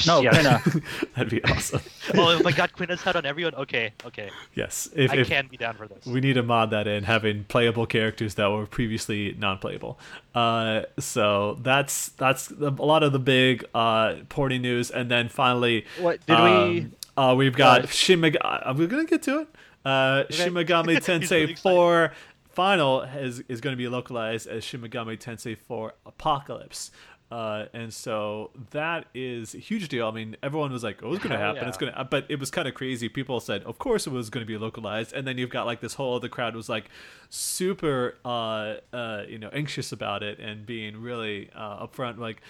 No, 0.05 0.19
Yeah. 0.19 0.31
Quina. 0.33 0.83
That'd 1.15 1.29
be 1.29 1.41
awesome. 1.45 1.79
oh 2.15 2.41
my 2.43 2.51
god, 2.51 2.73
Quina's 2.73 3.01
head 3.01 3.15
on 3.15 3.25
everyone. 3.25 3.55
Okay, 3.55 3.93
okay, 4.05 4.29
yes, 4.53 4.89
if, 4.93 5.09
I 5.09 5.17
if 5.17 5.27
can 5.29 5.47
be 5.47 5.55
down 5.55 5.75
for 5.75 5.87
this. 5.87 6.05
we 6.05 6.19
need 6.19 6.33
to 6.33 6.43
mod 6.43 6.71
that 6.71 6.85
in, 6.85 7.03
having 7.05 7.45
playable 7.45 7.85
characters 7.85 8.35
that 8.35 8.47
were 8.51 8.65
previously 8.65 9.37
non-playable. 9.39 9.97
Uh, 10.33 10.81
so 10.99 11.57
that's 11.61 12.09
that's 12.09 12.51
a 12.51 12.71
lot 12.71 13.03
of 13.03 13.13
the 13.13 13.19
big 13.19 13.63
uh, 13.73 14.15
porting 14.27 14.63
news, 14.63 14.91
and 14.91 15.09
then 15.09 15.29
finally, 15.29 15.85
What 15.99 16.25
did 16.25 16.39
we? 16.39 16.43
Um, 16.49 16.91
uh, 17.15 17.35
we've 17.35 17.55
got 17.55 17.83
Uh, 17.83 17.87
Shin 17.87 18.19
Meg- 18.19 18.37
uh, 18.41 18.73
We're 18.75 18.87
gonna 18.87 19.05
get 19.05 19.21
to 19.23 19.41
it. 19.41 19.47
Uh, 19.85 20.23
Shin 20.29 20.51
Megami 20.53 20.95
He's 20.95 21.07
really 21.07 21.19
Tensei 21.25 21.49
excited. 21.51 21.59
4 21.59 22.11
Final 22.55 23.01
is 23.01 23.41
is 23.49 23.61
going 23.61 23.73
to 23.73 23.77
be 23.77 23.87
localized 23.87 24.47
as 24.47 24.63
Shin 24.63 24.81
Megami 24.81 25.19
Tensei 25.19 25.57
4 25.57 25.93
Apocalypse. 26.05 26.91
Uh, 27.31 27.65
and 27.73 27.91
so 27.91 28.51
that 28.69 29.07
is 29.15 29.55
a 29.55 29.57
huge 29.57 29.89
deal. 29.89 30.07
I 30.07 30.11
mean, 30.11 30.37
everyone 30.43 30.71
was 30.71 30.83
like, 30.83 31.01
"Oh, 31.03 31.13
it's 31.13 31.23
going 31.23 31.31
to 31.31 31.37
Hell 31.37 31.55
happen. 31.55 31.67
It's 31.67 31.77
going 31.77 31.91
to," 31.91 32.03
but 32.05 32.25
it 32.29 32.39
was 32.39 32.51
kind 32.51 32.67
of 32.67 32.75
crazy. 32.75 33.09
People 33.09 33.39
said, 33.39 33.63
"Of 33.63 33.79
course, 33.79 34.05
it 34.05 34.11
was 34.11 34.29
going 34.29 34.45
to 34.45 34.47
be 34.47 34.57
localized." 34.57 35.11
And 35.11 35.27
then 35.27 35.37
you've 35.39 35.49
got 35.49 35.65
like 35.65 35.81
this 35.81 35.95
whole 35.95 36.15
other 36.15 36.29
crowd 36.29 36.55
was 36.55 36.69
like 36.69 36.85
super, 37.29 38.15
uh, 38.23 38.75
uh, 38.93 39.23
you 39.27 39.39
know, 39.39 39.49
anxious 39.51 39.91
about 39.91 40.21
it 40.21 40.39
and 40.39 40.67
being 40.67 41.01
really 41.01 41.49
uh, 41.55 41.85
upfront, 41.85 42.19
like, 42.19 42.41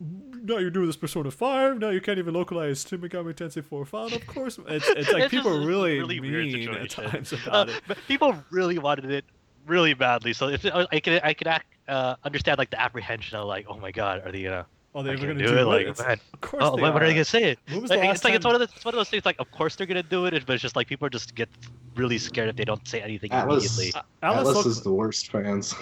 now 0.00 0.58
you're 0.58 0.70
doing 0.70 0.86
this 0.86 0.96
Persona 0.96 1.30
5. 1.30 1.78
Now 1.78 1.90
you 1.90 2.00
can't 2.00 2.18
even 2.18 2.34
localize 2.34 2.86
Shin 2.86 3.00
Megami 3.00 3.34
Tensei 3.34 3.64
4 3.64 3.84
Final. 3.84 4.16
Of 4.16 4.26
course, 4.26 4.58
it's, 4.68 4.88
it's 4.88 5.12
like 5.12 5.24
It's 5.24 5.30
people 5.30 5.50
just 5.52 5.60
are 5.60 5.62
a 5.62 5.66
really, 5.66 5.98
really 5.98 6.20
weird 6.20 6.46
mean 6.46 6.68
at 6.70 6.90
situation. 6.90 7.10
times 7.10 7.32
Uh, 7.32 7.38
about 7.46 7.68
it. 7.70 7.80
but 7.86 7.98
people 8.08 8.34
really 8.50 8.78
wanted 8.78 9.10
it 9.10 9.24
really 9.66 9.94
badly, 9.94 10.32
so 10.34 10.48
if 10.48 10.64
I 10.66 11.00
could 11.00 11.20
I 11.24 11.32
could 11.32 11.46
act, 11.46 11.66
uh, 11.88 12.16
understand 12.24 12.58
like 12.58 12.70
the 12.70 12.80
apprehension 12.80 13.38
of 13.38 13.46
like, 13.46 13.66
oh 13.68 13.78
my 13.78 13.90
god, 13.92 14.22
are 14.26 14.32
they 14.32 14.42
gonna? 14.42 14.66
Oh, 14.96 15.02
they 15.02 15.10
I 15.12 15.16
going 15.16 15.36
to 15.38 15.44
do 15.44 15.50
do, 15.50 15.58
it, 15.58 15.66
what? 15.66 15.84
like, 15.86 15.98
man. 16.06 16.20
Of 16.34 16.40
course, 16.40 16.62
Oh, 16.64 16.76
they 16.76 16.82
what, 16.82 16.92
what 16.94 17.02
are 17.02 17.06
are. 17.06 17.08
they 17.08 17.14
gonna 17.14 17.24
say? 17.24 17.56
When 17.68 17.80
was 17.82 17.90
the 17.90 17.96
Like, 17.96 18.06
last 18.06 18.16
it's 18.18 18.24
like 18.24 18.34
it's 18.34 18.44
one 18.44 18.54
of 18.54 18.60
those 18.60 18.68
it's 18.76 18.84
one 18.84 18.94
of 18.94 18.98
those 18.98 19.08
things 19.08 19.24
like 19.24 19.36
of 19.40 19.50
course 19.50 19.74
they're 19.74 19.86
gonna 19.88 20.02
do 20.04 20.26
it, 20.26 20.44
but 20.46 20.52
it's 20.52 20.62
just 20.62 20.76
like 20.76 20.86
people 20.86 21.08
just 21.08 21.34
get 21.34 21.48
really 21.96 22.18
scared 22.18 22.48
if 22.48 22.56
they 22.56 22.64
don't 22.64 22.86
say 22.86 23.00
anything 23.00 23.30
Atlus, 23.30 23.42
immediately. 23.78 24.02
Alice 24.22 24.48
Atlus 24.48 24.54
look- 24.54 24.66
is 24.66 24.82
the 24.82 24.92
worst 24.92 25.30
fans. 25.32 25.74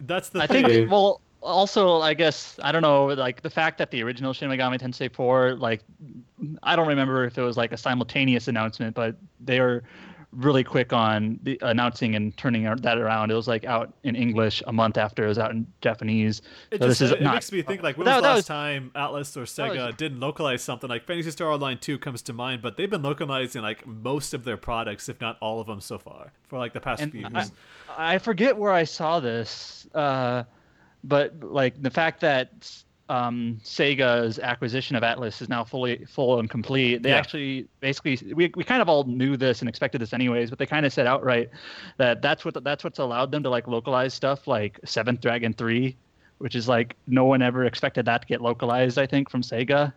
That's 0.00 0.28
the 0.30 0.40
I 0.42 0.46
thing. 0.46 0.64
think. 0.66 0.90
Well, 0.90 1.20
also, 1.46 2.00
I 2.00 2.14
guess 2.14 2.58
I 2.62 2.72
don't 2.72 2.82
know. 2.82 3.06
Like 3.06 3.42
the 3.42 3.50
fact 3.50 3.78
that 3.78 3.90
the 3.90 4.02
original 4.02 4.32
Shin 4.32 4.48
Megami 4.50 4.80
Tensei 4.80 5.12
4, 5.12 5.54
like 5.54 5.82
I 6.62 6.76
don't 6.76 6.88
remember 6.88 7.24
if 7.24 7.38
it 7.38 7.42
was 7.42 7.56
like 7.56 7.72
a 7.72 7.76
simultaneous 7.76 8.48
announcement, 8.48 8.94
but 8.94 9.16
they 9.40 9.60
were 9.60 9.82
really 10.32 10.64
quick 10.64 10.92
on 10.92 11.38
the 11.44 11.58
announcing 11.62 12.14
and 12.14 12.36
turning 12.36 12.64
that 12.64 12.98
around. 12.98 13.30
It 13.30 13.34
was 13.34 13.48
like 13.48 13.64
out 13.64 13.94
in 14.02 14.14
English 14.14 14.62
a 14.66 14.72
month 14.72 14.98
after 14.98 15.24
it 15.24 15.28
was 15.28 15.38
out 15.38 15.52
in 15.52 15.66
Japanese. 15.80 16.42
It, 16.70 16.80
so 16.82 16.88
just, 16.88 16.98
this 17.00 17.00
is 17.00 17.12
it 17.12 17.22
not. 17.22 17.34
makes 17.34 17.50
me 17.52 17.62
think 17.62 17.82
like 17.82 17.96
when 17.96 18.04
That- 18.04 18.16
was 18.16 18.22
the 18.22 18.28
last 18.28 18.36
was- 18.36 18.46
time 18.46 18.90
Atlus 18.94 19.34
or 19.36 19.44
Sega 19.44 19.86
was- 19.86 19.94
didn't 19.94 20.20
localize 20.20 20.62
something 20.62 20.90
like 20.90 21.06
Phantasy 21.06 21.30
Star 21.30 21.50
Online 21.50 21.78
2 21.78 21.98
comes 21.98 22.20
to 22.22 22.34
mind, 22.34 22.60
but 22.60 22.76
they've 22.76 22.90
been 22.90 23.02
localizing 23.02 23.62
like 23.62 23.86
most 23.86 24.34
of 24.34 24.44
their 24.44 24.58
products, 24.58 25.08
if 25.08 25.18
not 25.22 25.38
all 25.40 25.58
of 25.60 25.68
them 25.68 25.80
so 25.80 25.96
far, 25.96 26.32
for 26.48 26.58
like 26.58 26.74
the 26.74 26.80
past 26.80 27.02
few 27.04 27.24
I- 27.24 27.30
years. 27.38 27.52
I 27.96 28.18
forget 28.18 28.58
where 28.58 28.72
I 28.72 28.84
saw 28.84 29.20
this, 29.20 29.86
uh, 29.94 30.42
but 31.06 31.40
like 31.40 31.80
the 31.80 31.90
fact 31.90 32.20
that 32.20 32.70
um, 33.08 33.58
Sega's 33.62 34.38
acquisition 34.40 34.96
of 34.96 35.02
Atlus 35.04 35.40
is 35.40 35.48
now 35.48 35.62
fully 35.62 36.04
full 36.06 36.40
and 36.40 36.50
complete. 36.50 37.02
They 37.02 37.10
Yeah. 37.10 37.18
actually 37.18 37.68
basically 37.80 38.34
we, 38.34 38.52
we 38.56 38.64
kind 38.64 38.82
of 38.82 38.88
all 38.88 39.04
knew 39.04 39.36
this 39.36 39.60
and 39.60 39.68
expected 39.68 40.00
this 40.00 40.12
anyways, 40.12 40.50
but 40.50 40.58
they 40.58 40.66
kind 40.66 40.84
of 40.84 40.92
said 40.92 41.06
outright 41.06 41.50
that 41.98 42.20
that's 42.20 42.44
what 42.44 42.62
that's 42.64 42.82
what's 42.82 42.98
allowed 42.98 43.30
them 43.30 43.44
to 43.44 43.50
like 43.50 43.68
localize 43.68 44.12
stuff 44.12 44.48
like 44.48 44.80
Seventh 44.84 45.20
Dragon 45.20 45.52
Three, 45.52 45.96
which 46.38 46.56
is 46.56 46.68
like 46.68 46.96
no 47.06 47.24
one 47.24 47.42
ever 47.42 47.64
expected 47.64 48.06
that 48.06 48.22
to 48.22 48.26
get 48.26 48.40
localized. 48.40 48.98
I 48.98 49.06
think 49.06 49.30
from 49.30 49.42
Sega. 49.42 49.92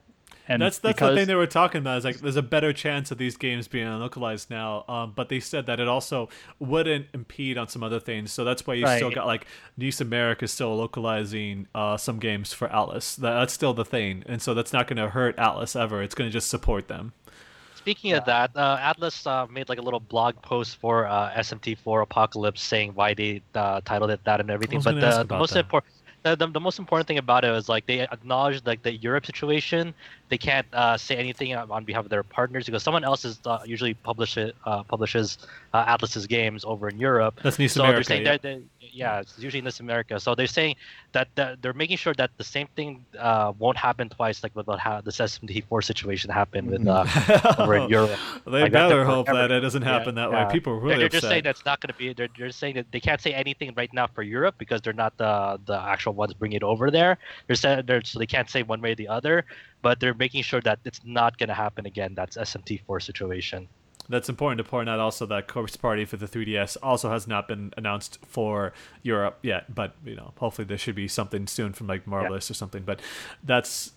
And 0.50 0.64
That's 0.64 0.80
that's 0.80 0.96
because, 0.96 1.12
the 1.12 1.16
thing 1.16 1.28
they 1.28 1.36
were 1.36 1.46
talking 1.46 1.78
about. 1.78 2.00
Is 2.00 2.04
like 2.04 2.22
there's 2.22 2.36
a 2.36 2.42
better 2.42 2.74
chance 2.74 3.12
of 3.12 3.20
these 3.20 3.38
games 3.38 3.68
being 3.68 3.88
localized 3.88 4.50
now. 4.50 4.84
Um, 4.88 5.14
but 5.16 5.30
they 5.30 5.40
said 5.40 5.68
that 5.68 5.80
it 5.80 5.88
also 5.88 6.28
wouldn't 6.58 7.06
impede 7.14 7.56
on 7.60 7.68
some 7.68 7.84
other 7.84 8.00
things. 8.00 8.32
So 8.32 8.44
that's 8.44 8.66
why 8.66 8.74
you 8.74 8.88
still 8.88 9.12
got 9.12 9.28
like 9.28 9.46
NIS 9.78 10.02
America 10.02 10.46
is 10.46 10.52
still 10.52 10.76
localizing 10.76 11.68
uh, 11.76 11.98
some 11.98 12.18
games 12.18 12.52
for 12.52 12.68
Atlus. 12.68 13.16
That, 13.18 13.36
that's 13.36 13.54
still 13.54 13.76
the 13.76 13.86
thing, 13.86 14.24
and 14.26 14.42
so 14.42 14.56
that's 14.56 14.74
not 14.74 14.88
going 14.88 14.98
to 14.98 15.10
hurt 15.10 15.38
Atlus 15.38 15.80
ever. 15.80 16.02
It's 16.02 16.16
going 16.16 16.28
to 16.28 16.34
just 16.34 16.50
support 16.50 16.88
them. 16.88 17.14
Speaking 17.76 18.14
of 18.14 18.26
that, 18.26 18.52
uh, 18.56 18.78
Atlus 18.78 19.26
uh, 19.26 19.48
made 19.48 19.70
like 19.70 19.80
a 19.80 19.82
little 19.82 20.00
blog 20.00 20.42
post 20.42 20.78
for 20.78 21.06
uh, 21.06 21.32
SMT4 21.32 22.02
Apocalypse 22.02 22.62
saying 22.62 22.92
why 22.94 23.14
they 23.14 23.42
uh, 23.54 23.82
titled 23.86 24.10
it 24.10 24.24
that 24.26 24.40
and 24.40 24.50
everything. 24.50 24.82
But 24.82 25.00
the, 25.00 25.24
the 25.24 25.38
most 25.38 25.54
that. 25.54 25.60
important. 25.60 25.94
The, 26.24 26.36
the, 26.36 26.48
the 26.48 26.60
most 26.60 26.80
important 26.80 27.08
thing 27.08 27.18
about 27.18 27.46
it 27.46 27.52
was 27.52 27.70
like 27.70 27.86
they 27.86 28.02
acknowledged 28.02 28.68
like 28.68 28.84
the 28.84 28.94
Europe 28.94 29.26
situation. 29.26 29.94
They 30.28 30.38
can't 30.38 30.68
uh, 30.74 30.98
say 30.98 31.16
anything 31.16 31.56
on 31.56 31.86
behalf 31.86 32.04
of 32.04 32.10
their 32.10 32.24
partners 32.24 32.66
because 32.66 32.84
someone 32.84 33.04
else 33.04 33.26
is 33.26 33.40
uh, 33.46 33.60
usually 33.66 33.94
publish 33.94 34.38
it, 34.38 34.56
uh, 34.66 34.84
publishes 34.84 35.38
uh, 35.74 35.86
Atlus's 35.86 36.28
games 36.28 36.66
over 36.66 36.90
in 36.90 37.00
Europe. 37.00 37.40
That's 37.42 37.58
NIS 37.58 37.74
so 37.74 37.82
America. 37.82 37.96
they're 37.98 38.04
saying 38.04 38.26
yeah. 38.26 38.32
that 38.34 38.42
they, 38.42 38.62
yeah, 38.92 39.20
it's 39.20 39.38
usually 39.40 39.60
in 39.60 39.66
this 39.66 39.80
America. 39.80 40.20
So 40.20 40.36
they're 40.36 40.48
saying 40.48 40.76
that, 41.14 41.28
that 41.36 41.62
they're 41.62 41.74
making 41.74 41.98
sure 41.98 42.14
that 42.16 42.32
the 42.38 42.44
same 42.44 42.68
thing 42.76 43.06
uh, 43.18 43.54
won't 43.58 43.78
happen 43.78 44.10
twice, 44.10 44.44
like 44.44 44.56
with 44.56 44.68
what 44.68 44.80
ha- 44.80 45.02
this 45.02 45.18
SMT4 45.18 45.84
situation 45.84 46.30
happened 46.30 46.70
with 46.72 46.88
uh, 46.88 47.06
over 47.60 47.76
in 47.76 47.90
Europe. 47.98 48.12
they 48.46 48.64
Like, 48.64 48.72
better 48.72 49.04
hope 49.06 49.28
forever. 49.28 49.48
that 49.48 49.52
it 49.58 49.62
doesn't 49.62 49.82
happen 49.84 50.16
that 50.16 50.32
way. 50.32 50.38
yeah. 50.40 50.52
People 50.52 50.74
are 50.74 50.76
They're, 50.80 50.84
really 50.86 50.98
they're 51.00 51.06
upset. 51.08 51.22
just 51.22 51.30
saying 51.32 51.44
that's 51.44 51.66
not 51.66 51.80
going 51.82 51.92
to 51.94 51.98
be. 51.98 52.14
They're, 52.14 52.28
they're 52.38 52.52
saying 52.52 52.76
that 52.76 52.92
they 52.92 53.00
can't 53.00 53.22
say 53.22 53.34
anything 53.34 53.74
right 53.76 53.92
now 53.94 54.08
for 54.08 54.24
Europe 54.24 54.56
because 54.58 54.82
they're 54.82 54.94
not 54.94 55.18
the 55.18 55.60
the 55.66 55.78
actual 55.80 56.14
ones 56.14 56.34
bringing 56.34 56.58
it 56.58 56.64
over 56.64 56.92
there. 56.92 57.18
They're 57.48 57.56
saying 57.56 57.84
they're, 57.88 58.04
so 58.04 58.20
they 58.20 58.26
can't 58.26 58.50
say 58.50 58.64
one 58.64 58.82
way 58.82 58.92
or 58.92 58.96
the 58.96 59.08
other, 59.08 59.46
but 59.82 60.00
they're 60.00 60.14
making 60.14 60.44
sure 60.44 60.62
that 60.62 60.80
it's 60.86 61.02
not 61.04 61.38
going 61.38 61.50
to 61.50 61.56
happen 61.56 61.86
again. 61.86 62.14
That's 62.16 62.38
SMT4 62.38 63.02
situation. 63.02 63.68
That's 64.10 64.28
important 64.28 64.58
to 64.58 64.64
point 64.64 64.90
out 64.90 65.00
also 65.00 65.26
that 65.28 65.48
Corpse 65.48 65.78
Party 65.78 66.04
for 66.04 66.18
the 66.18 66.26
3DS 66.28 66.78
also 66.82 67.12
has 67.12 67.28
not 67.28 67.48
been 67.48 67.72
announced 67.78 68.18
for 68.26 68.74
Europe 69.04 69.38
yet, 69.44 69.74
but 69.74 69.94
you 70.04 70.16
know, 70.16 70.34
hopefully 70.38 70.66
there 70.66 70.80
should 70.80 70.96
be 70.96 71.08
something 71.08 71.46
soon 71.46 71.74
from 71.74 71.86
like 71.88 72.08
Marvelous 72.08 72.50
or 72.50 72.56
something. 72.56 72.82
But 72.84 73.00
that's 73.44 73.92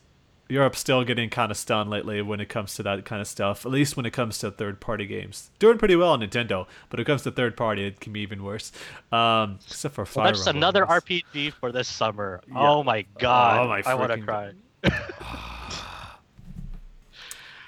Europe's 0.49 0.81
still 0.81 1.03
getting 1.03 1.31
kind 1.31 1.51
of 1.51 1.57
stunned 1.57 1.89
lately 1.89 2.21
when 2.21 2.39
it 2.41 2.51
comes 2.51 2.75
to 2.75 2.83
that 2.83 3.07
kind 3.07 3.23
of 3.23 3.27
stuff. 3.27 3.65
At 3.65 3.73
least 3.73 3.97
when 3.97 4.05
it 4.05 4.11
comes 4.13 4.37
to 4.41 4.51
third 4.51 4.81
party 4.81 5.07
games, 5.07 5.51
doing 5.59 5.79
pretty 5.79 5.97
well 5.97 6.11
on 6.13 6.21
Nintendo, 6.21 6.67
but 6.91 6.99
when 6.99 7.01
it 7.01 7.07
comes 7.07 7.23
to 7.23 7.31
third 7.31 7.57
party, 7.57 7.87
it 7.87 8.01
can 8.01 8.13
be 8.13 8.21
even 8.21 8.45
worse. 8.45 8.71
Um, 9.11 9.61
except 9.67 9.95
for 9.95 10.05
Fire 10.05 10.25
Well, 10.25 10.33
that's 10.35 10.47
Emblem, 10.47 10.59
another 10.63 10.91
I 10.91 10.99
guess. 11.01 11.23
RPG 11.23 11.53
for 11.55 11.73
this 11.73 11.89
summer. 11.89 12.43
Yeah. 12.49 12.55
Oh 12.59 12.83
my 12.83 13.07
god! 13.19 13.61
Oh 13.65 13.69
my 13.69 13.83
I 13.87 13.95
want 13.95 14.13
to 14.13 14.21
cry. 14.21 14.53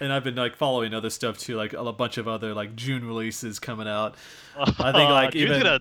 And 0.04 0.12
I've 0.12 0.22
been 0.22 0.34
like 0.34 0.54
following 0.54 0.92
other 0.92 1.08
stuff 1.08 1.38
too, 1.38 1.56
like 1.56 1.72
a 1.72 1.92
bunch 1.92 2.18
of 2.18 2.28
other 2.28 2.52
like 2.52 2.76
June 2.76 3.06
releases 3.06 3.58
coming 3.58 3.88
out. 3.88 4.16
I 4.54 4.66
think 4.66 4.76
like 5.10 5.30
Dude's 5.30 5.50
even 5.50 5.62
gonna, 5.62 5.80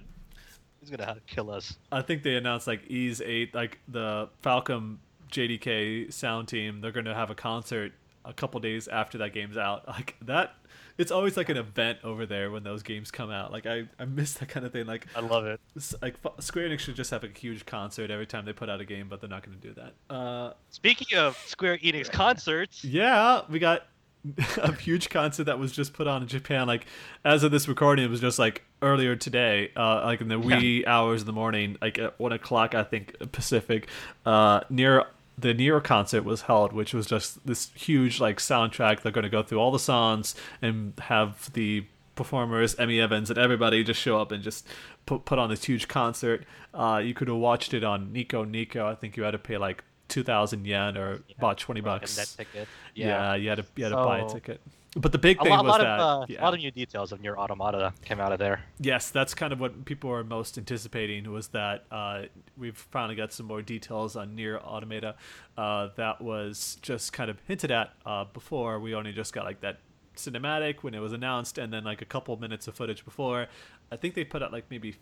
he's 0.79 0.89
gonna 0.89 1.17
kill 1.27 1.51
us. 1.51 1.75
I 1.91 2.01
think 2.01 2.23
they 2.23 2.35
announced 2.35 2.65
like 2.65 2.89
Ys 2.89 3.19
Eight, 3.19 3.53
like 3.53 3.79
the 3.89 4.29
Falcom 4.41 4.99
JDK 5.29 6.13
sound 6.13 6.47
team. 6.47 6.79
They're 6.79 6.93
going 6.93 7.05
to 7.05 7.13
have 7.13 7.31
a 7.31 7.35
concert 7.35 7.91
a 8.23 8.31
couple 8.33 8.59
days 8.61 8.87
after 8.87 9.17
that 9.17 9.33
game's 9.33 9.57
out. 9.57 9.83
Like 9.93 10.15
that, 10.21 10.55
it's 10.97 11.11
always 11.11 11.37
like 11.37 11.49
an 11.49 11.57
event 11.57 11.99
over 12.03 12.25
there 12.25 12.49
when 12.49 12.63
those 12.63 12.81
games 12.81 13.11
come 13.11 13.29
out. 13.29 13.51
Like 13.51 13.65
I, 13.65 13.83
I 13.99 14.05
miss 14.05 14.33
that 14.35 14.49
kind 14.49 14.65
of 14.65 14.71
thing. 14.71 14.85
Like 14.85 15.07
I 15.15 15.19
love 15.19 15.45
it. 15.45 15.59
like 16.01 16.15
Square 16.39 16.69
Enix 16.69 16.79
should 16.79 16.95
just 16.95 17.11
have 17.11 17.23
a 17.23 17.27
huge 17.27 17.65
concert 17.65 18.09
every 18.09 18.25
time 18.25 18.45
they 18.45 18.53
put 18.53 18.69
out 18.69 18.79
a 18.79 18.85
game, 18.85 19.07
but 19.09 19.21
they're 19.21 19.29
not 19.29 19.43
going 19.45 19.59
to 19.59 19.67
do 19.67 19.73
that. 19.73 20.15
Uh, 20.15 20.53
Speaking 20.69 21.17
of 21.17 21.37
Square 21.45 21.79
Enix 21.79 22.11
concerts, 22.11 22.83
yeah, 22.83 23.41
we 23.49 23.59
got 23.59 23.87
a 24.57 24.73
huge 24.75 25.09
concert 25.09 25.45
that 25.45 25.59
was 25.59 25.71
just 25.71 25.93
put 25.93 26.07
on 26.07 26.21
in 26.21 26.27
Japan. 26.27 26.67
Like 26.67 26.85
as 27.25 27.43
of 27.43 27.51
this 27.51 27.67
recording, 27.67 28.05
it 28.05 28.09
was 28.09 28.21
just 28.21 28.39
like 28.39 28.63
earlier 28.81 29.15
today, 29.15 29.71
uh, 29.75 30.01
like 30.05 30.21
in 30.21 30.29
the 30.29 30.39
wee 30.39 30.85
hours 30.85 31.21
of 31.21 31.25
the 31.25 31.33
morning, 31.33 31.77
like 31.81 31.99
at 31.99 32.19
one 32.19 32.31
o'clock, 32.31 32.73
I 32.73 32.83
think 32.83 33.15
Pacific, 33.31 33.87
uh, 34.25 34.61
near 34.69 35.05
the 35.37 35.53
Nero 35.53 35.81
concert 35.81 36.23
was 36.23 36.43
held, 36.43 36.73
which 36.73 36.93
was 36.93 37.05
just 37.05 37.45
this 37.45 37.71
huge 37.75 38.19
like 38.19 38.37
soundtrack. 38.37 39.01
They're 39.01 39.11
going 39.11 39.23
to 39.23 39.29
go 39.29 39.43
through 39.43 39.59
all 39.59 39.71
the 39.71 39.79
songs 39.79 40.35
and 40.61 40.93
have 40.99 41.51
the 41.53 41.85
performers, 42.15 42.75
Emi 42.75 43.01
Evans, 43.01 43.29
and 43.29 43.39
everybody 43.39 43.83
just 43.83 43.99
show 43.99 44.19
up 44.19 44.31
and 44.31 44.43
just 44.43 44.67
put 45.05 45.25
put 45.25 45.39
on 45.39 45.49
this 45.49 45.65
huge 45.65 45.87
concert. 45.87 46.45
Uh, 46.73 47.01
you 47.03 47.13
could 47.13 47.27
have 47.27 47.37
watched 47.37 47.73
it 47.73 47.83
on 47.83 48.13
Nico 48.13 48.43
Nico. 48.43 48.87
I 48.87 48.95
think 48.95 49.17
you 49.17 49.23
had 49.23 49.31
to 49.31 49.39
pay 49.39 49.57
like 49.57 49.83
two 50.13 50.23
thousand 50.23 50.67
yen 50.67 50.95
or 50.95 51.21
about 51.39 51.57
twenty 51.57 51.81
bucks. 51.81 52.35
ticket. 52.35 52.67
Yeah, 52.93 53.33
you 53.33 53.49
had 53.49 53.57
to 53.57 53.65
you 53.75 53.85
had 53.85 53.89
to 53.89 53.95
buy 53.95 54.19
a 54.19 54.29
ticket. 54.29 54.61
But 54.95 55.11
the 55.11 55.17
big 55.17 55.41
thing 55.41 55.49
lot, 55.49 55.63
was 55.63 55.71
lot 55.71 55.81
that 55.81 55.87
of 55.87 56.21
uh, 56.21 56.25
yeah. 56.29 56.39
a 56.39 56.43
lot 56.43 56.53
of 56.53 56.59
new 56.59 56.69
details 56.69 57.11
of 57.11 57.23
your 57.23 57.35
automata 57.39 57.93
came 58.05 58.19
out 58.19 58.31
of 58.31 58.37
there. 58.37 58.61
yes, 58.79 59.09
that's 59.09 59.33
kind 59.33 59.51
of 59.51 59.59
what 59.59 59.85
people 59.85 60.11
were 60.11 60.23
most 60.23 60.55
anticipating 60.55 61.31
was 61.31 61.47
that 61.47 61.85
uh, 61.89 62.23
we've 62.55 62.77
finally 62.77 63.15
got 63.15 63.33
some 63.33 63.47
more 63.47 63.63
details 63.63 64.15
on 64.15 64.35
Nier 64.35 64.59
Automata. 64.59 65.15
Uh, 65.57 65.89
that 65.95 66.21
was 66.21 66.77
just 66.83 67.11
kind 67.11 67.31
of 67.31 67.39
hinted 67.47 67.71
at 67.71 67.93
uh, 68.05 68.25
before. 68.25 68.79
We 68.79 68.93
only 68.93 69.13
just 69.13 69.33
got 69.33 69.45
like 69.45 69.61
that 69.61 69.79
cinematic 70.15 70.83
when 70.83 70.93
it 70.93 70.99
was 70.99 71.11
announced, 71.11 71.57
and 71.57 71.73
then 71.73 71.83
like 71.83 72.03
a 72.03 72.05
couple 72.05 72.37
minutes 72.37 72.67
of 72.67 72.75
footage 72.75 73.03
before. 73.03 73.47
I 73.91 73.95
think 73.95 74.13
they 74.13 74.23
put 74.23 74.43
out 74.43 74.51
like 74.51 74.65
maybe 74.69 74.95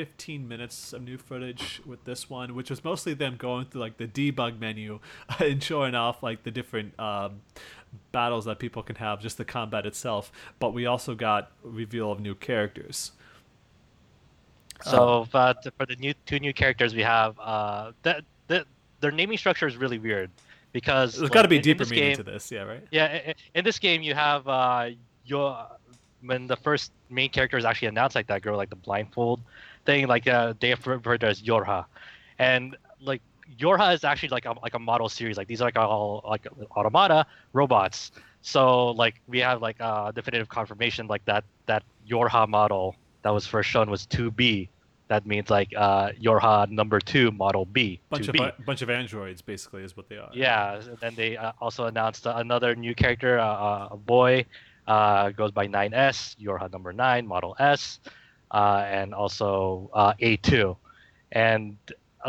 15 0.00 0.46
minutes 0.46 0.92
of 0.92 1.00
new 1.00 1.16
footage 1.16 1.80
with 1.86 2.04
this 2.04 2.28
one, 2.28 2.54
which 2.54 2.68
was 2.68 2.84
mostly 2.84 3.14
them 3.14 3.34
going 3.38 3.64
through 3.64 3.80
like 3.80 3.96
the 3.96 4.06
debug 4.06 4.60
menu 4.60 5.00
and 5.40 5.62
showing 5.62 5.94
off 5.94 6.22
like 6.22 6.42
the 6.42 6.50
different 6.50 6.98
um, 7.00 7.40
battles 8.12 8.44
that 8.44 8.58
people 8.58 8.82
can 8.82 8.96
have, 8.96 9.22
just 9.22 9.38
the 9.38 9.44
combat 9.44 9.86
itself. 9.86 10.30
But 10.58 10.74
we 10.74 10.84
also 10.84 11.14
got 11.14 11.50
reveal 11.62 12.12
of 12.12 12.20
new 12.20 12.34
characters. 12.34 13.12
So 14.82 15.26
uh, 15.32 15.54
th- 15.54 15.74
for 15.78 15.86
the 15.86 15.96
new 15.96 16.12
two 16.26 16.38
new 16.40 16.52
characters 16.52 16.94
we 16.94 17.00
have, 17.02 17.38
uh, 17.40 17.92
that 18.02 18.22
the, 18.48 18.66
their 19.00 19.10
naming 19.10 19.38
structure 19.38 19.66
is 19.66 19.78
really 19.78 19.98
weird 19.98 20.30
because 20.72 21.12
There's 21.14 21.22
like, 21.22 21.32
got 21.32 21.42
to 21.42 21.48
be 21.48 21.56
in- 21.56 21.60
in 21.60 21.64
deeper 21.64 21.84
meaning 21.86 22.08
game- 22.08 22.16
to 22.16 22.22
this, 22.22 22.52
yeah, 22.52 22.64
right? 22.64 22.82
Yeah, 22.90 23.04
i- 23.06 23.30
i- 23.30 23.34
in 23.54 23.64
this 23.64 23.78
game 23.78 24.02
you 24.02 24.12
have 24.14 24.46
uh, 24.46 24.90
your 25.24 25.66
when 26.20 26.46
the 26.46 26.56
first 26.56 26.92
main 27.08 27.30
character 27.30 27.56
is 27.56 27.64
actually 27.64 27.88
announced 27.88 28.14
like 28.14 28.26
that 28.26 28.42
girl 28.42 28.58
like 28.58 28.68
the 28.68 28.76
blindfold 28.76 29.40
thing 29.86 30.06
like 30.06 30.26
uh, 30.26 30.54
they 30.60 30.74
refer 30.74 31.16
to 31.18 31.26
as 31.26 31.42
Yorha, 31.42 31.86
and 32.38 32.76
like 33.00 33.22
Yorha 33.58 33.94
is 33.94 34.04
actually 34.04 34.30
like 34.30 34.44
a 34.44 34.54
like 34.62 34.74
a 34.74 34.78
model 34.78 35.08
series 35.08 35.36
like 35.36 35.48
these 35.48 35.60
are 35.60 35.66
like 35.66 35.76
all 35.76 36.22
like 36.28 36.46
automata 36.76 37.26
robots. 37.52 38.12
So 38.42 38.88
like 38.88 39.20
we 39.26 39.38
have 39.40 39.62
like 39.62 39.76
uh, 39.80 40.12
definitive 40.12 40.48
confirmation 40.48 41.06
like 41.06 41.24
that 41.24 41.44
that 41.66 41.82
Yorha 42.08 42.48
model 42.48 42.96
that 43.22 43.30
was 43.30 43.46
first 43.46 43.68
shown 43.68 43.90
was 43.90 44.06
2B. 44.06 44.68
That 45.08 45.26
means 45.26 45.50
like 45.50 45.72
uh, 45.76 46.10
Yorha 46.20 46.70
number 46.70 47.00
two 47.00 47.30
model 47.32 47.64
B. 47.66 48.00
Bunch 48.08 48.26
2B. 48.28 48.48
of 48.48 48.56
bu- 48.56 48.64
bunch 48.64 48.82
of 48.82 48.90
androids, 48.90 49.42
basically, 49.42 49.82
is 49.82 49.96
what 49.96 50.08
they 50.08 50.16
are. 50.16 50.30
Yeah, 50.32 50.76
and 50.76 50.98
then 50.98 51.14
they 51.16 51.36
uh, 51.36 51.52
also 51.60 51.86
announced 51.86 52.26
another 52.26 52.74
new 52.74 52.94
character, 52.94 53.38
uh, 53.38 53.44
uh, 53.44 53.88
a 53.92 53.96
boy, 53.96 54.46
uh, 54.86 55.30
goes 55.30 55.50
by 55.52 55.66
9S, 55.66 56.36
Yorha 56.40 56.70
number 56.72 56.92
9, 56.92 57.26
Model 57.26 57.56
S, 57.58 58.00
uh, 58.50 58.84
and 58.86 59.14
also 59.14 59.90
uh, 59.94 60.12
A2. 60.20 60.76
And 61.32 61.76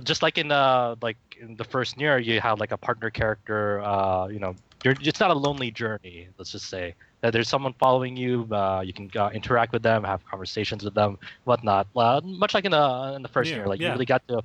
just 0.04 0.22
like 0.22 0.38
in 0.38 0.52
uh, 0.52 0.96
like 1.02 1.18
in 1.40 1.56
the 1.56 1.64
first 1.64 2.00
year, 2.00 2.18
you 2.18 2.40
have 2.42 2.60
like 2.60 2.72
a 2.72 2.78
partner 2.78 3.10
character. 3.10 3.82
Uh, 3.82 4.28
you 4.28 4.40
know, 4.40 4.56
you're, 4.84 4.96
it's 5.02 5.20
not 5.20 5.32
a 5.32 5.34
lonely 5.34 5.72
journey. 5.72 6.28
Let's 6.38 6.52
just 6.52 6.70
say 6.70 6.96
that 7.22 7.34
there's 7.34 7.48
someone 7.50 7.74
following 7.80 8.16
you. 8.16 8.48
Uh, 8.52 8.82
you 8.86 8.94
can 8.94 9.10
uh, 9.16 9.30
interact 9.30 9.74
with 9.74 9.84
them, 9.84 10.04
have 10.04 10.26
conversations 10.26 10.84
with 10.84 10.94
them, 10.94 11.18
whatnot. 11.46 11.88
Uh, 11.96 12.22
much 12.24 12.54
like 12.54 12.66
in 12.66 12.72
the 12.72 13.14
in 13.16 13.22
the 13.24 13.30
first 13.30 13.54
Yeah, 13.54 13.56
year, 13.56 13.68
like 13.68 13.82
yeah. 13.82 13.88
you 13.88 13.92
really 13.94 14.06
got 14.06 14.28
to. 14.28 14.42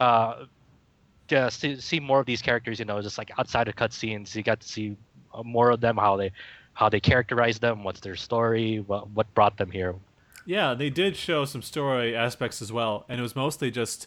Uh, 0.00 0.44
to 1.28 1.50
see, 1.50 1.80
see 1.80 2.00
more 2.00 2.20
of 2.20 2.26
these 2.26 2.42
characters, 2.42 2.78
you 2.78 2.84
know, 2.84 3.00
just 3.00 3.18
like 3.18 3.30
outside 3.38 3.68
of 3.68 3.76
cutscenes, 3.76 4.34
you 4.34 4.42
got 4.42 4.60
to 4.60 4.68
see 4.68 4.96
uh, 5.32 5.42
more 5.42 5.70
of 5.70 5.80
them, 5.80 5.96
how 5.96 6.16
they, 6.16 6.30
how 6.74 6.88
they 6.88 7.00
characterize 7.00 7.58
them, 7.58 7.84
what's 7.84 8.00
their 8.00 8.16
story, 8.16 8.80
what 8.80 9.08
what 9.10 9.32
brought 9.34 9.56
them 9.56 9.70
here. 9.70 9.94
Yeah, 10.44 10.74
they 10.74 10.90
did 10.90 11.16
show 11.16 11.44
some 11.44 11.62
story 11.62 12.16
aspects 12.16 12.60
as 12.60 12.72
well, 12.72 13.04
and 13.08 13.18
it 13.20 13.22
was 13.22 13.36
mostly 13.36 13.70
just 13.70 14.06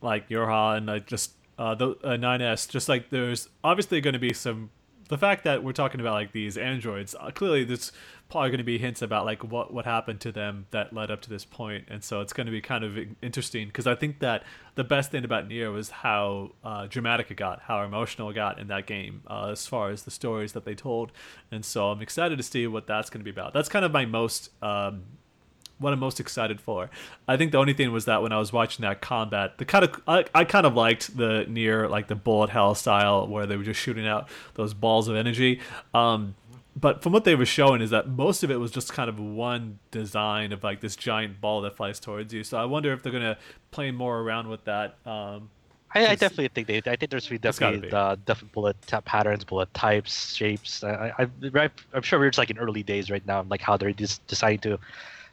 like 0.00 0.28
Yorha 0.28 0.76
and 0.76 0.86
like 0.86 1.06
just 1.06 1.32
uh, 1.58 1.74
the 1.74 1.90
uh, 2.04 2.16
9S. 2.16 2.68
Just 2.68 2.88
like 2.88 3.10
there's 3.10 3.48
obviously 3.62 4.00
going 4.00 4.14
to 4.14 4.18
be 4.18 4.32
some 4.32 4.70
the 5.08 5.18
fact 5.18 5.44
that 5.44 5.64
we're 5.64 5.72
talking 5.72 6.00
about 6.00 6.12
like 6.12 6.32
these 6.32 6.56
androids, 6.56 7.14
uh, 7.18 7.30
clearly 7.30 7.64
there's 7.64 7.92
probably 8.28 8.50
going 8.50 8.58
to 8.58 8.64
be 8.64 8.78
hints 8.78 9.00
about 9.00 9.24
like 9.24 9.42
what 9.42 9.72
what 9.72 9.84
happened 9.84 10.20
to 10.20 10.32
them 10.32 10.66
that 10.70 10.92
led 10.92 11.10
up 11.10 11.20
to 11.22 11.30
this 11.30 11.44
point, 11.44 11.84
and 11.88 12.04
so 12.04 12.20
it's 12.20 12.32
going 12.32 12.46
to 12.46 12.50
be 12.50 12.60
kind 12.60 12.84
of 12.84 12.98
interesting 13.22 13.68
because 13.68 13.86
I 13.86 13.94
think 13.94 14.20
that 14.20 14.44
the 14.74 14.84
best 14.84 15.10
thing 15.10 15.24
about 15.24 15.48
Nier 15.48 15.70
was 15.70 15.90
how 15.90 16.52
uh, 16.62 16.86
dramatic 16.86 17.30
it 17.30 17.36
got, 17.36 17.62
how 17.62 17.82
emotional 17.82 18.30
it 18.30 18.34
got 18.34 18.58
in 18.58 18.68
that 18.68 18.86
game, 18.86 19.22
uh, 19.28 19.48
as 19.50 19.66
far 19.66 19.90
as 19.90 20.02
the 20.02 20.10
stories 20.10 20.52
that 20.52 20.64
they 20.64 20.74
told, 20.74 21.12
and 21.50 21.64
so 21.64 21.90
I'm 21.90 22.02
excited 22.02 22.36
to 22.36 22.42
see 22.42 22.66
what 22.66 22.86
that's 22.86 23.10
going 23.10 23.20
to 23.20 23.24
be 23.24 23.30
about. 23.30 23.54
That's 23.54 23.68
kind 23.68 23.84
of 23.84 23.92
my 23.92 24.04
most 24.04 24.50
um, 24.62 25.04
what 25.78 25.92
I'm 25.92 25.98
most 25.98 26.20
excited 26.20 26.60
for. 26.60 26.90
I 27.26 27.36
think 27.36 27.52
the 27.52 27.58
only 27.58 27.72
thing 27.72 27.92
was 27.92 28.04
that 28.06 28.20
when 28.20 28.32
I 28.32 28.38
was 28.38 28.52
watching 28.52 28.82
that 28.82 29.00
combat, 29.00 29.58
the 29.58 29.64
kind 29.64 29.84
of 29.84 30.02
I, 30.06 30.24
I 30.34 30.44
kind 30.44 30.66
of 30.66 30.74
liked 30.74 31.16
the 31.16 31.46
Nier 31.48 31.88
like 31.88 32.08
the 32.08 32.14
bullet 32.14 32.50
hell 32.50 32.74
style 32.74 33.26
where 33.26 33.46
they 33.46 33.56
were 33.56 33.64
just 33.64 33.80
shooting 33.80 34.06
out 34.06 34.28
those 34.54 34.74
balls 34.74 35.08
of 35.08 35.16
energy. 35.16 35.60
Um, 35.94 36.34
but 36.78 37.02
from 37.02 37.12
what 37.12 37.24
they 37.24 37.34
were 37.34 37.46
showing 37.46 37.80
is 37.80 37.90
that 37.90 38.08
most 38.08 38.42
of 38.44 38.50
it 38.50 38.56
was 38.56 38.70
just 38.70 38.92
kind 38.92 39.08
of 39.08 39.18
one 39.18 39.78
design 39.90 40.52
of 40.52 40.62
like 40.62 40.80
this 40.80 40.96
giant 40.96 41.40
ball 41.40 41.62
that 41.62 41.76
flies 41.76 41.98
towards 41.98 42.32
you. 42.32 42.44
So 42.44 42.58
I 42.58 42.64
wonder 42.64 42.92
if 42.92 43.02
they're 43.02 43.12
gonna 43.12 43.38
play 43.70 43.90
more 43.90 44.20
around 44.20 44.48
with 44.48 44.64
that. 44.64 44.96
Um, 45.06 45.50
I, 45.94 46.08
I 46.08 46.14
definitely 46.14 46.48
think 46.48 46.66
they. 46.66 46.90
I 46.90 46.96
think 46.96 47.10
there's 47.10 47.28
definitely 47.28 47.90
uh, 47.90 48.16
different 48.26 48.52
bullet 48.52 48.76
t- 48.86 49.00
patterns, 49.04 49.44
bullet 49.44 49.72
types, 49.72 50.34
shapes. 50.34 50.84
I, 50.84 51.12
I, 51.18 51.70
I'm 51.94 52.02
sure 52.02 52.18
we're 52.18 52.28
just 52.28 52.38
like 52.38 52.50
in 52.50 52.58
early 52.58 52.82
days 52.82 53.10
right 53.10 53.26
now, 53.26 53.44
like 53.48 53.62
how 53.62 53.76
they're 53.78 53.92
just 53.92 54.26
deciding 54.26 54.60
to 54.60 54.78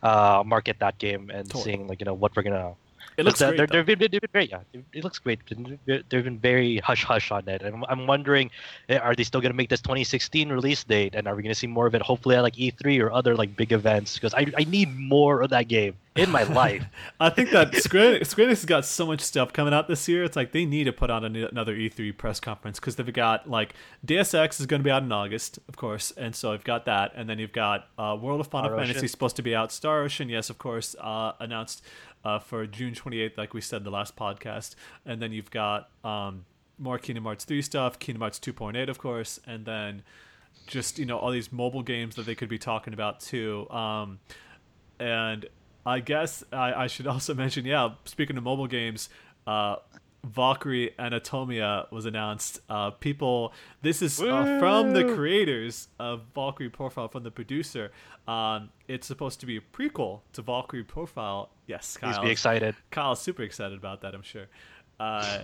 uh, 0.02 0.44
market 0.46 0.78
that 0.80 0.98
game 0.98 1.30
and 1.30 1.50
totally. 1.50 1.64
seeing 1.64 1.88
like 1.88 2.00
you 2.00 2.06
know 2.06 2.14
what 2.14 2.36
we're 2.36 2.44
gonna 2.44 2.74
it 3.18 3.26
looks 3.26 3.42
great. 3.42 3.58
They're, 3.58 3.68
they've, 3.68 3.86
been, 3.86 4.00
they've 4.00 4.22
been 4.22 4.30
great. 4.32 4.50
Yeah, 4.50 4.60
it 4.94 5.04
looks 5.04 5.20
great. 5.20 5.40
They've 5.86 6.10
been 6.10 6.40
very 6.40 6.78
hush 6.78 7.04
hush 7.04 7.32
on 7.32 7.48
it. 7.48 7.62
And 7.62 7.86
I'm 7.88 8.08
wondering, 8.08 8.52
eh, 8.90 8.98
are 8.98 9.16
they 9.16 9.24
still 9.24 9.42
going 9.42 9.52
to 9.52 9.58
make 9.58 9.70
this 9.70 9.82
2016 9.82 10.50
release 10.50 10.84
date? 10.84 11.16
And 11.16 11.28
are 11.28 11.36
we 11.36 11.44
going 11.44 11.54
to 11.54 11.60
see 11.60 11.68
more 11.68 11.88
of 11.88 11.96
it? 11.96 12.02
Hopefully 12.02 12.36
at 12.36 12.42
like 12.42 12.56
E3 12.56 13.02
or 13.02 13.12
other 13.12 13.36
like 13.36 13.56
big 13.56 13.72
events 13.72 14.16
because 14.16 14.34
I, 14.34 14.52
I 14.58 14.64
need 14.66 14.96
more 14.98 15.42
of 15.42 15.50
that 15.52 15.68
game 15.68 15.96
in 16.16 16.32
my 16.32 16.44
life. 16.44 16.86
I 17.20 17.30
think 17.30 17.52
that 17.52 17.76
Square, 17.76 18.24
Square 18.24 18.48
Enix 18.48 18.50
has 18.52 18.66
got 18.66 18.86
so 18.86 19.06
much 19.06 19.22
stuff 19.22 19.54
coming 19.54 19.74
out 19.74 19.88
this 19.88 20.08
year. 20.08 20.24
It's 20.24 20.36
like 20.36 20.52
they 20.52 20.66
need 20.66 20.86
to 20.86 20.94
put 20.94 21.10
on 21.10 21.24
another 21.26 21.76
E3 21.76 22.18
press 22.18 22.40
conference 22.40 22.80
because 22.80 22.96
they've 22.96 23.14
got 23.14 23.50
like 23.50 23.74
Deus 24.04 24.34
Ex 24.34 24.60
is 24.60 24.66
going 24.66 24.82
to 24.82 24.84
be 24.84 24.92
out 24.92 25.04
in 25.04 25.12
August, 25.12 25.60
of 25.68 25.76
course, 25.76 26.12
and 26.12 26.36
so 26.36 26.54
I've 26.54 26.64
got 26.64 26.86
that, 26.86 27.12
and 27.16 27.30
then 27.30 27.40
you've 27.40 27.52
got 27.52 27.90
uh, 27.98 28.18
World 28.20 28.40
of 28.40 28.48
Final 28.48 28.70
Star 28.70 28.78
Fantasy 28.78 29.00
Ocean. 29.00 29.08
supposed 29.10 29.36
to 29.36 29.42
be 29.42 29.56
out. 29.56 29.72
Star 29.72 30.02
Ocean, 30.02 30.30
yes, 30.30 30.50
of 30.50 30.58
course, 30.58 30.96
uh, 31.00 31.34
announced 31.40 31.84
uh, 32.26 32.40
for 32.40 32.66
June 32.66 32.94
28th, 32.94 33.38
like 33.38 33.54
we 33.54 33.62
said 33.62 33.84
the 33.84 33.92
last 33.92 34.16
podcast. 34.16 34.76
And 35.06 35.22
then 35.22 35.32
you've 35.32 35.52
got 35.52 35.90
um, 36.04 36.46
more 36.80 36.98
Kingdom 36.98 37.24
Hearts 37.24 37.46
3 37.46 37.62
stuff, 37.62 38.00
Kingdom 38.00 38.22
Hearts 38.22 38.40
2.8, 38.40 38.90
of 38.90 38.98
course, 38.98 39.40
and 39.46 39.66
then 39.66 40.02
just, 40.68 40.98
you 40.98 41.06
know, 41.06 41.20
all 41.20 41.32
these 41.32 41.52
mobile 41.52 41.84
games 41.84 42.16
that 42.16 42.26
they 42.26 42.36
could 42.36 42.50
be 42.50 42.58
talking 42.58 42.94
about 42.94 43.20
too. 43.20 43.70
Um, 43.70 44.20
and 45.00 45.46
I 45.86 46.00
guess 46.00 46.44
I, 46.52 46.74
I 46.74 46.88
should 46.88 47.08
also 47.08 47.36
mention, 47.36 47.64
yeah, 47.66 47.90
speaking 48.06 48.38
of 48.38 48.44
mobile 48.44 48.68
games, 48.68 49.10
uh, 49.46 49.76
Valkyrie 50.26 50.94
Anatomia 50.98 51.92
was 51.92 52.06
announced. 52.06 52.60
Uh, 52.70 52.92
people, 52.92 53.54
this 53.82 54.02
is 54.02 54.22
uh, 54.22 54.58
from 54.60 54.94
the 54.94 55.14
creators 55.16 55.88
of 56.00 56.22
Valkyrie 56.34 56.70
Profile, 56.70 57.08
from 57.08 57.24
the 57.24 57.32
producer. 57.32 57.92
Um, 58.28 58.70
it's 58.88 59.08
supposed 59.08 59.40
to 59.42 59.46
be 59.46 59.58
a 59.58 59.62
prequel 59.62 60.22
to 60.34 60.42
Valkyrie 60.42 60.84
Profile. 60.84 61.50
Yes, 61.68 61.98
Kyle. 61.98 62.14
Please 62.14 62.26
be 62.26 62.32
excited. 62.32 62.76
Kyle's 62.92 63.22
super 63.22 63.44
excited 63.44 63.78
about 63.78 64.02
that, 64.02 64.16
I'm 64.16 64.24
sure. 64.24 64.48
Uh, 65.00 65.40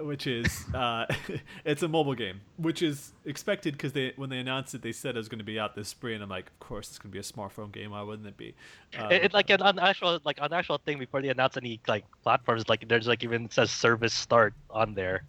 which 0.00 0.26
is 0.26 0.64
uh, 0.74 1.06
it's 1.64 1.82
a 1.82 1.88
mobile 1.88 2.14
game, 2.14 2.40
which 2.56 2.82
is 2.82 3.12
expected 3.24 3.74
because 3.74 3.92
they 3.92 4.12
when 4.16 4.30
they 4.30 4.38
announced 4.38 4.74
it, 4.74 4.82
they 4.82 4.92
said 4.92 5.16
it 5.16 5.18
was 5.18 5.28
going 5.28 5.38
to 5.38 5.44
be 5.44 5.58
out 5.58 5.74
this 5.74 5.88
spring. 5.88 6.22
I'm 6.22 6.28
like, 6.28 6.46
of 6.46 6.60
course, 6.60 6.88
it's 6.88 6.98
going 6.98 7.10
to 7.10 7.12
be 7.12 7.18
a 7.18 7.22
smartphone 7.22 7.72
game. 7.72 7.90
Why 7.90 8.02
wouldn't 8.02 8.26
it 8.26 8.36
be? 8.36 8.54
Uh, 8.98 9.08
it, 9.10 9.24
it, 9.24 9.34
like 9.34 9.50
an, 9.50 9.62
an 9.62 9.78
actual 9.78 10.20
like 10.24 10.38
an 10.40 10.52
actual 10.52 10.78
thing 10.78 10.98
before 10.98 11.22
they 11.22 11.28
announce 11.28 11.56
any 11.56 11.80
like 11.86 12.04
platforms. 12.22 12.68
Like 12.68 12.88
there's 12.88 13.06
like 13.06 13.24
even 13.24 13.50
says 13.50 13.70
service 13.70 14.14
start 14.14 14.54
on 14.70 14.94
there. 14.94 15.24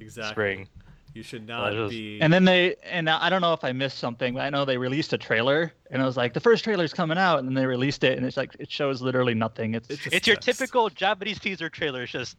Exactly. 0.00 0.32
Spring. 0.32 0.68
You 1.14 1.22
should 1.22 1.46
not 1.46 1.72
just... 1.72 1.90
be. 1.90 2.20
And 2.20 2.32
then 2.32 2.44
they 2.44 2.74
and 2.82 3.08
I 3.08 3.30
don't 3.30 3.40
know 3.40 3.52
if 3.52 3.62
I 3.62 3.70
missed 3.70 3.98
something, 3.98 4.34
but 4.34 4.40
I 4.40 4.50
know 4.50 4.64
they 4.64 4.76
released 4.76 5.12
a 5.12 5.18
trailer, 5.18 5.72
and 5.92 6.02
I 6.02 6.06
was 6.06 6.16
like, 6.16 6.34
the 6.34 6.40
first 6.40 6.64
trailer's 6.64 6.92
coming 6.92 7.16
out, 7.16 7.38
and 7.38 7.46
then 7.46 7.54
they 7.54 7.66
released 7.66 8.02
it, 8.02 8.18
and 8.18 8.26
it's 8.26 8.36
like 8.36 8.56
it 8.58 8.68
shows 8.68 9.00
literally 9.00 9.34
nothing. 9.34 9.74
It's 9.74 9.88
it's, 9.90 10.06
it's 10.08 10.26
your 10.26 10.36
typical 10.36 10.90
Japanese 10.90 11.38
teaser 11.38 11.68
trailer. 11.68 12.02
It's 12.02 12.12
just 12.12 12.36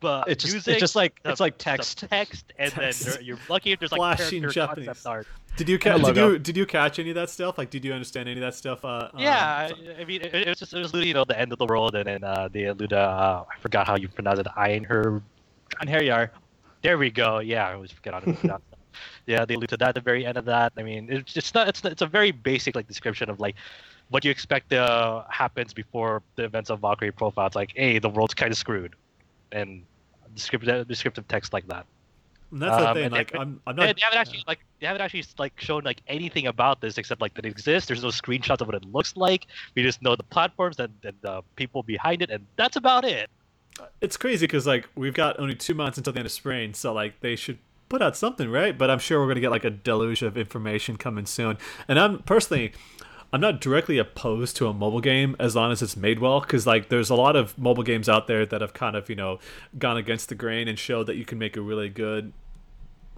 but 0.00 0.28
it's 0.28 0.44
just, 0.44 0.54
music, 0.54 0.72
it's 0.72 0.80
just 0.80 0.96
like 0.96 1.20
the, 1.22 1.30
it's 1.30 1.40
like 1.40 1.58
text, 1.58 2.04
text, 2.08 2.52
and 2.58 2.72
text. 2.72 3.04
then 3.04 3.24
you're 3.24 3.38
lucky 3.48 3.72
if 3.72 3.78
there's 3.78 3.92
like 3.92 3.98
flashing 3.98 4.48
Japanese 4.48 4.86
concept 4.86 5.06
art. 5.06 5.26
Did 5.56 5.68
you 5.68 5.78
catch? 5.78 6.02
Did 6.02 6.16
you 6.16 6.38
did 6.38 6.56
you 6.56 6.66
catch 6.66 6.98
any 6.98 7.10
of 7.10 7.16
that 7.16 7.30
stuff? 7.30 7.58
Like, 7.58 7.70
did 7.70 7.84
you 7.84 7.92
understand 7.92 8.28
any 8.28 8.38
of 8.38 8.42
that 8.42 8.54
stuff? 8.54 8.84
Uh, 8.84 9.08
yeah, 9.16 9.70
um, 9.72 9.78
I, 9.98 10.02
I 10.02 10.04
mean, 10.04 10.22
it, 10.22 10.34
it, 10.34 10.48
was 10.48 10.58
just 10.58 10.72
it 10.72 10.78
was 10.78 10.92
literally 10.92 11.08
you 11.08 11.14
know 11.14 11.24
the 11.24 11.38
end 11.38 11.52
of 11.52 11.58
the 11.58 11.66
world, 11.66 11.96
and 11.96 12.06
then 12.06 12.22
uh, 12.22 12.48
they 12.50 12.64
allude. 12.66 12.92
Uh, 12.92 13.44
I 13.50 13.58
forgot 13.60 13.86
how 13.86 13.96
you 13.96 14.08
pronounce 14.08 14.38
it. 14.38 14.46
Iron 14.56 14.84
her, 14.84 15.20
Einherjar. 15.82 16.30
There 16.82 16.96
we 16.96 17.10
go. 17.10 17.40
Yeah, 17.40 17.68
I 17.68 17.74
always 17.74 17.90
forget 17.90 18.14
how 18.14 18.20
to 18.20 18.32
pronounce 18.34 18.62
that. 18.70 18.78
Yeah, 19.26 19.44
they 19.44 19.54
allude 19.54 19.70
to 19.70 19.76
that 19.78 19.88
at 19.90 19.94
the 19.96 20.00
very 20.00 20.24
end 20.24 20.38
of 20.38 20.44
that. 20.44 20.72
I 20.76 20.82
mean, 20.84 21.08
it's 21.10 21.32
just 21.32 21.54
not. 21.54 21.66
It's 21.66 21.84
it's 21.84 22.02
a 22.02 22.06
very 22.06 22.30
basic 22.30 22.76
like 22.76 22.86
description 22.86 23.28
of 23.28 23.40
like 23.40 23.56
what 24.10 24.24
you 24.24 24.30
expect 24.30 24.72
uh, 24.72 25.24
happens 25.28 25.74
before 25.74 26.22
the 26.36 26.44
events 26.44 26.70
of 26.70 26.80
Valkyrie 26.80 27.12
profile. 27.12 27.46
It's 27.46 27.56
like, 27.56 27.72
hey, 27.74 27.98
the 27.98 28.08
world's 28.08 28.34
kind 28.34 28.52
of 28.52 28.58
screwed, 28.58 28.94
and 29.52 29.84
descriptive 30.34 30.86
descriptive 30.88 31.26
text 31.28 31.52
like 31.52 31.66
that. 31.68 31.86
And 32.50 32.62
that's 32.62 32.82
um, 32.82 32.94
the 32.94 33.02
thing. 33.02 33.10
Like, 33.10 33.34
I'm, 33.34 33.60
I'm 33.66 33.76
not. 33.76 33.96
They 33.96 34.02
haven't 34.02 34.18
actually 34.18 34.44
like 34.46 34.60
they 34.80 34.86
haven't 34.86 35.02
actually 35.02 35.24
like 35.38 35.60
shown 35.60 35.82
like 35.84 36.00
anything 36.06 36.46
about 36.46 36.80
this 36.80 36.96
except 36.96 37.20
like 37.20 37.34
that 37.34 37.44
it 37.44 37.50
exists. 37.50 37.88
There's 37.88 38.02
no 38.02 38.08
screenshots 38.08 38.60
of 38.60 38.68
what 38.68 38.74
it 38.74 38.84
looks 38.86 39.16
like. 39.16 39.46
We 39.74 39.82
just 39.82 40.00
know 40.02 40.16
the 40.16 40.22
platforms 40.22 40.78
and, 40.78 40.92
and 41.04 41.14
the 41.20 41.42
people 41.56 41.82
behind 41.82 42.22
it, 42.22 42.30
and 42.30 42.46
that's 42.56 42.76
about 42.76 43.04
it. 43.04 43.28
It's 44.00 44.16
crazy 44.16 44.46
because 44.46 44.66
like 44.66 44.88
we've 44.94 45.14
got 45.14 45.38
only 45.38 45.54
two 45.54 45.74
months 45.74 45.98
until 45.98 46.12
the 46.12 46.20
end 46.20 46.26
of 46.26 46.32
spring, 46.32 46.72
so 46.72 46.92
like 46.92 47.20
they 47.20 47.36
should 47.36 47.58
put 47.90 48.00
out 48.00 48.16
something, 48.16 48.50
right? 48.50 48.76
But 48.76 48.90
I'm 48.90 48.98
sure 48.98 49.20
we're 49.20 49.28
gonna 49.28 49.40
get 49.40 49.50
like 49.50 49.64
a 49.64 49.70
deluge 49.70 50.22
of 50.22 50.38
information 50.38 50.96
coming 50.96 51.26
soon. 51.26 51.58
And 51.86 51.98
I'm 51.98 52.22
personally, 52.22 52.72
I'm 53.32 53.40
not 53.40 53.60
directly 53.60 53.98
opposed 53.98 54.56
to 54.56 54.68
a 54.68 54.72
mobile 54.72 55.00
game 55.00 55.36
as 55.38 55.54
long 55.54 55.70
as 55.70 55.82
it's 55.82 55.96
made 55.96 56.18
well 56.18 56.40
because 56.40 56.66
like 56.66 56.88
there's 56.88 57.10
a 57.10 57.14
lot 57.14 57.36
of 57.36 57.58
mobile 57.58 57.82
games 57.82 58.08
out 58.08 58.26
there 58.26 58.46
that 58.46 58.60
have 58.60 58.72
kind 58.72 58.96
of 58.96 59.08
you 59.10 59.16
know 59.16 59.38
gone 59.78 59.96
against 59.96 60.28
the 60.28 60.34
grain 60.34 60.66
and 60.66 60.78
showed 60.78 61.06
that 61.06 61.16
you 61.16 61.24
can 61.24 61.38
make 61.38 61.56
a 61.56 61.60
really 61.60 61.88
good 61.88 62.32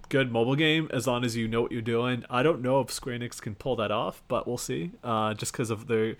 good 0.09 0.29
mobile 0.29 0.55
game 0.55 0.89
as 0.91 1.07
long 1.07 1.23
as 1.23 1.37
you 1.37 1.47
know 1.47 1.61
what 1.61 1.71
you're 1.71 1.81
doing. 1.81 2.25
I 2.29 2.43
don't 2.43 2.61
know 2.61 2.81
if 2.81 2.91
Square 2.91 3.19
Enix 3.19 3.41
can 3.41 3.55
pull 3.55 3.77
that 3.77 3.91
off, 3.91 4.21
but 4.27 4.45
we'll 4.45 4.57
see. 4.57 4.91
Uh, 5.03 5.33
just 5.33 5.53
because 5.53 5.69
of 5.69 5.87
their 5.87 6.17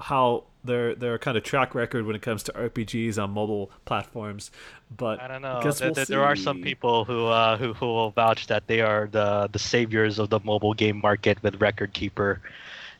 how 0.00 0.44
their 0.64 0.94
their 0.94 1.18
kind 1.18 1.36
of 1.36 1.44
track 1.44 1.74
record 1.74 2.04
when 2.06 2.16
it 2.16 2.22
comes 2.22 2.42
to 2.44 2.52
RPGs 2.52 3.22
on 3.22 3.30
mobile 3.30 3.70
platforms. 3.84 4.50
But 4.94 5.20
I 5.20 5.28
don't 5.28 5.42
know. 5.42 5.60
Guess 5.62 5.78
there, 5.78 5.92
we'll 5.92 6.04
there 6.06 6.24
are 6.24 6.36
some 6.36 6.62
people 6.62 7.04
who 7.04 7.26
uh, 7.26 7.56
who 7.56 7.74
who 7.74 7.86
will 7.86 8.10
vouch 8.10 8.48
that 8.48 8.66
they 8.66 8.80
are 8.80 9.08
the 9.10 9.48
the 9.50 9.58
saviors 9.58 10.18
of 10.18 10.30
the 10.30 10.40
mobile 10.40 10.74
game 10.74 11.00
market 11.00 11.42
with 11.42 11.60
Record 11.60 11.92
Keeper. 11.92 12.40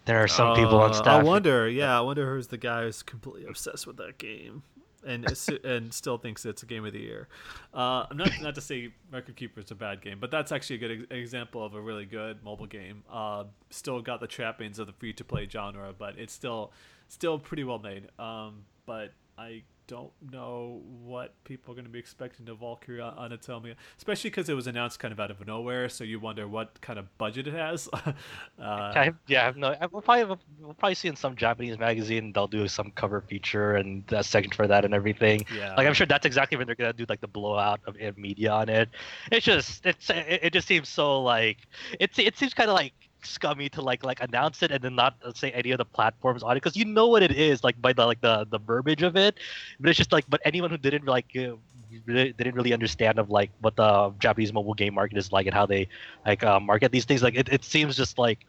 There 0.08 0.24
are 0.24 0.28
some 0.28 0.48
uh, 0.48 0.54
people 0.54 0.80
on 0.80 0.90
uh, 0.90 0.94
staff. 0.94 1.20
I 1.20 1.22
wonder. 1.22 1.68
Yeah, 1.68 1.98
I 1.98 2.00
wonder 2.00 2.34
who's 2.34 2.46
the 2.46 2.56
guy 2.56 2.84
who's 2.84 3.02
completely 3.02 3.44
obsessed 3.44 3.86
with 3.86 3.98
that 3.98 4.16
game 4.16 4.62
and 5.06 5.26
and 5.64 5.92
still 5.92 6.16
thinks 6.16 6.46
it's 6.46 6.62
a 6.62 6.66
game 6.66 6.86
of 6.86 6.94
the 6.94 7.00
year. 7.00 7.28
Uh, 7.74 8.06
I'm 8.10 8.16
not 8.16 8.30
not 8.40 8.54
to 8.54 8.62
say 8.62 8.90
Record 9.12 9.36
Keeper 9.36 9.60
is 9.60 9.70
a 9.70 9.74
bad 9.74 10.00
game, 10.00 10.18
but 10.18 10.30
that's 10.30 10.50
actually 10.50 10.76
a 10.76 10.78
good 10.78 10.90
ex- 11.02 11.06
example 11.10 11.62
of 11.62 11.74
a 11.74 11.80
really 11.80 12.06
good 12.06 12.42
mobile 12.42 12.66
game. 12.66 13.04
Uh, 13.12 13.44
still 13.68 14.00
got 14.00 14.20
the 14.20 14.26
trappings 14.26 14.78
of 14.78 14.86
the 14.86 14.94
free 14.94 15.12
to 15.12 15.24
play 15.24 15.46
genre, 15.46 15.92
but 15.96 16.18
it's 16.18 16.32
still 16.32 16.72
still 17.08 17.38
pretty 17.38 17.64
well 17.64 17.78
made. 17.78 18.08
Um, 18.18 18.64
but 18.86 19.12
I 19.36 19.62
don't 19.88 20.12
know 20.30 20.82
what 21.02 21.32
people 21.44 21.72
are 21.72 21.74
going 21.74 21.86
to 21.86 21.90
be 21.90 21.98
expecting 21.98 22.48
of 22.48 22.58
Valkyrie 22.58 23.00
Anatomia, 23.00 23.74
especially 23.96 24.30
because 24.30 24.48
it 24.48 24.54
was 24.54 24.66
announced 24.66 25.00
kind 25.00 25.10
of 25.10 25.18
out 25.18 25.30
of 25.30 25.44
nowhere. 25.46 25.88
So 25.88 26.04
you 26.04 26.20
wonder 26.20 26.46
what 26.46 26.80
kind 26.80 26.98
of 26.98 27.18
budget 27.18 27.48
it 27.48 27.54
has. 27.54 27.88
uh, 28.62 29.10
yeah, 29.26 29.52
no, 29.56 29.74
we'll 29.90 30.02
probably 30.02 30.36
we'll 30.60 30.74
probably 30.74 30.94
see 30.94 31.08
in 31.08 31.16
some 31.16 31.34
Japanese 31.34 31.78
magazine 31.78 32.32
they'll 32.32 32.46
do 32.46 32.68
some 32.68 32.92
cover 32.92 33.22
feature 33.22 33.74
and 33.76 34.04
a 34.12 34.22
section 34.22 34.52
for 34.52 34.68
that 34.68 34.84
and 34.84 34.94
everything. 34.94 35.44
Yeah, 35.54 35.74
like 35.74 35.86
I'm 35.86 35.94
sure 35.94 36.06
that's 36.06 36.26
exactly 36.26 36.58
when 36.58 36.66
they're 36.66 36.76
gonna 36.76 36.92
do 36.92 37.06
like 37.08 37.22
the 37.22 37.26
blowout 37.26 37.80
of 37.86 37.96
media 38.18 38.52
on 38.52 38.68
it. 38.68 38.90
It's 39.32 39.46
just 39.46 39.84
it's 39.86 40.10
it, 40.10 40.40
it 40.42 40.52
just 40.52 40.68
seems 40.68 40.88
so 40.88 41.22
like 41.22 41.66
it's 41.98 42.18
it 42.18 42.36
seems 42.36 42.52
kind 42.52 42.68
of 42.68 42.76
like 42.76 42.92
scummy 43.22 43.68
to 43.68 43.82
like 43.82 44.04
like 44.04 44.20
announce 44.20 44.62
it 44.62 44.70
and 44.70 44.82
then 44.82 44.94
not 44.94 45.14
say 45.34 45.50
any 45.52 45.70
of 45.72 45.78
the 45.78 45.84
platforms 45.84 46.42
on 46.42 46.52
it 46.52 46.56
because 46.62 46.76
you 46.76 46.84
know 46.84 47.08
what 47.08 47.22
it 47.22 47.32
is 47.32 47.64
like 47.64 47.80
by 47.80 47.92
the 47.92 48.04
like 48.04 48.20
the 48.20 48.46
the 48.50 48.58
verbiage 48.58 49.02
of 49.02 49.16
it 49.16 49.38
but 49.80 49.88
it's 49.90 49.96
just 49.96 50.12
like 50.12 50.24
but 50.28 50.40
anyone 50.44 50.70
who 50.70 50.76
didn't 50.76 51.06
like 51.06 51.26
uh, 51.36 51.54
didn't 52.06 52.54
really 52.54 52.72
understand 52.72 53.18
of 53.18 53.30
like 53.30 53.50
what 53.60 53.76
the 53.76 54.12
japanese 54.18 54.52
mobile 54.52 54.74
game 54.74 54.94
market 54.94 55.16
is 55.18 55.32
like 55.32 55.46
and 55.46 55.54
how 55.54 55.66
they 55.66 55.88
like 56.26 56.42
uh, 56.42 56.60
market 56.60 56.92
these 56.92 57.04
things 57.04 57.22
like 57.22 57.34
it, 57.34 57.48
it 57.48 57.64
seems 57.64 57.96
just 57.96 58.18
like 58.18 58.46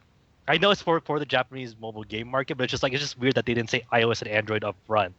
i 0.48 0.56
know 0.56 0.70
it's 0.70 0.82
for 0.82 1.00
for 1.00 1.18
the 1.18 1.26
japanese 1.26 1.74
mobile 1.80 2.04
game 2.04 2.28
market 2.28 2.56
but 2.56 2.64
it's 2.64 2.70
just 2.70 2.82
like 2.82 2.92
it's 2.92 3.02
just 3.02 3.18
weird 3.18 3.34
that 3.34 3.46
they 3.46 3.54
didn't 3.54 3.70
say 3.70 3.84
ios 3.92 4.22
and 4.22 4.30
android 4.30 4.64
up 4.64 4.76
front 4.86 5.14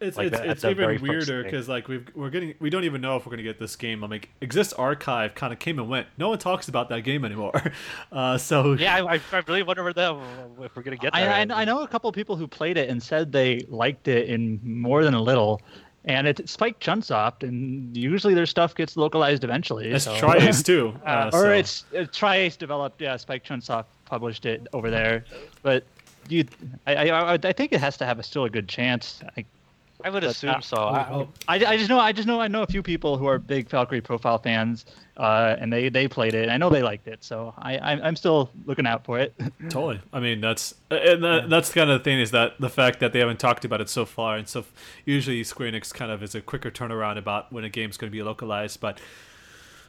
It's 0.00 0.16
Like 0.16 0.28
it's, 0.28 0.38
the- 0.38 0.50
it's 0.50 0.64
even 0.64 1.00
weirder 1.02 1.44
because 1.44 1.68
like 1.68 1.86
we've 1.86 2.08
we're 2.14 2.30
getting 2.30 2.54
we 2.58 2.70
don't 2.70 2.84
even 2.84 3.00
know 3.02 3.16
if 3.16 3.26
we're 3.26 3.30
gonna 3.30 3.42
get 3.42 3.58
this 3.58 3.76
game. 3.76 4.02
I 4.02 4.06
mean, 4.06 4.22
Exist 4.40 4.72
Archive 4.78 5.34
kind 5.34 5.52
of 5.52 5.58
came 5.58 5.78
and 5.78 5.88
went. 5.90 6.06
No 6.16 6.30
one 6.30 6.38
talks 6.38 6.68
about 6.68 6.88
that 6.88 7.02
game 7.02 7.24
anymore. 7.24 7.52
Uh, 8.12 8.36
so 8.38 8.72
Yeah, 8.72 8.96
I, 9.04 9.14
I 9.14 9.20
I 9.32 9.42
really 9.46 9.62
wonder 9.62 9.84
whether 9.84 10.18
if 10.64 10.74
we're 10.74 10.82
gonna 10.82 10.96
get 10.96 11.14
I. 11.14 11.42
I, 11.42 11.46
I 11.52 11.64
know 11.64 11.82
a 11.82 11.88
couple 11.88 12.08
of 12.08 12.14
people 12.16 12.34
who 12.36 12.46
played 12.48 12.76
it 12.76 12.88
and 12.88 13.00
said 13.02 13.30
they 13.30 13.60
liked 13.68 14.08
it 14.08 14.28
in 14.28 14.58
more 14.64 15.04
than 15.04 15.14
a 15.14 15.22
little. 15.22 15.60
And 16.06 16.26
it's 16.26 16.50
Spike 16.50 16.80
Chunsoft, 16.80 17.42
and 17.46 17.94
usually 17.94 18.32
their 18.32 18.46
stuff 18.46 18.74
gets 18.74 18.96
localized 18.96 19.44
eventually. 19.44 19.90
it's 19.90 20.04
so- 20.06 20.16
tri-Ace 20.16 20.62
too. 20.62 20.94
Uh, 21.06 21.30
or 21.32 21.40
so- 21.42 21.50
it's 21.50 21.84
uh, 21.96 22.06
tri-Ace 22.10 22.56
developed. 22.56 23.00
Yeah, 23.02 23.16
Spike 23.18 23.44
Chunsoft 23.44 23.84
published 24.06 24.46
it 24.46 24.66
over 24.72 24.90
there, 24.90 25.24
but 25.62 25.84
you, 26.28 26.46
I, 26.86 26.94
I, 27.10 27.34
I 27.34 27.38
I 27.42 27.52
think 27.52 27.72
it 27.72 27.80
has 27.80 27.96
to 27.98 28.06
have 28.06 28.18
a, 28.18 28.22
still 28.22 28.44
a 28.44 28.50
good 28.50 28.66
chance. 28.68 29.20
I, 29.36 29.44
I 30.04 30.10
would 30.10 30.22
but, 30.22 30.30
assume 30.30 30.50
uh, 30.50 30.60
so. 30.60 30.78
I, 30.78 31.26
I, 31.48 31.66
I 31.66 31.76
just 31.76 31.88
know 31.88 31.98
I 31.98 32.12
just 32.12 32.26
know 32.26 32.40
I 32.40 32.48
know 32.48 32.62
a 32.62 32.66
few 32.66 32.82
people 32.82 33.16
who 33.16 33.26
are 33.26 33.38
big 33.38 33.68
Valkyrie 33.68 34.00
profile 34.00 34.38
fans, 34.38 34.86
uh, 35.16 35.56
and 35.58 35.72
they, 35.72 35.88
they 35.88 36.08
played 36.08 36.34
it. 36.34 36.44
and 36.44 36.50
I 36.50 36.56
know 36.56 36.70
they 36.70 36.82
liked 36.82 37.06
it, 37.06 37.22
so 37.22 37.54
I 37.58 37.78
I'm, 37.78 38.02
I'm 38.02 38.16
still 38.16 38.50
looking 38.66 38.86
out 38.86 39.04
for 39.04 39.18
it. 39.18 39.34
Totally. 39.68 40.00
I 40.12 40.20
mean, 40.20 40.40
that's 40.40 40.74
and 40.90 41.22
that, 41.24 41.50
that's 41.50 41.72
kind 41.72 41.90
of 41.90 42.00
the 42.00 42.04
thing 42.04 42.20
is 42.20 42.30
that 42.30 42.60
the 42.60 42.70
fact 42.70 43.00
that 43.00 43.12
they 43.12 43.18
haven't 43.18 43.38
talked 43.38 43.64
about 43.64 43.80
it 43.80 43.88
so 43.88 44.04
far, 44.04 44.36
and 44.36 44.48
so 44.48 44.64
usually 45.04 45.44
Square 45.44 45.72
Enix 45.72 45.92
kind 45.92 46.10
of 46.10 46.22
is 46.22 46.34
a 46.34 46.40
quicker 46.40 46.70
turnaround 46.70 47.18
about 47.18 47.52
when 47.52 47.64
a 47.64 47.68
game's 47.68 47.96
going 47.96 48.10
to 48.10 48.16
be 48.16 48.22
localized, 48.22 48.80
but 48.80 48.98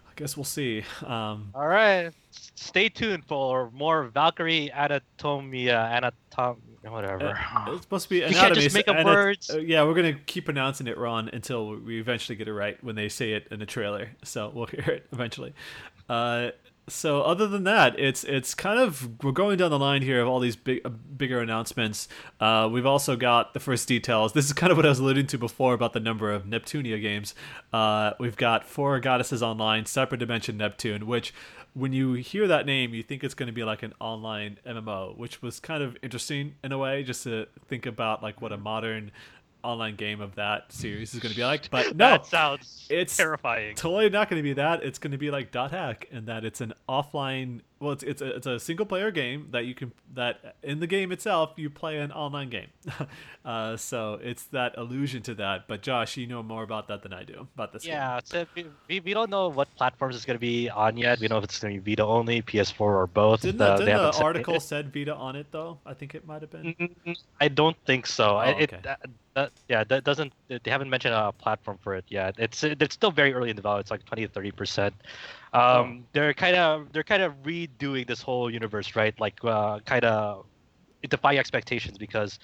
I 0.10 0.14
guess 0.16 0.36
we'll 0.36 0.44
see. 0.44 0.84
Um, 1.06 1.52
All 1.56 1.68
right, 1.68 2.12
stay 2.56 2.90
tuned 2.90 3.26
for 3.26 3.72
more 3.72 4.06
Valkyrie 4.06 4.70
Anatomia, 4.76 6.12
Anatom, 6.34 6.58
whatever. 6.90 7.30
Uh, 7.30 7.66
it's 7.74 7.82
supposed 7.84 8.04
to 8.06 8.10
be 8.10 8.18
You 8.18 8.30
can't 8.30 8.56
just 8.56 8.74
make 8.74 8.88
up 8.88 8.96
and 8.98 9.06
words. 9.06 9.50
uh, 9.50 9.58
yeah, 9.60 9.84
we're 9.84 9.94
gonna 9.94 10.14
keep 10.26 10.46
pronouncing 10.46 10.88
it 10.88 10.98
wrong 10.98 11.30
until 11.32 11.76
we 11.76 12.00
eventually 12.00 12.36
get 12.36 12.48
it 12.48 12.54
right 12.54 12.82
when 12.84 12.96
they 12.96 13.10
say 13.10 13.34
it 13.34 13.48
in 13.52 13.60
the 13.60 13.66
trailer. 13.66 14.10
So 14.24 14.52
we'll 14.54 14.66
hear 14.68 14.86
it 14.86 15.08
eventually. 15.12 15.54
Uh, 16.10 16.52
so 16.90 17.22
other 17.22 17.48
than 17.48 17.64
that, 17.66 17.98
it's 18.00 18.24
it's 18.24 18.56
kind 18.56 18.80
of 18.80 19.24
we're 19.24 19.32
going 19.32 19.58
down 19.58 19.70
the 19.70 19.80
line 19.80 20.02
here 20.02 20.20
of 20.22 20.28
all 20.28 20.40
these 20.40 20.56
big 20.56 20.82
uh, 20.84 20.90
bigger 20.90 21.40
announcements. 21.40 22.08
Uh, 22.40 22.68
we've 22.72 22.88
also 22.88 23.16
got 23.16 23.54
the 23.54 23.60
first 23.60 23.88
details. 23.88 24.34
This 24.34 24.46
is 24.46 24.54
kind 24.54 24.72
of 24.72 24.78
what 24.78 24.86
I 24.86 24.90
was 24.90 25.00
alluding 25.00 25.28
to 25.28 25.38
before 25.38 25.74
about 25.74 25.94
the 25.94 26.00
number 26.00 26.32
of 26.32 26.46
Neptunia 26.46 27.00
games. 27.00 27.36
Uh, 27.72 28.14
we've 28.20 28.36
got 28.36 28.68
four 28.68 29.00
goddesses 29.00 29.44
online, 29.44 29.86
separate 29.86 30.18
dimension 30.18 30.58
Neptune, 30.58 31.06
which 31.06 31.34
when 31.74 31.94
you 31.94 32.14
hear 32.14 32.48
that 32.48 32.66
name, 32.66 32.94
you 32.94 33.04
think 33.04 33.24
it's 33.24 33.34
going 33.34 33.48
to 33.48 33.54
be 33.54 33.64
like 33.64 33.84
an 33.84 33.94
online 34.00 34.58
MMO, 34.66 35.18
which 35.18 35.42
was 35.42 35.60
kind 35.60 35.82
of 35.82 35.98
interesting 36.02 36.56
in 36.64 36.72
a 36.72 36.78
way, 36.78 37.04
just 37.04 37.24
to 37.24 37.48
think 37.68 37.86
about 37.86 38.22
like 38.22 38.42
what 38.42 38.52
a 38.52 38.56
mm-hmm. 38.56 38.64
modern 38.64 39.12
online 39.64 39.96
game 39.96 40.22
of 40.22 40.36
that 40.36 40.72
series 40.72 41.14
is 41.14 41.20
going 41.20 41.32
to 41.32 41.38
be 41.38 41.46
like. 41.46 41.62
But 41.72 41.96
no, 41.96 42.12
that 42.12 42.26
sounds 42.26 42.88
it's 42.90 43.16
terrifying. 43.16 43.76
totally 43.76 44.10
not 44.10 44.30
going 44.30 44.40
to 44.40 44.44
be 44.44 44.54
that. 44.54 44.84
It's 44.84 45.00
going 45.00 45.12
to 45.12 45.18
be 45.18 45.32
like 45.32 45.52
Dot 45.52 45.72
Hack, 45.72 46.08
and 46.12 46.28
that 46.28 46.44
it's 46.44 46.62
an 46.62 46.74
offline. 46.90 47.62
Well, 47.82 47.94
it's 47.94 48.04
it's 48.04 48.22
a, 48.22 48.36
it's 48.36 48.46
a 48.46 48.60
single 48.60 48.86
player 48.86 49.10
game 49.10 49.48
that 49.52 49.66
you 49.66 49.74
can 49.74 49.92
that 50.14 50.56
in 50.62 50.80
the 50.80 50.86
game 50.86 51.12
itself 51.12 51.54
you 51.56 51.68
play 51.72 51.98
an 51.98 52.12
online 52.12 52.52
game. 52.52 52.68
uh, 53.46 53.76
so 53.76 54.20
it's 54.22 54.44
that 54.46 54.78
allusion 54.78 55.24
to 55.24 55.34
that. 55.36 55.68
But 55.68 55.82
Josh, 55.82 56.16
you 56.16 56.28
know 56.28 56.44
more 56.44 56.62
about 56.62 56.90
that 56.90 57.02
than 57.02 57.12
I 57.12 57.24
do 57.24 57.48
about 57.56 57.74
this. 57.74 57.84
game. 57.84 57.94
Yeah, 57.94 58.20
so 58.24 58.46
we, 58.56 59.00
we, 59.00 59.14
don't 59.16 59.32
know 59.32 59.50
what 59.50 59.74
platforms 59.76 60.16
it's 60.16 60.26
going 60.26 60.36
to 60.36 60.40
be 60.40 60.70
on 60.70 60.96
yet. 60.96 61.20
We 61.20 61.28
don't 61.28 61.38
know 61.38 61.40
if 61.40 61.46
it's 61.46 61.58
going 61.58 61.74
to 61.74 61.82
be 61.82 61.94
Vita 61.94 62.06
only, 62.06 62.44
PS4, 62.44 62.82
or 62.82 63.08
both. 63.08 63.42
Didn't, 63.42 63.58
the, 63.58 63.78
didn't 63.78 63.98
the 63.98 64.12
said- 64.12 64.24
article 64.24 64.60
said 64.60 64.94
Vita 64.94 65.16
on 65.16 65.36
it 65.36 65.48
though? 65.50 65.80
I 65.84 65.96
think 65.96 66.14
it 66.14 66.28
might 66.28 66.42
have 66.42 66.52
been. 66.52 66.76
Mm, 66.76 67.18
I 67.40 67.48
don't 67.48 67.78
think 67.88 68.06
so. 68.06 68.38
Oh, 68.38 68.42
it, 68.42 68.72
okay. 68.72 68.80
that, 68.84 69.00
that, 69.34 69.52
yeah, 69.68 69.84
that 69.86 70.04
doesn't. 70.04 70.34
They 70.50 70.70
haven't 70.70 70.92
mentioned 70.92 71.16
a 71.16 71.32
platform 71.32 71.80
for 71.82 71.96
it 71.96 72.06
yet. 72.10 72.36
It's 72.38 72.64
it's 72.64 72.94
still 72.94 73.12
very 73.12 73.34
early 73.34 73.50
in 73.50 73.56
development. 73.56 73.86
It's 73.86 73.92
like 73.92 74.06
twenty 74.06 74.28
to 74.28 74.32
thirty 74.32 74.52
percent. 74.52 74.94
Oh. 75.54 75.82
Um, 75.82 76.08
they're 76.14 76.34
kind 76.34 76.56
of 76.56 76.92
they're 76.94 77.04
kind 77.04 77.22
of 77.24 77.34
redoing 77.44 78.08
this 78.08 78.22
whole 78.22 78.50
universe, 78.52 78.96
right? 78.96 79.18
Like 79.20 79.38
uh, 79.44 79.80
kind 79.86 80.06
of 80.06 80.46
defy 81.10 81.38
expectations 81.38 81.98
because 81.98 82.40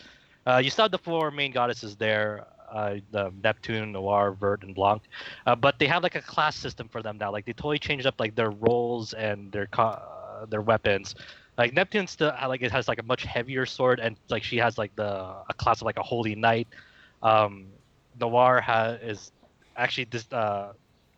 uh, 0.45 0.57
you 0.63 0.69
still 0.69 0.83
have 0.85 0.91
the 0.91 0.97
four 0.97 1.31
main 1.31 1.51
goddesses 1.51 1.95
there. 1.95 2.45
Uh, 2.71 2.95
the 3.11 3.31
Neptune, 3.43 3.93
Noir, 3.93 4.33
Vert, 4.33 4.63
and 4.63 4.75
Blanc, 4.75 5.01
uh, 5.45 5.55
but 5.55 5.79
they 5.79 5.85
have 5.87 6.03
like 6.03 6.15
a 6.15 6.21
class 6.21 6.55
system 6.55 6.89
for 6.89 7.01
them 7.01 7.17
now. 7.17 7.31
Like 7.31 7.45
they 7.45 7.53
totally 7.53 7.79
changed 7.79 8.05
up 8.05 8.15
like 8.19 8.35
their 8.35 8.51
roles 8.51 9.13
and 9.13 9.51
their 9.51 9.67
co- 9.67 9.83
uh, 9.83 10.45
their 10.47 10.61
weapons. 10.61 11.15
Like 11.57 11.73
Neptune 11.73 12.07
still 12.07 12.33
uh, 12.41 12.47
like 12.47 12.61
it 12.61 12.71
has 12.71 12.87
like 12.87 12.99
a 12.99 13.03
much 13.03 13.23
heavier 13.23 13.65
sword, 13.65 13.99
and 13.99 14.17
like 14.29 14.43
she 14.43 14.57
has 14.57 14.77
like 14.77 14.95
the 14.95 15.09
a 15.49 15.53
class 15.57 15.81
of 15.81 15.85
like 15.85 15.97
a 15.97 16.03
holy 16.03 16.35
knight. 16.35 16.67
Um, 17.21 17.67
Noir 18.19 18.61
has 18.61 18.99
is 19.01 19.31
actually 19.77 20.05
this 20.05 20.31
uh, 20.31 20.73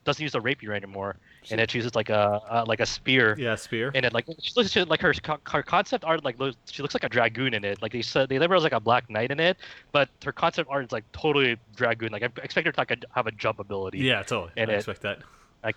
doesn't 0.06 0.22
use 0.22 0.36
a 0.36 0.41
rapier 0.41 0.74
anymore, 0.74 1.18
and 1.52 1.60
it 1.61 1.74
uses 1.74 1.95
like 1.95 2.10
a 2.10 2.41
uh, 2.49 2.66
like 2.68 2.80
a 2.80 2.86
spear 2.86 3.36
Yeah, 3.40 3.56
spear. 3.56 3.91
And 3.95 4.06
it. 4.06 4.14
Like 4.14 4.26
she 4.40 4.52
looks 4.56 4.72
she- 4.72 4.84
like 4.84 5.02
her 5.02 5.14
her 5.48 5.64
concept 5.64 6.03
art 6.06 6.24
like 6.24 6.38
she 6.72 6.82
looks 6.82 6.94
like 6.94 7.03
a 7.03 7.10
dragoon 7.10 7.53
in 7.53 7.64
it. 7.64 7.82
Like 7.82 7.91
they 7.94 8.02
said 8.02 8.30
they 8.30 8.40
label 8.40 8.52
her 8.52 8.57
as 8.57 8.64
like 8.64 8.74
a 8.74 8.80
black 8.80 9.10
knight 9.10 9.32
in 9.32 9.40
it, 9.40 9.57
but 9.91 10.10
her 10.26 10.32
concept 10.32 10.70
art 10.70 10.86
is 10.86 10.91
like 10.91 11.03
totally 11.11 11.57
dragoon. 11.76 12.11
Like 12.11 12.24
I 12.24 12.30
expect 12.44 12.66
her 12.68 12.72
to 12.74 12.80
like 12.80 13.03
have 13.16 13.28
a 13.28 13.32
jump 13.32 13.60
ability 13.60 13.99
yeah, 13.99 14.24
totally. 14.24 14.52
I 14.57 14.61
and 14.61 14.72
it- 14.72 14.76
expect 14.76 15.02
that. 15.03 15.20
Like, 15.64 15.76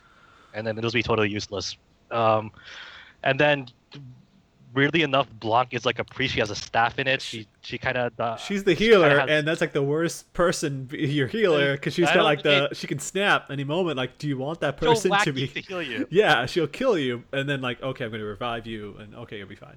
and 0.55 0.67
then 0.67 0.77
it'll 0.79 0.91
be 0.91 1.03
totally 1.03 1.31
useless. 1.31 1.77
Um, 2.11 2.51
and 3.23 3.39
then 3.39 3.69
weirdly 4.75 5.03
enough, 5.03 5.29
Blanc 5.31 5.69
is 5.73 5.85
like 5.87 5.99
a 5.99 6.05
priest. 6.05 6.35
She 6.35 6.41
has 6.41 6.51
a 6.51 6.55
staff 6.57 6.99
in 6.99 7.07
it. 7.07 7.21
She 7.23 7.47
she 7.63 7.79
kind 7.79 7.97
of 7.97 8.19
uh, 8.21 8.37
She's 8.37 8.65
the 8.65 8.75
she 8.75 8.85
healer, 8.89 9.21
has- 9.21 9.29
and 9.31 9.47
that's 9.47 9.61
like 9.61 9.73
the 9.73 9.83
worst 9.83 10.33
person, 10.33 10.89
your 10.93 11.27
healer, 11.29 11.73
because 11.73 11.95
she's 11.95 12.07
got 12.11 12.25
like 12.25 12.43
the 12.43 12.69
think- 12.69 12.75
she 12.77 12.87
can 12.87 12.99
snap 12.99 13.51
any 13.51 13.65
moment. 13.65 13.97
Like, 13.97 14.19
do 14.19 14.29
you 14.29 14.39
want 14.39 14.61
that 14.61 14.77
person 14.77 15.13
to 15.25 15.33
be? 15.33 15.49
to 15.49 15.61
heal 15.61 15.83
you. 15.83 16.07
Yeah, 16.11 16.47
she'll 16.47 16.67
kill 16.67 16.99
you, 16.99 17.25
and 17.33 17.49
then 17.49 17.61
like, 17.61 17.83
okay, 17.83 18.05
I'm 18.05 18.11
gonna 18.11 18.25
revive 18.25 18.67
you, 18.67 18.97
and 18.99 19.15
okay, 19.15 19.39
you'll 19.39 19.49
be 19.49 19.55
fine. 19.57 19.77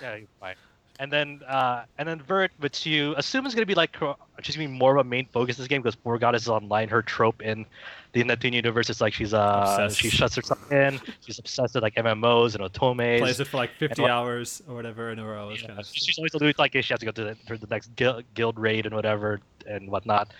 Yeah, 0.00 0.16
you're 0.16 0.26
fine. 0.40 0.54
And 1.02 1.10
then 1.10 1.40
uh, 1.48 1.82
and 1.98 2.08
then 2.08 2.20
Vert, 2.20 2.52
which 2.60 2.86
you 2.86 3.12
assume 3.16 3.44
is 3.44 3.56
gonna 3.56 3.66
be 3.66 3.74
like 3.74 3.96
she's 4.40 4.54
gonna 4.54 4.68
be 4.68 4.72
more 4.72 4.96
of 4.96 5.04
a 5.04 5.08
main 5.08 5.26
focus 5.26 5.56
this 5.56 5.66
game 5.66 5.82
because 5.82 5.96
Four 5.96 6.16
Goddess 6.16 6.42
is 6.42 6.48
online. 6.48 6.88
Her 6.88 7.02
trope 7.02 7.42
in 7.42 7.66
the 8.12 8.22
Neptune 8.22 8.52
universe 8.52 8.88
is 8.88 9.00
like 9.00 9.12
she's 9.12 9.34
uh 9.34 9.64
Obsessed. 9.80 9.98
she 9.98 10.10
shuts 10.10 10.36
herself 10.36 10.70
in. 10.70 11.00
She's 11.26 11.40
obsessed 11.40 11.74
with 11.74 11.82
like 11.82 11.96
MMOs 11.96 12.54
and 12.54 12.62
otomes. 12.62 13.18
Plays 13.18 13.40
it 13.40 13.48
for 13.48 13.56
like 13.56 13.70
50 13.78 14.00
what- 14.00 14.12
hours 14.12 14.62
or 14.68 14.76
whatever 14.76 15.10
in 15.10 15.18
a 15.18 15.26
row. 15.26 15.50
Yeah, 15.50 15.66
kind 15.66 15.80
of 15.80 15.86
she's 15.92 16.16
always 16.18 16.56
like 16.56 16.72
she 16.72 16.92
has 16.92 17.00
to 17.00 17.06
go 17.06 17.10
to 17.10 17.24
the, 17.24 17.36
for 17.48 17.58
the 17.58 17.66
next 17.66 17.96
guild, 17.96 18.22
guild 18.34 18.56
raid 18.56 18.86
and 18.86 18.94
whatever 18.94 19.40
and 19.66 19.90
whatnot. 19.90 20.32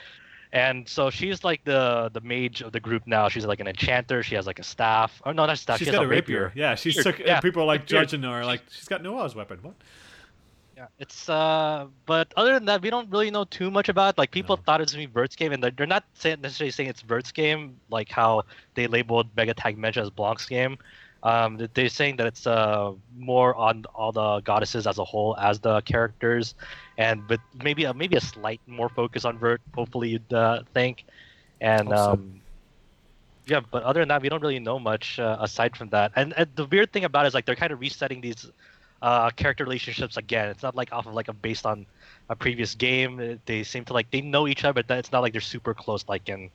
And 0.52 0.88
so 0.88 1.10
she's 1.10 1.42
like 1.42 1.64
the 1.64 2.08
the 2.12 2.20
mage 2.20 2.60
of 2.60 2.70
the 2.70 2.78
group 2.78 3.08
now. 3.08 3.28
She's 3.28 3.46
like 3.46 3.58
an 3.58 3.66
enchanter. 3.66 4.22
She 4.22 4.36
has 4.36 4.46
like 4.46 4.60
a 4.60 4.62
staff. 4.62 5.20
Oh 5.26 5.32
no, 5.32 5.44
not 5.44 5.54
a 5.54 5.56
staff. 5.56 5.78
she's 5.78 5.86
she 5.86 5.90
has 5.90 5.96
got 5.98 6.04
a 6.04 6.06
a 6.06 6.08
rapier. 6.08 6.52
Yeah, 6.54 6.76
she's 6.76 7.02
took, 7.02 7.18
Yeah, 7.18 7.40
people 7.40 7.62
are 7.62 7.66
like 7.66 7.84
judging 7.84 8.22
her, 8.22 8.44
like 8.44 8.62
she's 8.70 8.86
got 8.86 9.02
Noir's 9.02 9.34
weapon. 9.34 9.58
What? 9.62 9.74
Yeah, 10.76 10.86
it's 10.98 11.28
uh, 11.28 11.86
but 12.06 12.32
other 12.36 12.54
than 12.54 12.64
that, 12.66 12.82
we 12.82 12.90
don't 12.90 13.10
really 13.10 13.30
know 13.30 13.44
too 13.44 13.70
much 13.70 13.88
about. 13.88 14.14
It. 14.14 14.18
Like 14.18 14.30
people 14.30 14.56
No. 14.56 14.62
thought 14.64 14.80
it 14.80 14.84
was 14.84 14.92
gonna 14.92 15.06
be 15.06 15.12
Vert's 15.12 15.36
game, 15.36 15.52
and 15.52 15.62
they're, 15.62 15.70
they're 15.70 15.86
not 15.86 16.04
saying, 16.14 16.40
necessarily 16.40 16.70
saying 16.70 16.88
it's 16.88 17.02
Vert's 17.02 17.32
game, 17.32 17.80
like 17.90 18.08
how 18.10 18.42
they 18.74 18.86
labeled 18.86 19.34
Megatagmension 19.36 19.98
as 20.02 20.10
Blanc's 20.10 20.46
game. 20.46 20.78
Um, 21.22 21.58
they're 21.74 21.88
saying 21.88 22.16
that 22.16 22.26
it's 22.26 22.46
uh 22.46 22.92
more 23.14 23.54
on 23.54 23.84
all 23.94 24.12
the 24.12 24.40
goddesses 24.40 24.86
as 24.86 24.98
a 24.98 25.04
whole 25.04 25.36
as 25.38 25.60
the 25.60 25.82
characters, 25.82 26.54
and 26.96 27.26
but 27.26 27.40
maybe 27.52 27.84
a, 27.84 27.92
maybe 27.94 28.16
a 28.16 28.20
slight 28.20 28.60
more 28.66 28.88
focus 28.88 29.24
on 29.24 29.38
Vert. 29.38 29.60
Hopefully, 29.74 30.10
you'd 30.10 30.32
uh, 30.32 30.62
think, 30.74 31.04
and 31.60 31.92
so. 31.96 32.12
um. 32.12 32.42
Yeah, 33.46 33.60
but 33.70 33.82
other 33.82 34.00
than 34.00 34.08
that, 34.08 34.22
we 34.22 34.28
don't 34.28 34.40
really 34.42 34.60
know 34.60 34.78
much 34.78 35.18
uh, 35.18 35.36
aside 35.40 35.76
from 35.76 35.88
that. 35.90 36.12
And, 36.14 36.32
and 36.36 36.48
the 36.54 36.64
weird 36.66 36.92
thing 36.92 37.04
about 37.04 37.24
it 37.24 37.28
is 37.28 37.34
like 37.34 37.44
they're 37.44 37.56
kind 37.56 37.72
of 37.72 37.80
resetting 37.80 38.20
these 38.20 38.48
uh, 39.02 39.30
character 39.30 39.64
relationships 39.64 40.16
again. 40.16 40.48
It's 40.48 40.62
not 40.62 40.76
like 40.76 40.92
off 40.92 41.06
of 41.06 41.14
like 41.14 41.28
a 41.28 41.32
based 41.32 41.66
on 41.66 41.84
a 42.28 42.36
previous 42.36 42.74
game. 42.74 43.40
They 43.44 43.64
seem 43.64 43.84
to 43.86 43.92
like 43.92 44.10
they 44.10 44.20
know 44.20 44.48
each 44.48 44.64
other, 44.64 44.82
but 44.82 44.98
it's 44.98 45.12
not 45.12 45.20
like 45.20 45.32
they're 45.32 45.40
super 45.40 45.74
close 45.74 46.04
like 46.08 46.28
in 46.28 46.50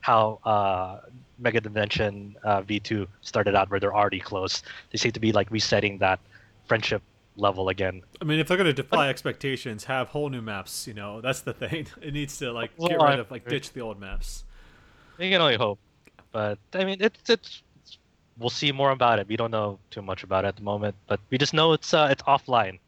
how 0.00 0.40
uh, 0.44 0.98
Mega 1.38 1.60
Dimension 1.60 2.36
uh, 2.42 2.62
V2 2.62 3.06
started 3.20 3.54
out, 3.54 3.70
where 3.70 3.78
they're 3.78 3.94
already 3.94 4.18
close. 4.18 4.62
They 4.90 4.98
seem 4.98 5.12
to 5.12 5.20
be 5.20 5.30
like 5.30 5.48
resetting 5.52 5.98
that 5.98 6.18
friendship 6.66 7.02
level 7.36 7.68
again. 7.68 8.02
I 8.20 8.24
mean, 8.24 8.40
if 8.40 8.48
they're 8.48 8.56
gonna 8.56 8.72
defy 8.72 9.08
expectations, 9.08 9.84
have 9.84 10.08
whole 10.08 10.28
new 10.28 10.42
maps. 10.42 10.88
You 10.88 10.94
know, 10.94 11.20
that's 11.20 11.40
the 11.40 11.54
thing. 11.54 11.86
It 12.02 12.12
needs 12.12 12.36
to 12.38 12.52
like 12.52 12.76
get 12.78 13.00
rid 13.00 13.20
of 13.20 13.30
like 13.30 13.48
ditch 13.48 13.72
the 13.72 13.80
old 13.80 14.00
maps. 14.00 14.44
You 15.18 15.30
can 15.30 15.40
only 15.40 15.56
hope, 15.56 15.78
but 16.32 16.58
I 16.74 16.84
mean 16.84 16.96
it's 17.00 17.30
it's. 17.30 17.62
We'll 18.42 18.50
see 18.50 18.72
more 18.72 18.90
about 18.90 19.18
it. 19.20 19.28
We 19.28 19.36
don't 19.36 19.52
know 19.52 19.78
too 19.90 20.02
much 20.02 20.24
about 20.24 20.44
it 20.44 20.48
at 20.48 20.56
the 20.56 20.62
moment, 20.62 20.96
but 21.06 21.20
we 21.30 21.38
just 21.38 21.54
know 21.54 21.72
it's 21.72 21.94
uh, 21.94 22.08
it's 22.10 22.22
offline, 22.24 22.80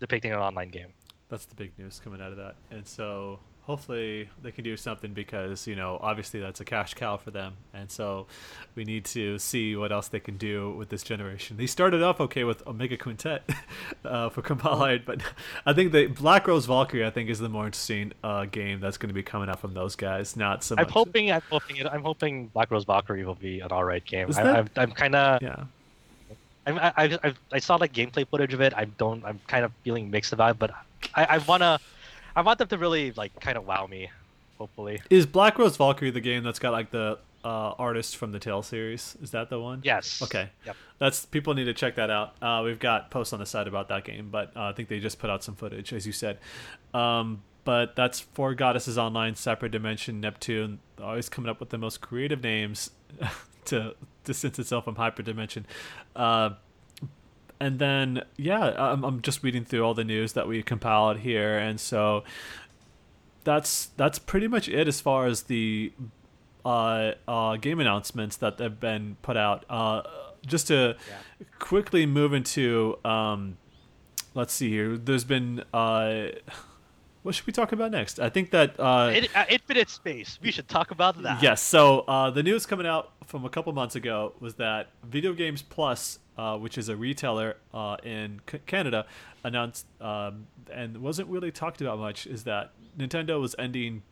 depicting 0.00 0.32
an 0.32 0.38
online 0.38 0.70
game. 0.70 0.88
That's 1.28 1.44
the 1.44 1.54
big 1.54 1.72
news 1.78 2.00
coming 2.02 2.20
out 2.22 2.32
of 2.32 2.38
that. 2.38 2.54
And 2.70 2.86
so 2.86 3.38
hopefully 3.66 4.28
they 4.42 4.50
can 4.50 4.62
do 4.62 4.76
something 4.76 5.12
because 5.12 5.66
you 5.66 5.74
know 5.74 5.98
obviously 6.02 6.38
that's 6.40 6.60
a 6.60 6.64
cash 6.64 6.94
cow 6.94 7.16
for 7.16 7.30
them, 7.30 7.54
and 7.72 7.90
so 7.90 8.26
we 8.74 8.84
need 8.84 9.04
to 9.06 9.38
see 9.38 9.74
what 9.76 9.90
else 9.92 10.08
they 10.08 10.20
can 10.20 10.36
do 10.36 10.72
with 10.72 10.88
this 10.90 11.02
generation. 11.02 11.56
They 11.56 11.66
started 11.66 12.02
off 12.02 12.20
okay 12.20 12.44
with 12.44 12.66
Omega 12.66 12.96
Quintet 12.96 13.48
uh, 14.04 14.28
for 14.28 14.42
compiled, 14.42 15.02
but 15.06 15.22
I 15.64 15.72
think 15.72 15.92
the 15.92 16.06
Black 16.06 16.46
Rose 16.46 16.66
Valkyrie 16.66 17.06
I 17.06 17.10
think 17.10 17.30
is 17.30 17.38
the 17.38 17.48
more 17.48 17.66
interesting 17.66 18.12
uh, 18.22 18.44
game 18.44 18.80
that's 18.80 18.96
going 18.98 19.08
to 19.08 19.14
be 19.14 19.22
coming 19.22 19.48
out 19.48 19.60
from 19.60 19.74
those 19.74 19.96
guys. 19.96 20.36
Not 20.36 20.62
so 20.62 20.74
much. 20.76 20.86
I'm 20.86 20.92
hoping. 20.92 21.32
I'm 21.32 21.42
hoping. 21.50 21.86
I'm 21.86 22.02
hoping 22.02 22.46
Black 22.48 22.70
Rose 22.70 22.84
Valkyrie 22.84 23.24
will 23.24 23.34
be 23.34 23.60
an 23.60 23.72
alright 23.72 24.04
game. 24.04 24.26
Was 24.26 24.38
I, 24.38 24.42
that- 24.44 24.56
I'm, 24.56 24.68
I'm 24.76 24.90
kind 24.92 25.14
of. 25.14 25.42
Yeah. 25.42 25.64
I'm, 26.66 26.78
I, 26.78 26.92
I, 26.96 27.18
I- 27.24 27.34
I 27.52 27.58
saw 27.58 27.76
like 27.76 27.92
gameplay 27.92 28.26
footage 28.26 28.54
of 28.54 28.60
it. 28.60 28.72
I 28.74 28.84
don't. 28.84 29.24
I'm 29.24 29.40
kind 29.46 29.64
of 29.64 29.72
feeling 29.84 30.10
mixed 30.10 30.32
about 30.32 30.52
it, 30.52 30.58
but 30.58 30.70
I, 31.14 31.24
I 31.24 31.38
wanna. 31.38 31.78
I 32.36 32.42
want 32.42 32.58
them 32.58 32.68
to 32.68 32.78
really 32.78 33.12
like 33.12 33.38
kind 33.40 33.56
of 33.56 33.66
wow 33.66 33.86
me. 33.86 34.10
Hopefully. 34.58 35.02
Is 35.10 35.26
Black 35.26 35.58
Rose 35.58 35.76
Valkyrie 35.76 36.10
the 36.10 36.20
game 36.20 36.44
that's 36.44 36.58
got 36.58 36.72
like 36.72 36.90
the 36.90 37.18
uh, 37.44 37.74
artist 37.78 38.16
from 38.16 38.32
the 38.32 38.38
Tale 38.38 38.62
series? 38.62 39.16
Is 39.22 39.32
that 39.32 39.50
the 39.50 39.60
one? 39.60 39.80
Yes. 39.84 40.22
Okay. 40.22 40.48
Yep. 40.64 40.76
That's 40.98 41.26
people 41.26 41.54
need 41.54 41.64
to 41.64 41.74
check 41.74 41.96
that 41.96 42.10
out. 42.10 42.34
Uh, 42.40 42.62
we've 42.64 42.78
got 42.78 43.10
posts 43.10 43.32
on 43.32 43.40
the 43.40 43.46
site 43.46 43.68
about 43.68 43.88
that 43.88 44.04
game, 44.04 44.28
but 44.30 44.56
uh, 44.56 44.62
I 44.62 44.72
think 44.72 44.88
they 44.88 45.00
just 45.00 45.18
put 45.18 45.28
out 45.28 45.42
some 45.42 45.54
footage, 45.54 45.92
as 45.92 46.06
you 46.06 46.12
said. 46.12 46.38
Um, 46.92 47.42
but 47.64 47.96
that's 47.96 48.20
Four 48.20 48.54
Goddesses 48.54 48.98
Online, 48.98 49.34
Separate 49.34 49.72
Dimension, 49.72 50.20
Neptune. 50.20 50.80
Always 51.02 51.28
coming 51.28 51.50
up 51.50 51.60
with 51.60 51.70
the 51.70 51.78
most 51.78 52.00
creative 52.00 52.42
names 52.42 52.90
to 53.66 53.94
distance 54.24 54.58
itself 54.58 54.84
from 54.84 54.96
Hyperdimension. 54.96 55.64
Uh, 56.14 56.50
and 57.60 57.78
then, 57.78 58.22
yeah, 58.36 58.74
I'm, 58.76 59.04
I'm 59.04 59.22
just 59.22 59.42
reading 59.42 59.64
through 59.64 59.82
all 59.82 59.94
the 59.94 60.04
news 60.04 60.32
that 60.34 60.46
we 60.48 60.62
compiled 60.62 61.18
here, 61.18 61.56
and 61.58 61.80
so 61.80 62.24
that's 63.44 63.86
that's 63.96 64.18
pretty 64.18 64.48
much 64.48 64.68
it 64.68 64.88
as 64.88 65.00
far 65.00 65.26
as 65.26 65.44
the 65.44 65.92
uh, 66.64 67.12
uh, 67.28 67.56
game 67.56 67.78
announcements 67.80 68.36
that 68.38 68.58
have 68.58 68.80
been 68.80 69.16
put 69.22 69.36
out. 69.36 69.64
Uh, 69.68 70.02
just 70.46 70.66
to 70.68 70.96
Yeah. 71.08 71.46
quickly 71.58 72.06
move 72.06 72.32
into, 72.34 72.98
um, 73.04 73.56
let's 74.34 74.52
see 74.52 74.68
here. 74.70 74.96
There's 74.96 75.24
been 75.24 75.62
uh, 75.72 76.26
what 77.22 77.34
should 77.34 77.46
we 77.46 77.52
talk 77.54 77.72
about 77.72 77.90
next? 77.90 78.18
I 78.20 78.28
think 78.28 78.50
that 78.50 78.78
uh, 78.78 79.10
In, 79.14 79.26
uh, 79.34 79.44
Infinite 79.48 79.88
Space. 79.88 80.38
We 80.42 80.50
should 80.50 80.68
talk 80.68 80.90
about 80.90 81.22
that. 81.22 81.42
Yes. 81.42 81.62
So 81.62 82.00
uh, 82.00 82.30
the 82.30 82.42
news 82.42 82.66
coming 82.66 82.86
out 82.86 83.12
from 83.26 83.44
a 83.46 83.48
couple 83.48 83.72
months 83.72 83.94
ago 83.96 84.34
was 84.40 84.54
that 84.56 84.88
Video 85.02 85.32
Games 85.32 85.62
Plus, 85.62 86.18
uh, 86.36 86.56
which 86.56 86.78
is 86.78 86.88
a 86.88 86.96
retailer 86.96 87.56
uh, 87.72 87.96
in 88.02 88.40
C- 88.50 88.58
Canada, 88.66 89.06
announced 89.42 89.86
um, 90.00 90.46
and 90.72 90.98
wasn't 90.98 91.28
really 91.28 91.52
talked 91.52 91.80
about 91.80 91.98
much 91.98 92.26
is 92.26 92.44
that 92.44 92.72
Nintendo 92.98 93.40
was 93.40 93.54
ending 93.58 94.02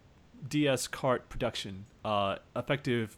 DS 0.49 0.89
cart 0.89 1.29
production 1.29 1.87
uh, 2.05 2.37
effective 2.57 3.17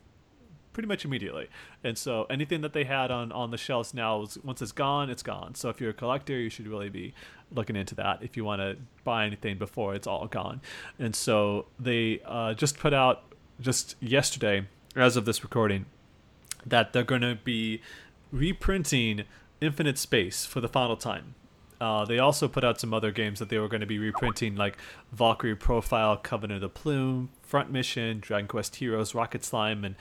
pretty 0.74 0.89
much 0.89 1.05
immediately. 1.05 1.48
And 1.82 1.97
so 1.97 2.26
anything 2.28 2.60
that 2.62 2.72
they 2.72 2.85
had 2.85 3.10
on, 3.10 3.32
on 3.32 3.51
the 3.51 3.56
shelves 3.56 3.94
now, 3.94 4.26
once 4.43 4.60
it's 4.60 4.72
gone, 4.72 5.09
it's 5.09 5.22
gone. 5.22 5.55
So 5.55 5.70
if 5.70 5.81
you're 5.81 5.90
a 5.90 5.94
collector, 5.94 6.36
you 6.36 6.51
should 6.51 6.66
really 6.66 6.90
be 6.90 7.14
looking 7.51 7.76
into 7.76 7.94
that 7.94 8.22
if 8.22 8.36
you 8.36 8.44
want 8.44 8.60
to 8.60 8.76
buy 9.05 9.24
anything 9.24 9.56
before 9.56 9.94
it's 9.94 10.06
all 10.06 10.26
gone. 10.26 10.60
And 10.98 11.14
so 11.14 11.66
they 11.78 12.20
uh, 12.26 12.55
just 12.55 12.78
put 12.78 12.93
out 12.93 13.22
just 13.60 13.94
yesterday, 14.01 14.66
as 14.97 15.16
of 15.16 15.24
this 15.24 15.43
recording, 15.43 15.86
that 16.66 16.93
they're 16.93 17.05
going 17.05 17.22
to 17.22 17.36
be 17.36 17.81
reprinting 18.35 19.24
Infinite 19.61 19.97
Space 19.98 20.44
for 20.44 20.61
the 20.61 20.69
final 20.69 20.97
time. 20.97 21.35
Uh, 21.81 22.05
they 22.05 22.19
also 22.19 22.48
put 22.48 22.65
out 22.65 22.81
some 22.81 22.94
other 22.94 23.11
games 23.11 23.39
that 23.39 23.48
they 23.48 23.59
were 23.59 23.69
going 23.69 23.81
to 23.81 23.86
be 23.86 23.98
reprinting, 23.98 24.56
like 24.56 24.77
Valkyrie 25.12 25.56
Profile, 25.56 26.16
Covenant 26.16 26.62
of 26.62 26.73
the 26.73 26.81
Plume, 26.81 27.31
Front 27.43 27.70
Mission, 27.70 28.20
Dragon 28.20 28.47
Quest 28.47 28.77
Heroes, 28.77 29.15
Rocket 29.15 29.44
Slime, 29.44 29.85
and 29.85 29.97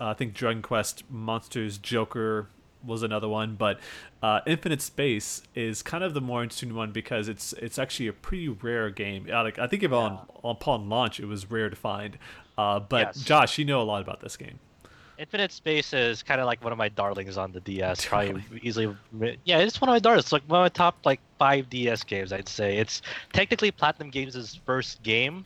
uh, 0.00 0.08
I 0.08 0.14
think 0.14 0.34
Dragon 0.34 0.62
Quest 0.62 1.04
Monsters 1.10 1.78
Joker 1.78 2.48
was 2.84 3.02
another 3.02 3.28
one. 3.28 3.54
But 3.54 3.78
uh, 4.22 4.40
Infinite 4.46 4.82
Space 4.82 5.42
is 5.54 5.82
kind 5.82 6.02
of 6.02 6.14
the 6.14 6.20
more 6.20 6.42
interesting 6.42 6.74
one 6.74 6.92
because 6.92 7.28
it's 7.28 7.52
it's 7.54 7.78
actually 7.78 8.08
a 8.08 8.12
pretty 8.12 8.48
rare 8.48 8.90
game. 8.90 9.28
Uh, 9.32 9.42
like 9.44 9.58
I 9.58 9.66
think 9.66 9.82
if 9.82 9.92
on 9.92 10.26
upon 10.42 10.88
launch 10.88 11.20
it 11.20 11.26
was 11.26 11.50
rare 11.50 11.70
to 11.70 11.76
find. 11.76 12.18
Uh, 12.58 12.80
but 12.80 13.08
Yes. 13.14 13.22
Josh, 13.22 13.58
you 13.58 13.64
know 13.64 13.80
a 13.80 13.84
lot 13.84 14.02
about 14.02 14.20
this 14.20 14.36
game. 14.36 14.58
Infinite 15.18 15.52
Space 15.52 15.92
is 15.92 16.22
kind 16.22 16.40
of 16.40 16.46
like 16.46 16.62
one 16.62 16.72
of 16.72 16.78
my 16.78 16.88
darlings 16.88 17.36
on 17.36 17.52
the 17.52 17.60
DS. 17.60 18.04
Probably 18.08 18.42
easily, 18.62 18.94
yeah, 19.44 19.58
it's 19.58 19.80
one 19.80 19.88
of 19.88 19.94
my 19.94 19.98
darlings. 19.98 20.24
It's 20.24 20.32
like 20.32 20.42
one 20.46 20.60
of 20.60 20.64
my 20.64 20.68
top 20.68 20.96
like 21.04 21.20
five 21.38 21.68
DS 21.70 22.02
games. 22.04 22.32
I'd 22.32 22.48
say 22.48 22.78
it's 22.78 23.02
technically 23.32 23.70
Platinum 23.70 24.10
Games' 24.10 24.58
first 24.64 25.02
game. 25.02 25.44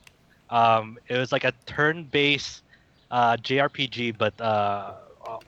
Um, 0.50 0.98
it 1.08 1.18
was 1.18 1.32
like 1.32 1.44
a 1.44 1.52
turn-based 1.66 2.62
uh, 3.10 3.36
JRPG, 3.36 4.16
but 4.16 4.40
uh, 4.40 4.94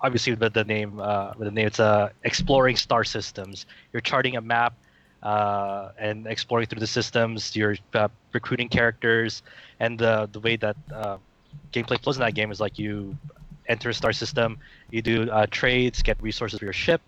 obviously 0.00 0.34
with 0.34 0.52
the 0.52 0.64
name, 0.64 1.00
uh, 1.00 1.32
with 1.36 1.46
the 1.46 1.52
name, 1.52 1.66
it's 1.66 1.80
uh, 1.80 2.10
exploring 2.24 2.76
star 2.76 3.04
systems. 3.04 3.66
You're 3.92 4.00
charting 4.00 4.36
a 4.36 4.40
map 4.40 4.74
uh, 5.22 5.90
and 5.98 6.26
exploring 6.26 6.66
through 6.66 6.80
the 6.80 6.86
systems. 6.86 7.54
You're 7.54 7.76
uh, 7.94 8.08
recruiting 8.32 8.68
characters, 8.68 9.42
and 9.80 9.98
the 9.98 10.28
the 10.32 10.40
way 10.40 10.56
that 10.56 10.76
uh, 10.92 11.18
gameplay 11.72 12.00
flows 12.02 12.16
in 12.16 12.20
that 12.20 12.34
game 12.34 12.50
is 12.50 12.60
like 12.60 12.78
you 12.78 13.16
enter 13.68 13.90
a 13.90 13.94
star 13.94 14.12
system, 14.12 14.58
you 14.90 15.02
do 15.02 15.30
uh, 15.30 15.46
trades, 15.50 16.02
get 16.02 16.20
resources 16.22 16.58
for 16.58 16.64
your 16.64 16.72
ship, 16.72 17.00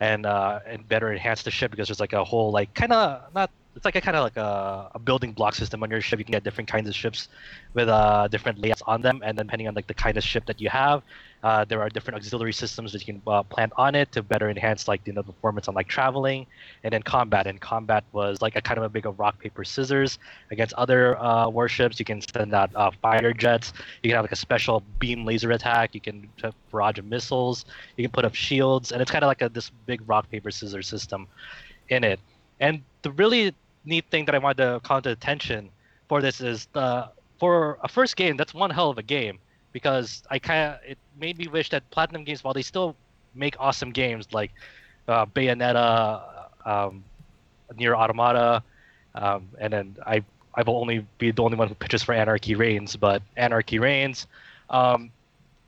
and 0.00 0.26
uh, 0.26 0.60
and 0.66 0.88
better 0.88 1.12
enhance 1.12 1.42
the 1.42 1.50
ship 1.50 1.70
because 1.70 1.88
there's 1.88 2.00
like 2.00 2.12
a 2.12 2.24
whole 2.24 2.50
like 2.50 2.72
kind 2.74 2.92
of 2.92 3.34
not 3.34 3.50
it's 3.76 3.84
like 3.84 3.96
a 3.96 4.00
kind 4.00 4.16
of 4.16 4.22
like 4.22 4.36
a, 4.36 4.90
a 4.94 4.98
building 4.98 5.32
block 5.32 5.54
system 5.54 5.82
on 5.82 5.90
your 5.90 6.00
ship. 6.00 6.18
You 6.18 6.24
can 6.24 6.32
get 6.32 6.44
different 6.44 6.68
kinds 6.68 6.88
of 6.88 6.94
ships 6.94 7.28
with 7.74 7.88
uh, 7.88 8.28
different 8.28 8.58
layouts 8.58 8.82
on 8.86 9.02
them, 9.02 9.20
and 9.24 9.36
then 9.36 9.46
depending 9.46 9.68
on 9.68 9.74
like 9.74 9.86
the 9.86 9.94
kind 9.94 10.16
of 10.16 10.22
ship 10.22 10.46
that 10.46 10.60
you 10.60 10.68
have, 10.68 11.02
uh, 11.42 11.64
there 11.64 11.80
are 11.82 11.88
different 11.88 12.16
auxiliary 12.16 12.52
systems 12.52 12.92
that 12.92 13.06
you 13.06 13.12
can 13.12 13.22
uh, 13.26 13.42
plant 13.42 13.72
on 13.76 13.94
it 13.94 14.10
to 14.12 14.22
better 14.22 14.48
enhance 14.48 14.86
like 14.86 15.00
you 15.06 15.12
know 15.12 15.22
performance 15.22 15.66
on 15.66 15.74
like 15.74 15.88
traveling, 15.88 16.46
and 16.84 16.92
then 16.92 17.02
combat. 17.02 17.46
And 17.46 17.60
combat 17.60 18.04
was 18.12 18.40
like 18.40 18.54
a 18.56 18.62
kind 18.62 18.78
of 18.78 18.84
a 18.84 18.88
big 18.88 19.06
of 19.06 19.18
rock 19.18 19.38
paper 19.40 19.64
scissors 19.64 20.18
against 20.52 20.72
other 20.74 21.18
uh, 21.20 21.48
warships. 21.48 21.98
You 21.98 22.04
can 22.04 22.20
send 22.20 22.54
out 22.54 22.70
uh, 22.74 22.92
fighter 23.02 23.32
jets. 23.32 23.72
You 24.02 24.10
can 24.10 24.16
have 24.16 24.24
like 24.24 24.32
a 24.32 24.36
special 24.36 24.84
beam 25.00 25.24
laser 25.24 25.50
attack. 25.50 25.94
You 25.94 26.00
can 26.00 26.28
barrage 26.70 26.98
of 26.98 27.06
missiles. 27.06 27.64
You 27.96 28.04
can 28.04 28.12
put 28.12 28.24
up 28.24 28.34
shields, 28.34 28.92
and 28.92 29.02
it's 29.02 29.10
kind 29.10 29.24
of 29.24 29.28
like 29.28 29.42
a 29.42 29.48
this 29.48 29.70
big 29.86 30.00
rock 30.06 30.30
paper 30.30 30.50
scissors 30.50 30.86
system 30.86 31.26
in 31.88 32.04
it. 32.04 32.20
And 32.60 32.82
the 33.02 33.10
really 33.10 33.54
neat 33.84 34.04
thing 34.10 34.24
that 34.26 34.34
I 34.34 34.38
wanted 34.38 34.62
to 34.64 34.80
call 34.80 35.02
to 35.02 35.10
attention 35.10 35.70
for 36.08 36.20
this 36.20 36.40
is 36.40 36.66
the 36.72 37.08
for 37.38 37.78
a 37.82 37.88
first 37.88 38.16
game, 38.16 38.36
that's 38.36 38.54
one 38.54 38.70
hell 38.70 38.90
of 38.90 38.98
a 38.98 39.02
game 39.02 39.38
because 39.72 40.22
I 40.30 40.38
kind 40.38 40.74
of 40.74 40.80
it 40.86 40.98
made 41.18 41.36
me 41.38 41.48
wish 41.48 41.70
that 41.70 41.88
Platinum 41.90 42.24
Games, 42.24 42.44
while 42.44 42.54
they 42.54 42.62
still 42.62 42.96
make 43.34 43.56
awesome 43.58 43.90
games 43.90 44.32
like 44.32 44.52
uh, 45.08 45.26
Bayonetta, 45.26 46.22
um, 46.64 47.04
Nier 47.76 47.94
Automata, 47.94 48.62
um, 49.14 49.48
and 49.58 49.72
then 49.72 49.96
I 50.06 50.22
I 50.54 50.62
will 50.62 50.76
only 50.76 51.04
be 51.18 51.32
the 51.32 51.42
only 51.42 51.56
one 51.56 51.68
who 51.68 51.74
pitches 51.74 52.02
for 52.02 52.14
Anarchy 52.14 52.54
Reigns, 52.54 52.96
but 52.96 53.22
Anarchy 53.36 53.78
Reigns. 53.78 54.26
Um, 54.70 55.10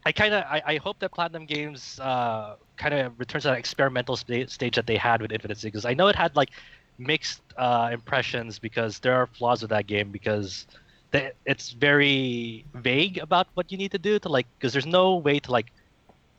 I 0.05 0.13
kind 0.13 0.33
of 0.35 0.45
I, 0.45 0.63
I 0.65 0.77
hope 0.77 0.99
that 1.01 1.11
Platinum 1.13 1.47
Games 1.47 1.99
uh, 2.01 2.55
kind 2.77 2.95
of 2.95 3.19
returns 3.19 3.43
to 3.43 3.49
that 3.49 3.59
experimental 3.59 4.17
sta- 4.17 4.47
stage 4.47 4.77
that 4.77 4.87
they 4.87 4.97
had 4.97 5.21
with 5.21 5.33
Infinite 5.33 5.59
Space 5.59 5.73
because 5.73 5.85
I 5.85 5.95
know 5.95 6.07
it 6.07 6.15
had 6.17 6.37
like 6.37 6.51
mixed 6.99 7.43
uh, 7.57 7.91
impressions 7.93 8.59
because 8.59 8.99
there 9.01 9.15
are 9.15 9.27
flaws 9.27 9.63
with 9.63 9.71
that 9.71 9.87
game 9.87 10.11
because 10.11 10.67
the, 11.13 11.33
it's 11.45 11.71
very 11.73 12.67
vague 12.75 13.19
about 13.19 13.47
what 13.55 13.71
you 13.71 13.79
need 13.79 13.93
to 13.93 13.99
do 13.99 14.19
to 14.19 14.29
like 14.29 14.47
because 14.59 14.73
there's 14.73 14.87
no 14.87 15.17
way 15.17 15.39
to 15.41 15.51
like 15.53 15.67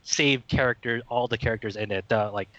save 0.04 0.48
character 0.48 1.02
all 1.08 1.28
the 1.28 1.38
characters 1.38 1.76
in 1.76 1.92
it 1.92 2.06
uh, 2.12 2.32
like 2.34 2.50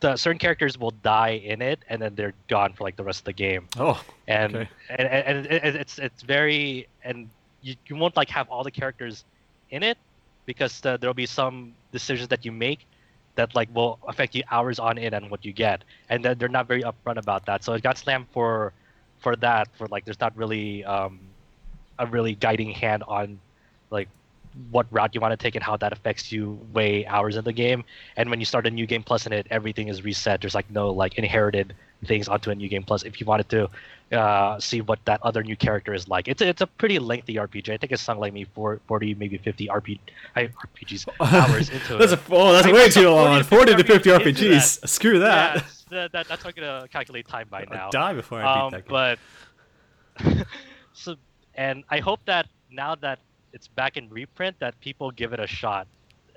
the 0.00 0.16
certain 0.16 0.38
characters 0.38 0.78
will 0.78 0.90
die 0.90 1.40
in 1.44 1.60
it 1.62 1.82
and 1.88 2.00
then 2.02 2.14
they're 2.14 2.34
gone 2.48 2.72
for 2.72 2.84
like 2.84 2.96
the 2.96 3.04
rest 3.04 3.20
of 3.20 3.24
the 3.24 3.32
game 3.32 3.68
Oh, 3.78 4.00
and 4.26 4.56
Okay. 4.56 4.68
and, 4.90 5.08
and, 5.08 5.46
and 5.46 5.76
it's 5.76 5.98
it's 5.98 6.22
very 6.22 6.86
and 7.04 7.30
you, 7.60 7.74
you 7.88 7.96
won't 7.96 8.16
like 8.16 8.28
have 8.30 8.48
all 8.48 8.62
the 8.64 8.70
characters 8.70 9.24
in 9.70 9.82
it 9.82 9.98
because 10.46 10.80
the, 10.80 10.98
there'll 10.98 11.14
be 11.14 11.26
some 11.26 11.74
decisions 11.92 12.28
that 12.28 12.44
you 12.44 12.52
make 12.52 12.86
that 13.34 13.54
like 13.54 13.68
will 13.74 13.98
affect 14.06 14.34
you 14.34 14.42
hours 14.50 14.78
on 14.78 14.98
in 14.98 15.14
and 15.14 15.30
what 15.30 15.44
you 15.44 15.52
get. 15.52 15.84
And 16.08 16.24
they're 16.24 16.48
not 16.48 16.66
very 16.66 16.82
upfront 16.82 17.16
about 17.16 17.46
that. 17.46 17.64
So 17.64 17.72
it 17.74 17.82
got 17.82 17.98
slammed 17.98 18.26
for 18.32 18.72
for 19.18 19.36
that 19.36 19.68
for 19.76 19.86
like 19.88 20.04
there's 20.04 20.20
not 20.20 20.36
really 20.36 20.84
um 20.84 21.20
a 21.98 22.06
really 22.06 22.34
guiding 22.34 22.70
hand 22.70 23.02
on 23.06 23.38
like 23.90 24.08
what 24.70 24.86
route 24.90 25.14
you 25.14 25.20
want 25.20 25.32
to 25.32 25.36
take 25.36 25.54
and 25.54 25.64
how 25.64 25.76
that 25.76 25.92
affects 25.92 26.30
you 26.32 26.58
way 26.72 27.06
hours 27.06 27.36
in 27.36 27.44
the 27.44 27.52
game. 27.52 27.84
And 28.16 28.30
when 28.30 28.40
you 28.40 28.44
start 28.46 28.66
a 28.66 28.70
new 28.70 28.86
game 28.86 29.02
plus 29.02 29.26
in 29.26 29.32
it 29.32 29.46
everything 29.50 29.88
is 29.88 30.02
reset. 30.02 30.40
There's 30.40 30.54
like 30.54 30.70
no 30.70 30.90
like 30.90 31.16
inherited 31.18 31.74
things 32.04 32.28
onto 32.28 32.50
a 32.50 32.54
new 32.54 32.68
game 32.68 32.82
plus 32.82 33.02
if 33.04 33.20
you 33.20 33.26
wanted 33.26 33.48
to 33.50 33.70
uh, 34.12 34.60
see 34.60 34.80
what 34.80 34.98
that 35.04 35.20
other 35.22 35.42
new 35.42 35.56
character 35.56 35.94
is 35.94 36.08
like 36.08 36.28
it's 36.28 36.42
a, 36.42 36.48
it's 36.48 36.60
a 36.60 36.66
pretty 36.66 36.98
lengthy 36.98 37.36
rpg 37.36 37.72
i 37.72 37.76
think 37.76 37.92
it's 37.92 38.02
sung 38.02 38.18
like 38.18 38.32
me 38.32 38.44
for 38.44 38.80
40 38.86 39.14
maybe 39.14 39.38
50 39.38 39.68
RP, 39.68 39.98
I, 40.36 40.44
rpgs 40.46 41.08
hours 41.20 41.70
into 41.70 41.96
that's 41.98 42.12
it 42.12 42.18
a 42.18 42.22
oh, 42.30 42.52
that's 42.52 42.66
I 42.66 42.72
way 42.72 42.88
too 42.88 43.08
long. 43.08 43.42
40 43.42 43.62
Forty 43.62 43.82
to 43.82 43.84
fifty 43.84 44.10
RPGs 44.10 44.26
into 44.28 44.44
RPGs. 44.44 44.88
Screw 44.88 45.18
that. 45.20 45.56
Yeah, 45.56 45.62
that, 45.90 46.12
that, 46.12 46.28
that's 46.28 46.44
what 46.44 46.56
i'm 46.56 46.62
gonna 46.62 46.88
calculate 46.88 47.28
time 47.28 47.46
by 47.50 47.64
I'll 47.70 47.76
now 47.76 47.90
die 47.90 48.12
before 48.12 48.42
I 48.42 48.54
beat 48.54 48.60
um, 48.60 48.70
that 48.70 48.88
game. 48.88 49.16
but 50.26 50.46
so 50.92 51.16
and 51.54 51.84
I 51.90 51.98
hope 52.00 52.20
that 52.26 52.46
now 52.70 52.94
that 52.96 53.18
it's 53.52 53.68
back 53.68 53.96
in 53.96 54.08
reprint, 54.08 54.58
that 54.60 54.78
people 54.80 55.10
give 55.10 55.32
it 55.32 55.40
a 55.40 55.46
shot. 55.46 55.86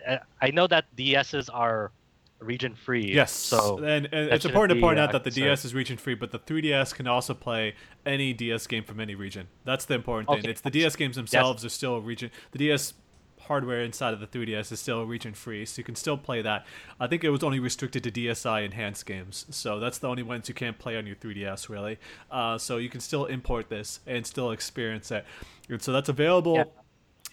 Uh, 0.06 0.18
I 0.42 0.52
know 0.52 0.68
that 0.68 0.86
DSs 0.98 1.50
are 1.52 1.92
region 2.40 2.76
free. 2.76 3.12
Yes. 3.14 3.32
So 3.32 3.78
and, 3.78 4.08
and 4.12 4.32
it's 4.32 4.46
important 4.46 4.78
to 4.78 4.82
point 4.82 5.00
out 5.00 5.12
that 5.12 5.24
the. 5.24 5.32
DS 5.32 5.66
is 5.66 5.74
region 5.74 5.98
free, 5.98 6.16
but 6.16 6.32
the 6.32 6.40
3DS 6.40 6.94
can 6.96 7.08
also 7.08 7.34
play 7.34 7.76
any 8.06 8.34
DS 8.34 8.68
game 8.68 8.84
from 8.84 9.00
any 9.00 9.16
region. 9.16 9.48
That's 9.66 9.86
the 9.86 9.96
important 9.96 10.30
thing. 10.30 10.40
Okay. 10.40 10.50
It's 10.50 10.62
the 10.62 10.70
DS 10.70 10.96
games 10.96 11.16
themselves 11.16 11.66
are 11.66 11.70
still 11.70 12.02
region. 12.02 12.32
The 12.52 12.58
DS 12.60 12.94
hardware 13.42 13.82
inside 13.82 14.14
of 14.14 14.20
the 14.20 14.28
3DS 14.28 14.72
is 14.72 14.80
still 14.80 15.06
region 15.06 15.34
free, 15.34 15.66
so 15.66 15.80
you 15.80 15.84
can 15.84 15.96
still 15.96 16.18
play 16.18 16.42
that. 16.42 16.66
I 17.00 17.08
think 17.08 17.24
it 17.24 17.30
was 17.30 17.44
only 17.44 17.60
restricted 17.60 18.04
to 18.06 18.12
DSi 18.12 18.66
enhanced 18.66 19.06
games, 19.06 19.46
so 19.50 19.80
that's 19.80 20.00
the 20.00 20.08
only 20.08 20.24
ones 20.24 20.48
you 20.50 20.56
can't 20.56 20.78
play 20.80 20.98
on 20.98 21.06
your 21.06 21.16
3DS 21.16 21.70
really. 21.70 22.00
Uh, 22.32 22.58
so 22.58 22.78
you 22.78 22.90
can 22.90 23.02
still 23.02 23.26
import 23.26 23.70
this 23.70 24.00
and 24.08 24.26
still 24.26 24.52
experience 24.52 25.12
it. 25.12 25.26
And 25.70 25.82
so 25.82 25.92
that's 25.92 26.10
available 26.10 26.56
Yeah. 26.56 26.64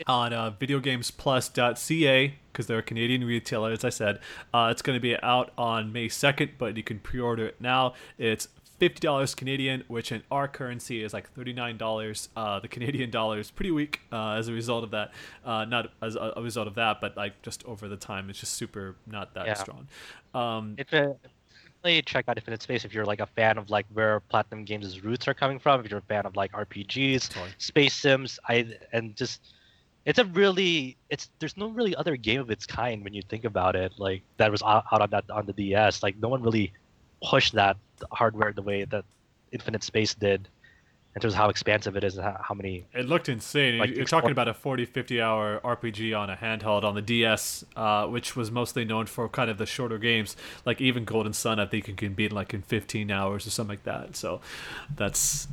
On 0.06 0.32
uh, 0.32 0.51
videogamesplus.ca 0.59 2.35
because 2.52 2.66
they're 2.66 2.78
a 2.78 2.82
Canadian 2.82 3.24
retailer, 3.24 3.73
as 3.73 3.85
I 3.85 3.89
said. 3.90 4.19
Uh, 4.52 4.69
it's 4.70 4.82
going 4.82 4.97
to 4.97 5.01
be 5.01 5.16
out 5.23 5.52
on 5.56 5.93
May 5.93 6.09
2nd, 6.09 6.51
but 6.59 6.77
you 6.77 6.82
can 6.82 6.98
pre 6.98 7.20
order 7.20 7.47
it 7.47 7.60
now. 7.60 7.94
It's 8.19 8.48
$50 8.81 9.36
Canadian, 9.36 9.85
which 9.89 10.10
in 10.12 10.23
our 10.31 10.48
currency 10.48 11.02
is 11.05 11.12
like 11.12 11.32
$39. 11.35 12.28
Uh, 12.36 12.59
the 12.60 12.69
Canadian 12.69 13.10
dollar 13.12 13.39
is 13.39 13.51
pretty 13.51 13.70
weak 13.70 14.01
uh, 14.12 14.32
as 14.32 14.48
a 14.48 14.52
result 14.52 14.85
of 14.85 14.90
that. 14.90 15.12
Uh, 15.44 15.64
not 15.64 15.93
as 16.02 16.16
a, 16.16 16.32
a 16.36 16.43
result 16.43 16.66
of 16.66 16.74
that, 16.74 17.01
but 17.01 17.16
like 17.16 17.40
just 17.43 17.64
over 17.64 17.89
the 17.89 17.97
time, 17.97 18.28
it's 18.28 18.40
just 18.40 18.55
super 18.55 18.97
not 19.06 19.35
that 19.35 19.47
Yeah. 19.47 19.55
strong. 19.55 19.86
Um, 20.35 20.74
if 20.78 20.93
it, 20.93 21.16
definitely 21.52 22.02
check 22.02 22.24
out 22.28 22.36
Infinite 22.39 22.60
Space 22.62 22.85
if 22.85 22.93
you're 22.93 23.06
like 23.06 23.20
a 23.20 23.27
fan 23.27 23.56
of 23.56 23.70
like 23.70 23.86
where 23.93 24.20
Platinum 24.20 24.64
Games' 24.64 25.02
roots 25.02 25.28
are 25.28 25.35
coming 25.35 25.59
from. 25.59 25.81
If 25.85 25.90
you're 25.90 26.01
a 26.01 26.02
fan 26.02 26.27
of 26.27 26.35
like 26.36 26.52
RPGs, 26.52 27.28
Totally. 27.28 27.52
space 27.59 27.94
sims, 27.94 28.39
I 28.48 28.66
and 28.93 29.14
just 29.16 29.55
it's 30.05 30.19
a 30.19 30.24
really 30.24 30.97
it's 31.11 31.31
there's 31.39 31.57
no 31.57 31.69
really 31.69 31.95
other 31.95 32.16
game 32.16 32.41
of 32.41 32.51
its 32.51 32.66
kind 32.66 33.05
when 33.05 33.15
you 33.15 33.23
think 33.23 33.45
about 33.45 33.77
it 33.77 33.93
like 33.99 34.23
that 34.37 34.51
was 34.51 34.62
out, 34.62 34.85
out 34.93 35.01
on 35.01 35.11
that 35.11 35.31
on 35.31 35.47
the 35.47 35.53
DS. 35.53 36.03
Like 36.03 36.16
no 36.20 36.29
one 36.29 36.43
really 36.43 36.73
pushed 37.23 37.55
that 37.55 37.77
hardware 38.11 38.53
the 38.53 38.62
way 38.62 38.85
that 38.85 39.05
Infinite 39.53 39.85
Space 39.85 40.15
did 40.15 40.49
in 41.15 41.20
terms 41.20 41.35
of 41.35 41.39
how 41.39 41.51
expansive 41.51 41.95
it 41.95 42.05
is 42.05 42.16
and 42.16 42.37
how, 42.41 42.55
many 42.55 42.87
It 42.95 43.07
looked 43.07 43.29
insane. 43.29 43.79
Like, 43.79 43.91
You're 43.91 44.01
explore- 44.01 44.23
talking 44.23 44.33
about 44.33 44.49
a 44.49 44.55
40, 44.55 44.87
50 44.87 45.20
hour 45.20 45.61
RPG 45.62 46.19
on 46.19 46.31
a 46.31 46.37
handheld 46.37 46.85
on 46.85 46.95
the 46.95 47.03
DS, 47.03 47.65
uh, 47.77 48.07
which 48.07 48.35
was 48.35 48.51
mostly 48.51 48.87
known 48.87 49.05
for 49.05 49.29
kind 49.29 49.51
of 49.51 49.59
the 49.59 49.66
shorter 49.66 49.99
games. 49.99 50.37
Like 50.65 50.81
even 50.81 51.05
Golden 51.05 51.35
Sun, 51.35 51.61
I 51.61 51.66
think 51.66 51.87
you 51.87 51.95
can 51.95 52.15
beat 52.15 52.33
like 52.33 52.55
in 52.55 52.62
15 52.62 53.11
hours 53.11 53.47
or 53.47 53.51
something 53.51 53.77
like 53.77 53.85
that. 53.85 54.16
So 54.16 54.41
that's 54.97 55.49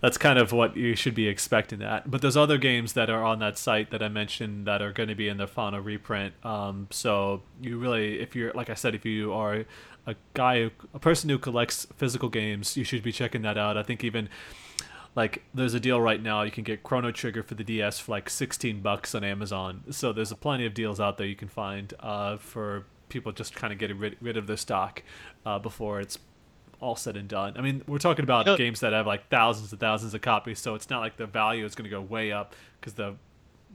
that's 0.00 0.16
kind 0.16 0.38
of 0.38 0.52
what 0.52 0.76
you 0.76 0.94
should 0.94 1.14
be 1.14 1.28
expecting 1.28 1.78
that. 1.80 2.10
But 2.10 2.22
there's 2.22 2.36
other 2.36 2.58
games 2.58 2.94
that 2.94 3.10
are 3.10 3.22
on 3.22 3.38
that 3.40 3.58
site 3.58 3.90
that 3.90 4.02
I 4.02 4.08
mentioned 4.08 4.66
that 4.66 4.80
are 4.80 4.92
going 4.92 5.08
to 5.08 5.14
be 5.14 5.28
in 5.28 5.36
the 5.36 5.46
final 5.46 5.80
reprint. 5.80 6.34
Um, 6.44 6.88
so 6.90 7.42
you 7.60 7.78
really, 7.78 8.20
if 8.20 8.34
you're 8.34 8.52
like 8.52 8.70
I 8.70 8.74
said, 8.74 8.94
if 8.94 9.04
you 9.04 9.32
are 9.32 9.64
a 10.06 10.14
guy, 10.34 10.70
a 10.94 10.98
person 10.98 11.28
who 11.28 11.38
collects 11.38 11.86
physical 11.96 12.28
games, 12.28 12.76
you 12.76 12.84
should 12.84 13.02
be 13.02 13.12
checking 13.12 13.42
that 13.42 13.58
out. 13.58 13.76
I 13.76 13.82
think 13.82 14.02
even 14.02 14.28
like 15.16 15.42
there's 15.52 15.74
a 15.74 15.80
deal 15.80 16.00
right 16.00 16.22
now 16.22 16.42
you 16.42 16.50
can 16.50 16.62
get 16.62 16.82
chrono 16.84 17.10
trigger 17.10 17.42
for 17.42 17.54
the 17.54 17.64
ds 17.64 17.98
for 17.98 18.12
like 18.12 18.30
16 18.30 18.80
bucks 18.80 19.12
on 19.12 19.24
amazon 19.24 19.82
so 19.90 20.12
there's 20.12 20.30
a 20.30 20.36
plenty 20.36 20.64
of 20.64 20.72
deals 20.72 21.00
out 21.00 21.18
there 21.18 21.26
you 21.26 21.34
can 21.34 21.48
find 21.48 21.94
uh, 21.98 22.36
for 22.36 22.86
people 23.08 23.32
just 23.32 23.54
kind 23.54 23.72
of 23.72 23.78
getting 23.78 23.98
rid, 23.98 24.16
rid 24.20 24.36
of 24.36 24.46
their 24.46 24.56
stock 24.56 25.02
uh, 25.44 25.58
before 25.58 26.00
it's 26.00 26.18
all 26.80 26.96
said 26.96 27.16
and 27.16 27.28
done 27.28 27.54
i 27.56 27.60
mean 27.60 27.82
we're 27.86 27.98
talking 27.98 28.22
about 28.22 28.46
You 28.46 28.52
know- 28.52 28.58
games 28.58 28.80
that 28.80 28.92
have 28.92 29.06
like 29.06 29.28
thousands 29.28 29.70
and 29.72 29.80
thousands 29.80 30.14
of 30.14 30.20
copies 30.22 30.58
so 30.58 30.74
it's 30.74 30.90
not 30.90 31.00
like 31.00 31.16
the 31.16 31.26
value 31.26 31.64
is 31.64 31.74
going 31.74 31.84
to 31.84 31.90
go 31.90 32.00
way 32.00 32.32
up 32.32 32.54
because 32.80 32.94
the 32.94 33.14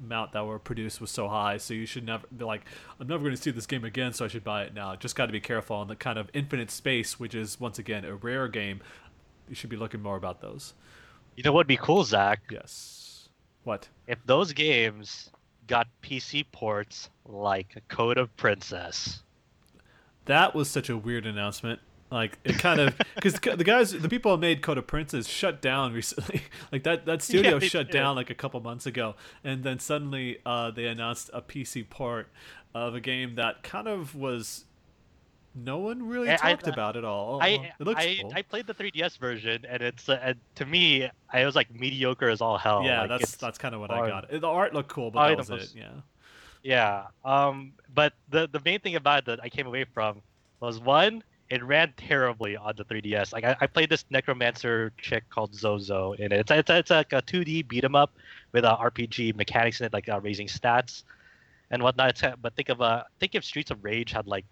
amount 0.03 0.33
that 0.33 0.45
were 0.45 0.59
produced 0.59 0.99
was 0.99 1.09
so 1.11 1.27
high 1.29 1.57
so 1.57 1.73
you 1.73 1.85
should 1.85 2.05
never 2.05 2.25
be 2.35 2.43
like 2.43 2.65
i'm 2.99 3.07
never 3.07 3.23
going 3.23 3.35
to 3.35 3.41
see 3.41 3.51
this 3.51 3.65
game 3.65 3.85
again 3.85 4.11
so 4.11 4.25
i 4.25 4.27
should 4.27 4.43
buy 4.43 4.63
it 4.63 4.73
now 4.73 4.95
just 4.95 5.15
got 5.15 5.27
to 5.27 5.31
be 5.31 5.39
careful 5.39 5.75
on 5.77 5.87
the 5.87 5.95
kind 5.95 6.19
of 6.19 6.29
infinite 6.33 6.69
space 6.69 7.17
which 7.19 7.33
is 7.33 7.59
once 7.59 7.79
again 7.79 8.03
a 8.03 8.13
rare 8.15 8.47
game 8.47 8.81
you 9.47 9.55
should 9.55 9.69
be 9.69 9.77
looking 9.77 10.01
more 10.01 10.17
about 10.17 10.41
those 10.41 10.73
you 11.35 11.43
know 11.43 11.51
what'd 11.51 11.67
be 11.67 11.75
cool, 11.75 12.05
Zach? 12.05 12.41
Yes. 12.49 13.27
What? 13.65 13.89
If 14.07 14.19
those 14.25 14.53
games 14.53 15.29
got 15.67 15.85
PC 16.01 16.45
ports 16.53 17.09
like 17.25 17.75
Code 17.89 18.17
of 18.17 18.33
Princess. 18.37 19.21
That 20.25 20.55
was 20.55 20.69
such 20.69 20.89
a 20.89 20.95
weird 20.97 21.25
announcement. 21.25 21.81
Like 22.11 22.37
it 22.43 22.59
kind 22.59 22.79
of 22.79 22.95
because 23.15 23.33
the 23.33 23.63
guys, 23.63 23.91
the 23.91 24.07
people 24.09 24.31
who 24.31 24.37
made 24.37 24.61
Code 24.61 24.77
of 24.77 24.85
Princes 24.87 25.27
shut 25.27 25.61
down 25.61 25.91
recently. 25.93 26.43
like 26.71 26.83
that 26.83 27.05
that 27.07 27.21
studio 27.21 27.53
Yeah, 27.57 27.67
shut 27.67 27.87
did. 27.87 27.93
down 27.93 28.15
like 28.15 28.29
a 28.29 28.35
couple 28.35 28.59
months 28.61 28.85
ago, 28.85 29.15
and 29.43 29.63
then 29.63 29.79
suddenly 29.79 30.37
uh, 30.45 30.69
they 30.71 30.85
announced 30.85 31.29
a 31.33 31.41
PC 31.41 31.89
port 31.89 32.29
of 32.75 32.93
a 32.95 32.99
game 32.99 33.35
that 33.35 33.63
kind 33.63 33.87
of 33.87 34.15
was. 34.15 34.65
No 35.57 35.77
one 35.77 36.05
really 36.07 36.29
I- 36.29 36.33
I- 36.33 36.37
talked 36.53 36.67
about 36.67 36.97
at 36.97 37.05
all. 37.05 37.41
I 37.41 37.71
it 37.79 37.83
looks 37.85 38.03
I, 38.03 38.17
cool. 38.21 38.31
I 38.35 38.41
played 38.41 38.67
the 38.67 38.73
3DS 38.73 39.17
version, 39.17 39.63
and 39.67 39.81
it's 39.81 40.07
uh, 40.09 40.19
and 40.21 40.37
to 40.55 40.65
me, 40.65 41.09
I 41.31 41.45
was 41.45 41.55
like 41.55 41.73
mediocre 41.73 42.27
as 42.29 42.41
all 42.41 42.57
hell. 42.57 42.83
yeah, 42.83 43.01
Like, 43.01 43.09
that's 43.21 43.35
that's 43.37 43.57
kind 43.57 43.73
of 43.73 43.79
what 43.81 43.89
I 43.89 43.95
hard. 43.95 44.09
got. 44.29 44.41
The 44.41 44.47
art 44.47 44.73
looked 44.73 44.89
cool, 44.89 45.11
but 45.11 45.19
Probably 45.19 45.35
that 45.35 45.39
was 45.39 45.49
most- 45.49 45.75
it. 45.75 45.79
Yeah. 45.79 45.91
Yeah. 46.63 47.03
Um. 47.49 47.71
But 47.93 48.13
the 48.29 48.47
the 48.51 48.59
main 48.65 48.79
thing 48.81 48.95
about 48.95 49.19
it 49.19 49.25
that 49.27 49.39
I 49.43 49.49
came 49.49 49.65
away 49.65 49.85
from 49.85 50.21
was 50.59 50.77
one, 50.79 51.23
it 51.49 51.63
ran 51.63 51.93
terribly 51.97 52.57
on 52.57 52.73
the 52.75 52.83
3DS. 52.85 53.31
Like 53.33 53.43
I, 53.43 53.55
I 53.61 53.67
played 53.67 53.89
this 53.89 54.03
necromancer 54.09 54.91
chick 54.97 55.23
called 55.29 55.53
Zozo 55.53 56.13
in 56.13 56.31
it. 56.31 56.39
It's 56.39 56.51
it's, 56.51 56.69
it's 56.69 56.89
like 56.89 57.13
a 57.13 57.21
2D 57.21 57.67
beat 57.67 57.83
'em 57.83 57.95
up 57.95 58.11
with 58.51 58.65
uh, 58.65 58.75
RPG 58.77 59.35
mechanics 59.35 59.79
in 59.79 59.85
it, 59.85 59.93
like 59.93 60.09
uh, 60.09 60.19
raising 60.21 60.47
stats 60.47 61.03
and 61.71 61.83
whatnot. 61.83 62.09
It's, 62.09 62.23
but 62.41 62.55
think 62.55 62.69
of 62.69 62.81
uh 62.81 63.03
think 63.19 63.35
if 63.35 63.43
Streets 63.45 63.69
of 63.71 63.83
Rage 63.83 64.11
had 64.11 64.25
like 64.27 64.45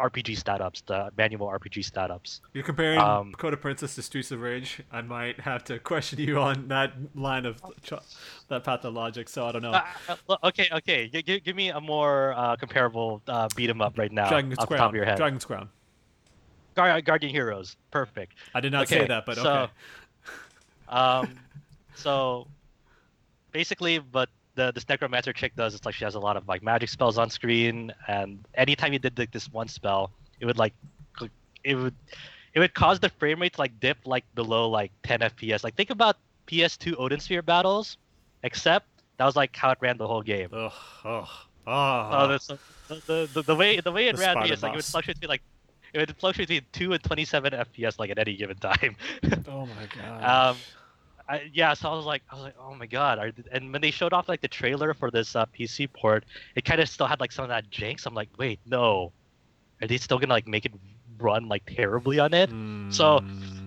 RPG 0.00 0.36
stat 0.36 0.60
ups, 0.60 0.80
the 0.88 1.10
manual 1.16 1.46
RPG 1.46 1.84
stat 1.84 2.10
ups. 2.10 2.40
You're 2.52 2.64
comparing 2.64 2.98
Um, 2.98 3.32
Code 3.38 3.52
of 3.52 3.60
Princess 3.60 3.94
to 3.94 4.02
Streets 4.02 4.32
of 4.32 4.40
Rage. 4.40 4.82
I 4.90 5.02
might 5.02 5.38
have 5.38 5.62
to 5.66 5.78
question 5.78 6.18
you 6.18 6.40
on 6.40 6.66
that 6.66 6.94
line 7.14 7.46
of 7.46 7.62
that 8.48 8.64
path 8.64 8.84
of 8.84 8.92
logic. 8.92 9.28
So 9.28 9.46
I 9.46 9.52
don't 9.52 9.62
know. 9.62 9.70
Uh, 9.70 10.16
uh, 10.28 10.36
okay, 10.44 10.68
okay. 10.72 11.06
G- 11.08 11.22
g- 11.22 11.38
give 11.38 11.54
me 11.54 11.68
a 11.70 11.80
more 11.80 12.34
uh, 12.36 12.56
comparable 12.56 13.22
uh, 13.28 13.48
beat 13.54 13.70
'em 13.70 13.80
up 13.80 13.96
right 13.96 14.10
now. 14.10 14.28
Dragon's 14.28 14.58
off 14.58 14.66
Crown. 14.66 14.78
top 14.80 14.88
of 14.90 14.96
your 14.96 15.04
head. 15.04 15.16
Dragon's 15.16 15.44
Crown. 15.44 15.68
Guar- 16.74 17.04
Guardian 17.04 17.32
Heroes. 17.32 17.76
Perfect. 17.90 18.34
I 18.54 18.60
did 18.60 18.72
not 18.72 18.88
say 18.88 19.06
that, 19.06 19.26
but 19.26 19.36
so- 19.36 19.52
okay. 19.54 19.72
Um, 20.88 21.30
so 21.94 22.46
basically, 23.52 23.96
what 23.98 24.28
the 24.54 24.70
this 24.72 24.88
necromancer 24.88 25.32
chick 25.32 25.56
does 25.56 25.74
is 25.74 25.84
like 25.84 25.94
she 25.94 26.04
has 26.04 26.14
a 26.14 26.20
lot 26.20 26.36
of 26.36 26.46
like 26.46 26.62
magic 26.62 26.88
spells 26.90 27.16
on 27.18 27.30
screen, 27.30 27.92
and 28.06 28.44
anytime 28.54 28.92
you 28.92 28.98
did 28.98 29.18
like 29.18 29.30
this 29.32 29.50
one 29.50 29.66
spell, 29.66 30.10
it 30.40 30.46
would 30.46 30.58
like 30.58 30.74
it 31.64 31.74
would 31.74 31.94
it 32.52 32.60
would 32.60 32.74
cause 32.74 33.00
the 33.00 33.08
frame 33.08 33.40
rate 33.40 33.54
to 33.54 33.60
like 33.60 33.80
dip 33.80 33.96
like 34.04 34.24
below 34.34 34.68
like 34.68 34.92
10 35.04 35.20
FPS. 35.20 35.64
Like 35.64 35.74
think 35.74 35.90
about 35.90 36.16
PS2 36.46 36.94
Odin 36.98 37.18
Sphere 37.18 37.42
battles, 37.42 37.96
except 38.42 38.86
that 39.16 39.24
was 39.24 39.34
like 39.36 39.56
how 39.56 39.70
it 39.70 39.78
ran 39.80 39.96
the 39.96 40.06
whole 40.06 40.22
game. 40.22 40.50
Ugh, 40.52 40.70
ugh, 41.04 41.28
Oh, 41.66 41.72
ah. 41.72 42.26
that's 42.26 42.46
the, 42.48 42.58
the, 42.88 43.28
the, 43.32 43.42
the 43.42 43.54
way 43.54 43.80
the 43.80 43.90
way 43.90 44.08
it 44.08 44.16
The 44.16 44.20
ran 44.20 44.38
me 44.42 44.50
is 44.50 44.62
like 44.62 44.74
it 44.74 44.76
would 44.76 44.84
fluctuate 44.84 45.16
between 45.18 45.30
like 45.30 45.42
it 45.94 45.98
would 45.98 46.18
fluctuate 46.18 46.48
between 46.48 46.66
two 46.72 46.92
and 46.92 47.02
27 47.02 47.54
FPS 47.54 47.98
like 47.98 48.10
at 48.10 48.18
any 48.18 48.36
given 48.36 48.56
time. 48.58 48.96
oh 49.48 49.66
my 49.66 49.86
god. 49.86 50.22
Um, 50.24 50.64
I, 51.28 51.50
yeah, 51.52 51.74
so 51.74 51.90
I 51.90 51.94
was 51.96 52.04
like, 52.06 52.22
I 52.30 52.34
was 52.36 52.44
like, 52.44 52.56
oh 52.60 52.74
my 52.74 52.86
god! 52.86 53.18
Are, 53.18 53.32
and 53.52 53.72
when 53.72 53.80
they 53.82 53.90
showed 53.90 54.12
off 54.12 54.28
like 54.28 54.40
the 54.42 54.48
trailer 54.48 54.94
for 54.94 55.10
this 55.10 55.36
uh, 55.36 55.46
PC 55.46 55.86
port, 55.86 56.24
it 56.56 56.64
kind 56.64 56.80
of 56.80 56.88
still 56.88 57.06
had 57.06 57.20
like 57.20 57.32
some 57.32 57.44
of 57.44 57.48
that 57.50 57.70
jank. 57.70 58.04
I'm 58.06 58.14
like, 58.14 58.30
wait, 58.38 58.60
no, 58.66 59.12
are 59.82 59.88
they 59.88 59.98
still 59.98 60.18
gonna 60.18 60.34
like 60.34 60.48
make 60.48 60.66
it 60.66 60.72
run 61.18 61.48
like 61.48 61.64
terribly 61.66 62.18
on 62.18 62.34
it? 62.34 62.50
so, 62.88 63.20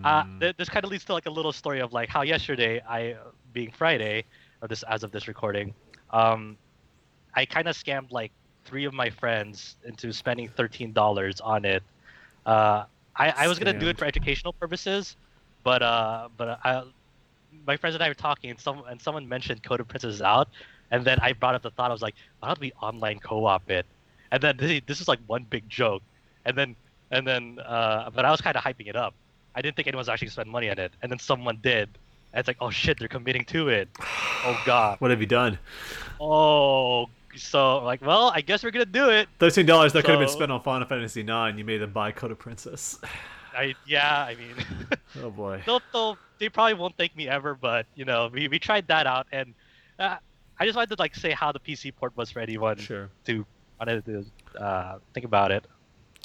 Uh, 0.04 0.24
Mm. 0.24 0.40
th- 0.40 0.56
this 0.58 0.70
kind 0.70 0.86
of 0.86 0.92
leads 0.92 1.06
to 1.06 1.14
like 1.14 1.26
a 1.26 1.30
little 1.32 1.52
story 1.54 1.80
of 1.82 1.94
like 1.94 2.10
how 2.10 2.22
yesterday, 2.22 2.82
I 2.88 3.16
being 3.52 3.72
Friday, 3.72 4.26
or 4.62 4.68
this 4.68 4.84
as 4.84 5.04
of 5.04 5.12
this 5.12 5.28
recording, 5.28 5.74
um, 6.12 6.58
I 7.36 7.46
kind 7.46 7.68
of 7.68 7.76
scammed 7.76 8.12
like 8.12 8.32
three 8.66 8.86
of 8.86 8.94
my 8.94 9.10
friends 9.10 9.78
into 9.84 10.12
spending 10.14 10.48
thirteen 10.50 10.94
dollars 10.94 11.40
on 11.42 11.66
it. 11.66 11.84
Uh, 12.48 12.86
I, 13.14 13.34
I 13.44 13.48
was 13.48 13.60
gonna 13.60 13.78
do 13.78 13.90
it 13.90 13.98
for 13.98 14.06
educational 14.06 14.54
purposes, 14.54 15.18
but 15.64 15.84
uh, 15.84 16.30
but 16.38 16.60
I, 16.64 16.84
my 17.66 17.76
friends 17.76 17.96
and 17.96 18.04
I 18.04 18.08
were 18.08 18.14
talking, 18.14 18.50
and 18.50 18.60
some 18.60 18.84
and 18.90 19.02
someone 19.02 19.28
mentioned 19.28 19.64
Code 19.64 19.82
of 19.82 19.88
Princess 19.90 20.16
is 20.16 20.22
out, 20.22 20.48
and 20.90 21.04
then 21.04 21.20
I 21.22 21.34
brought 21.34 21.56
up 21.56 21.62
the 21.62 21.72
thought. 21.72 21.90
I 21.90 21.94
was 21.94 22.02
like, 22.02 22.16
why 22.40 22.48
don't 22.48 22.60
we 22.60 22.72
online 22.82 23.20
co-op 23.20 23.70
it? 23.70 23.86
And 24.32 24.42
then 24.42 24.56
this, 24.60 24.82
this 24.88 25.02
is 25.02 25.08
like 25.10 25.20
one 25.28 25.46
big 25.50 25.68
joke, 25.68 26.04
and 26.46 26.58
then 26.58 26.76
and 27.12 27.28
then 27.28 27.60
uh, 27.60 28.10
but 28.12 28.24
I 28.24 28.32
was 28.32 28.40
kind 28.40 28.56
of 28.56 28.64
hyping 28.64 28.88
it 28.88 28.96
up. 28.96 29.14
I 29.54 29.62
didn't 29.62 29.76
think 29.76 29.88
anyone 29.88 30.02
was 30.02 30.10
actually 30.10 30.28
gonna 30.28 30.34
spend 30.34 30.50
money 30.50 30.70
on 30.70 30.80
it, 30.80 30.94
and 31.02 31.12
then 31.12 31.20
someone 31.20 31.60
did. 31.62 31.90
And 32.34 32.40
it's 32.40 32.48
like, 32.48 32.58
oh 32.62 32.70
shit, 32.70 33.00
they're 33.00 33.08
committing 33.08 33.44
to 33.46 33.70
it. 33.70 33.90
Oh 34.00 34.62
god. 34.66 35.02
what 35.02 35.12
have 35.12 35.20
you 35.20 35.28
done? 35.28 35.58
Oh, 36.22 37.10
so 37.38 37.80
like, 37.84 38.02
well, 38.02 38.32
I 38.34 38.42
guess 38.42 38.64
we're 38.64 38.72
gonna 38.72 38.86
do 38.86 39.10
it. 39.10 39.28
Thirteen 39.40 39.66
dollars 39.66 39.94
that 39.94 40.04
could 40.04 40.12
have 40.12 40.20
been 40.20 40.30
spent 40.30 40.52
on 40.52 40.62
Final 40.62 40.88
Fantasy 40.88 41.22
IX. 41.22 41.58
You 41.58 41.64
made 41.66 41.80
them 41.80 41.92
buy 41.92 42.12
Code 42.12 42.32
of 42.32 42.40
Princess. 42.40 43.00
I 43.58 43.74
yeah, 43.88 44.26
I 44.28 44.36
mean, 44.36 44.54
Oh 45.24 45.32
boy. 45.32 45.62
they'll, 45.66 45.82
they'll, 45.92 46.18
they 46.38 46.48
probably 46.50 46.76
won't 46.76 46.96
thank 46.96 47.16
me 47.16 47.28
ever, 47.28 47.56
but 47.56 47.88
you 47.96 48.06
know, 48.06 48.30
we, 48.32 48.48
we 48.48 48.60
tried 48.60 48.88
that 48.88 49.08
out, 49.08 49.26
and 49.32 49.56
uh, 49.98 50.18
I 50.60 50.66
just 50.66 50.76
wanted 50.76 50.96
to 50.96 51.00
like 51.00 51.16
say 51.16 51.32
how 51.32 51.52
the 51.52 51.60
PC 51.60 51.96
port 51.96 52.16
was 52.16 52.30
for 52.30 52.40
anyone 52.40 52.78
Sure. 52.78 53.10
to 53.26 53.46
wanted 53.80 54.06
to 54.06 54.26
uh, 54.62 55.00
think 55.16 55.26
about 55.26 55.52
it, 55.52 55.66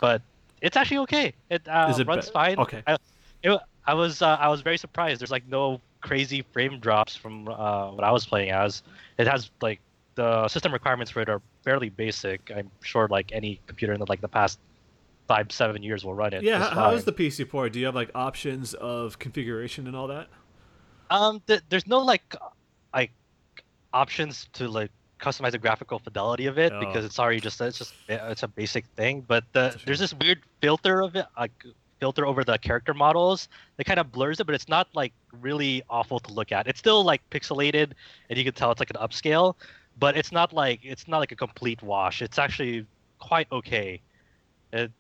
but 0.01 0.21
it's 0.61 0.77
actually 0.77 0.99
okay. 0.99 1.33
It, 1.49 1.67
uh, 1.67 1.95
it 1.99 2.07
runs 2.07 2.27
be- 2.27 2.33
fine. 2.33 2.59
okay. 2.59 2.83
I, 2.87 2.97
it, 3.43 3.59
I 3.87 3.95
was 3.95 4.21
uh, 4.21 4.37
I 4.39 4.49
was 4.49 4.61
very 4.61 4.77
surprised. 4.77 5.21
There's 5.23 5.31
like 5.31 5.49
no 5.49 5.81
crazy 6.03 6.43
frame 6.53 6.81
drops 6.81 7.17
from 7.17 7.49
uh, 7.49 7.93
what 7.93 8.05
I 8.05 8.11
was 8.13 8.27
playing 8.27 8.51
as. 8.51 8.83
It 9.19 9.27
has 9.27 9.51
like 9.63 9.81
the 10.15 10.49
system 10.49 10.73
requirements 10.73 11.11
for 11.11 11.21
it 11.21 11.29
are 11.29 11.41
fairly 11.65 11.89
basic. 11.89 12.51
I'm 12.55 12.71
sure 12.83 13.09
like 13.09 13.33
any 13.33 13.61
computer 13.67 13.93
in 13.93 14.01
the, 14.01 14.07
like 14.09 14.21
the 14.21 14.29
past 14.29 14.59
five 15.29 15.51
seven 15.53 15.83
years 15.83 16.05
will 16.05 16.15
run 16.15 16.33
it. 16.33 16.43
Yeah, 16.43 16.59
how, 16.59 16.69
how 16.71 16.91
is 16.91 17.05
fine. 17.05 17.15
the 17.15 17.29
PC 17.29 17.49
port? 17.49 17.73
Do 17.73 17.81
you 17.81 17.87
have 17.87 17.95
like 17.95 18.11
options 18.15 18.75
of 18.75 19.19
configuration 19.19 19.87
and 19.87 19.97
all 19.97 20.09
that? 20.09 20.29
Um, 21.11 21.43
th- 21.47 21.61
there's 21.69 21.87
no 21.87 21.99
like, 22.01 22.35
like, 22.95 23.11
options 23.93 24.49
to 24.55 24.69
like 24.69 24.91
customize 25.21 25.53
the 25.53 25.59
graphical 25.59 25.99
fidelity 25.99 26.47
of 26.47 26.59
it 26.59 26.73
Oh. 26.73 26.81
because 26.81 27.05
it's 27.05 27.19
already 27.19 27.39
just 27.41 27.61
it's 27.61 27.79
just 27.79 27.95
it's 28.09 28.43
a 28.43 28.49
basic 28.49 28.85
thing. 28.97 29.21
But 29.27 29.45
the, 29.53 29.79
there's 29.85 29.99
this 30.01 30.15
weird 30.15 30.41
filter 30.61 31.03
of 31.03 31.15
it, 31.17 31.27
like 31.39 31.53
filter 32.01 32.27
over 32.27 32.43
the 32.43 32.59
character 32.59 32.93
models 32.95 33.49
that 33.77 33.85
kind 33.85 34.01
of 34.01 34.11
blurs 34.11 34.41
it, 34.41 34.45
but 34.47 34.55
it's 34.57 34.69
not 34.69 34.89
like 34.95 35.13
really 35.41 35.83
awful 35.89 36.19
to 36.19 36.33
look 36.33 36.51
at. 36.51 36.67
It's 36.67 36.81
still 36.81 37.05
like 37.05 37.23
pixelated, 37.31 37.93
and 38.29 38.37
you 38.39 38.45
can 38.45 38.55
tell 38.55 38.71
it's 38.73 38.81
like 38.81 38.91
an 38.91 38.97
upscale, 38.97 39.55
but 39.99 40.17
it's 40.17 40.33
not 40.33 40.53
like 40.53 40.81
it's 40.83 41.09
not 41.09 41.19
like 41.19 41.33
a 41.33 41.37
complete 41.37 41.83
wash. 41.83 42.23
It's 42.23 42.39
actually 42.39 42.87
quite 43.19 43.49
okay. 43.53 44.01
It, 44.73 44.91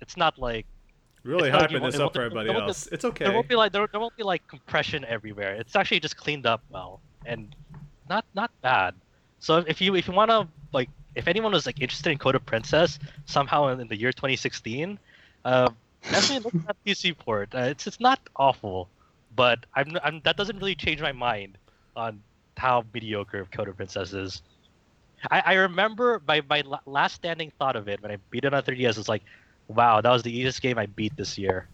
it's 0.00 0.16
not 0.16 0.38
like 0.38 0.66
Really 1.24 1.50
not 1.50 1.62
like 1.62 1.70
hyping 1.70 1.90
this 1.90 1.98
up 1.98 2.12
for 2.12 2.20
everybody 2.20 2.50
else. 2.50 2.86
It's 2.92 3.04
okay. 3.04 3.24
there 3.24 3.32
won't 3.32 3.48
be 3.48 3.56
like 3.56 3.72
there, 3.72 3.86
there 3.90 4.00
won't 4.00 4.16
be 4.16 4.22
like 4.22 4.46
compression 4.46 5.04
everywhere. 5.06 5.54
It's 5.54 5.74
actually 5.74 6.00
just 6.00 6.16
cleaned 6.18 6.46
up 6.46 6.62
well 6.70 7.00
and 7.24 7.54
not 8.08 8.26
not 8.34 8.50
bad. 8.60 8.94
So 9.40 9.58
if 9.66 9.80
you 9.80 9.94
if 9.94 10.06
you 10.06 10.12
want 10.12 10.30
to 10.30 10.46
like 10.72 10.90
if 11.14 11.26
anyone 11.26 11.52
was 11.52 11.64
like 11.64 11.80
interested 11.80 12.10
in 12.10 12.18
Code 12.18 12.34
of 12.34 12.44
Princess 12.44 12.98
somehow 13.24 13.68
in, 13.68 13.80
in 13.80 13.88
the 13.88 13.96
year 13.96 14.12
2016, 14.12 14.98
uh, 15.44 15.70
definitely 16.02 16.50
look 16.52 16.68
at 16.68 16.76
PC 16.84 17.16
port. 17.16 17.54
Uh, 17.54 17.58
it's 17.72 17.86
it's 17.86 18.00
not 18.00 18.20
awful, 18.36 18.88
but 19.34 19.64
I'm, 19.74 19.96
I'm 20.04 20.20
that 20.24 20.36
doesn't 20.36 20.58
really 20.58 20.74
change 20.74 21.00
my 21.00 21.12
mind 21.12 21.56
on 21.96 22.22
how 22.56 22.84
mediocre 22.92 23.46
Code 23.52 23.68
of 23.68 23.76
Princess 23.76 24.12
is. 24.12 24.42
I, 25.30 25.42
I 25.46 25.52
remember 25.54 26.20
my, 26.28 26.42
my 26.50 26.62
last 26.86 27.14
standing 27.14 27.50
thought 27.58 27.76
of 27.76 27.88
it 27.88 28.02
when 28.02 28.10
I 28.10 28.18
beat 28.30 28.44
it 28.44 28.52
on 28.52 28.62
3DS 28.62 28.96
was 28.98 29.08
like, 29.08 29.22
wow, 29.68 30.00
that 30.00 30.10
was 30.10 30.22
the 30.22 30.30
easiest 30.30 30.60
game 30.60 30.78
I 30.78 30.86
beat 30.86 31.16
this 31.16 31.38
year. 31.38 31.66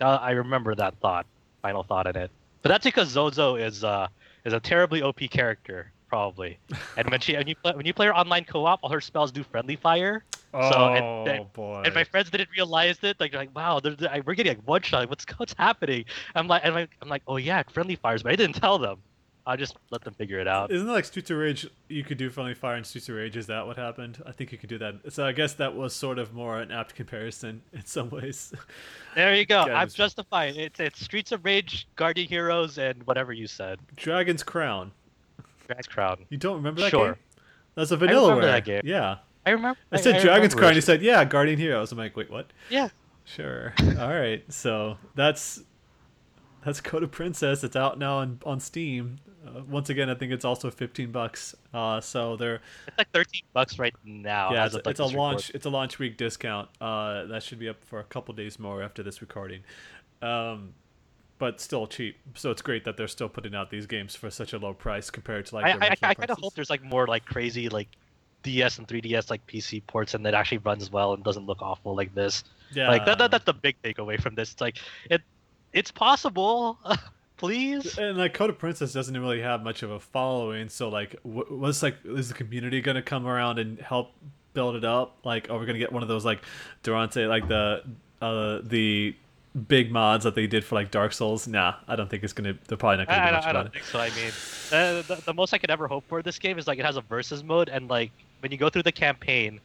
Uh, 0.00 0.18
I 0.20 0.32
remember 0.32 0.74
that 0.74 0.94
thought, 1.00 1.26
final 1.62 1.82
thought 1.82 2.06
in 2.06 2.16
it. 2.16 2.30
But 2.62 2.70
that's 2.70 2.84
because 2.84 3.08
Zozo 3.08 3.54
is 3.56 3.84
uh 3.84 4.08
is 4.44 4.52
a 4.52 4.58
terribly 4.60 5.00
OP 5.02 5.20
character, 5.30 5.92
probably. 6.08 6.58
And 6.96 7.08
when 7.10 7.20
she 7.20 7.34
when 7.36 7.46
you 7.46 7.54
play 7.54 7.72
when 7.74 7.86
you 7.86 7.94
play 7.94 8.06
her 8.06 8.14
online 8.16 8.44
co-op, 8.44 8.80
all 8.82 8.90
her 8.90 9.00
spells 9.00 9.30
do 9.30 9.44
friendly 9.44 9.76
fire. 9.76 10.24
oh 10.52 10.70
so, 10.72 10.94
and- 10.94 11.28
and- 11.28 11.52
boy. 11.52 11.82
And 11.84 11.94
my 11.94 12.02
friends 12.04 12.30
didn't 12.30 12.48
realize 12.50 12.98
it. 13.02 13.20
Like, 13.20 13.30
they're 13.30 13.40
like 13.40 13.54
wow, 13.54 13.78
they're, 13.78 13.94
they're- 13.94 14.22
we're 14.26 14.34
getting 14.34 14.56
like 14.56 14.66
one 14.66 14.82
shot. 14.82 15.08
What's 15.08 15.24
what's 15.36 15.54
happening? 15.56 16.04
I'm 16.34 16.48
like, 16.48 16.62
and 16.64 16.74
I'm 16.74 16.80
like, 16.80 16.90
I'm 17.00 17.08
like, 17.08 17.22
oh 17.28 17.36
yeah, 17.36 17.62
friendly 17.70 17.94
fires, 17.94 18.24
but 18.24 18.32
I 18.32 18.36
didn't 18.36 18.56
tell 18.56 18.78
them. 18.78 18.98
I 19.48 19.54
just 19.54 19.76
let 19.90 20.02
them 20.02 20.12
figure 20.14 20.40
it 20.40 20.48
out. 20.48 20.72
Isn't 20.72 20.88
it 20.88 20.92
like 20.92 21.04
Streets 21.04 21.30
of 21.30 21.36
Rage? 21.38 21.68
You 21.88 22.02
could 22.02 22.18
do 22.18 22.30
friendly 22.30 22.54
fire 22.54 22.76
in 22.76 22.82
Streets 22.82 23.08
of 23.08 23.14
Rage. 23.14 23.36
Is 23.36 23.46
that 23.46 23.64
what 23.64 23.76
happened? 23.76 24.20
I 24.26 24.32
think 24.32 24.50
you 24.50 24.58
could 24.58 24.68
do 24.68 24.78
that. 24.78 25.12
So 25.12 25.24
I 25.24 25.30
guess 25.30 25.52
that 25.54 25.76
was 25.76 25.94
sort 25.94 26.18
of 26.18 26.34
more 26.34 26.58
an 26.60 26.72
apt 26.72 26.96
comparison 26.96 27.62
in 27.72 27.84
some 27.84 28.10
ways. 28.10 28.52
There 29.14 29.34
you 29.36 29.46
go. 29.46 29.60
I'm 29.62 29.70
it's- 29.70 29.94
justified. 29.94 30.56
It's 30.56 30.80
it's 30.80 31.00
Streets 31.00 31.30
of 31.30 31.44
Rage, 31.44 31.86
Guardian 31.94 32.28
Heroes, 32.28 32.78
and 32.78 33.06
whatever 33.06 33.32
you 33.32 33.46
said. 33.46 33.78
Dragon's 33.94 34.42
Crown. 34.42 34.90
Dragon's 35.68 35.86
Crown. 35.86 36.24
You 36.28 36.38
don't 36.38 36.56
remember 36.56 36.80
that 36.80 36.90
Sure. 36.90 37.12
game? 37.12 37.16
That's 37.76 37.90
a 37.92 37.96
vanilla 37.96 38.26
I 38.26 38.30
remember 38.30 38.46
that 38.52 38.64
game. 38.64 38.82
Yeah. 38.84 39.18
I 39.44 39.50
remember. 39.50 39.78
I 39.92 39.98
said 39.98 40.20
Dragon's 40.22 40.54
remember 40.54 40.56
Crown. 40.56 40.72
it. 40.72 40.74
You 40.76 40.80
said 40.80 41.02
yeah, 41.02 41.24
Guardian 41.24 41.58
Heroes. 41.58 41.92
I'm 41.92 41.98
like, 41.98 42.16
wait, 42.16 42.30
what? 42.30 42.46
Yeah. 42.68 42.88
Sure. 43.24 43.74
All 44.00 44.08
right. 44.08 44.42
So 44.52 44.96
that's 45.14 45.62
that's 46.66 46.80
Code 46.80 47.04
of 47.04 47.12
Princess. 47.12 47.62
It's 47.62 47.76
out 47.76 47.98
now 47.98 48.18
on 48.18 48.40
on 48.44 48.58
Steam. 48.58 49.18
Uh, 49.46 49.62
once 49.68 49.88
again, 49.88 50.10
I 50.10 50.16
think 50.16 50.32
it's 50.32 50.44
also 50.44 50.68
15 50.70 51.12
bucks. 51.12 51.54
Uh, 51.72 52.00
so 52.00 52.36
they're 52.36 52.60
It's 52.88 52.98
like 52.98 53.10
13 53.12 53.42
bucks 53.52 53.78
right 53.78 53.94
now. 54.04 54.52
yeah, 54.52 54.64
as 54.64 54.74
it's, 54.74 54.84
like, 54.84 54.90
it's 54.90 55.00
a 55.00 55.04
this 55.04 55.14
launch. 55.14 55.50
It's 55.54 55.64
a 55.64 55.70
launch 55.70 56.00
week 56.00 56.16
discount. 56.16 56.68
Uh, 56.80 57.26
that 57.26 57.44
should 57.44 57.60
be 57.60 57.68
up 57.68 57.82
for 57.84 58.00
a 58.00 58.04
couple 58.04 58.34
days 58.34 58.58
more 58.58 58.82
after 58.82 59.04
this 59.04 59.20
recording. 59.20 59.62
Um, 60.20 60.74
but 61.38 61.60
still 61.60 61.86
cheap. 61.86 62.16
So 62.34 62.50
it's 62.50 62.62
great 62.62 62.84
that 62.84 62.96
they're 62.96 63.06
still 63.06 63.28
putting 63.28 63.54
out 63.54 63.70
these 63.70 63.86
games 63.86 64.16
for 64.16 64.28
such 64.28 64.52
a 64.52 64.58
low 64.58 64.74
price 64.74 65.08
compared 65.08 65.46
to 65.46 65.54
like. 65.54 65.66
I, 65.66 65.76
their 65.76 65.90
I, 66.02 66.10
I, 66.10 66.14
kind 66.14 66.30
of 66.30 66.38
hope 66.38 66.54
there's 66.54 66.70
like 66.70 66.82
more 66.82 67.06
like 67.06 67.24
crazy 67.24 67.68
like 67.68 67.88
DS 68.42 68.78
and 68.78 68.88
3DS 68.88 69.30
like 69.30 69.46
PC 69.46 69.86
ports 69.86 70.14
and 70.14 70.26
that 70.26 70.34
actually 70.34 70.58
runs 70.58 70.90
well 70.90 71.14
and 71.14 71.22
doesn't 71.22 71.46
look 71.46 71.62
awful 71.62 71.94
like 71.94 72.12
this. 72.14 72.42
Yeah. 72.72 72.88
Like 72.88 73.04
that, 73.06 73.18
that 73.18 73.30
that's 73.30 73.44
the 73.44 73.54
big 73.54 73.76
takeaway 73.82 74.20
from 74.20 74.34
this. 74.34 74.50
It's 74.50 74.60
like 74.60 74.78
it 75.08 75.22
it's 75.76 75.90
possible. 75.92 76.78
Please. 77.36 77.98
And 77.98 78.16
like 78.16 78.32
Code 78.32 78.48
of 78.48 78.58
Princess 78.58 78.94
doesn't 78.94 79.16
really 79.18 79.42
have 79.42 79.62
much 79.62 79.82
of 79.82 79.90
a 79.90 80.00
following, 80.00 80.70
so 80.70 80.88
like, 80.88 81.12
wh- 81.22 81.50
what's 81.52 81.82
like, 81.82 81.96
is 82.04 82.28
the 82.28 82.34
community 82.34 82.80
gonna 82.80 83.02
come 83.02 83.26
around 83.26 83.58
and 83.58 83.78
help 83.78 84.12
build 84.54 84.74
it 84.74 84.84
up? 84.84 85.18
Like, 85.22 85.50
are 85.50 85.58
we 85.58 85.66
gonna 85.66 85.78
get 85.78 85.92
one 85.92 86.02
of 86.02 86.08
those 86.08 86.24
like 86.24 86.42
Durante, 86.82 87.26
like 87.26 87.46
the 87.46 87.82
uh 88.22 88.60
the 88.62 89.14
big 89.68 89.90
mods 89.92 90.24
that 90.24 90.34
they 90.34 90.46
did 90.46 90.64
for 90.64 90.76
like 90.76 90.90
Dark 90.90 91.12
Souls? 91.12 91.46
Nah, 91.46 91.74
I 91.86 91.94
don't 91.94 92.08
think 92.08 92.24
it's 92.24 92.32
gonna. 92.32 92.56
They're 92.68 92.78
probably 92.78 92.96
not 92.96 93.08
gonna 93.08 93.20
I, 93.20 93.24
do 93.24 93.28
I 93.28 93.32
much 93.32 93.42
don't, 93.44 93.50
I 93.50 93.52
don't 93.52 93.66
it. 93.66 93.72
think 93.74 93.84
so. 93.84 93.98
I 94.00 94.08
mean, 94.10 94.32
uh, 94.72 95.02
the, 95.02 95.22
the 95.26 95.34
most 95.34 95.52
I 95.52 95.58
could 95.58 95.70
ever 95.70 95.86
hope 95.86 96.04
for 96.08 96.22
this 96.22 96.38
game 96.38 96.58
is 96.58 96.66
like 96.66 96.78
it 96.78 96.86
has 96.86 96.96
a 96.96 97.02
versus 97.02 97.44
mode, 97.44 97.68
and 97.68 97.86
like 97.86 98.12
when 98.40 98.50
you 98.50 98.56
go 98.56 98.70
through 98.70 98.84
the 98.84 98.92
campaign, 98.92 99.60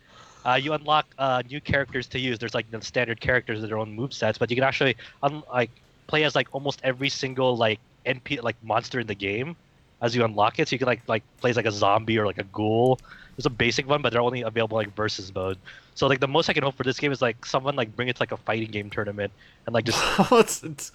uh, 0.46 0.56
you 0.62 0.74
unlock 0.74 1.06
uh, 1.18 1.42
new 1.50 1.62
characters 1.62 2.06
to 2.08 2.20
use. 2.20 2.38
There's 2.38 2.54
like 2.54 2.70
the 2.70 2.82
standard 2.82 3.22
characters 3.22 3.62
with 3.62 3.70
their 3.70 3.78
own 3.80 3.94
move 3.94 4.14
sets, 4.14 4.38
but 4.38 4.50
you 4.50 4.58
can 4.58 4.66
actually 4.66 4.98
un- 5.24 5.44
like 5.54 5.72
play 6.12 6.24
as 6.26 6.36
like 6.36 6.50
almost 6.52 6.80
every 6.84 7.10
single 7.10 7.56
like 7.58 7.80
NP 8.06 8.44
like 8.44 8.58
monster 8.62 9.00
in 9.00 9.08
the 9.08 9.16
game 9.16 9.56
as 10.02 10.16
you 10.16 10.24
unlock 10.26 10.60
it. 10.60 10.68
So 10.68 10.74
you 10.76 10.80
can 10.80 10.88
like 10.88 11.02
like 11.08 11.24
play 11.40 11.50
as 11.52 11.56
like 11.56 11.66
a 11.66 11.72
zombie 11.72 12.18
or 12.20 12.26
like 12.26 12.38
a 12.38 12.44
ghoul. 12.44 13.00
There's 13.36 13.46
a 13.46 13.50
basic 13.66 13.88
one, 13.88 14.02
but 14.02 14.12
they're 14.12 14.22
only 14.22 14.42
available 14.42 14.76
like 14.78 14.94
versus 14.96 15.34
mode. 15.34 15.58
So 15.96 16.08
like 16.08 16.20
the 16.20 16.28
most 16.28 16.50
I 16.50 16.54
can 16.54 16.64
hope 16.64 16.76
for 16.76 16.84
this 16.84 17.00
game 17.00 17.12
is 17.12 17.22
like 17.22 17.46
someone 17.46 17.76
like 17.76 17.96
bring 17.96 18.08
it 18.10 18.18
to 18.18 18.22
like 18.22 18.32
a 18.34 18.38
fighting 18.38 18.70
game 18.72 18.90
tournament 18.90 19.32
and 19.66 19.74
like 19.74 19.86
just 19.86 20.00
it's, 20.32 20.64
it's, 20.64 20.92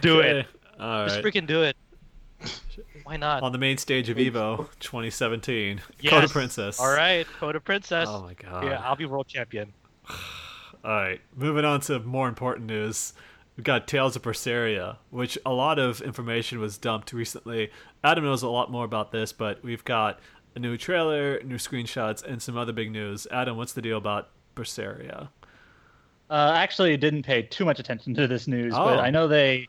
Do 0.00 0.20
it. 0.20 0.46
All 0.78 1.06
just 1.06 1.16
right. 1.16 1.24
freaking 1.24 1.46
do 1.46 1.62
it. 1.62 1.76
Why 3.04 3.16
not? 3.16 3.42
On 3.42 3.50
the 3.52 3.58
main 3.58 3.78
stage 3.78 4.08
of 4.10 4.16
Evo 4.18 4.68
2017, 4.80 5.78
Code 5.78 5.84
Yes. 6.00 6.24
of 6.24 6.30
Princess. 6.32 6.78
All 6.80 6.92
right, 6.92 7.26
Code 7.38 7.56
of 7.56 7.64
Princess. 7.64 8.06
Oh 8.10 8.22
my 8.22 8.34
god. 8.34 8.64
yeah, 8.64 8.80
I'll 8.84 8.96
be 8.96 9.06
world 9.06 9.26
champion. 9.26 9.72
All 10.84 10.90
right, 10.92 11.20
moving 11.34 11.64
on 11.64 11.80
to 11.82 11.98
more 12.00 12.28
important 12.28 12.66
news. 12.66 13.12
We've 13.56 13.64
got 13.64 13.88
Tales 13.88 14.16
of 14.16 14.22
Berseria, 14.22 14.96
which 15.10 15.38
a 15.46 15.52
lot 15.52 15.78
of 15.78 16.02
information 16.02 16.58
was 16.58 16.76
dumped 16.76 17.12
recently. 17.12 17.70
Adam 18.04 18.24
knows 18.24 18.42
a 18.42 18.48
lot 18.48 18.70
more 18.70 18.84
about 18.84 19.12
this, 19.12 19.32
but 19.32 19.62
we've 19.64 19.84
got 19.84 20.20
a 20.54 20.58
new 20.58 20.76
trailer, 20.76 21.40
new 21.42 21.56
screenshots, 21.56 22.22
and 22.22 22.40
some 22.42 22.56
other 22.56 22.72
big 22.72 22.90
news. 22.90 23.26
Adam, 23.30 23.56
what's 23.56 23.72
the 23.72 23.80
deal 23.80 23.96
about 23.96 24.28
Berseria? 24.54 25.28
Uh, 26.28 26.52
actually, 26.56 26.96
didn't 26.96 27.22
pay 27.22 27.42
too 27.42 27.64
much 27.64 27.78
attention 27.78 28.12
to 28.14 28.26
this 28.26 28.46
news, 28.46 28.74
but 28.74 28.98
Oh. 28.98 29.00
I 29.00 29.10
know 29.10 29.26
they. 29.28 29.68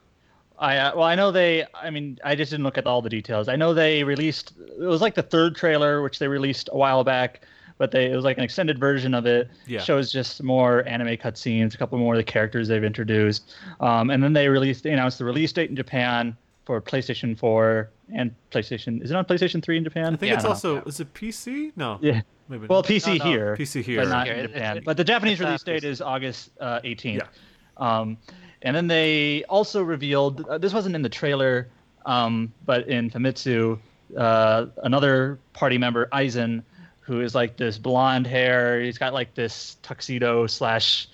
I 0.60 0.78
uh, 0.78 0.96
well, 0.96 1.04
I 1.06 1.14
know 1.16 1.32
they. 1.32 1.66
I 1.74 1.90
mean, 1.92 2.18
I 2.26 2.36
just 2.36 2.50
didn't 2.52 2.64
look 2.64 2.78
at 2.80 2.88
all 2.88 3.02
the 3.02 3.10
details. 3.10 3.48
I 3.48 3.56
know 3.56 3.74
they 3.76 4.04
released. 4.04 4.54
It 4.60 4.80
was 4.80 5.02
like 5.02 5.14
the 5.14 5.22
third 5.22 5.56
trailer, 5.56 6.02
which 6.02 6.18
they 6.20 6.28
released 6.28 6.68
a 6.74 6.78
while 6.78 7.04
back, 7.04 7.42
but 7.78 7.92
they 7.92 8.12
it 8.12 8.16
was 8.16 8.26
like 8.26 8.38
an 8.38 8.44
extended 8.44 8.80
version 8.80 9.14
of 9.14 9.26
it. 9.26 9.50
Yeah. 9.68 9.80
Shows 9.80 10.12
just 10.12 10.42
more 10.44 10.88
anime 10.88 11.18
cutscenes, 11.18 11.74
a 11.74 11.78
couple 11.78 11.98
more 12.00 12.14
of 12.16 12.18
the 12.18 12.24
characters 12.24 12.68
they've 12.68 12.84
introduced, 12.84 13.54
um, 13.80 14.10
and 14.10 14.24
then 14.24 14.34
they 14.34 14.50
released. 14.50 14.84
They 14.84 14.92
announced 14.92 15.18
the 15.20 15.26
release 15.26 15.52
date 15.52 15.70
in 15.70 15.76
Japan 15.76 16.36
for 16.66 16.82
PlayStation 16.82 17.38
4 17.38 17.90
and 18.14 18.34
PlayStation. 18.52 19.02
Is 19.02 19.12
it 19.12 19.16
on 19.16 19.24
PlayStation 19.26 19.64
3 19.64 19.78
in 19.78 19.84
Japan? 19.86 20.14
I 20.14 20.18
think 20.18 20.30
Yeah, 20.30 20.34
it's 20.36 20.44
don't 20.44 20.50
know. 20.64 20.80
also 20.80 20.90
is 20.90 21.00
it 21.00 21.14
PC? 21.14 21.72
No. 21.76 21.98
Yeah. 22.02 22.22
Maybe 22.50 22.68
Well, 22.68 22.80
not. 22.80 22.86
PC 22.88 23.20
No, 23.20 23.26
no. 23.26 23.32
here 23.32 23.56
PC 23.58 23.82
here. 23.84 24.02
but 24.02 24.10
not 24.10 24.26
Here, 24.28 24.36
in 24.36 24.46
it- 24.46 24.54
Japan. 24.54 24.78
it- 24.78 24.86
but 24.86 24.98
the 24.98 25.04
Japanese 25.04 25.40
release 25.40 25.64
date 25.64 25.84
is 25.84 26.02
August 26.02 26.52
uh, 26.60 26.80
18th. 26.84 27.18
Yeah. 27.18 27.28
Um, 27.78 28.18
and 28.64 28.76
then 28.76 28.88
they 28.88 29.44
also 29.50 29.84
revealed 29.84 30.46
uh, 30.48 30.58
this 30.58 30.74
wasn't 30.74 30.96
in 30.96 31.02
the 31.04 31.10
trailer, 31.10 31.68
um, 32.06 32.52
but 32.66 32.88
in 32.88 33.10
Famitsu, 33.12 33.78
uh, 34.18 34.66
another 34.84 35.38
party 35.54 35.78
member, 35.78 36.08
Eizen, 36.12 36.64
who 37.08 37.22
is 37.22 37.34
like 37.34 37.56
this 37.56 37.78
blonde 37.78 38.28
hair. 38.28 38.82
He's 38.82 38.98
got 38.98 39.14
like 39.14 39.34
this 39.34 39.78
tuxedo 39.82 40.46
slash 40.46 41.08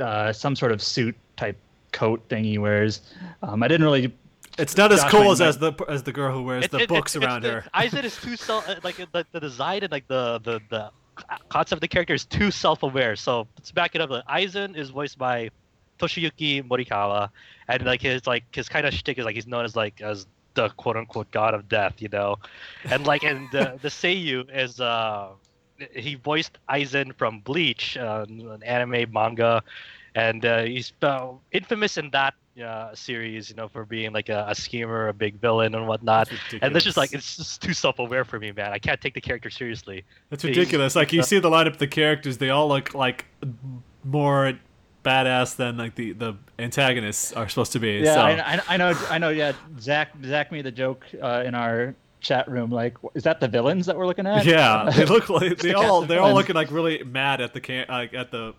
uh, 0.00 0.32
some 0.32 0.56
sort 0.56 0.72
of 0.72 0.82
suit 0.82 1.14
type 1.36 1.58
coat 1.92 2.22
thing 2.30 2.42
he 2.42 2.56
wears. 2.56 3.02
Um, 3.42 3.62
I 3.62 3.68
didn't 3.68 3.84
really. 3.84 4.14
It's 4.58 4.76
not 4.76 4.90
as 4.92 5.04
cool 5.04 5.30
as, 5.30 5.40
as 5.42 5.58
the 5.58 5.72
as 5.88 6.02
the 6.02 6.12
girl 6.12 6.34
who 6.34 6.42
wears 6.42 6.64
It- 6.64 6.70
the 6.70 6.78
it- 6.80 6.88
books 6.88 7.14
it's- 7.16 7.26
around 7.28 7.44
it's- 7.44 7.64
her. 7.64 7.70
Eizen 7.74 8.04
is 8.04 8.16
too 8.16 8.36
self 8.36 8.66
like 8.82 8.96
the, 8.96 9.26
the 9.32 9.40
design 9.40 9.82
and 9.82 9.92
like 9.92 10.08
the 10.08 10.40
the 10.42 10.60
the 10.70 10.90
concept 11.50 11.72
of 11.76 11.80
the 11.80 11.88
character 11.88 12.14
is 12.14 12.24
too 12.24 12.50
self-aware. 12.50 13.14
So 13.14 13.46
let's 13.58 13.70
back 13.72 13.94
it 13.94 14.00
up. 14.00 14.08
Eizen 14.26 14.74
is 14.74 14.88
voiced 14.88 15.18
by 15.18 15.50
Toshiyuki 15.98 16.66
Morikawa, 16.66 17.28
and 17.68 17.84
like 17.84 18.00
his 18.00 18.26
like 18.26 18.44
his 18.54 18.70
kind 18.70 18.86
of 18.86 18.94
shtick 18.94 19.18
is 19.18 19.24
like 19.26 19.34
he's 19.34 19.46
known 19.46 19.64
as 19.66 19.76
like 19.76 20.00
as 20.00 20.26
the 20.54 20.68
quote 20.70 20.96
unquote 20.96 21.30
god 21.30 21.54
of 21.54 21.68
death, 21.68 22.00
you 22.00 22.08
know, 22.08 22.36
and 22.84 23.06
like 23.06 23.22
and 23.22 23.48
the 23.52 23.78
the 23.82 23.88
Seiyu 24.00 24.44
is 24.54 24.80
uh 24.80 25.28
he 25.94 26.14
voiced 26.14 26.58
Aizen 26.68 27.14
from 27.16 27.40
Bleach, 27.40 27.96
uh, 27.96 28.26
an 28.28 28.62
anime 28.62 29.10
manga, 29.12 29.62
and 30.14 30.44
uh, 30.44 30.62
he's 30.62 30.92
uh, 31.02 31.28
infamous 31.52 31.96
in 31.96 32.10
that 32.10 32.34
uh, 32.62 32.94
series, 32.94 33.48
you 33.48 33.56
know, 33.56 33.68
for 33.68 33.84
being 33.84 34.12
like 34.12 34.28
a, 34.28 34.46
a 34.48 34.54
schemer, 34.54 35.08
a 35.08 35.14
big 35.14 35.36
villain, 35.40 35.74
and 35.74 35.86
whatnot. 35.86 36.30
And 36.60 36.74
this 36.74 36.86
is 36.86 36.96
like 36.96 37.12
it's 37.12 37.36
just 37.36 37.62
too 37.62 37.72
self-aware 37.72 38.24
for 38.24 38.38
me, 38.38 38.52
man. 38.52 38.72
I 38.72 38.78
can't 38.78 39.00
take 39.00 39.14
the 39.14 39.20
character 39.20 39.50
seriously. 39.50 40.04
That's 40.28 40.44
ridiculous. 40.44 40.96
Like 40.96 41.12
you 41.12 41.22
see 41.22 41.38
the 41.38 41.50
lineup 41.50 41.68
of 41.68 41.78
the 41.78 41.86
characters, 41.86 42.38
they 42.38 42.50
all 42.50 42.68
look 42.68 42.94
like 42.94 43.26
more 44.04 44.58
badass 45.04 45.56
than 45.56 45.76
like 45.76 45.94
the 45.94 46.12
the 46.12 46.34
antagonists 46.58 47.32
are 47.32 47.48
supposed 47.48 47.72
to 47.72 47.80
be. 47.80 47.98
Yeah, 47.98 48.14
so. 48.14 48.20
I, 48.20 48.54
I, 48.54 48.60
I 48.68 48.76
know. 48.76 48.94
I 49.08 49.18
know. 49.18 49.28
Yeah, 49.30 49.52
Zach 49.78 50.12
Zach 50.24 50.52
made 50.52 50.64
the 50.64 50.72
joke 50.72 51.06
uh, 51.20 51.42
in 51.44 51.54
our 51.54 51.94
chat 52.20 52.48
room. 52.48 52.70
Like, 52.70 52.96
is 53.14 53.24
that 53.24 53.40
the 53.40 53.48
villains 53.48 53.86
that 53.86 53.96
we're 53.96 54.06
looking 54.06 54.26
at? 54.26 54.44
Yeah, 54.44 54.90
they 54.94 55.04
look 55.04 55.28
like 55.28 55.58
they 55.58 55.72
all 55.72 56.02
they're 56.02 56.20
all 56.20 56.34
looking 56.34 56.54
like 56.54 56.70
really 56.70 57.02
mad 57.02 57.40
at 57.40 57.52
the 57.54 57.60
cam 57.60 57.86
like 57.88 58.14
at 58.14 58.30
the 58.30 58.54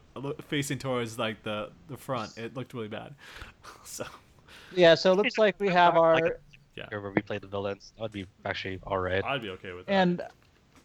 facing 0.48 0.80
towards 0.80 1.18
like 1.18 1.44
the 1.44 1.70
the 1.88 1.98
front. 1.98 2.38
It 2.38 2.56
looked 2.56 2.74
really 2.74 2.90
bad. 2.90 3.14
So 3.84 4.06
Yeah. 4.76 4.96
So 4.96 5.12
it 5.12 5.16
looks 5.16 5.38
like 5.38 5.60
we 5.60 5.70
have 5.70 5.96
our 5.96 6.40
yeah 6.76 6.88
Where 6.90 7.12
we 7.12 7.22
play 7.22 7.38
the 7.38 7.48
villains, 7.48 7.94
that 7.96 8.02
would 8.02 8.12
be 8.12 8.26
actually 8.46 8.80
all 8.84 8.98
right. 8.98 9.24
I'd 9.24 9.42
be 9.42 9.50
okay 9.50 9.74
with 9.74 9.86
that. 9.86 9.94
and. 9.94 10.22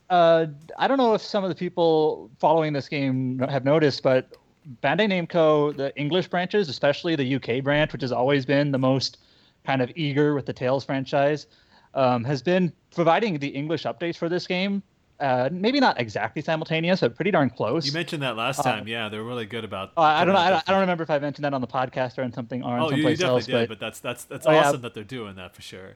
Uh, 0.08 0.46
I 0.78 0.86
don't 0.86 0.98
know 0.98 1.14
if 1.14 1.20
some 1.20 1.42
of 1.42 1.48
the 1.48 1.56
people 1.56 2.30
following 2.38 2.72
this 2.72 2.88
game 2.88 3.40
have 3.40 3.64
noticed, 3.64 4.04
but 4.04 4.36
Bandai 4.82 5.06
Namco, 5.08 5.76
the 5.76 5.96
English 5.96 6.28
branches, 6.28 6.68
especially 6.68 7.14
the 7.16 7.36
UK 7.36 7.62
branch, 7.62 7.92
which 7.92 8.02
has 8.02 8.12
always 8.12 8.44
been 8.44 8.72
the 8.72 8.78
most 8.78 9.18
kind 9.64 9.80
of 9.82 9.90
eager 9.96 10.34
with 10.34 10.46
the 10.46 10.52
Tales 10.52 10.84
franchise, 10.84 11.46
um, 11.94 12.24
has 12.24 12.42
been 12.42 12.72
providing 12.94 13.38
the 13.38 13.48
English 13.48 13.84
updates 13.84 14.16
for 14.16 14.28
this 14.28 14.46
game. 14.46 14.82
Uh, 15.18 15.48
maybe 15.50 15.80
not 15.80 15.98
exactly 15.98 16.42
simultaneous, 16.42 17.00
but 17.00 17.14
pretty 17.16 17.30
darn 17.30 17.48
close. 17.48 17.86
you 17.86 17.92
mentioned 17.92 18.22
that 18.22 18.36
last 18.36 18.58
uh, 18.60 18.64
time. 18.64 18.86
yeah, 18.86 19.08
they're 19.08 19.22
really 19.22 19.46
good 19.46 19.64
about. 19.64 19.92
Uh, 19.96 20.02
I 20.02 20.24
don't 20.26 20.34
know. 20.34 20.40
I 20.40 20.50
don't, 20.50 20.62
I 20.68 20.72
don't 20.72 20.80
remember 20.80 21.04
if 21.04 21.10
I 21.10 21.18
mentioned 21.18 21.44
that 21.46 21.54
on 21.54 21.62
the 21.62 21.66
podcast 21.66 22.18
or 22.18 22.22
in 22.22 22.32
something 22.32 22.62
or 22.62 22.76
in 22.76 22.82
Oh, 22.82 22.90
you, 22.90 22.96
you 22.98 23.16
definitely 23.16 23.26
else. 23.28 23.46
did, 23.46 23.52
but 23.52 23.68
but 23.70 23.80
that's 23.80 24.00
that's 24.00 24.24
that's 24.24 24.46
Oh, 24.46 24.50
yeah. 24.52 24.68
awesome 24.68 24.82
that 24.82 24.92
they're 24.92 25.04
doing 25.04 25.36
that 25.36 25.54
for 25.54 25.62
sure. 25.62 25.94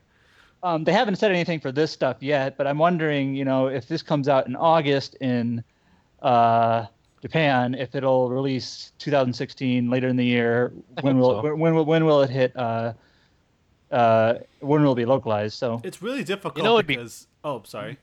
um, 0.63 0.85
they 0.85 0.93
haven't 0.93 1.17
said 1.17 1.31
anything 1.31 1.61
for 1.61 1.71
this 1.71 1.91
stuff 1.91 2.17
yet. 2.21 2.57
But 2.57 2.67
I'm 2.67 2.79
wondering, 2.79 3.35
you 3.35 3.45
know, 3.45 3.67
if 3.67 3.89
this 3.89 4.01
comes 4.01 4.27
out 4.27 4.47
in 4.47 4.57
August 4.57 5.17
in 5.17 5.65
uh, 6.23 6.87
Japan, 7.23 7.75
if 7.75 7.95
it'll 7.95 8.31
release 8.31 8.93
2016 8.99 9.91
later 9.91 10.09
in 10.09 10.17
the 10.17 10.25
year. 10.25 10.73
I 10.97 11.01
When 11.03 11.19
will 11.19 11.43
so. 11.43 11.55
when 11.55 11.75
will 11.75 11.85
when 11.85 12.05
will 12.07 12.23
it 12.23 12.31
hit? 12.31 12.57
Uh, 12.57 12.95
uh, 13.91 14.35
when 14.61 14.83
will 14.83 14.93
it 14.93 14.97
be 14.97 15.05
localized? 15.05 15.55
So 15.59 15.81
It's 15.85 16.01
really 16.01 16.25
difficult 16.25 16.57
You 16.59 16.63
know, 16.63 16.77
it'd 16.77 16.87
be- 16.87 16.97
because. 16.97 17.27
Oh, 17.45 17.63
sorry. 17.65 17.99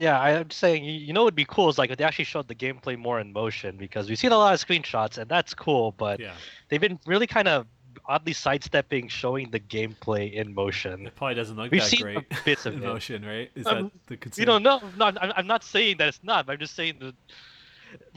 Yeah, 0.00 0.18
I- 0.20 0.38
I'm 0.38 0.48
just 0.48 0.60
saying, 0.60 0.84
you 0.84 0.92
you 0.92 1.12
know, 1.12 1.20
what 1.22 1.26
would 1.28 1.34
be 1.34 1.44
cool 1.44 1.68
is 1.68 1.78
like 1.78 1.90
if 1.90 1.98
they 1.98 2.04
actually 2.04 2.24
showed 2.26 2.46
the 2.48 2.54
gameplay 2.54 2.96
more 2.96 3.18
in 3.20 3.32
motion 3.32 3.76
because 3.76 4.08
we've 4.08 4.18
seen 4.18 4.32
a 4.32 4.38
lot 4.38 4.54
of 4.54 4.64
screenshots 4.64 5.18
and 5.18 5.28
that's 5.28 5.54
cool, 5.54 5.92
but 5.92 6.20
Yeah, 6.20 6.34
they've 6.68 6.80
been 6.80 6.98
really 7.06 7.26
kind 7.26 7.48
of 7.48 7.66
oddly 8.06 8.32
sidestepping 8.32 9.08
showing 9.08 9.50
the 9.50 9.60
gameplay 9.60 10.32
in 10.32 10.54
motion. 10.54 11.06
it 11.06 11.14
probably 11.16 11.34
doesn't 11.34 11.56
look 11.56 11.70
We've 11.72 11.80
that 11.80 11.88
seen 11.90 12.02
great. 12.02 12.44
bits 12.44 12.64
of 12.66 12.74
it. 12.74 12.82
emotion, 12.82 13.24
right? 13.24 13.50
Is 13.54 13.66
Um, 13.66 13.84
that 13.84 13.92
the 14.06 14.16
concern? 14.16 14.42
You 14.42 14.46
don't 14.46 14.62
know. 14.62 14.80
No, 14.96 15.06
I'm, 15.06 15.32
I'm 15.36 15.46
not 15.46 15.64
saying 15.64 15.96
that 15.98 16.08
it's 16.08 16.20
not. 16.22 16.46
But 16.46 16.52
I'm 16.54 16.58
just 16.60 16.74
saying 16.76 16.96
that. 17.00 17.14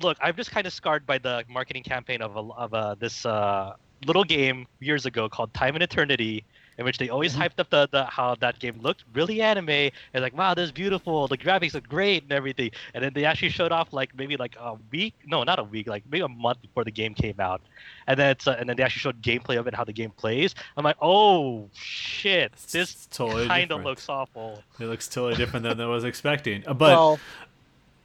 Look, 0.02 0.18
I'm 0.22 0.36
just 0.36 0.52
kind 0.52 0.66
of 0.68 0.74
scarred 0.74 1.06
by 1.06 1.18
the 1.18 1.44
marketing 1.50 1.84
campaign 1.84 2.22
of 2.22 2.36
a, 2.36 2.40
of 2.54 2.74
uh, 2.74 2.96
this 3.00 3.26
uh, 3.26 3.74
little 4.06 4.24
game 4.24 4.68
years 4.80 5.06
ago 5.06 5.30
called 5.30 5.54
Time 5.54 5.76
and 5.76 5.84
Eternity, 5.84 6.44
in 6.78 6.86
which 6.86 6.98
they 6.98 7.10
always 7.10 7.36
Mhm. 7.36 7.42
hyped 7.42 7.60
up 7.60 7.70
the, 7.70 7.88
the 7.92 8.06
how 8.06 8.34
that 8.36 8.58
game 8.58 8.80
looked 8.82 9.04
really 9.14 9.42
anime 9.44 9.70
and 9.70 9.92
like 10.24 10.36
wow, 10.36 10.54
this 10.56 10.66
is 10.66 10.72
beautiful, 10.72 11.28
the 11.28 11.38
graphics 11.38 11.74
look 11.76 11.88
great 11.88 12.24
and 12.24 12.32
everything, 12.32 12.72
and 12.96 13.04
then 13.04 13.14
they 13.14 13.26
actually 13.26 13.50
showed 13.50 13.72
off 13.72 13.94
like 13.94 14.16
maybe 14.18 14.38
like 14.38 14.56
a 14.60 14.76
week, 14.92 15.14
no, 15.28 15.44
not 15.44 15.60
a 15.60 15.64
week, 15.64 15.88
like 15.88 16.04
maybe 16.10 16.24
a 16.24 16.28
month 16.28 16.60
before 16.64 16.84
the 16.84 16.90
game 16.92 17.14
came 17.14 17.40
out, 17.40 17.62
and 18.08 18.20
then 18.20 18.32
it's 18.32 18.48
uh, 18.48 18.56
and 18.60 18.68
then 18.68 18.76
they 18.78 18.84
actually 18.84 19.02
showed 19.02 19.22
gameplay 19.22 19.60
of 19.60 19.68
it, 19.68 19.72
and 19.72 19.76
how 19.76 19.84
the 19.84 19.94
game 19.94 20.10
plays. 20.12 20.56
I'm 20.76 20.84
like, 20.84 20.98
oh 21.02 21.70
shit, 21.74 22.54
this 22.72 23.08
totally 23.12 23.48
kind 23.48 23.72
of 23.72 23.84
looks 23.84 24.10
awful. 24.10 24.64
It 24.80 24.86
looks 24.86 25.08
totally 25.08 25.36
different 25.36 25.64
than 25.64 25.80
I 25.80 25.86
was 25.86 26.04
expecting. 26.06 26.64
But 26.68 26.80
well, 26.80 27.20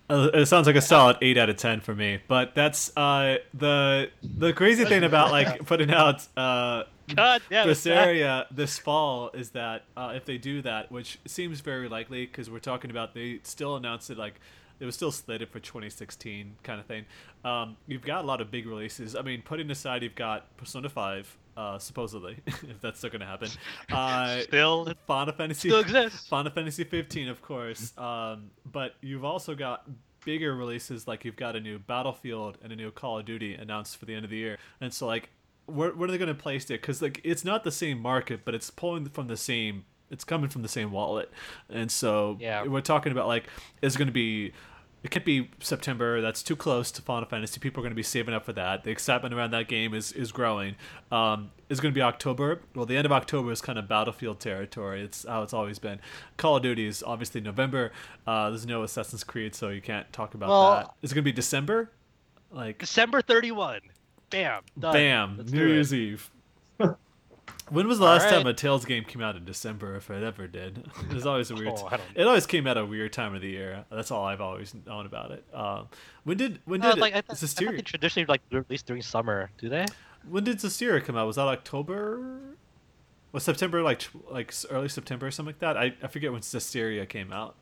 Uh, 0.09 0.31
it 0.35 0.47
sounds 0.47 0.66
like 0.66 0.77
a 0.77 0.81
solid 0.81 1.16
eight 1.20 1.37
out 1.37 1.51
of 1.51 1.57
ten 1.57 1.81
for 1.81 1.95
me. 1.95 2.20
But 2.28 2.55
that's 2.55 2.97
uh, 2.97 3.39
the 3.55 4.11
the 4.23 4.53
crazy 4.53 4.85
thing 4.85 5.03
about 5.05 5.33
like 5.33 5.66
putting 5.66 5.91
out 5.91 6.27
uh, 6.37 6.85
God 7.15 7.43
damn. 7.51 7.69
Berseria 7.69 8.47
this 8.51 8.78
fall 8.78 9.31
is 9.31 9.51
that 9.51 9.85
uh, 9.97 10.12
if 10.15 10.24
they 10.24 10.39
do 10.39 10.62
that, 10.62 10.91
which 10.91 11.19
seems 11.27 11.61
very 11.61 11.89
likely 11.89 12.27
because 12.27 12.51
we're 12.51 12.59
talking 12.59 12.91
about 12.91 13.15
they 13.15 13.41
still 13.43 13.77
announced 13.77 14.11
it 14.11 14.19
like 14.19 14.41
it 14.78 14.85
was 14.85 14.95
still 14.95 15.11
slated 15.11 15.49
for 15.49 15.61
2016 15.61 16.57
kind 16.62 16.81
of 16.81 16.87
thing. 16.87 17.05
Um, 17.45 17.77
you've 17.87 18.03
got 18.03 18.24
a 18.24 18.27
lot 18.27 18.41
of 18.41 18.51
big 18.51 18.66
releases. 18.66 19.16
I 19.16 19.23
mean, 19.23 19.43
putting 19.43 19.70
aside, 19.70 20.03
you've 20.03 20.15
got 20.15 20.55
Persona 20.57 20.89
5, 20.89 21.37
uh, 21.57 21.78
supposedly, 21.78 22.39
if 22.47 22.81
that's 22.81 22.99
still 22.99 23.11
going 23.11 23.20
to 23.20 23.27
happen. 23.27 23.49
Uh, 23.91 24.41
Still, 24.41 24.89
it 24.89 24.99
Final 25.07 25.33
Fantasy 25.35 25.69
still 25.69 25.81
exists. 25.81 26.27
Final 26.28 26.53
Fantasy 26.53 26.85
15, 26.85 27.28
of 27.28 27.41
course. 27.43 27.97
Um, 27.99 28.51
but 28.70 28.95
you've 29.01 29.24
also 29.24 29.55
got 29.55 29.89
bigger 30.24 30.55
releases, 30.55 31.07
like 31.09 31.24
you've 31.24 31.37
got 31.37 31.57
a 31.57 31.61
new 31.61 31.78
Battlefield 31.78 32.59
and 32.62 32.73
a 32.73 32.77
new 32.77 32.91
Call 32.91 33.19
of 33.19 33.24
Duty 33.24 33.55
announced 33.55 33.97
for 33.97 34.05
the 34.07 34.15
end 34.15 34.24
of 34.24 34.31
the 34.31 34.37
year. 34.37 34.59
And 34.81 34.93
so, 34.93 35.07
like, 35.07 35.31
where, 35.66 35.91
where 35.91 36.09
are 36.09 36.12
they 36.12 36.19
going 36.19 36.28
to 36.28 36.35
place 36.35 36.65
it? 36.66 36.81
Because 36.81 37.01
like 37.03 37.20
it's 37.24 37.45
not 37.45 37.65
the 37.65 37.73
same 37.73 38.01
market, 38.01 38.41
but 38.45 38.55
it's 38.55 38.70
pulling 38.70 39.07
from 39.09 39.27
the 39.28 39.37
same. 39.37 39.85
It's 40.11 40.23
coming 40.24 40.49
from 40.49 40.62
the 40.62 40.69
same 40.69 40.93
wallet, 40.93 41.33
and 41.69 41.91
so 41.91 42.37
Yeah. 42.41 42.62
we're 42.65 42.81
talking 42.81 43.11
about 43.11 43.27
like 43.27 43.45
it's 43.83 43.97
going 43.97 44.07
to 44.07 44.12
be. 44.12 44.53
It 45.07 45.11
can't 45.12 45.24
be 45.24 45.49
September. 45.61 46.20
That's 46.20 46.43
too 46.43 46.57
close 46.57 46.91
to 46.91 47.01
Final 47.01 47.28
Fantasy. 47.28 47.61
People 47.61 47.81
are 47.81 47.85
going 47.85 47.93
to 47.93 47.97
be 47.97 48.03
saving 48.03 48.35
up 48.35 48.45
for 48.45 48.53
that. 48.55 48.83
The 48.83 48.91
excitement 48.91 49.33
around 49.35 49.53
that 49.53 49.69
game 49.69 49.95
is 49.95 50.11
is 50.11 50.33
growing. 50.33 50.74
Um, 51.12 51.53
it's 51.69 51.78
going 51.78 51.95
to 51.95 51.97
be 51.97 52.03
October. 52.03 52.61
Well, 52.74 52.87
the 52.87 52.97
end 52.97 53.07
of 53.07 53.12
October 53.12 53.53
is 53.53 53.61
kind 53.61 53.78
of 53.78 53.87
Battlefield 53.87 54.41
territory. 54.41 55.03
It's 55.03 55.24
how 55.24 55.45
it's 55.45 55.53
always 55.53 55.78
been. 55.78 56.01
Call 56.39 56.57
of 56.57 56.65
Duty 56.65 56.89
is 56.89 57.05
obviously 57.07 57.41
November. 57.41 57.93
Uh, 58.27 58.51
there's 58.51 58.66
no 58.66 58.83
Assassin's 58.83 59.23
Creed, 59.23 59.55
so 59.55 59.69
you 59.69 59.81
can't 59.81 60.12
talk 60.12 60.35
about 60.35 60.49
Well- 60.49 60.74
that. 60.74 60.91
Is 61.03 61.12
it 61.12 61.15
going 61.15 61.23
to 61.23 61.31
be 61.31 61.33
December? 61.33 61.93
Like 62.51 62.78
December 62.78 63.23
31. 63.23 63.83
Bam. 64.31 64.62
Done. 64.77 64.93
Bam! 64.93 65.37
Let's 65.39 65.53
New 65.53 65.61
do 65.61 65.66
it. 65.66 65.73
Year's 65.74 65.95
Eve. 65.95 66.31
when 67.70 67.88
was 67.88 67.98
the 67.98 68.05
All 68.05 68.12
last 68.12 68.28
time 68.28 68.47
a 68.47 68.55
Tales 68.55 68.84
game 68.84 69.05
came 69.05 69.20
out 69.22 69.36
in 69.36 69.44
December, 69.44 69.97
if 69.97 70.10
it 70.10 70.22
ever 70.22 70.47
did? 70.47 70.88
There's 71.09 71.26
always 71.26 71.51
a 71.51 71.55
weird. 71.55 71.74
Oh, 71.76 71.86
I 71.90 71.97
don't- 71.97 72.02
It 72.14 72.26
always 72.26 72.47
came 72.47 72.66
at 72.66 72.76
a 72.76 72.84
weird 72.86 73.12
time 73.12 73.34
of 73.34 73.40
the 73.43 73.48
year. 73.48 73.84
That's 73.90 74.10
all 74.10 74.24
I've 74.24 74.40
always 74.40 74.74
known 74.86 75.06
about 75.06 75.30
it. 75.32 75.44
Um, 75.52 75.88
when 76.24 76.36
did 76.36 76.60
when 76.64 76.80
No, 76.80 76.93
did 76.93 77.01
like, 77.01 77.14
it, 77.14 77.18
I 77.18 77.20
thought 77.22 77.36
Zestiria- 77.36 77.76
they 77.76 77.82
traditionally 77.82 78.26
like 78.26 78.43
release 78.51 78.82
during 78.82 79.02
summer. 79.02 79.51
Do 79.59 79.68
they? 79.68 79.86
when 80.28 80.43
did 80.44 80.59
Zestiria 80.59 81.05
come 81.05 81.16
out? 81.16 81.26
Was 81.26 81.36
that 81.36 81.43
October? 81.48 82.40
Was 83.32 83.43
September 83.44 83.82
like 83.82 84.02
like 84.30 84.52
early 84.70 84.88
September 84.88 85.26
or 85.26 85.30
something 85.30 85.55
like 85.55 85.59
that? 85.60 85.76
I, 85.76 85.94
I 86.02 86.06
forget 86.09 86.32
when 86.32 86.40
Zestiria 86.43 87.09
came 87.09 87.32
out. 87.32 87.56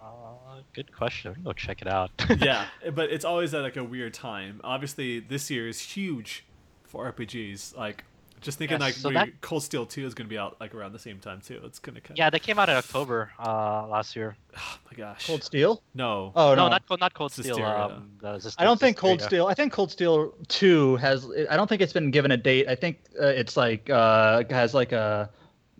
Uh, 0.00 0.60
good 0.74 0.94
question. 0.94 1.36
Go 1.44 1.52
check 1.52 1.80
it 1.82 1.88
out. 1.88 2.10
yeah, 2.40 2.66
but 2.94 3.10
it's 3.10 3.24
always 3.24 3.54
at 3.54 3.62
like 3.62 3.76
a 3.76 3.84
weird 3.84 4.14
time. 4.14 4.60
Obviously, 4.64 5.20
this 5.20 5.50
year 5.50 5.68
is 5.68 5.80
huge 5.80 6.44
for 6.84 7.10
RPGs. 7.12 7.76
Like, 7.76 8.04
just 8.42 8.58
thinking 8.58 8.74
Yes, 8.74 8.80
like 8.80 8.94
so 8.94 9.08
we- 9.08 9.14
that- 9.14 9.40
Cold 9.40 9.62
Steel 9.62 9.86
Two 9.86 10.04
is 10.06 10.14
going 10.14 10.26
to 10.26 10.30
be 10.30 10.36
out 10.38 10.56
like 10.60 10.74
around 10.74 10.92
the 10.92 10.98
same 10.98 11.18
time 11.18 11.40
too. 11.40 11.60
It's 11.64 11.78
going 11.78 11.94
to 11.94 12.00
kind 12.00 12.18
yeah, 12.18 12.28
they 12.28 12.38
came 12.38 12.58
out 12.58 12.68
in 12.68 12.76
October 12.76 13.30
uh, 13.38 13.86
last 13.88 14.14
year. 14.16 14.36
Oh 14.56 14.78
my 14.90 14.96
gosh. 14.96 15.26
Cold 15.26 15.42
Steel. 15.42 15.82
No. 15.94 16.32
Oh 16.36 16.50
no, 16.50 16.64
no, 16.64 16.68
not 16.68 16.86
Cold, 16.86 17.00
not 17.00 17.14
Cold 17.14 17.32
Steel. 17.32 17.62
Um, 17.64 18.10
the 18.20 18.38
Zest- 18.38 18.60
I 18.60 18.64
don't 18.64 18.78
think 18.78 18.96
Cold 18.98 19.20
Zestiria. 19.20 19.24
Steel. 19.26 19.46
I 19.46 19.54
think 19.54 19.72
Cold 19.72 19.90
Steel 19.90 20.34
Two 20.48 20.96
has. 20.96 21.26
I 21.50 21.56
don't 21.56 21.68
think 21.68 21.80
it's 21.80 21.92
been 21.94 22.10
given 22.10 22.30
a 22.32 22.36
date. 22.36 22.68
I 22.68 22.74
think 22.74 22.98
uh, 23.20 23.26
it's 23.26 23.56
like 23.56 23.88
uh, 23.88 24.44
has 24.50 24.74
like 24.74 24.92
a 24.92 25.30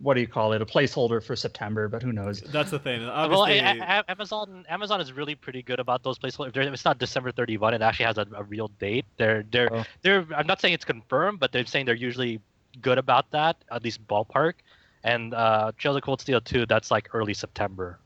what 0.01 0.15
do 0.15 0.21
you 0.21 0.27
call 0.27 0.51
it? 0.53 0.61
A 0.61 0.65
placeholder 0.65 1.23
for 1.23 1.33
September, 1.35 1.87
but 1.87 2.01
who 2.03 2.11
knows? 2.11 2.41
That's 2.41 2.71
the 2.71 2.79
thing. 2.79 3.01
Well, 3.01 3.11
Obviously, 3.11 3.61
I- 3.61 3.71
I- 3.73 3.99
I- 3.99 4.03
Amazon 4.09 4.65
Amazon 4.67 4.99
is 4.99 5.13
really 5.13 5.35
pretty 5.35 5.61
good 5.61 5.79
about 5.79 6.03
those 6.03 6.17
placeholders. 6.19 6.57
If 6.57 6.73
it's 6.73 6.83
not 6.83 6.97
December 6.97 7.31
31, 7.31 7.75
it 7.75 7.81
actually 7.81 8.05
has 8.05 8.17
a, 8.17 8.25
a 8.35 8.43
real 8.43 8.69
date. 8.79 9.05
They're 9.17 9.43
they're 9.51 9.73
Oh. 9.73 9.83
they're. 10.01 10.25
I'm 10.35 10.47
not 10.47 10.59
saying 10.59 10.73
it's 10.73 10.83
confirmed, 10.83 11.39
but 11.39 11.51
they're 11.51 11.65
saying 11.65 11.85
they're 11.85 11.95
usually 11.95 12.41
good 12.81 12.97
about 12.97 13.31
that, 13.31 13.57
at 13.71 13.83
least 13.83 14.05
ballpark. 14.07 14.53
And 15.03 15.33
uh, 15.33 15.71
Trails 15.77 15.97
of 15.97 16.03
Cold 16.03 16.21
Steel 16.21 16.39
2, 16.41 16.65
that's 16.65 16.89
like 16.89 17.09
early 17.13 17.33
September. 17.33 17.99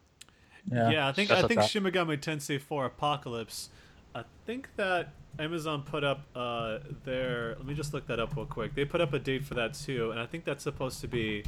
yeah. 0.72 1.08
I 1.08 1.12
think 1.12 1.30
That's 1.30 1.44
I 1.44 1.48
think 1.48 1.60
that- 1.62 1.70
Shin 1.70 1.84
Megami 1.84 2.18
Tensei 2.20 2.60
4 2.60 2.86
Apocalypse. 2.86 3.70
I 4.16 4.24
think 4.48 4.70
that 4.78 5.10
Amazon 5.38 5.84
put 5.84 6.04
up 6.04 6.26
uh, 6.36 6.80
their. 7.04 7.54
Let 7.58 7.66
me 7.68 7.76
just 7.76 7.94
look 7.94 8.08
that 8.08 8.20
up 8.20 8.36
real 8.36 8.48
quick. 8.48 8.74
They 8.74 8.84
put 8.84 9.00
up 9.00 9.14
a 9.14 9.20
date 9.20 9.46
for 9.46 9.54
that 9.54 9.76
too, 9.76 10.10
and 10.10 10.20
I 10.20 10.26
think 10.26 10.44
that's 10.44 10.64
supposed 10.64 11.02
to 11.02 11.08
be 11.08 11.44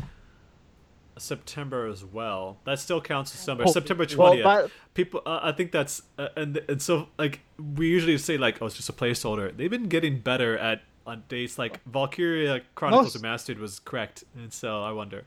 September 1.17 1.87
as 1.87 2.05
well. 2.05 2.57
That 2.65 2.79
still 2.79 3.01
counts 3.01 3.33
as 3.33 3.39
September. 3.39 3.63
Oh, 3.67 3.71
September 3.71 4.05
Well, 4.17 4.27
twentieth. 4.33 4.43
but 4.43 4.71
people 4.93 5.21
uh, 5.25 5.39
i 5.43 5.51
think 5.51 5.71
that's 5.71 6.01
uh, 6.17 6.27
and 6.37 6.61
and 6.69 6.81
so 6.81 7.09
like 7.17 7.39
we 7.57 7.87
usually 7.87 8.17
say 8.17 8.37
like 8.37 8.61
oh 8.61 8.65
it's 8.67 8.75
just 8.75 8.89
a 8.89 8.93
placeholder 8.93 9.55
they've 9.55 9.69
been 9.69 9.87
getting 9.87 10.19
better 10.19 10.57
at 10.57 10.81
on 11.09 11.23
dates 11.27 11.57
like 11.57 11.83
Valkyria 11.85 12.61
Chronicles 12.75 13.21
Most- 13.21 13.47
Remastered 13.47 13.59
was 13.59 13.79
correct, 13.79 14.23
and 14.35 14.51
so 14.53 14.81
I 14.83 14.91
wonder. 14.91 15.23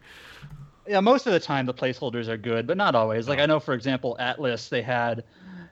yeah, 0.87 1.01
most 1.01 1.27
of 1.27 1.33
the 1.33 1.41
time 1.41 1.67
the 1.67 1.75
placeholders 1.75 2.29
are 2.29 2.37
good, 2.37 2.67
but 2.67 2.77
not 2.77 2.95
always. 2.95 3.29
Like 3.29 3.39
Oh. 3.39 3.43
I 3.43 3.47
know, 3.47 3.61
for 3.61 3.75
example, 3.75 4.17
Atlus 4.21 4.69
they 4.69 4.83
had 4.83 5.25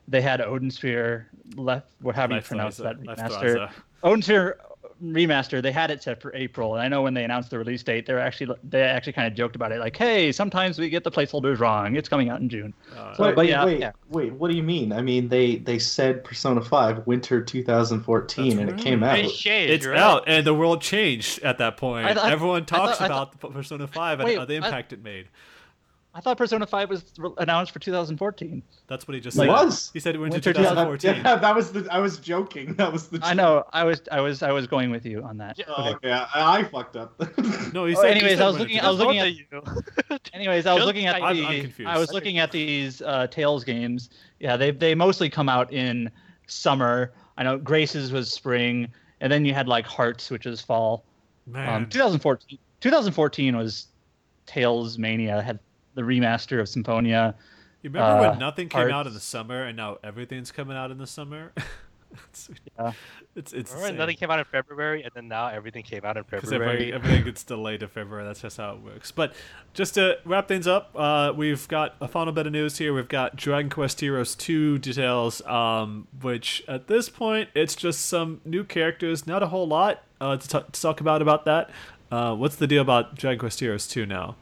they 0.08 0.20
had 0.20 0.40
Odin 0.40 0.70
Sphere 0.70 1.28
left. 1.56 1.88
What 2.00 2.14
how 2.16 2.26
do 2.26 2.34
you 2.34 2.40
pronounce 2.40 2.76
that 2.78 2.98
remaster? 3.00 3.70
Odin 4.02 4.22
Sphere 4.22 4.58
remaster. 5.02 5.62
They 5.62 5.72
had 5.72 5.90
it 5.90 6.02
set 6.02 6.20
for 6.20 6.34
April, 6.34 6.74
and 6.74 6.82
I 6.82 6.88
know 6.88 7.02
when 7.02 7.14
they 7.14 7.24
announced 7.24 7.50
the 7.50 7.58
release 7.58 7.82
date, 7.82 8.06
they 8.06 8.12
were 8.12 8.18
actually 8.18 8.54
they 8.64 8.82
actually 8.82 9.12
kind 9.14 9.26
of 9.26 9.34
joked 9.34 9.56
about 9.56 9.72
it, 9.72 9.80
like, 9.80 9.96
"Hey, 9.96 10.32
sometimes 10.32 10.78
we 10.78 10.88
get 10.90 11.04
the 11.04 11.10
placeholders 11.10 11.58
wrong. 11.58 11.96
It's 11.96 12.08
coming 12.08 12.28
out 12.28 12.40
in 12.40 12.48
June." 12.48 12.74
Uh, 12.96 13.14
So- 13.14 13.22
Wait, 13.24 13.28
but 13.34 13.36
wait, 13.38 13.48
yeah, 13.50 13.64
wait, 13.64 13.80
yeah. 13.80 13.92
wait. 14.10 14.32
What 14.34 14.50
do 14.50 14.56
you 14.56 14.62
mean? 14.62 14.92
I 14.92 15.02
mean, 15.02 15.28
they 15.28 15.56
they 15.56 15.78
said 15.78 16.24
Persona 16.24 16.60
Five 16.62 17.06
Winter 17.06 17.42
2014, 17.42 18.44
That's 18.48 18.58
and 18.60 18.70
right. 18.70 18.80
it 18.80 18.82
came 18.82 19.02
out. 19.02 19.18
It's 19.18 19.36
changed. 19.36 19.72
it's 19.74 19.86
right. 19.86 19.98
out, 19.98 20.24
and 20.26 20.46
the 20.46 20.54
world 20.54 20.82
changed 20.82 21.42
at 21.42 21.58
that 21.58 21.76
point. 21.76 22.06
I 22.06 22.14
thought- 22.14 22.30
Everyone 22.32 22.62
I 22.62 22.64
talks 22.64 22.98
thought- 22.98 23.02
I 23.02 23.06
about 23.06 23.40
the 23.40 23.48
Persona 23.48 23.86
Five 23.86 24.20
and 24.20 24.26
Wait, 24.28 24.38
uh, 24.38 24.44
the 24.44 24.54
I- 24.54 24.56
impact 24.58 24.92
it 24.92 25.02
made. 25.02 25.26
I 26.12 26.20
thought 26.20 26.36
Persona 26.38 26.66
5 26.66 26.90
was 26.90 27.04
re- 27.18 27.30
announced 27.38 27.70
for 27.72 27.78
2014. 27.78 28.62
That's 28.88 29.06
what 29.06 29.14
he 29.14 29.20
just 29.20 29.36
said. 29.36 29.46
It 29.46 29.50
was. 29.50 29.90
He 29.92 30.00
said 30.00 30.16
winter 30.16 30.34
Winter 30.36 30.50
Yeah, 30.50 30.74
that, 30.74 30.84
2014. 30.86 31.24
yeah, 31.24 31.36
that 31.36 31.54
was 31.54 31.70
the. 31.70 31.86
I 31.88 31.98
was 32.00 32.18
joking. 32.18 32.74
That 32.80 32.92
was 32.92 33.08
the. 33.08 33.20
I 33.22 33.32
know. 33.32 33.64
I 33.72 33.84
was 33.84 34.02
I 34.10 34.20
was 34.20 34.42
I 34.42 34.50
was 34.50 34.66
going 34.66 34.90
with 34.90 35.06
you 35.06 35.22
on 35.22 35.38
that. 35.38 35.56
Yeah, 35.58 35.66
okay, 35.94 36.10
I, 36.10 36.58
I 36.58 36.64
fucked 36.64 36.96
up. 36.96 37.14
No, 37.72 37.84
he 37.86 37.94
Oh, 37.94 38.00
said. 38.02 38.14
he 38.16 38.20
anyways, 38.22 38.38
said 38.38 38.42
I 38.42 38.46
was 38.48 38.58
looking- 38.58 38.80
I 38.80 38.90
was 38.90 38.98
looking 38.98 39.18
at- 39.20 39.26
2014. 39.50 40.18
Anyways, 40.34 40.66
I 40.66 40.74
was 40.74 40.84
looking 40.84 41.06
at 41.06 41.22
I'm- 41.22 41.36
the 41.36 41.46
I'm 41.46 41.60
confused. 41.60 41.88
I 41.88 41.98
was 41.98 42.12
looking 42.12 42.38
at 42.38 42.50
these 42.50 43.02
uh, 43.02 43.28
Tales 43.28 43.62
games. 43.62 44.10
Yeah, 44.40 44.56
they 44.56 44.72
they 44.72 44.96
mostly 44.96 45.30
come 45.30 45.48
out 45.48 45.72
in 45.72 46.10
summer. 46.48 47.12
I 47.38 47.44
know 47.44 47.56
Graces 47.56 48.10
was 48.10 48.32
spring, 48.32 48.88
and 49.20 49.32
then 49.32 49.44
you 49.44 49.54
had 49.54 49.68
like 49.68 49.86
Hearts, 49.86 50.28
which 50.30 50.46
is 50.46 50.60
fall. 50.60 51.04
Man, 51.46 51.68
Um, 51.84 51.88
2014 51.88 52.58
2014 52.80 53.56
was 53.56 53.86
Tales 54.46 54.98
Mania. 54.98 55.40
Had 55.40 55.60
the 55.94 56.02
remaster 56.02 56.60
of 56.60 56.68
Symphonia. 56.68 57.34
you 57.82 57.90
remember 57.90 58.26
uh, 58.26 58.30
when 58.30 58.38
nothing 58.38 58.68
came 58.68 58.82
out 58.82 58.90
Hearts. 58.92 59.08
in 59.08 59.14
the 59.14 59.20
summer, 59.20 59.64
and 59.64 59.76
now 59.76 59.98
everything's 60.04 60.52
coming 60.52 60.76
out 60.76 60.90
in 60.90 60.98
the 60.98 61.06
summer? 61.06 61.52
it's, 62.28 62.50
Yeah. 62.78 62.92
it's 63.36 63.52
it's 63.52 63.72
Remember, 63.72 63.98
nothing 63.98 64.16
came 64.16 64.30
out 64.30 64.38
in 64.40 64.44
February, 64.44 65.02
and 65.02 65.12
then 65.14 65.28
now 65.28 65.46
everything 65.48 65.82
came 65.84 66.04
out 66.04 66.16
in 66.16 66.24
February. 66.24 66.64
everything, 66.72 66.92
everything 66.94 67.24
gets 67.24 67.44
delayed 67.44 67.80
to 67.80 67.88
February. 67.88 68.24
That's 68.24 68.40
just 68.40 68.56
how 68.56 68.74
it 68.74 68.80
works. 68.80 69.10
But 69.12 69.32
just 69.74 69.94
to 69.94 70.18
wrap 70.24 70.48
things 70.48 70.66
up, 70.66 70.90
uh, 70.96 71.32
we've 71.36 71.66
got 71.68 71.94
a 72.00 72.08
final 72.08 72.32
bit 72.32 72.46
of 72.46 72.52
news 72.52 72.78
here. 72.78 72.92
We've 72.92 73.06
got 73.08 73.36
Dragon 73.36 73.70
Quest 73.70 74.00
Heroes 74.00 74.34
2 74.34 74.78
details, 74.78 75.40
um, 75.46 76.08
which 76.20 76.64
at 76.66 76.88
this 76.88 77.08
point 77.08 77.48
it's 77.54 77.74
just 77.76 78.06
some 78.06 78.40
new 78.44 78.64
characters, 78.64 79.26
not 79.26 79.42
a 79.42 79.46
whole 79.48 79.68
lot 79.68 80.02
uh, 80.20 80.36
to, 80.36 80.48
t- 80.48 80.66
to 80.72 80.80
talk 80.82 81.00
about 81.00 81.22
about 81.22 81.44
that. 81.44 81.70
Uh, 82.10 82.34
what's 82.34 82.56
the 82.56 82.66
deal 82.66 82.82
about 82.82 83.14
Dragon 83.16 83.38
Quest 83.38 83.60
Heroes 83.60 83.86
2 83.86 84.04
now? 84.04 84.34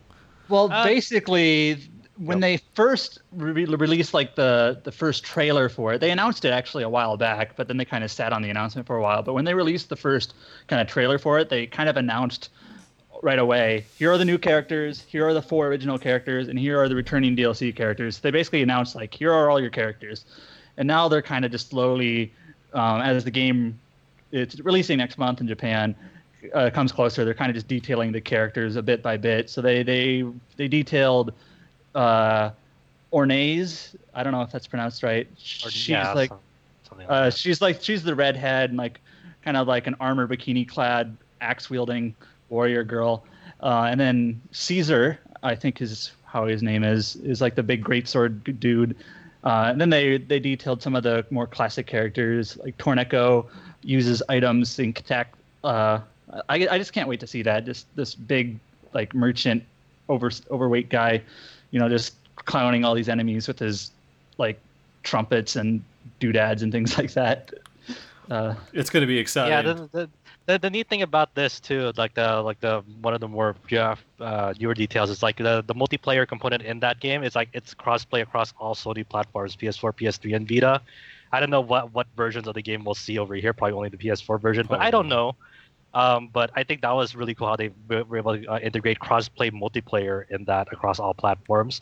Well, 0.48 0.72
Uh, 0.72 0.84
basically, 0.84 1.90
when 2.16 2.40
they 2.40 2.58
first 2.74 3.20
re- 3.32 3.64
released 3.64 4.12
like 4.12 4.34
the 4.34 4.80
the 4.82 4.92
first 4.92 5.24
trailer 5.24 5.68
for 5.68 5.92
it, 5.92 6.00
they 6.00 6.10
announced 6.10 6.44
it 6.44 6.50
actually 6.50 6.82
a 6.82 6.88
while 6.88 7.16
back, 7.16 7.54
but 7.56 7.68
then 7.68 7.76
they 7.76 7.84
kind 7.84 8.02
of 8.04 8.10
sat 8.10 8.32
on 8.32 8.42
the 8.42 8.50
announcement 8.50 8.86
for 8.86 8.96
a 8.96 9.02
while. 9.02 9.22
But 9.22 9.34
when 9.34 9.44
they 9.44 9.54
released 9.54 9.88
the 9.88 9.96
first 9.96 10.34
kind 10.66 10.80
of 10.82 10.88
trailer 10.88 11.18
for 11.18 11.38
it, 11.38 11.48
they 11.48 11.66
kind 11.66 11.88
of 11.88 11.96
announced 11.96 12.50
right 13.22 13.38
away, 13.38 13.84
here 13.98 14.12
are 14.12 14.18
the 14.18 14.24
new 14.24 14.38
characters, 14.38 15.04
here 15.08 15.26
are 15.26 15.34
the 15.34 15.42
four 15.42 15.66
original 15.66 15.98
characters, 15.98 16.46
and 16.46 16.56
here 16.58 16.80
are 16.80 16.88
the 16.88 16.94
returning 16.94 17.34
DLC 17.36 17.74
characters. 17.74 18.20
They 18.20 18.30
basically 18.30 18.62
announced 18.62 18.94
like, 18.94 19.12
here 19.12 19.32
are 19.32 19.50
all 19.50 19.60
your 19.60 19.70
characters, 19.70 20.24
and 20.76 20.86
now 20.86 21.08
they're 21.08 21.22
kind 21.22 21.44
of 21.44 21.50
just 21.50 21.70
slowly, 21.70 22.32
um, 22.74 23.00
as 23.00 23.24
the 23.24 23.32
game 23.32 23.78
it's 24.30 24.60
releasing 24.60 24.98
next 24.98 25.18
month 25.18 25.40
in 25.40 25.48
Japan, 25.48 25.96
uh, 26.54 26.70
comes 26.70 26.92
closer. 26.92 27.24
They're 27.24 27.34
kind 27.34 27.50
of 27.50 27.54
just 27.54 27.68
detailing 27.68 28.12
the 28.12 28.20
characters 28.20 28.76
a 28.76 28.82
bit 28.82 29.02
by 29.02 29.16
bit. 29.16 29.50
So 29.50 29.60
they 29.60 29.82
they 29.82 30.24
they 30.56 30.68
detailed 30.68 31.32
uh, 31.94 32.50
Ornaise. 33.12 33.96
I 34.14 34.22
don't 34.22 34.32
know 34.32 34.42
if 34.42 34.50
that's 34.50 34.66
pronounced 34.66 35.02
right. 35.02 35.28
She's 35.36 35.88
yeah, 35.88 36.12
like 36.12 36.30
like 36.96 37.06
uh, 37.08 37.30
she's 37.30 37.60
like 37.60 37.82
she's 37.82 38.02
the 38.02 38.14
redhead, 38.14 38.70
and 38.70 38.78
like 38.78 39.00
kind 39.44 39.56
of 39.56 39.66
like 39.66 39.86
an 39.86 39.96
armor 40.00 40.26
bikini 40.26 40.68
clad, 40.68 41.16
axe 41.40 41.70
wielding 41.70 42.14
warrior 42.48 42.84
girl. 42.84 43.24
Uh, 43.60 43.88
and 43.90 43.98
then 43.98 44.40
Caesar, 44.52 45.18
I 45.42 45.54
think 45.54 45.80
is 45.80 46.12
how 46.24 46.46
his 46.46 46.62
name 46.62 46.84
is, 46.84 47.16
is 47.16 47.40
like 47.40 47.54
the 47.54 47.62
big 47.62 47.84
greatsword 47.84 48.60
dude. 48.60 48.96
Uh, 49.44 49.66
and 49.68 49.80
then 49.80 49.90
they 49.90 50.18
they 50.18 50.38
detailed 50.38 50.82
some 50.82 50.94
of 50.94 51.02
the 51.02 51.24
more 51.30 51.46
classic 51.46 51.86
characters, 51.86 52.56
like 52.58 52.76
Torneko 52.78 53.46
uses 53.82 54.22
items 54.28 54.78
in 54.78 54.90
attack. 54.90 55.32
Uh, 55.64 56.00
I, 56.48 56.68
I 56.70 56.78
just 56.78 56.92
can't 56.92 57.08
wait 57.08 57.20
to 57.20 57.26
see 57.26 57.42
that. 57.42 57.64
Just 57.64 57.86
this 57.96 58.14
big 58.14 58.58
like 58.94 59.14
merchant, 59.14 59.64
over 60.08 60.30
overweight 60.50 60.88
guy, 60.88 61.22
you 61.70 61.78
know, 61.78 61.88
just 61.88 62.14
clowning 62.36 62.84
all 62.84 62.94
these 62.94 63.08
enemies 63.08 63.48
with 63.48 63.58
his 63.58 63.90
like 64.38 64.58
trumpets 65.02 65.56
and 65.56 65.82
doodads 66.20 66.62
and 66.62 66.72
things 66.72 66.96
like 66.98 67.12
that. 67.12 67.52
Uh, 68.30 68.54
It's 68.72 68.90
going 68.90 69.02
to 69.02 69.06
be 69.06 69.18
exciting. 69.18 69.52
yeah, 69.52 69.62
the, 69.62 69.88
the, 69.92 70.10
the, 70.46 70.58
the 70.58 70.70
neat 70.70 70.88
thing 70.88 71.02
about 71.02 71.34
this 71.34 71.60
too, 71.60 71.92
like 71.96 72.14
the 72.14 72.40
like 72.42 72.60
the 72.60 72.82
one 73.00 73.14
of 73.14 73.20
the 73.20 73.28
more 73.28 73.54
yeah, 73.70 73.96
uh, 74.20 74.54
newer 74.58 74.74
details 74.74 75.10
is 75.10 75.22
like 75.22 75.36
the 75.36 75.62
the 75.66 75.74
multiplayer 75.74 76.26
component 76.26 76.62
in 76.62 76.80
that 76.80 77.00
game 77.00 77.22
is 77.22 77.34
like 77.34 77.48
it's 77.52 77.74
crossplay 77.74 78.22
across 78.22 78.52
all 78.58 78.74
Sony 78.74 79.06
platforms, 79.06 79.56
PS4, 79.56 79.92
PS3, 79.92 80.36
and 80.36 80.48
Vita. 80.48 80.80
I 81.32 81.40
don't 81.40 81.50
know 81.50 81.60
what 81.60 81.92
what 81.92 82.06
versions 82.16 82.48
of 82.48 82.54
the 82.54 82.62
game 82.62 82.84
we'll 82.84 82.94
see 82.94 83.18
over 83.18 83.34
here. 83.34 83.52
Probably 83.52 83.76
only 83.76 83.88
the 83.90 83.98
PS4 83.98 84.40
version, 84.40 84.66
but 84.68 84.80
I 84.80 84.90
don't 84.90 85.08
know. 85.08 85.36
Um, 85.94 86.28
but 86.32 86.50
I 86.54 86.64
think 86.64 86.82
that 86.82 86.92
was 86.92 87.14
really 87.16 87.34
cool 87.34 87.46
how 87.48 87.56
they 87.56 87.70
were 87.88 88.04
were 88.04 88.18
able 88.18 88.36
to 88.38 88.46
uh, 88.46 88.58
integrate 88.58 88.98
cross-play 89.00 89.50
multiplayer 89.50 90.24
in 90.30 90.44
that 90.44 90.68
across 90.72 90.98
all 90.98 91.14
platforms. 91.14 91.80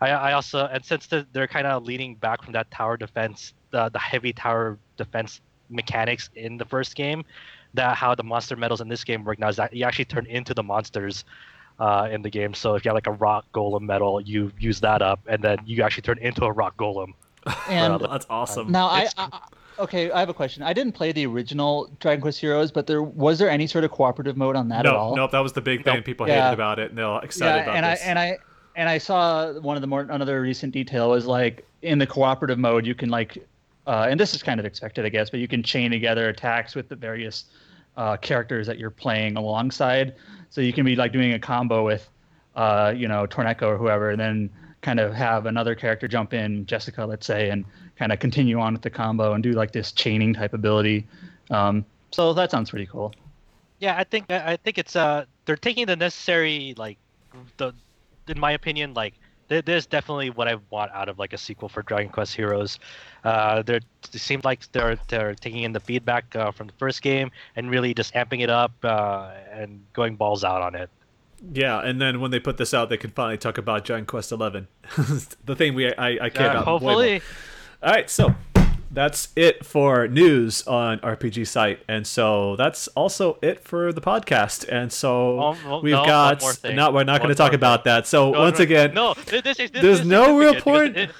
I, 0.00 0.10
I 0.10 0.32
also 0.32 0.66
and 0.66 0.84
since 0.84 1.06
the, 1.06 1.26
they're 1.32 1.46
kind 1.46 1.66
of 1.66 1.84
leaning 1.84 2.14
back 2.16 2.42
from 2.42 2.52
that 2.54 2.70
tower 2.70 2.96
defense, 2.96 3.52
the 3.70 3.90
the 3.90 3.98
heavy 3.98 4.32
tower 4.32 4.78
defense 4.96 5.40
mechanics 5.68 6.30
in 6.34 6.56
the 6.56 6.64
first 6.64 6.94
game, 6.94 7.24
that 7.74 7.96
how 7.96 8.14
the 8.14 8.22
monster 8.22 8.56
medals 8.56 8.80
in 8.80 8.88
this 8.88 9.04
game 9.04 9.24
work 9.24 9.38
now 9.38 9.48
is 9.48 9.56
that 9.56 9.72
you 9.74 9.84
actually 9.84 10.04
turn 10.06 10.26
into 10.26 10.54
the 10.54 10.62
monsters 10.62 11.24
uh, 11.78 12.08
in 12.10 12.22
the 12.22 12.30
game. 12.30 12.54
So 12.54 12.74
if 12.76 12.84
you 12.84 12.88
have 12.90 12.94
like 12.94 13.06
a 13.06 13.12
rock 13.12 13.44
golem 13.54 13.82
medal, 13.82 14.20
you 14.20 14.52
use 14.58 14.80
that 14.80 15.02
up, 15.02 15.20
and 15.28 15.42
then 15.42 15.58
you 15.66 15.82
actually 15.82 16.02
turn 16.02 16.18
into 16.18 16.44
a 16.44 16.52
rock 16.52 16.76
golem. 16.76 17.12
and 17.68 18.00
Well, 18.00 18.10
That's 18.10 18.26
awesome. 18.30 18.72
now 18.72 18.86
I, 18.88 18.98
it's- 19.00 19.14
I 19.18 19.28
I- 19.32 19.40
okay, 19.78 20.10
I 20.10 20.20
have 20.20 20.28
a 20.28 20.34
question. 20.34 20.62
I 20.62 20.72
didn't 20.72 20.92
play 20.92 21.12
the 21.12 21.26
original 21.26 21.90
Dragon 22.00 22.20
Quest 22.20 22.40
Heroes, 22.40 22.70
but 22.70 22.86
there 22.86 23.02
was 23.02 23.38
there 23.38 23.50
any 23.50 23.66
sort 23.66 23.84
of 23.84 23.90
cooperative 23.90 24.36
mode 24.36 24.56
on 24.56 24.68
that 24.68 24.86
at 24.86 24.92
no, 24.92 24.96
all? 24.96 25.16
nope, 25.16 25.30
that 25.32 25.40
was 25.40 25.52
the 25.52 25.60
big 25.60 25.84
thing. 25.84 25.96
Nope. 25.96 26.04
People 26.04 26.28
Yeah. 26.28 26.44
hated 26.44 26.54
about 26.54 26.78
it, 26.78 26.90
and 26.90 26.98
they're 26.98 27.18
excited 27.22 27.56
yeah, 27.56 27.62
about 27.62 27.76
and 27.76 27.86
this. 27.86 28.02
I 28.02 28.04
and 28.04 28.18
I 28.18 28.38
and 28.76 28.88
I 28.88 28.98
saw 28.98 29.52
one 29.60 29.76
of 29.76 29.80
the 29.80 29.86
more 29.86 30.02
another 30.02 30.40
recent 30.40 30.72
detail 30.72 31.10
was 31.10 31.26
like 31.26 31.66
in 31.82 31.98
the 31.98 32.06
cooperative 32.06 32.58
mode 32.58 32.86
you 32.86 32.94
can 32.94 33.08
like, 33.08 33.38
uh, 33.86 34.06
and 34.08 34.18
this 34.18 34.34
is 34.34 34.42
kind 34.42 34.58
of 34.58 34.66
expected 34.66 35.04
I 35.04 35.08
guess, 35.10 35.30
but 35.30 35.40
you 35.40 35.48
can 35.48 35.62
chain 35.62 35.90
together 35.90 36.28
attacks 36.28 36.74
with 36.74 36.88
the 36.88 36.96
various 36.96 37.44
uh, 37.96 38.16
characters 38.16 38.66
that 38.66 38.78
you're 38.78 38.90
playing 38.90 39.36
alongside. 39.36 40.14
So 40.50 40.60
you 40.60 40.72
can 40.72 40.84
be 40.84 40.96
like 40.96 41.12
doing 41.12 41.32
a 41.32 41.38
combo 41.38 41.84
with, 41.84 42.08
uh, 42.56 42.92
you 42.96 43.08
know, 43.08 43.26
Torneko 43.26 43.62
or 43.62 43.76
whoever, 43.76 44.10
and 44.10 44.20
then 44.20 44.50
kind 44.82 45.00
of 45.00 45.14
have 45.14 45.46
another 45.46 45.74
character 45.74 46.06
jump 46.06 46.34
in, 46.34 46.66
Jessica, 46.66 47.04
let's 47.04 47.26
say, 47.26 47.50
and 47.50 47.64
kind 47.98 48.12
of 48.12 48.18
continue 48.18 48.58
on 48.60 48.72
with 48.74 48.82
the 48.82 48.90
combo 48.90 49.32
and 49.34 49.42
do 49.42 49.52
like 49.52 49.72
this 49.72 49.92
chaining 49.92 50.34
type 50.34 50.52
ability. 50.54 51.06
Um, 51.50 51.84
so 52.10 52.32
that 52.32 52.50
sounds 52.50 52.70
pretty 52.70 52.86
cool. 52.86 53.12
Yeah, 53.80 53.96
I 53.98 54.04
think 54.04 54.26
I 54.30 54.52
I 54.52 54.56
think 54.56 54.78
it's 54.78 54.96
uh 54.96 55.24
they're 55.44 55.56
taking 55.56 55.86
the 55.86 55.96
necessary 55.96 56.74
like 56.76 56.98
the 57.58 57.72
in 58.28 58.38
my 58.40 58.52
opinion 58.52 58.94
like 58.94 59.14
there- 59.48 59.60
there's 59.60 59.84
definitely 59.84 60.30
what 60.30 60.48
I 60.48 60.56
want 60.70 60.90
out 60.92 61.08
of 61.10 61.18
like 61.18 61.34
a 61.34 61.38
sequel 61.38 61.68
for 61.68 61.82
Dragon 61.82 62.10
Quest 62.10 62.34
Heroes. 62.34 62.78
Uh, 63.24 63.60
they're, 63.62 63.80
it 64.12 64.20
seems 64.20 64.42
like 64.44 64.70
they're 64.72 64.96
they're 65.08 65.34
taking 65.34 65.64
in 65.64 65.72
the 65.72 65.80
feedback 65.80 66.34
uh, 66.34 66.50
from 66.50 66.68
the 66.68 66.72
first 66.78 67.02
game 67.02 67.30
and 67.56 67.70
really 67.70 67.92
just 67.92 68.14
amping 68.14 68.40
it 68.42 68.48
up 68.48 68.72
uh, 68.84 69.32
and 69.52 69.84
going 69.92 70.16
balls 70.16 70.44
out 70.44 70.62
on 70.62 70.74
it. 70.74 70.88
Yeah, 71.52 71.78
and 71.80 72.00
then 72.00 72.20
when 72.22 72.30
they 72.30 72.40
put 72.40 72.56
this 72.56 72.72
out, 72.72 72.88
they 72.88 72.96
can 72.96 73.10
finally 73.10 73.36
talk 73.36 73.58
about 73.58 73.84
Dragon 73.84 74.06
Quest 74.06 74.32
Eleven, 74.32 74.66
the 75.44 75.54
thing 75.54 75.74
we 75.74 75.92
I, 75.94 76.24
I 76.26 76.30
care 76.30 76.48
Uh, 76.48 76.62
about. 76.62 76.80
way 76.80 76.94
more. 76.94 76.94
hopefully, 76.94 77.22
All 77.84 77.90
right, 77.90 78.08
so 78.08 78.34
that's 78.90 79.28
it 79.36 79.66
for 79.66 80.08
news 80.08 80.66
on 80.66 80.98
RPG 81.00 81.46
site, 81.46 81.80
and 81.86 82.06
so 82.06 82.56
that's 82.56 82.88
also 82.88 83.38
it 83.42 83.60
for 83.60 83.92
the 83.92 84.00
podcast. 84.00 84.66
And 84.70 84.90
so 84.90 85.38
Oh, 85.40 85.56
well, 85.66 85.82
we've 85.82 85.92
no, 85.92 86.04
got 86.06 86.40
more 86.40 86.52
thing. 86.54 86.76
no, 86.76 86.90
we're 86.90 87.04
not 87.04 87.20
going 87.20 87.28
to 87.28 87.34
talk 87.34 87.52
about 87.52 87.84
that. 87.84 88.06
So 88.06 88.30
No, 88.30 88.40
once 88.40 88.58
no, 88.58 88.62
again, 88.62 88.94
no, 88.94 89.12
this, 89.14 89.42
this, 89.42 89.56
this, 89.58 89.70
there's 89.70 89.98
this 89.98 90.06
no 90.06 90.38
real 90.38 90.54
point- 90.60 90.96
it- 90.96 91.10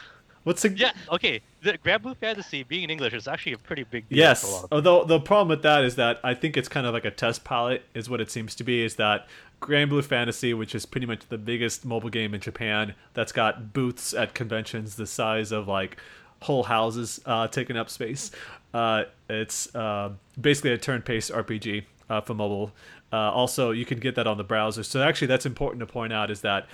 what's 0.44 0.62
the 0.62 0.70
yeah, 0.70 0.92
okay. 1.12 1.42
The 1.62 1.76
Granblue 1.78 2.16
Fantasy 2.18 2.62
being 2.62 2.84
in 2.84 2.90
English 2.90 3.12
is 3.14 3.26
actually 3.28 3.52
a 3.52 3.58
pretty 3.58 3.84
big 3.84 4.08
deal. 4.08 4.18
Yes. 4.18 4.42
For 4.42 4.46
a 4.46 4.50
lot 4.52 4.64
of 4.64 4.72
Although 4.72 5.04
the 5.04 5.20
problem 5.20 5.48
with 5.48 5.62
that 5.62 5.84
is 5.84 5.96
that 5.96 6.20
I 6.24 6.34
think 6.34 6.56
it's 6.58 6.68
kind 6.68 6.86
of 6.86 6.92
like 6.94 7.04
a 7.06 7.10
test 7.10 7.44
pilot, 7.44 7.82
is 7.94 8.08
what 8.10 8.20
it 8.20 8.30
seems 8.30 8.54
to 8.56 8.64
be. 8.64 8.82
Is 8.82 8.96
that 8.96 9.26
Granblue 9.62 10.04
Fantasy, 10.04 10.52
which 10.54 10.74
is 10.74 10.84
pretty 10.86 11.06
much 11.06 11.26
the 11.28 11.38
biggest 11.38 11.84
mobile 11.86 12.10
game 12.10 12.34
in 12.34 12.40
Japan, 12.42 12.94
that's 13.14 13.32
got 13.32 13.72
booths 13.72 14.12
at 14.14 14.34
conventions 14.34 14.96
the 14.96 15.06
size 15.06 15.52
of 15.52 15.66
like 15.68 15.96
whole 16.42 16.64
houses 16.64 17.20
uh, 17.26 17.48
taking 17.48 17.76
up 17.76 17.88
space. 17.90 18.30
Uh, 18.72 19.04
it's 19.28 19.74
uh, 19.74 20.10
basically 20.40 20.72
a 20.72 20.78
turn-based 20.78 21.30
RPG 21.30 21.84
uh, 22.10 22.20
for 22.20 22.34
mobile. 22.34 22.72
Uh, 23.12 23.30
also, 23.30 23.70
you 23.70 23.84
can 23.84 24.00
get 24.00 24.16
that 24.16 24.26
on 24.26 24.36
the 24.36 24.44
browser. 24.44 24.82
So 24.82 25.02
actually, 25.02 25.28
that's 25.28 25.46
important 25.46 25.80
to 25.80 25.86
point 25.86 26.12
out 26.12 26.30
is 26.30 26.40
that 26.40 26.66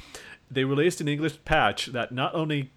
they 0.50 0.64
released 0.64 1.00
an 1.00 1.08
English 1.08 1.38
patch 1.44 1.86
that 1.86 2.12
not 2.12 2.34
only 2.34 2.70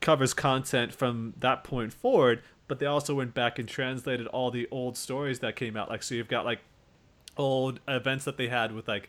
covers 0.00 0.34
content 0.34 0.92
from 0.92 1.34
that 1.38 1.62
point 1.62 1.92
forward, 1.92 2.42
but 2.66 2.78
they 2.78 2.86
also 2.86 3.14
went 3.14 3.34
back 3.34 3.58
and 3.58 3.68
translated 3.68 4.26
all 4.28 4.50
the 4.50 4.68
old 4.70 4.96
stories 4.96 5.40
that 5.40 5.56
came 5.56 5.76
out. 5.76 5.88
Like, 5.88 6.02
so 6.02 6.14
you've 6.14 6.28
got 6.28 6.44
like 6.44 6.60
old 7.36 7.80
events 7.86 8.24
that 8.24 8.36
they 8.36 8.48
had 8.48 8.72
with 8.72 8.88
like 8.88 9.08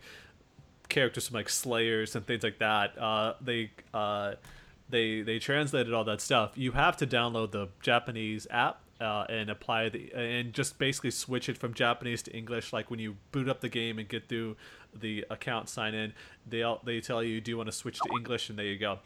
characters 0.88 1.28
from 1.28 1.34
like 1.34 1.48
Slayers 1.48 2.14
and 2.14 2.26
things 2.26 2.42
like 2.42 2.58
that. 2.58 2.96
Uh, 2.98 3.34
they 3.40 3.70
uh, 3.92 4.34
they 4.88 5.22
they 5.22 5.38
translated 5.38 5.92
all 5.92 6.04
that 6.04 6.20
stuff. 6.20 6.52
You 6.54 6.72
have 6.72 6.96
to 6.98 7.06
download 7.06 7.52
the 7.52 7.68
Japanese 7.80 8.46
app 8.50 8.80
uh, 9.00 9.24
and 9.28 9.50
apply 9.50 9.88
the 9.88 10.12
and 10.12 10.52
just 10.52 10.78
basically 10.78 11.10
switch 11.10 11.48
it 11.48 11.58
from 11.58 11.74
Japanese 11.74 12.22
to 12.22 12.30
English. 12.32 12.72
Like 12.72 12.90
when 12.90 13.00
you 13.00 13.16
boot 13.32 13.48
up 13.48 13.60
the 13.60 13.68
game 13.68 13.98
and 13.98 14.08
get 14.08 14.28
through 14.28 14.56
the 14.94 15.24
account 15.30 15.68
sign 15.68 15.94
in, 15.94 16.12
they 16.46 16.62
all, 16.62 16.80
they 16.84 17.00
tell 17.00 17.22
you, 17.22 17.40
do 17.40 17.50
you 17.50 17.56
want 17.56 17.68
to 17.68 17.72
switch 17.72 17.98
to 17.98 18.08
English, 18.16 18.50
and 18.50 18.58
there 18.58 18.66
you 18.66 18.78
go. 18.78 18.98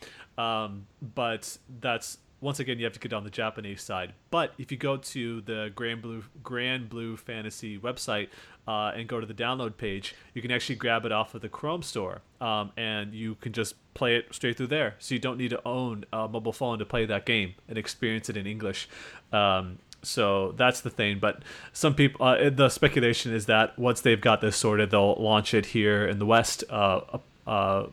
Um, 0.43 0.87
but 1.15 1.57
that's 1.81 2.19
once 2.41 2.61
again 2.61 2.79
you 2.79 2.85
have 2.85 2.93
to 2.93 3.01
get 3.01 3.13
on 3.13 3.25
the 3.25 3.31
Japanese 3.31 3.83
side. 3.83 4.13
But 4.31 4.53
if 4.59 4.71
you 4.71 4.77
go 4.77 4.99
to 4.99 5.41
the 5.41 5.73
Granblue 5.75 6.25
Grand 6.43 6.89
Blue 6.89 7.17
Fantasy 7.17 7.79
website 7.79 8.29
uh, 8.67 8.93
and 8.95 9.09
go 9.09 9.21
to 9.21 9.27
the 9.27 9.35
download 9.35 9.77
page, 9.77 10.15
you 10.35 10.43
can 10.43 10.51
actually 10.51 10.77
grab 10.77 11.05
it 11.05 11.13
off 11.13 11.35
of 11.35 11.43
the 11.43 11.49
Chrome 11.49 11.83
store, 11.83 12.21
um, 12.41 12.73
and 12.77 13.15
you 13.15 13.37
can 13.37 13.53
just 13.53 13.75
play 13.95 14.17
it 14.17 14.27
straight 14.33 14.57
through 14.57 14.67
there. 14.67 14.97
So 14.99 15.15
you 15.15 15.21
don't 15.21 15.39
need 15.39 15.51
to 15.51 15.61
own 15.67 16.05
a 16.13 16.29
mobile 16.29 16.53
phone 16.53 16.79
to 16.79 16.85
play 16.85 17.07
that 17.07 17.27
game 17.27 17.55
and 17.69 17.79
experience 17.79 18.29
it 18.29 18.37
in 18.37 18.47
English. 18.47 18.89
Um, 19.33 19.79
so 20.03 20.53
that's 20.53 20.81
the 20.81 20.91
thing. 20.91 21.19
But 21.19 21.43
some 21.73 21.95
people, 21.95 22.25
uh, 22.25 22.51
the 22.51 22.69
speculation 22.69 23.33
is 23.33 23.47
that 23.47 23.79
once 23.79 24.01
they've 24.01 24.21
got 24.21 24.41
this 24.41 24.57
sorted, 24.57 24.91
they'll 24.91 25.15
launch 25.15 25.55
it 25.55 25.67
here 25.67 26.07
in 26.07 26.19
the 26.19 26.27
West. 26.27 26.65
Uh, 26.71 27.01
uh, 27.47 27.87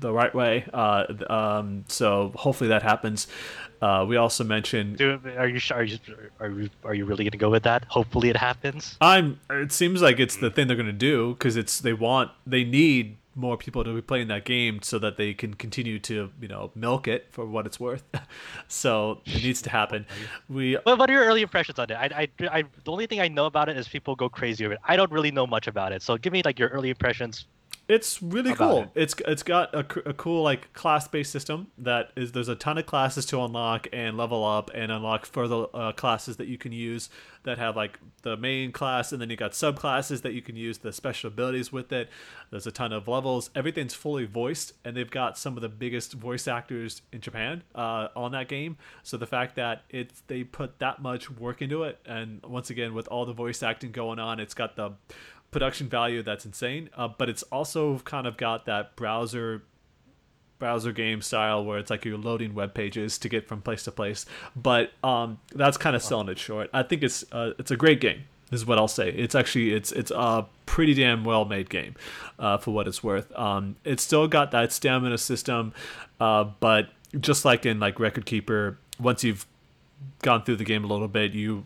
the 0.00 0.12
right 0.12 0.34
way. 0.34 0.64
Uh, 0.72 1.04
um, 1.28 1.84
so 1.88 2.32
hopefully 2.34 2.68
that 2.68 2.82
happens. 2.82 3.26
Uh, 3.80 4.04
we 4.06 4.16
also 4.16 4.44
mentioned. 4.44 4.98
Dude, 4.98 5.26
are 5.26 5.48
you 5.48 5.60
are 5.70 5.84
you 5.84 5.98
are 6.38 6.48
you 6.48 6.70
are 6.84 6.94
you 6.94 7.04
really 7.04 7.24
gonna 7.24 7.36
go 7.36 7.50
with 7.50 7.62
that? 7.62 7.84
Hopefully 7.88 8.28
it 8.28 8.36
happens. 8.36 8.96
I'm. 9.00 9.40
It 9.48 9.72
seems 9.72 10.02
like 10.02 10.18
it's 10.18 10.36
the 10.36 10.50
thing 10.50 10.66
they're 10.66 10.76
gonna 10.76 10.92
do 10.92 11.34
because 11.34 11.56
it's 11.56 11.80
they 11.80 11.92
want 11.92 12.30
they 12.46 12.64
need 12.64 13.16
more 13.36 13.56
people 13.56 13.84
to 13.84 13.94
be 13.94 14.02
playing 14.02 14.28
that 14.28 14.44
game 14.44 14.82
so 14.82 14.98
that 14.98 15.16
they 15.16 15.32
can 15.32 15.54
continue 15.54 15.98
to 16.00 16.30
you 16.40 16.48
know 16.48 16.70
milk 16.74 17.08
it 17.08 17.28
for 17.30 17.46
what 17.46 17.64
it's 17.64 17.80
worth. 17.80 18.02
so 18.68 19.20
it 19.24 19.42
needs 19.42 19.62
to 19.62 19.70
happen. 19.70 20.04
We. 20.48 20.74
What, 20.82 20.98
what 20.98 21.10
are 21.10 21.12
your 21.12 21.24
early 21.24 21.42
impressions 21.42 21.78
on 21.78 21.90
it? 21.90 21.94
I, 21.94 22.28
I, 22.40 22.48
I, 22.58 22.64
the 22.84 22.92
only 22.92 23.06
thing 23.06 23.20
I 23.20 23.28
know 23.28 23.46
about 23.46 23.68
it 23.68 23.76
is 23.76 23.88
people 23.88 24.14
go 24.14 24.28
crazy 24.28 24.64
over 24.66 24.74
it. 24.74 24.80
I 24.84 24.96
don't 24.96 25.10
really 25.10 25.30
know 25.30 25.46
much 25.46 25.68
about 25.68 25.92
it. 25.92 26.02
So 26.02 26.18
give 26.18 26.32
me 26.32 26.42
like 26.44 26.58
your 26.58 26.68
early 26.68 26.90
impressions 26.90 27.46
it's 27.90 28.22
really 28.22 28.54
cool. 28.54 28.82
It. 28.82 28.90
It's 28.94 29.14
it's 29.26 29.42
got 29.42 29.74
a, 29.74 29.80
a 30.08 30.14
cool 30.14 30.44
like 30.44 30.72
class 30.72 31.08
based 31.08 31.32
system 31.32 31.66
that 31.78 32.12
is 32.16 32.30
there's 32.30 32.48
a 32.48 32.54
ton 32.54 32.78
of 32.78 32.86
classes 32.86 33.26
to 33.26 33.42
unlock 33.42 33.88
and 33.92 34.16
level 34.16 34.44
up 34.44 34.70
and 34.72 34.92
unlock 34.92 35.26
further 35.26 35.66
uh, 35.74 35.90
classes 35.92 36.36
that 36.36 36.46
you 36.46 36.56
can 36.56 36.70
use 36.70 37.10
that 37.42 37.58
have 37.58 37.74
like 37.74 37.98
the 38.22 38.36
main 38.36 38.70
class 38.70 39.12
and 39.12 39.20
then 39.20 39.28
you 39.28 39.36
got 39.36 39.52
subclasses 39.52 40.22
that 40.22 40.34
you 40.34 40.42
can 40.42 40.54
use 40.54 40.78
the 40.78 40.92
special 40.92 41.28
abilities 41.28 41.72
with 41.72 41.90
it. 41.90 42.08
There's 42.50 42.66
a 42.66 42.70
ton 42.70 42.92
of 42.92 43.08
levels. 43.08 43.50
Everything's 43.56 43.94
fully 43.94 44.24
voiced 44.24 44.74
and 44.84 44.96
they've 44.96 45.10
got 45.10 45.36
some 45.36 45.56
of 45.56 45.62
the 45.62 45.68
biggest 45.68 46.12
voice 46.12 46.46
actors 46.46 47.02
in 47.12 47.20
Japan 47.20 47.64
uh, 47.74 48.08
on 48.14 48.32
that 48.32 48.46
game. 48.48 48.76
So 49.02 49.16
the 49.16 49.26
fact 49.26 49.56
that 49.56 49.82
it's 49.90 50.22
they 50.28 50.44
put 50.44 50.78
that 50.78 51.02
much 51.02 51.28
work 51.28 51.60
into 51.60 51.82
it 51.82 51.98
and 52.06 52.40
once 52.44 52.70
again 52.70 52.94
with 52.94 53.08
all 53.08 53.26
the 53.26 53.32
voice 53.32 53.64
acting 53.64 53.90
going 53.90 54.20
on, 54.20 54.38
it's 54.38 54.54
got 54.54 54.76
the 54.76 54.92
production 55.50 55.88
value 55.88 56.22
that's 56.22 56.44
insane. 56.44 56.90
Uh, 56.96 57.08
but 57.08 57.28
it's 57.28 57.42
also 57.44 57.98
kind 58.00 58.26
of 58.26 58.36
got 58.36 58.66
that 58.66 58.96
browser 58.96 59.62
browser 60.58 60.92
game 60.92 61.22
style 61.22 61.64
where 61.64 61.78
it's 61.78 61.90
like 61.90 62.04
you're 62.04 62.18
loading 62.18 62.54
web 62.54 62.74
pages 62.74 63.16
to 63.18 63.28
get 63.28 63.48
from 63.48 63.62
place 63.62 63.82
to 63.84 63.90
place. 63.90 64.26
But 64.54 64.92
um, 65.02 65.40
that's 65.52 65.76
kind 65.76 65.96
of 65.96 66.02
selling 66.02 66.28
it 66.28 66.38
short. 66.38 66.70
I 66.72 66.82
think 66.84 67.02
it's 67.02 67.24
uh, 67.32 67.52
it's 67.58 67.70
a 67.70 67.76
great 67.76 68.00
game. 68.00 68.24
Is 68.52 68.66
what 68.66 68.78
I'll 68.78 68.88
say. 68.88 69.10
It's 69.10 69.36
actually 69.36 69.72
it's 69.72 69.92
it's 69.92 70.10
a 70.10 70.44
pretty 70.66 70.92
damn 70.92 71.22
well 71.22 71.44
made 71.44 71.70
game, 71.70 71.94
uh, 72.38 72.58
for 72.58 72.72
what 72.72 72.88
it's 72.88 73.02
worth. 73.02 73.30
Um, 73.38 73.76
it's 73.84 74.02
still 74.02 74.26
got 74.26 74.50
that 74.50 74.72
stamina 74.72 75.18
system, 75.18 75.72
uh, 76.18 76.44
but 76.58 76.90
just 77.18 77.44
like 77.44 77.64
in 77.64 77.78
like 77.78 78.00
Record 78.00 78.26
Keeper, 78.26 78.76
once 78.98 79.22
you've 79.22 79.46
gone 80.22 80.42
through 80.42 80.56
the 80.56 80.64
game 80.64 80.82
a 80.82 80.88
little 80.88 81.06
bit, 81.06 81.32
you 81.32 81.64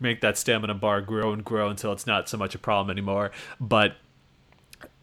make 0.00 0.20
that 0.20 0.38
stamina 0.38 0.74
bar 0.74 1.00
grow 1.00 1.32
and 1.32 1.44
grow 1.44 1.68
until 1.68 1.92
it's 1.92 2.06
not 2.06 2.28
so 2.28 2.36
much 2.36 2.54
a 2.54 2.58
problem 2.58 2.90
anymore. 2.90 3.30
But 3.60 3.96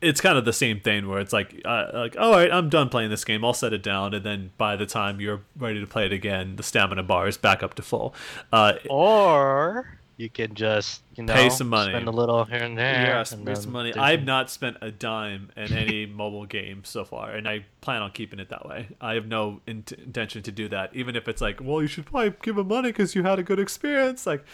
it's 0.02 0.22
kind 0.22 0.38
of 0.38 0.46
the 0.46 0.54
same 0.54 0.80
thing 0.80 1.08
where 1.08 1.20
it's 1.20 1.34
like, 1.34 1.62
uh, 1.66 1.88
like, 1.94 2.16
all 2.18 2.32
right, 2.32 2.52
I'm 2.52 2.70
done 2.70 2.90
playing 2.90 3.10
this 3.10 3.26
game. 3.26 3.44
I'll 3.44 3.54
set 3.54 3.74
it 3.74 3.82
down, 3.82 4.14
and 4.14 4.26
then 4.26 4.52
by 4.58 4.76
the 4.76 4.86
time 4.86 5.20
you're 5.20 5.42
ready 5.58 5.80
to 5.80 5.88
play 5.88 6.06
it 6.06 6.14
again, 6.14 6.58
the 6.58 6.64
stamina 6.64 7.04
bar 7.04 7.28
is 7.28 7.38
back 7.38 7.64
up 7.64 7.74
to 7.76 7.82
full. 7.82 8.14
Uh, 8.52 8.74
or 8.90 9.98
you 10.18 10.30
can 10.30 10.54
just 10.54 11.02
you 11.16 11.24
know 11.24 11.34
pay 11.34 11.50
some 11.50 11.68
money, 11.68 11.92
spend 11.92 12.08
a 12.08 12.12
little 12.12 12.46
here 12.46 12.64
and 12.64 12.78
there. 12.78 13.08
Yeah, 13.08 13.24
spend 13.24 13.58
some 13.58 13.72
money. 13.72 13.94
I've 13.94 14.24
not 14.24 14.50
spent 14.50 14.78
a 14.82 14.92
dime 14.92 15.50
in 15.58 15.74
any 15.74 16.06
mobile 16.06 16.46
game 16.46 16.84
so 16.84 17.04
far, 17.04 17.32
and 17.32 17.48
I 17.48 17.66
plan 17.82 18.02
on 18.02 18.12
keeping 18.12 18.40
it 18.40 18.50
that 18.50 18.66
way. 18.68 18.90
I 19.02 19.16
have 19.16 19.28
no 19.28 19.62
int- 19.68 19.92
intention 19.94 20.44
to 20.44 20.52
do 20.52 20.70
that, 20.70 20.96
even 20.96 21.16
if 21.16 21.28
it's 21.28 21.42
like, 21.42 21.60
well, 21.62 21.82
you 21.82 21.88
should 21.88 22.06
probably 22.06 22.34
give 22.42 22.56
them 22.56 22.68
money 22.68 22.90
because 22.90 23.16
you 23.16 23.24
had 23.24 23.40
a 23.40 23.44
good 23.44 23.60
experience. 23.60 24.26
Like, 24.26 24.46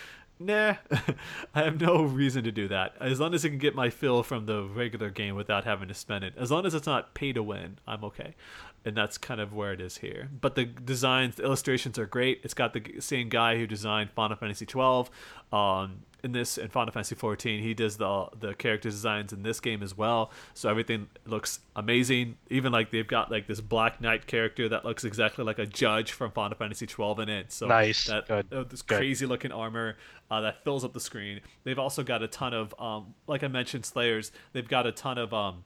nah, 0.46 0.76
I 1.56 1.64
have 1.64 1.80
no 1.80 2.04
reason 2.04 2.44
to 2.44 2.52
do 2.52 2.68
that. 2.68 2.96
As 3.00 3.20
long 3.20 3.34
as 3.34 3.46
I 3.46 3.50
can 3.50 3.58
get 3.58 3.76
my 3.76 3.90
fill 3.90 4.24
from 4.24 4.46
the 4.46 4.64
regular 4.64 5.10
game 5.10 5.36
without 5.36 5.64
having 5.64 5.88
to 5.88 5.94
spend 5.94 6.24
it. 6.24 6.34
As 6.38 6.52
long 6.52 6.66
as 6.66 6.74
it's 6.74 6.88
not 6.88 7.14
pay 7.14 7.34
to 7.34 7.44
win, 7.44 7.80
I'm 7.88 8.04
okay. 8.06 8.36
And 8.84 8.98
that's 8.98 9.18
kind 9.18 9.40
of 9.40 9.54
where 9.54 9.74
it 9.74 9.82
is 9.82 9.98
here. 9.98 10.30
But 10.40 10.56
the 10.56 10.66
designs, 10.66 11.36
the 11.36 11.44
illustrations 11.44 12.00
are 12.00 12.08
great. 12.08 12.42
It's 12.44 12.54
got 12.54 12.74
the 12.74 13.00
same 13.00 13.30
guy 13.30 13.58
who 13.58 13.68
designed 13.68 14.12
Final 14.12 14.36
Fantasy 14.38 14.66
12. 14.66 15.12
Um, 15.54 16.00
in 16.24 16.32
this 16.32 16.58
in 16.58 16.68
Final 16.70 16.92
Fantasy 16.92 17.16
14. 17.16 17.62
He 17.62 17.74
does 17.74 17.98
the 17.98 18.28
the 18.40 18.54
character 18.54 18.90
designs 18.90 19.34
in 19.34 19.44
this 19.44 19.60
game 19.60 19.82
as 19.84 19.98
well. 19.98 20.32
So 20.54 20.70
everything 20.70 21.08
looks 21.26 21.60
amazing. 21.76 22.38
Even 22.50 22.72
like 22.72 22.92
they've 22.92 23.08
got 23.08 23.32
like 23.32 23.48
this 23.48 23.62
Black 23.62 24.02
Knight 24.02 24.28
character 24.28 24.70
that 24.70 24.86
looks 24.86 25.04
exactly 25.04 25.44
like 25.44 25.60
a 25.60 25.66
judge 25.66 26.12
from 26.12 26.32
Final 26.32 26.58
Fantasy 26.58 26.88
12 26.88 27.20
in 27.20 27.30
it. 27.30 27.52
So 27.52 27.68
nice. 27.68 28.06
That. 28.06 28.30
Uh, 28.30 28.64
this 28.64 28.82
Good. 28.82 28.98
crazy 28.98 29.26
looking 29.26 29.52
armor 29.52 29.98
uh, 30.30 30.42
that 30.42 30.64
fills 30.64 30.84
up 30.84 30.94
the 30.94 31.00
screen. 31.00 31.42
They've 31.64 31.80
also 31.80 32.04
got 32.04 32.22
a 32.24 32.28
ton 32.28 32.54
of 32.54 32.74
um, 32.80 33.14
like 33.28 33.44
I 33.44 33.48
mentioned 33.48 33.86
Slayers. 33.86 34.32
They've 34.54 34.68
got 34.68 34.86
a 34.86 34.92
ton 34.92 35.18
of 35.18 35.34
um 35.34 35.64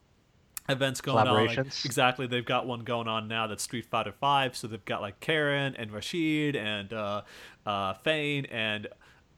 events 0.69 1.02
going 1.02 1.27
on. 1.27 1.45
Like, 1.48 1.57
exactly, 1.57 2.27
they've 2.27 2.45
got 2.45 2.65
one 2.65 2.82
going 2.82 3.07
on 3.07 3.27
now 3.27 3.48
that's 3.48 3.64
Street 3.64 3.86
Fighter 3.86 4.11
Five. 4.11 4.56
So 4.56 4.68
they've 4.68 4.84
got 4.86 5.02
like 5.02 5.19
Karin 5.19 5.76
and 5.76 5.91
Rashid 5.91 6.56
and 6.56 6.91
uh, 6.94 7.22
uh, 7.65 7.94
Fane 7.95 8.45
and 8.45 8.88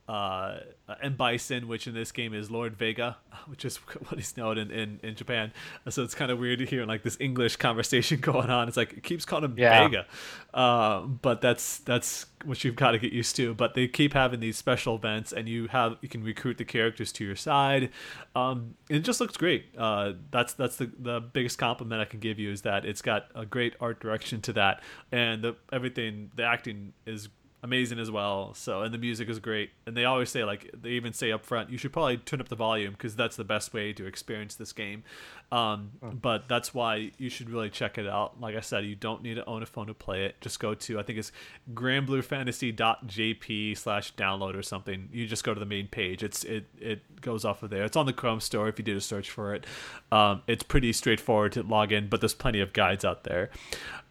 uh, 0.08 0.60
M. 1.02 1.16
Bison, 1.16 1.68
which 1.68 1.86
in 1.86 1.92
this 1.92 2.12
game 2.12 2.32
is 2.32 2.50
Lord 2.50 2.76
Vega, 2.76 3.18
which 3.46 3.64
is 3.64 3.76
what 4.08 4.16
he's 4.16 4.36
known 4.36 4.56
in, 4.56 4.70
in, 4.70 5.00
in 5.02 5.14
Japan. 5.14 5.52
So 5.90 6.02
it's 6.02 6.14
kind 6.14 6.30
of 6.30 6.38
weird 6.38 6.60
to 6.60 6.66
hear 6.66 6.86
like 6.86 7.02
this 7.02 7.16
English 7.20 7.56
conversation 7.68 8.20
going 8.20 8.48
on. 8.48 8.68
It's 8.68 8.76
like 8.76 8.94
it 8.94 9.02
keeps 9.02 9.24
calling 9.24 9.44
him 9.44 9.58
yeah. 9.58 9.84
Vega, 9.84 10.06
uh, 10.54 11.02
but 11.02 11.42
that's 11.42 11.78
that's 11.80 12.26
what 12.44 12.64
you've 12.64 12.76
got 12.76 12.92
to 12.92 12.98
get 12.98 13.12
used 13.12 13.36
to. 13.36 13.54
But 13.54 13.74
they 13.74 13.86
keep 13.86 14.14
having 14.14 14.40
these 14.40 14.56
special 14.56 14.94
events, 14.94 15.32
and 15.32 15.46
you 15.46 15.68
have 15.68 15.98
you 16.00 16.08
can 16.08 16.24
recruit 16.24 16.56
the 16.56 16.64
characters 16.64 17.12
to 17.12 17.24
your 17.24 17.36
side. 17.36 17.90
Um, 18.34 18.76
it 18.88 19.00
just 19.00 19.20
looks 19.20 19.36
great. 19.36 19.66
Uh, 19.76 20.12
that's 20.30 20.54
that's 20.54 20.76
the 20.76 20.90
the 20.98 21.20
biggest 21.20 21.58
compliment 21.58 22.00
I 22.00 22.06
can 22.06 22.20
give 22.20 22.38
you 22.38 22.50
is 22.50 22.62
that 22.62 22.86
it's 22.86 23.02
got 23.02 23.26
a 23.34 23.44
great 23.44 23.74
art 23.78 24.00
direction 24.00 24.40
to 24.42 24.54
that, 24.54 24.82
and 25.12 25.42
the 25.42 25.56
everything 25.70 26.30
the 26.34 26.44
acting 26.44 26.94
is 27.04 27.28
amazing 27.62 27.98
as 27.98 28.10
well. 28.10 28.54
So 28.54 28.82
and 28.82 28.94
the 28.94 28.98
music 28.98 29.28
is 29.28 29.38
great. 29.38 29.70
And 29.86 29.96
they 29.96 30.04
always 30.04 30.30
say 30.30 30.44
like 30.44 30.70
they 30.80 30.90
even 30.90 31.12
say 31.12 31.32
up 31.32 31.44
front, 31.44 31.70
you 31.70 31.78
should 31.78 31.92
probably 31.92 32.18
turn 32.18 32.40
up 32.40 32.48
the 32.48 32.56
volume 32.56 32.92
because 32.92 33.16
that's 33.16 33.36
the 33.36 33.44
best 33.44 33.74
way 33.74 33.92
to 33.92 34.06
experience 34.06 34.54
this 34.54 34.72
game. 34.72 35.02
Um, 35.50 35.92
oh. 36.02 36.10
But 36.10 36.48
that's 36.48 36.74
why 36.74 37.12
you 37.18 37.30
should 37.30 37.50
really 37.50 37.70
check 37.70 37.98
it 37.98 38.06
out. 38.06 38.40
Like 38.40 38.54
I 38.54 38.60
said, 38.60 38.84
you 38.84 38.94
don't 38.94 39.22
need 39.22 39.34
to 39.34 39.44
own 39.46 39.62
a 39.62 39.66
phone 39.66 39.88
to 39.88 39.94
play 39.94 40.24
it. 40.24 40.40
Just 40.40 40.60
go 40.60 40.74
to 40.74 40.98
I 40.98 41.02
think 41.02 41.18
it's 41.18 41.32
grandbluefantasy.jp 41.74 43.76
slash 43.76 44.14
download 44.14 44.54
or 44.54 44.62
something. 44.62 45.08
You 45.12 45.26
just 45.26 45.44
go 45.44 45.54
to 45.54 45.60
the 45.60 45.66
main 45.66 45.88
page. 45.88 46.22
It's 46.22 46.44
it 46.44 46.66
it 46.78 47.20
goes 47.20 47.44
off 47.44 47.62
of 47.62 47.70
there. 47.70 47.84
It's 47.84 47.96
on 47.96 48.06
the 48.06 48.12
Chrome 48.12 48.40
store 48.40 48.68
if 48.68 48.78
you 48.78 48.84
did 48.84 48.96
a 48.96 49.00
search 49.00 49.30
for 49.30 49.54
it. 49.54 49.66
Um, 50.12 50.42
it's 50.46 50.62
pretty 50.62 50.92
straightforward 50.92 51.52
to 51.52 51.62
log 51.62 51.92
in, 51.92 52.08
but 52.08 52.20
there's 52.20 52.34
plenty 52.34 52.60
of 52.60 52.72
guides 52.72 53.04
out 53.04 53.24
there. 53.24 53.50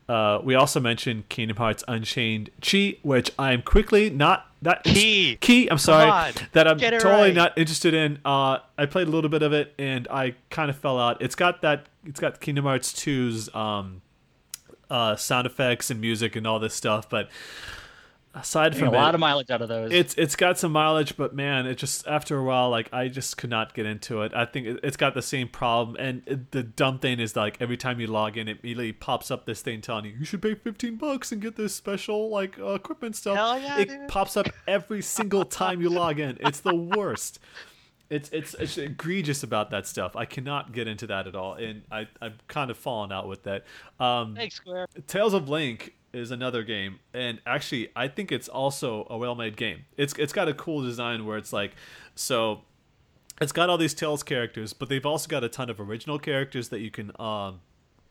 Uh, 0.10 0.40
we 0.42 0.56
also 0.56 0.80
mentioned 0.80 1.28
Kingdom 1.30 1.58
Hearts 1.58 1.84
Unchained 1.88 2.50
Chi, 2.62 2.96
which 3.02 3.32
I'm 3.38 3.62
quickly 3.62 4.10
not 4.10 4.46
that 4.62 4.84
key 4.84 5.38
key. 5.42 5.68
I'm 5.70 5.78
sorry 5.78 6.34
that 6.54 6.68
I'm 6.68 6.80
totally 6.80 7.12
right. 7.12 7.34
not 7.36 7.58
interested 7.58 7.94
in. 7.94 8.20
Uh, 8.24 8.60
I 8.78 8.86
played 8.86 9.08
a 9.08 9.12
little 9.12 9.30
bit 9.30 9.44
of 9.44 9.54
it 9.54 9.74
and 9.78 10.08
I 10.10 10.36
kind 10.50 10.70
of 10.70 10.78
fell 10.78 10.98
out. 11.00 11.22
It's 11.22 11.36
got 11.36 11.62
that. 11.62 11.88
It's 12.06 12.20
got 12.20 12.40
Kingdom 12.40 12.64
Hearts 12.66 12.94
2's 12.94 13.54
um, 13.54 14.02
uh, 14.90 15.18
sound 15.18 15.46
effects 15.46 15.92
and 15.92 16.00
music 16.00 16.36
and 16.36 16.48
all 16.48 16.60
this 16.60 16.74
stuff, 16.74 17.10
but 17.10 17.30
aside 18.40 18.76
from 18.76 18.90
a 18.90 18.92
lot 18.92 19.10
it, 19.10 19.16
of 19.16 19.20
mileage 19.20 19.50
out 19.50 19.62
of 19.62 19.70
those. 19.70 19.92
it's 19.92 20.14
it's 20.16 20.36
got 20.36 20.58
some 20.58 20.72
mileage, 20.72 21.18
but 21.18 21.36
man, 21.36 21.66
it 21.66 21.76
just 21.76 22.08
after 22.08 22.38
a 22.38 22.44
while, 22.44 22.70
like 22.70 22.92
I 22.94 23.08
just 23.08 23.38
could 23.38 23.50
not 23.50 23.74
get 23.74 23.86
into 23.86 24.22
it. 24.22 24.34
I 24.34 24.46
think 24.46 24.68
it, 24.68 24.80
it's 24.84 24.98
got 24.98 25.14
the 25.14 25.22
same 25.22 25.48
problem, 25.48 25.96
and 25.98 26.22
it, 26.26 26.52
the 26.52 26.64
dumb 26.64 27.00
thing 27.00 27.20
is 27.20 27.36
like 27.36 27.58
every 27.60 27.78
time 27.78 28.00
you 28.00 28.08
log 28.08 28.38
in, 28.38 28.48
it 28.48 28.60
immediately 28.64 28.94
pops 28.94 29.32
up 29.32 29.46
this 29.46 29.62
thing 29.62 29.82
telling 29.82 30.06
you 30.06 30.12
you 30.18 30.26
should 30.26 30.42
pay 30.42 30.56
fifteen 30.56 30.96
bucks 30.96 31.32
and 31.32 31.42
get 31.42 31.56
this 31.56 31.76
special 31.76 32.30
like 32.30 32.58
uh, 32.60 32.74
equipment 32.74 33.16
stuff. 33.16 33.36
Hell 33.36 33.60
yeah, 33.60 33.80
it 33.80 33.90
dude. 33.90 34.08
pops 34.08 34.38
up 34.38 34.48
every 34.68 35.02
single 35.18 35.46
time 35.46 35.82
you 35.82 35.90
log 35.90 36.20
in. 36.20 36.38
It's 36.42 36.60
the 36.60 36.76
worst. 36.76 37.40
It's, 38.10 38.30
it's 38.30 38.54
it's 38.54 38.78
egregious 38.78 39.44
about 39.44 39.70
that 39.72 39.86
stuff. 39.86 40.16
I 40.16 40.24
cannot 40.24 40.72
get 40.72 40.88
into 40.88 41.08
that 41.08 41.28
at 41.28 41.36
all, 41.36 41.56
and 41.56 41.82
I 41.92 42.08
I've 42.22 42.48
kind 42.48 42.72
of 42.72 42.78
fallen 42.78 43.12
out 43.12 43.28
with 43.28 43.44
that. 43.44 43.66
Um, 44.00 44.34
Thanks, 44.34 44.56
Square. 44.56 44.88
Tales 45.08 45.34
of 45.34 45.50
Link 45.50 45.94
is 46.18 46.32
another 46.32 46.64
game, 46.64 47.00
and 47.14 47.40
actually, 47.46 47.90
I 47.96 48.08
think 48.08 48.32
it's 48.32 48.48
also 48.48 49.06
a 49.10 49.18
well-made 49.18 49.56
game. 49.56 49.86
It's 49.96 50.14
it's 50.18 50.34
got 50.34 50.48
a 50.48 50.54
cool 50.54 50.82
design 50.82 51.26
where 51.26 51.38
it's 51.38 51.54
like, 51.54 51.76
so, 52.16 52.62
it's 53.40 53.52
got 53.52 53.70
all 53.70 53.78
these 53.78 53.94
Tales 53.94 54.24
characters, 54.24 54.74
but 54.74 54.90
they've 54.90 55.06
also 55.06 55.28
got 55.28 55.44
a 55.44 55.50
ton 55.50 55.70
of 55.70 55.80
original 55.80 56.20
characters 56.20 56.70
that 56.70 56.80
you 56.80 56.92
can 56.92 57.12
um, 57.20 57.62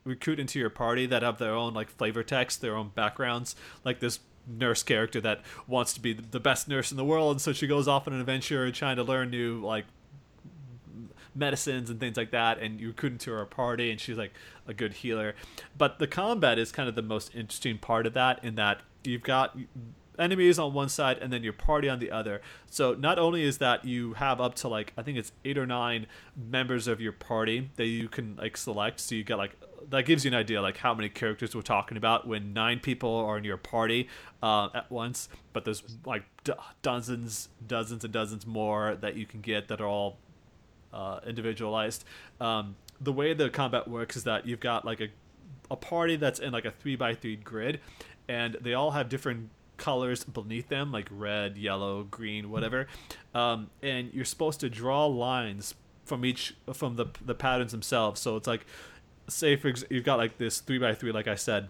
recruit 0.04 0.38
into 0.38 0.58
your 0.58 0.70
party 0.70 1.06
that 1.06 1.22
have 1.22 1.38
their 1.38 1.54
own 1.54 1.74
like 1.74 1.90
flavor 1.90 2.22
text, 2.22 2.60
their 2.60 2.76
own 2.76 2.90
backgrounds. 2.94 3.56
Like 3.84 4.00
this 4.00 4.20
nurse 4.46 4.82
character 4.82 5.20
that 5.20 5.40
wants 5.66 5.92
to 5.94 6.00
be 6.00 6.12
the 6.12 6.38
best 6.40 6.68
nurse 6.68 6.90
in 6.90 6.96
the 6.96 7.04
world, 7.04 7.32
and 7.32 7.40
so 7.40 7.52
she 7.52 7.66
goes 7.66 7.88
off 7.88 8.06
on 8.06 8.14
an 8.14 8.20
adventure 8.20 8.70
trying 8.70 8.96
to 8.96 9.02
learn 9.02 9.30
new 9.30 9.60
like 9.64 9.84
medicines 11.36 11.90
and 11.90 12.00
things 12.00 12.16
like 12.16 12.30
that 12.30 12.58
and 12.58 12.80
you 12.80 12.92
couldn't 12.92 13.16
into 13.16 13.32
her 13.32 13.44
party 13.46 13.90
and 13.90 14.00
she's 14.00 14.16
like 14.16 14.32
a 14.66 14.74
good 14.74 14.94
healer. 14.94 15.34
But 15.76 15.98
the 15.98 16.06
combat 16.06 16.58
is 16.58 16.70
kind 16.70 16.88
of 16.88 16.94
the 16.94 17.02
most 17.02 17.34
interesting 17.34 17.78
part 17.78 18.06
of 18.06 18.14
that 18.14 18.42
in 18.44 18.54
that 18.56 18.80
you've 19.04 19.22
got 19.22 19.56
enemies 20.18 20.58
on 20.58 20.72
one 20.72 20.88
side 20.88 21.18
and 21.18 21.32
then 21.32 21.42
your 21.42 21.52
party 21.52 21.88
on 21.88 21.98
the 21.98 22.10
other. 22.10 22.40
So 22.70 22.94
not 22.94 23.18
only 23.18 23.42
is 23.42 23.58
that 23.58 23.84
you 23.84 24.14
have 24.14 24.40
up 24.40 24.54
to 24.56 24.68
like 24.68 24.92
i 24.96 25.02
think 25.02 25.18
it's 25.18 25.32
eight 25.44 25.58
or 25.58 25.66
nine 25.66 26.06
members 26.36 26.88
of 26.88 27.00
your 27.00 27.12
party 27.12 27.70
that 27.76 27.86
you 27.86 28.08
can 28.08 28.36
like 28.36 28.56
select. 28.56 29.00
So 29.00 29.14
you 29.14 29.24
get 29.24 29.38
like 29.38 29.56
that 29.88 30.04
gives 30.04 30.24
you 30.24 30.30
an 30.30 30.34
idea 30.34 30.60
like 30.60 30.78
how 30.78 30.94
many 30.94 31.08
characters 31.08 31.54
we're 31.54 31.62
talking 31.62 31.96
about 31.96 32.26
when 32.26 32.52
nine 32.52 32.80
people 32.80 33.14
are 33.14 33.38
in 33.38 33.44
your 33.44 33.56
party 33.56 34.08
uh, 34.42 34.68
at 34.74 34.90
once. 34.90 35.28
But 35.52 35.64
there's 35.64 35.82
like 36.04 36.24
d- 36.44 36.52
dozens 36.82 37.48
dozens 37.66 38.04
and 38.04 38.12
dozens 38.12 38.46
more 38.46 38.96
that 38.96 39.16
you 39.16 39.26
can 39.26 39.40
get 39.40 39.68
that 39.68 39.80
are 39.80 39.86
all 39.86 40.18
uh, 40.96 41.20
individualized. 41.26 42.04
Um, 42.40 42.76
the 43.00 43.12
way 43.12 43.34
the 43.34 43.50
combat 43.50 43.86
works 43.86 44.16
is 44.16 44.24
that 44.24 44.46
you've 44.46 44.60
got 44.60 44.84
like 44.84 45.00
a 45.00 45.08
a 45.70 45.76
party 45.76 46.16
that's 46.16 46.38
in 46.38 46.52
like 46.52 46.64
a 46.64 46.70
three 46.70 46.96
by 46.96 47.14
three 47.14 47.36
grid, 47.36 47.80
and 48.28 48.56
they 48.60 48.74
all 48.74 48.92
have 48.92 49.08
different 49.08 49.50
colors 49.76 50.24
beneath 50.24 50.68
them, 50.68 50.90
like 50.92 51.08
red, 51.10 51.56
yellow, 51.56 52.04
green, 52.04 52.50
whatever. 52.50 52.86
Um, 53.34 53.70
and 53.82 54.12
you're 54.14 54.24
supposed 54.24 54.60
to 54.60 54.70
draw 54.70 55.06
lines 55.06 55.74
from 56.04 56.24
each 56.24 56.56
from 56.72 56.96
the 56.96 57.06
the 57.24 57.34
patterns 57.34 57.72
themselves. 57.72 58.20
So 58.20 58.36
it's 58.36 58.46
like, 58.46 58.64
say 59.28 59.56
for 59.56 59.68
ex- 59.68 59.84
you've 59.90 60.04
got 60.04 60.18
like 60.18 60.38
this 60.38 60.60
three 60.60 60.78
by 60.78 60.94
three, 60.94 61.12
like 61.12 61.28
I 61.28 61.34
said, 61.34 61.68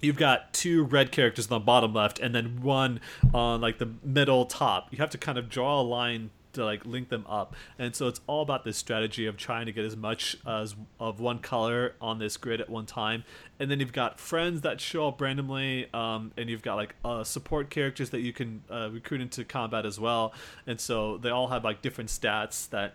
you've 0.00 0.16
got 0.16 0.52
two 0.52 0.84
red 0.84 1.12
characters 1.12 1.50
on 1.50 1.60
the 1.60 1.64
bottom 1.64 1.92
left 1.92 2.18
and 2.18 2.34
then 2.34 2.62
one 2.62 3.00
on 3.34 3.60
like 3.60 3.78
the 3.78 3.90
middle 4.02 4.46
top 4.46 4.88
you 4.90 4.98
have 4.98 5.10
to 5.10 5.18
kind 5.18 5.36
of 5.36 5.48
draw 5.48 5.80
a 5.80 5.82
line 5.82 6.30
to 6.52 6.64
like 6.64 6.84
link 6.84 7.08
them 7.08 7.24
up. 7.28 7.54
And 7.78 7.94
so 7.94 8.08
it's 8.08 8.20
all 8.26 8.42
about 8.42 8.64
this 8.64 8.76
strategy 8.76 9.26
of 9.26 9.36
trying 9.36 9.66
to 9.66 9.72
get 9.72 9.84
as 9.84 9.96
much 9.96 10.36
as 10.46 10.74
of 10.98 11.20
one 11.20 11.38
color 11.38 11.94
on 12.00 12.18
this 12.18 12.36
grid 12.36 12.60
at 12.60 12.68
one 12.68 12.86
time. 12.86 13.24
And 13.58 13.70
then 13.70 13.80
you've 13.80 13.92
got 13.92 14.18
friends 14.18 14.62
that 14.62 14.80
show 14.80 15.08
up 15.08 15.20
randomly 15.20 15.88
um, 15.92 16.32
and 16.36 16.48
you've 16.48 16.62
got 16.62 16.76
like 16.76 16.94
uh, 17.04 17.24
support 17.24 17.70
characters 17.70 18.10
that 18.10 18.20
you 18.20 18.32
can 18.32 18.62
uh, 18.70 18.88
recruit 18.90 19.20
into 19.20 19.44
combat 19.44 19.86
as 19.86 20.00
well. 20.00 20.32
And 20.66 20.80
so 20.80 21.18
they 21.18 21.30
all 21.30 21.48
have 21.48 21.64
like 21.64 21.82
different 21.82 22.10
stats 22.10 22.68
that 22.70 22.94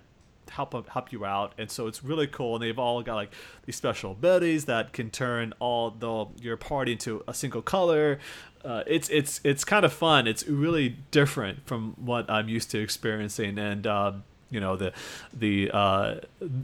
help 0.49 0.89
help 0.89 1.11
you 1.11 1.25
out. 1.25 1.53
And 1.57 1.69
so 1.69 1.87
it's 1.87 2.03
really 2.03 2.27
cool. 2.27 2.55
And 2.55 2.63
they've 2.63 2.77
all 2.77 3.01
got 3.01 3.15
like 3.15 3.31
these 3.65 3.75
special 3.75 4.11
abilities 4.11 4.65
that 4.65 4.93
can 4.93 5.09
turn 5.09 5.53
all 5.59 5.91
the 5.91 6.27
your 6.41 6.57
party 6.57 6.93
into 6.93 7.23
a 7.27 7.33
single 7.33 7.61
color 7.61 8.19
uh, 8.65 8.83
it's 8.87 9.09
it's 9.09 9.39
it's 9.43 9.63
kind 9.63 9.85
of 9.85 9.93
fun 9.93 10.27
it's 10.27 10.47
really 10.47 10.97
different 11.11 11.65
from 11.67 11.93
what 11.97 12.29
i'm 12.29 12.49
used 12.49 12.71
to 12.71 12.79
experiencing 12.79 13.57
and 13.57 13.85
um, 13.85 14.23
you 14.49 14.59
know 14.59 14.75
the 14.75 14.91
the 15.33 15.69
uh, 15.71 16.15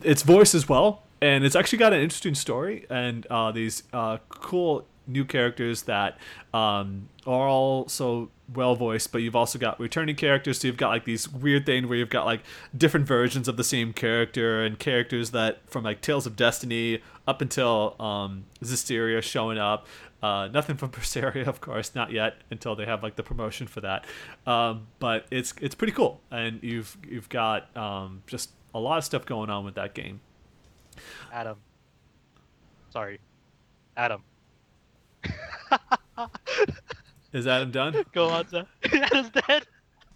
it's 0.03 0.23
voice 0.23 0.55
as 0.55 0.67
well 0.67 1.03
and 1.21 1.45
it's 1.45 1.55
actually 1.55 1.77
got 1.77 1.93
an 1.93 2.01
interesting 2.01 2.35
story 2.35 2.85
and 2.89 3.25
uh, 3.27 3.51
these 3.51 3.83
uh, 3.93 4.17
cool 4.29 4.85
new 5.07 5.25
characters 5.25 5.83
that 5.83 6.17
um, 6.53 7.09
are 7.25 7.47
all 7.47 7.87
so 7.87 8.29
well 8.53 8.75
voiced, 8.75 9.11
but 9.11 9.19
you've 9.19 9.35
also 9.35 9.57
got 9.57 9.79
returning 9.79 10.15
characters. 10.15 10.59
So 10.59 10.67
you've 10.67 10.77
got 10.77 10.89
like 10.89 11.05
these 11.05 11.29
weird 11.29 11.65
thing 11.65 11.87
where 11.87 11.97
you've 11.97 12.09
got 12.09 12.25
like 12.25 12.41
different 12.75 13.07
versions 13.07 13.47
of 13.47 13.57
the 13.57 13.63
same 13.63 13.93
character 13.93 14.63
and 14.63 14.77
characters 14.77 15.31
that 15.31 15.59
from 15.69 15.83
like 15.83 16.01
Tales 16.01 16.25
of 16.25 16.35
Destiny 16.35 17.01
up 17.27 17.41
until 17.41 17.95
um, 17.99 18.45
Zestiria 18.63 19.21
showing 19.21 19.57
up. 19.57 19.87
Uh, 20.21 20.47
nothing 20.53 20.77
from 20.77 20.89
Berseria, 20.91 21.47
of 21.47 21.61
course, 21.61 21.95
not 21.95 22.11
yet 22.11 22.35
until 22.49 22.75
they 22.75 22.85
have 22.85 23.03
like 23.03 23.15
the 23.15 23.23
promotion 23.23 23.67
for 23.67 23.81
that. 23.81 24.05
Um, 24.45 24.87
but 24.99 25.25
it's 25.31 25.53
it's 25.61 25.75
pretty 25.75 25.93
cool, 25.93 26.21
and 26.31 26.59
you've 26.61 26.97
you've 27.07 27.29
got 27.29 27.75
um, 27.75 28.23
just 28.27 28.51
a 28.73 28.79
lot 28.79 28.97
of 28.97 29.03
stuff 29.03 29.25
going 29.25 29.49
on 29.49 29.65
with 29.65 29.75
that 29.75 29.93
game. 29.93 30.21
Adam. 31.31 31.57
Sorry. 32.91 33.19
Adam. 33.97 34.23
Is 37.33 37.47
Adam 37.47 37.71
done? 37.71 38.03
Go 38.13 38.29
on, 38.29 38.47
sir. 38.49 38.65
Adam's 38.91 39.29
dead. 39.29 39.65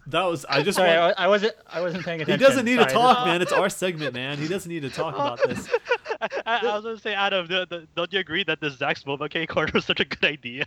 That 0.07 0.23
was 0.23 0.45
I 0.45 0.61
just 0.61 0.75
Sorry, 0.75 0.97
want, 0.97 1.15
I, 1.17 1.25
I 1.25 1.27
wasn't. 1.27 1.53
I 1.67 1.81
wasn't 1.81 2.05
paying 2.05 2.21
attention. 2.21 2.39
He 2.39 2.45
doesn't 2.45 2.65
need 2.65 2.77
to 2.77 2.85
talk, 2.85 3.25
man. 3.25 3.41
It's 3.41 3.51
our 3.51 3.69
segment, 3.69 4.13
man. 4.13 4.37
He 4.37 4.47
doesn't 4.47 4.71
need 4.71 4.81
to 4.83 4.89
talk 4.89 5.15
about 5.15 5.39
this. 5.47 5.67
I, 6.45 6.59
I 6.59 6.75
was 6.75 6.83
gonna 6.83 6.99
say, 6.99 7.13
Adam, 7.13 7.47
do, 7.47 7.65
do, 7.65 7.87
don't 7.95 8.13
you 8.13 8.19
agree 8.19 8.43
that 8.43 8.61
the 8.61 8.69
Zack's 8.69 9.03
MOBA 9.03 9.29
K 9.29 9.47
corner 9.47 9.71
was 9.73 9.85
such 9.85 9.99
a 9.99 10.05
good 10.05 10.23
idea? 10.23 10.65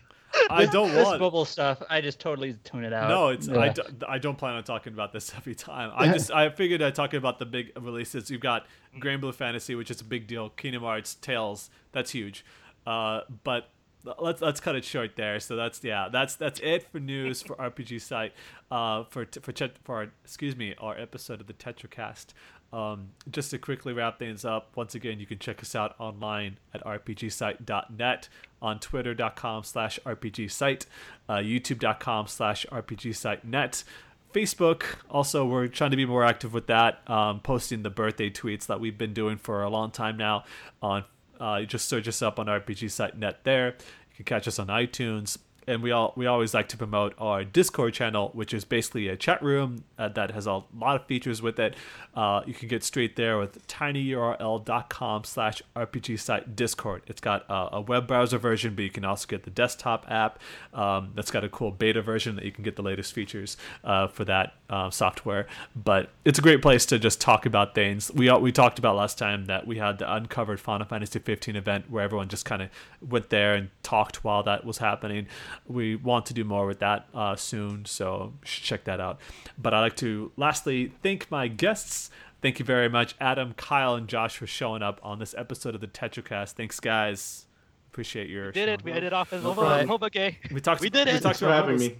I 0.50 0.66
don't 0.66 0.92
This 0.92 1.06
want. 1.06 1.20
mobile 1.20 1.44
stuff, 1.44 1.82
I 1.88 2.00
just 2.00 2.20
totally 2.20 2.54
tune 2.64 2.84
it 2.84 2.92
out. 2.92 3.08
No, 3.08 3.28
it's 3.28 3.48
I, 3.48 3.70
do, 3.70 3.82
I 4.06 4.18
don't 4.18 4.36
plan 4.36 4.54
on 4.54 4.64
talking 4.64 4.92
about 4.92 5.12
this 5.12 5.32
every 5.36 5.54
time. 5.54 5.90
I 5.94 6.08
just 6.12 6.30
I 6.30 6.50
figured 6.50 6.82
I'd 6.82 6.94
talk 6.94 7.14
about 7.14 7.38
the 7.38 7.46
big 7.46 7.72
releases. 7.80 8.30
You've 8.30 8.40
got 8.40 8.66
Granblue 8.98 9.34
Fantasy, 9.34 9.74
which 9.74 9.90
is 9.90 10.00
a 10.00 10.04
big 10.04 10.26
deal. 10.26 10.50
Kingdom 10.50 10.82
Hearts, 10.82 11.14
Tales, 11.14 11.70
that's 11.92 12.10
huge. 12.10 12.44
Uh, 12.86 13.22
but 13.44 13.70
let's 14.20 14.40
let's 14.40 14.60
cut 14.60 14.74
it 14.76 14.84
short 14.84 15.16
there. 15.16 15.40
So 15.40 15.56
that's 15.56 15.82
yeah, 15.82 16.08
that's 16.10 16.36
that's 16.36 16.60
it 16.60 16.88
for 16.90 17.00
news 17.00 17.42
for 17.42 17.56
RPG 17.56 18.00
site. 18.00 18.32
Uh, 18.70 19.04
for 19.04 19.26
for 19.40 19.52
for 19.84 19.96
our, 19.96 20.08
excuse 20.24 20.56
me, 20.56 20.74
our 20.78 20.98
episode 20.98 21.40
of 21.40 21.46
the 21.46 21.54
TetraCast. 21.54 22.26
Um, 22.70 23.12
just 23.30 23.50
to 23.52 23.58
quickly 23.58 23.94
wrap 23.94 24.18
things 24.18 24.44
up, 24.44 24.76
once 24.76 24.94
again, 24.94 25.18
you 25.18 25.24
can 25.24 25.38
check 25.38 25.62
us 25.62 25.74
out 25.74 25.94
online 25.98 26.58
at 26.74 26.84
rpgsite.net, 26.84 28.28
on 28.60 28.78
twitter.com 28.78 29.64
slash 29.64 29.98
rpgsite, 30.04 30.84
uh, 31.30 31.36
youtube.com 31.36 32.26
slash 32.26 32.66
rpgsite.net, 32.70 33.84
Facebook, 34.32 34.84
also, 35.08 35.46
we're 35.46 35.68
trying 35.68 35.90
to 35.90 35.96
be 35.96 36.04
more 36.04 36.24
active 36.24 36.52
with 36.52 36.66
that, 36.66 37.08
um, 37.08 37.40
posting 37.40 37.82
the 37.82 37.90
birthday 37.90 38.28
tweets 38.28 38.66
that 38.66 38.78
we've 38.78 38.98
been 38.98 39.14
doing 39.14 39.38
for 39.38 39.62
a 39.62 39.70
long 39.70 39.90
time 39.90 40.16
now. 40.16 40.44
On 40.82 41.04
uh, 41.40 41.62
just 41.62 41.88
search 41.88 42.08
us 42.08 42.22
up 42.22 42.38
on 42.38 42.46
rpgsite.net 42.46 43.44
there. 43.44 43.68
You 44.10 44.16
can 44.16 44.24
catch 44.24 44.48
us 44.48 44.58
on 44.58 44.68
iTunes 44.68 45.38
and 45.68 45.82
we 45.82 45.92
all 45.92 46.14
we 46.16 46.26
always 46.26 46.54
like 46.54 46.68
to 46.68 46.76
promote 46.76 47.14
our 47.18 47.44
Discord 47.44 47.92
channel, 47.92 48.30
which 48.32 48.54
is 48.54 48.64
basically 48.64 49.08
a 49.08 49.16
chat 49.16 49.42
room 49.42 49.84
uh, 49.98 50.08
that 50.08 50.30
has 50.30 50.46
a 50.46 50.62
lot 50.76 50.96
of 50.96 51.06
features 51.06 51.42
with 51.42 51.58
it. 51.58 51.76
Uh, 52.14 52.42
you 52.46 52.54
can 52.54 52.68
get 52.68 52.82
straight 52.82 53.16
there 53.16 53.38
with 53.38 53.64
tinyurl.com 53.68 55.24
slash 55.24 55.62
RPG 55.76 56.18
site 56.18 56.56
Discord. 56.56 57.02
It's 57.06 57.20
got 57.20 57.48
uh, 57.50 57.68
a 57.72 57.80
web 57.80 58.06
browser 58.08 58.38
version, 58.38 58.74
but 58.74 58.82
you 58.82 58.90
can 58.90 59.04
also 59.04 59.26
get 59.28 59.44
the 59.44 59.50
desktop 59.50 60.06
app. 60.08 60.40
Um, 60.72 61.12
that's 61.14 61.30
got 61.30 61.44
a 61.44 61.48
cool 61.48 61.70
beta 61.70 62.00
version 62.00 62.34
that 62.36 62.44
you 62.44 62.50
can 62.50 62.64
get 62.64 62.76
the 62.76 62.82
latest 62.82 63.12
features 63.12 63.56
uh, 63.84 64.08
for 64.08 64.24
that 64.24 64.54
uh, 64.70 64.88
software. 64.90 65.46
But 65.76 66.10
it's 66.24 66.38
a 66.38 66.42
great 66.42 66.62
place 66.62 66.86
to 66.86 66.98
just 66.98 67.20
talk 67.20 67.44
about 67.44 67.74
things. 67.74 68.10
We 68.12 68.32
we 68.38 68.52
talked 68.52 68.78
about 68.78 68.96
last 68.96 69.18
time 69.18 69.44
that 69.46 69.66
we 69.66 69.76
had 69.76 69.98
the 69.98 70.12
uncovered 70.12 70.60
Final 70.60 70.86
Fantasy 70.86 71.18
15 71.18 71.56
event 71.56 71.90
where 71.90 72.02
everyone 72.02 72.28
just 72.28 72.46
kind 72.46 72.62
of 72.62 72.70
went 73.06 73.28
there 73.28 73.54
and 73.54 73.68
talked 73.82 74.24
while 74.24 74.42
that 74.44 74.64
was 74.64 74.78
happening 74.78 75.26
we 75.66 75.96
want 75.96 76.26
to 76.26 76.34
do 76.34 76.44
more 76.44 76.66
with 76.66 76.78
that 76.80 77.06
uh, 77.14 77.36
soon, 77.36 77.84
so 77.84 78.34
check 78.44 78.84
that 78.84 79.00
out. 79.00 79.20
But 79.58 79.74
I'd 79.74 79.80
like 79.80 79.96
to 79.96 80.32
lastly 80.36 80.92
thank 81.02 81.30
my 81.30 81.48
guests. 81.48 82.10
Thank 82.40 82.58
you 82.58 82.64
very 82.64 82.88
much, 82.88 83.14
Adam, 83.20 83.52
Kyle, 83.54 83.94
and 83.96 84.06
Josh, 84.08 84.36
for 84.36 84.46
showing 84.46 84.82
up 84.82 85.00
on 85.02 85.18
this 85.18 85.34
episode 85.36 85.74
of 85.74 85.80
the 85.80 85.88
TetraCast. 85.88 86.52
Thanks, 86.52 86.78
guys. 86.80 87.46
Appreciate 87.90 88.28
your. 88.30 88.46
We 88.46 88.52
did 88.52 88.68
it. 88.68 88.80
showing 88.80 88.84
We 88.84 88.90
up. 88.92 88.96
ended 88.96 89.12
off 89.12 89.32
as 89.32 89.42
No 89.42 89.50
MOBA, 89.54 89.86
problem. 89.86 90.34
We 90.52 90.60
talked. 90.60 90.80
We 90.80 90.88
did 90.90 91.06
We 91.08 91.12
it. 91.14 91.14
talked 91.14 91.22
Thanks 91.22 91.38
for 91.40 91.48
having 91.48 91.78
those. 91.78 91.88
me. 91.90 91.98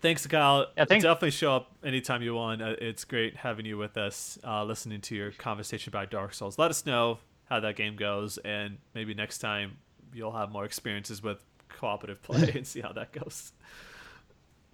Thanks, 0.00 0.26
Kyle. 0.26 0.66
Yeah, 0.76 0.84
thank- 0.84 1.02
Definitely 1.04 1.30
show 1.30 1.54
up 1.54 1.70
anytime 1.84 2.22
you 2.22 2.34
want. 2.34 2.60
Uh, 2.60 2.74
It's 2.80 3.04
great 3.04 3.36
having 3.36 3.66
you 3.66 3.78
with 3.78 3.96
us, 3.96 4.38
uh, 4.44 4.64
listening 4.64 5.00
to 5.02 5.14
your 5.14 5.30
conversation 5.32 5.90
about 5.90 6.10
Dark 6.10 6.34
Souls. 6.34 6.58
Let 6.58 6.70
us 6.70 6.84
know 6.86 7.18
how 7.44 7.60
that 7.60 7.76
game 7.76 7.94
goes, 7.96 8.38
and 8.38 8.78
maybe 8.94 9.14
next 9.14 9.38
time 9.38 9.76
you'll 10.12 10.32
have 10.32 10.50
more 10.50 10.64
experiences 10.64 11.22
with 11.22 11.44
cooperative 11.72 12.22
play 12.22 12.52
and 12.54 12.66
see 12.66 12.80
how 12.80 12.92
that 12.92 13.12
goes. 13.12 13.52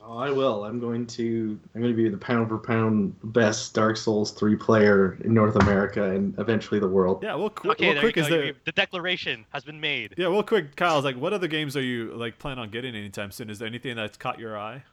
Oh, 0.00 0.16
I 0.16 0.30
will. 0.30 0.64
I'm 0.64 0.78
going 0.78 1.06
to. 1.08 1.58
I'm 1.74 1.80
going 1.82 1.92
to 1.92 1.96
be 1.96 2.08
the 2.08 2.16
pound 2.16 2.48
for 2.48 2.56
pound 2.56 3.16
best 3.24 3.74
Dark 3.74 3.96
Souls 3.96 4.30
three 4.30 4.54
player 4.54 5.18
in 5.24 5.34
North 5.34 5.56
America 5.56 6.04
and 6.12 6.38
eventually 6.38 6.78
the 6.78 6.86
world. 6.88 7.20
Yeah, 7.22 7.34
well, 7.34 7.50
qu- 7.50 7.72
Okay, 7.72 7.86
well 7.86 7.94
there 7.94 8.02
quick 8.02 8.16
you 8.16 8.22
is 8.22 8.28
there. 8.28 8.52
The 8.64 8.72
declaration 8.72 9.44
has 9.50 9.64
been 9.64 9.80
made. 9.80 10.14
Yeah, 10.16 10.28
well, 10.28 10.44
quick, 10.44 10.76
Kyle's 10.76 11.04
like, 11.04 11.16
what 11.16 11.32
other 11.32 11.48
games 11.48 11.76
are 11.76 11.82
you 11.82 12.12
like 12.14 12.38
planning 12.38 12.60
on 12.60 12.70
getting 12.70 12.94
anytime 12.94 13.32
soon? 13.32 13.50
Is 13.50 13.58
there 13.58 13.66
anything 13.68 13.96
that's 13.96 14.16
caught 14.16 14.38
your 14.38 14.56
eye? 14.56 14.84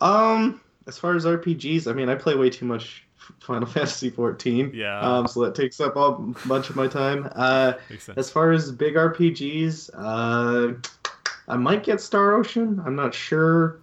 Um, 0.00 0.60
as 0.86 0.98
far 0.98 1.16
as 1.16 1.24
RPGs, 1.24 1.90
I 1.90 1.92
mean, 1.92 2.08
I 2.08 2.14
play 2.14 2.34
way 2.36 2.48
too 2.48 2.64
much 2.64 3.04
Final 3.40 3.66
Fantasy 3.68 4.08
14. 4.10 4.70
Yeah. 4.72 5.00
Um, 5.00 5.26
so 5.26 5.40
that 5.44 5.54
takes 5.56 5.80
up 5.80 5.96
a 5.96 6.12
bunch 6.46 6.70
of 6.70 6.76
my 6.76 6.86
time. 6.86 7.28
Uh, 7.34 7.74
Makes 7.90 8.04
sense. 8.04 8.18
as 8.18 8.30
far 8.30 8.52
as 8.52 8.70
big 8.72 8.94
RPGs, 8.94 9.90
uh, 9.94 10.74
I 11.48 11.56
might 11.56 11.82
get 11.84 12.00
Star 12.00 12.34
Ocean. 12.34 12.80
I'm 12.86 12.94
not 12.96 13.14
sure. 13.14 13.78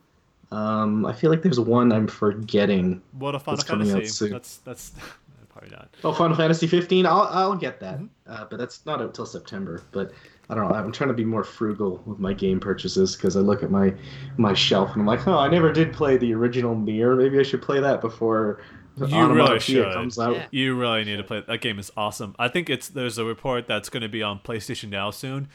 Um, 0.51 1.05
I 1.05 1.13
feel 1.13 1.29
like 1.29 1.41
there's 1.43 1.59
one 1.59 1.91
I'm 1.91 2.07
forgetting. 2.07 3.01
What 3.13 3.35
a 3.35 3.39
Final 3.39 3.57
That's 3.57 3.69
coming 3.69 3.89
out 3.89 3.93
Fantasy. 3.93 4.11
soon. 4.11 4.31
That's 4.31 4.57
that's 4.57 4.91
probably 5.49 5.69
not. 5.69 5.89
Oh, 6.03 6.13
Final 6.13 6.35
Fantasy 6.35 6.65
15. 6.67 7.05
I'll 7.05 7.21
I'll 7.31 7.55
get 7.55 7.79
that, 7.81 7.95
Mm-hmm. 7.99 8.05
uh, 8.31 8.45
but 8.49 8.57
that's 8.57 8.85
not 8.85 9.01
out 9.01 9.13
till 9.13 9.25
September. 9.27 9.83
But 9.91 10.11
I 10.49 10.55
don't 10.55 10.67
know. 10.67 10.73
I'm 10.75 10.91
trying 10.91 11.09
to 11.09 11.13
be 11.13 11.25
more 11.25 11.43
frugal 11.43 12.01
with 12.07 12.17
my 12.17 12.33
game 12.33 12.59
purchases 12.59 13.15
because 13.15 13.37
I 13.37 13.41
look 13.41 13.61
at 13.61 13.69
my 13.69 13.93
my 14.37 14.53
shelf 14.55 14.91
and 14.93 15.01
I'm 15.01 15.05
like, 15.05 15.27
oh, 15.27 15.37
I 15.37 15.47
never 15.49 15.71
did 15.71 15.93
play 15.93 16.17
the 16.17 16.33
original 16.33 16.73
Mirror. 16.73 17.17
Maybe 17.17 17.39
I 17.39 17.43
should 17.43 17.61
play 17.61 17.79
that 17.81 18.01
before 18.01 18.59
You 18.97 19.31
really 19.31 19.59
should. 19.59 19.93
comes 19.93 20.17
out. 20.17 20.33
Yeah. 20.35 20.47
You 20.49 20.75
really 20.75 21.03
need 21.03 21.17
to 21.17 21.23
play. 21.23 21.43
That 21.45 21.61
game 21.61 21.77
is 21.77 21.91
awesome. 21.95 22.35
I 22.39 22.47
think 22.47 22.71
it's 22.71 22.87
there's 22.89 23.19
a 23.19 23.25
report 23.25 23.67
that's 23.67 23.89
going 23.89 24.01
to 24.01 24.09
be 24.09 24.23
on 24.23 24.39
PlayStation 24.39 24.89
Now 24.89 25.11
soon. 25.11 25.47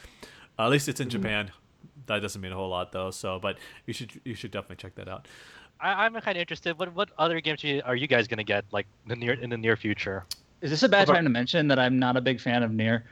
at 0.56 0.68
least 0.68 0.86
it's 0.88 1.00
in 1.00 1.08
Mm-hmm. 1.08 1.20
Japan. 1.22 1.50
That 2.06 2.20
doesn't 2.20 2.40
mean 2.40 2.52
a 2.52 2.56
whole 2.56 2.68
lot 2.68 2.92
though. 2.92 3.10
So, 3.10 3.38
but 3.38 3.58
you 3.86 3.92
should 3.94 4.12
you 4.24 4.34
should 4.34 4.50
definitely 4.50 4.76
check 4.76 4.94
that 4.96 5.08
out. 5.08 5.26
I, 5.80 6.04
I'm 6.06 6.14
kind 6.14 6.36
of 6.36 6.40
interested. 6.40 6.78
What 6.78 6.94
what 6.94 7.10
other 7.18 7.40
games 7.40 7.64
are 7.64 7.68
you, 7.68 7.82
are 7.84 7.96
you 7.96 8.06
guys 8.06 8.28
gonna 8.28 8.44
get 8.44 8.64
like 8.72 8.86
in 9.04 9.08
the 9.10 9.16
near 9.16 9.32
in 9.34 9.50
the 9.50 9.58
near 9.58 9.76
future? 9.76 10.24
Is 10.60 10.70
this 10.70 10.82
a 10.82 10.88
bad 10.88 11.08
time 11.08 11.24
to 11.24 11.30
mention 11.30 11.68
that 11.68 11.78
I'm 11.78 11.98
not 11.98 12.16
a 12.16 12.20
big 12.22 12.40
fan 12.40 12.62
of 12.62 12.72
Nier? 12.72 13.04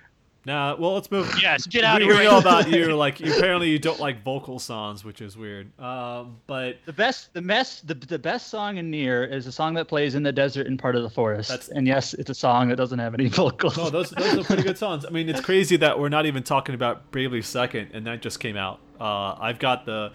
Now, 0.45 0.75
well, 0.77 0.95
let's 0.95 1.09
move. 1.11 1.33
Yes, 1.41 1.67
get 1.67 1.85
out 1.85 2.01
we, 2.01 2.07
of 2.07 2.11
here. 2.17 2.19
we 2.19 2.25
know 2.29 2.39
about 2.39 2.69
you. 2.69 2.97
Like, 2.97 3.21
you, 3.21 3.33
apparently, 3.33 3.69
you 3.69 3.79
don't 3.79 4.01
like 4.01 4.25
vocal 4.25 4.59
songs, 4.59 5.05
which 5.05 5.21
is 5.21 5.37
weird. 5.37 5.71
Um, 5.79 6.39
but 6.49 6.79
The 6.85 6.93
best, 6.93 7.33
the 7.33 7.43
best, 7.43 7.87
the, 7.87 7.95
the 7.95 8.19
best 8.19 8.49
song 8.49 8.77
in 8.79 8.91
Nier 8.91 9.23
is 9.23 9.47
a 9.47 9.53
song 9.53 9.75
that 9.75 9.87
plays 9.87 10.17
in 10.17 10.25
the 10.25 10.33
desert 10.33 10.67
and 10.67 10.79
part 10.79 10.97
of 10.97 11.05
the 11.05 11.11
forest. 11.11 11.49
That's- 11.49 11.69
and 11.69 11.87
yes, 11.87 12.15
it's 12.15 12.31
a 12.31 12.35
song 12.35 12.71
that 12.71 12.77
doesn't 12.77 12.99
have 12.99 13.15
any 13.15 13.29
vocals. 13.29 13.77
no, 13.77 13.89
those 13.89 14.11
those 14.11 14.39
are 14.39 14.43
pretty 14.45 14.65
good 14.65 14.79
songs. 14.79 15.05
I 15.07 15.11
mean, 15.11 15.29
it's 15.29 15.41
crazy 15.41 15.77
that 15.77 16.01
we're 16.01 16.09
not 16.09 16.27
even 16.27 16.43
talking 16.43 16.75
about 16.75 17.13
Bravely 17.13 17.43
Second, 17.43 17.91
and 17.93 18.05
that 18.09 18.21
just 18.21 18.41
came 18.41 18.57
out. 18.57 18.81
Uh, 19.01 19.35
I've 19.39 19.59
got 19.59 19.85
the 19.87 20.13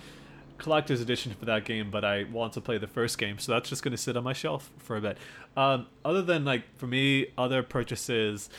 collector's 0.57 1.01
edition 1.01 1.33
for 1.33 1.45
that 1.45 1.65
game, 1.65 1.91
but 1.91 2.03
I 2.03 2.23
want 2.25 2.53
to 2.53 2.61
play 2.61 2.77
the 2.77 2.87
first 2.87 3.17
game, 3.17 3.37
so 3.39 3.51
that's 3.51 3.69
just 3.69 3.83
going 3.83 3.91
to 3.91 3.97
sit 3.97 4.17
on 4.17 4.23
my 4.23 4.33
shelf 4.33 4.71
for 4.77 4.97
a 4.97 5.01
bit. 5.01 5.17
Um, 5.55 5.87
other 6.03 6.21
than 6.21 6.45
like 6.45 6.63
for 6.77 6.87
me, 6.87 7.27
other 7.37 7.63
purchases, 7.63 8.49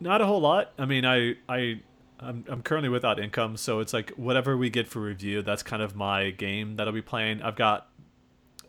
not 0.00 0.20
a 0.20 0.26
whole 0.26 0.40
lot. 0.40 0.72
I 0.78 0.86
mean, 0.86 1.04
I 1.04 1.36
I. 1.48 1.80
I'm, 2.18 2.46
I'm 2.48 2.62
currently 2.62 2.88
without 2.88 3.20
income, 3.20 3.58
so 3.58 3.80
it's 3.80 3.92
like 3.92 4.08
whatever 4.12 4.56
we 4.56 4.70
get 4.70 4.88
for 4.88 5.00
review, 5.00 5.42
that's 5.42 5.62
kind 5.62 5.82
of 5.82 5.94
my 5.94 6.30
game 6.30 6.76
that 6.76 6.86
I'll 6.86 6.94
be 6.94 7.02
playing. 7.02 7.42
I've 7.42 7.56
got, 7.56 7.88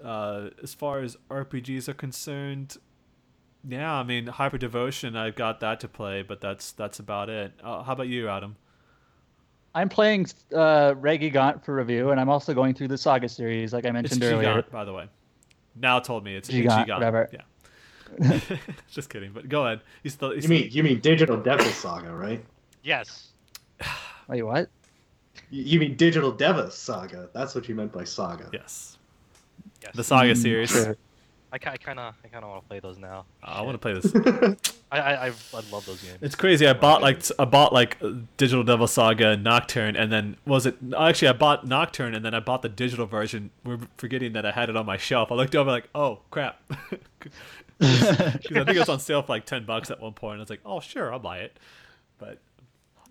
uh, 0.04 0.50
as 0.62 0.74
far 0.74 1.00
as 1.00 1.16
RPGs 1.32 1.88
are 1.88 1.94
concerned, 1.94 2.76
yeah, 3.66 3.94
I 3.94 4.04
mean 4.04 4.26
Hyperdevotion, 4.26 5.16
I've 5.16 5.36
got 5.36 5.62
that 5.62 5.80
to 5.80 5.88
play, 5.88 6.24
but 6.24 6.42
that's 6.42 6.74
that's 6.74 7.00
about 7.00 7.30
it. 7.30 7.54
Uh, 7.64 7.84
how 7.84 7.94
about 7.94 8.10
you, 8.10 8.28
Adam? 8.28 8.58
I'm 9.78 9.90
playing 9.90 10.26
uh, 10.56 10.96
Reggie 10.98 11.30
Gaunt 11.30 11.64
for 11.64 11.76
review, 11.76 12.10
and 12.10 12.20
I'm 12.20 12.30
also 12.30 12.52
going 12.56 12.74
through 12.74 12.88
the 12.88 12.98
Saga 12.98 13.30
series, 13.30 13.74
like 13.74 13.86
I 13.86 13.90
It's 13.90 13.94
mentioned 13.94 14.24
earlier. 14.24 14.64
Gigant, 14.64 14.72
by 14.72 14.84
the 14.86 14.92
way. 14.94 15.08
Now 15.76 16.00
told 16.00 16.24
me 16.24 16.36
it's 16.36 16.50
Gigant, 16.50 16.88
Gigant. 16.88 16.96
whatever. 16.96 17.30
Yeah. 17.32 18.40
Just 18.90 19.12
kidding, 19.12 19.34
but 19.34 19.48
go 19.50 19.66
ahead. 19.68 19.82
He's 20.02 20.14
still. 20.14 20.32
He's 20.32 20.46
You 20.46 20.50
mean 20.50 20.70
you 20.72 20.82
mean 20.82 21.00
Digital 21.00 21.38
Devil 21.38 21.68
Saga, 21.68 22.12
right? 22.12 22.44
Yes. 22.82 23.28
Wait, 24.28 24.42
what? 24.42 24.70
You 25.52 25.62
you 25.64 25.80
mean 25.80 25.96
Digital 25.96 26.32
Devil 26.32 26.72
Saga? 26.72 27.30
That's 27.34 27.54
what 27.54 27.70
you 27.70 27.76
meant 27.76 27.92
by 27.92 28.04
saga. 28.04 28.50
yes, 28.52 28.98
Yes. 29.84 29.94
the 29.96 30.04
Saga 30.04 30.32
Mm, 30.34 30.38
series. 30.42 30.72
sure. 30.72 30.98
I, 31.52 31.58
ki- 31.60 31.70
I 31.70 31.78
kind 31.78 32.00
of 32.00 32.14
I 32.24 32.28
kind 32.28 32.44
of 32.44 32.50
want 32.52 32.64
to 32.64 32.68
play 32.68 32.80
those 32.80 32.98
now. 32.98 33.26
Oh, 33.44 33.48
I 33.48 33.62
want 33.62 33.76
to 33.76 33.78
play 33.80 33.94
this. 33.94 34.14
I 34.92 35.00
I, 35.00 35.28
I, 35.28 35.28
I 35.28 35.62
love 35.72 35.86
those 35.86 36.02
games. 36.02 36.18
It's 36.22 36.36
crazy. 36.36 36.68
I 36.68 36.74
bought 36.74 37.02
like 37.02 37.22
I 37.40 37.46
bought 37.46 37.72
like 37.74 37.98
Digital 38.38 38.64
Devil 38.64 38.88
Saga 38.88 39.30
and 39.30 39.44
Nocturne, 39.44 39.96
and 39.96 40.12
then 40.12 40.36
was 40.46 40.66
it 40.66 40.76
actually 40.98 41.30
I 41.30 41.34
bought 41.34 41.66
Nocturne 41.66 42.14
and 42.16 42.24
then 42.26 42.34
I 42.34 42.40
bought 42.42 42.62
the 42.64 42.70
digital 42.70 43.06
version. 43.06 43.52
We're 43.64 43.80
forgetting 43.98 44.34
that 44.34 44.46
I 44.46 44.52
had 44.52 44.70
it 44.70 44.76
on 44.76 44.86
my 44.86 44.98
shelf. 44.98 45.32
I 45.32 45.36
looked 45.36 45.56
over 45.56 45.72
like, 45.72 45.90
oh 45.96 46.20
crap, 46.32 46.62
because 47.80 48.08
I 48.08 48.32
think 48.64 48.70
it 48.70 48.80
was 48.80 48.90
on 48.90 49.00
sale 49.00 49.22
for 49.22 49.34
like 49.34 49.46
ten 49.46 49.66
bucks 49.66 49.90
at 49.90 50.02
one 50.02 50.14
point. 50.14 50.38
I 50.38 50.42
was 50.42 50.50
like, 50.50 50.62
oh 50.66 50.80
sure, 50.82 51.14
I'll 51.14 51.20
buy 51.20 51.40
it. 51.40 51.58
But 52.18 52.40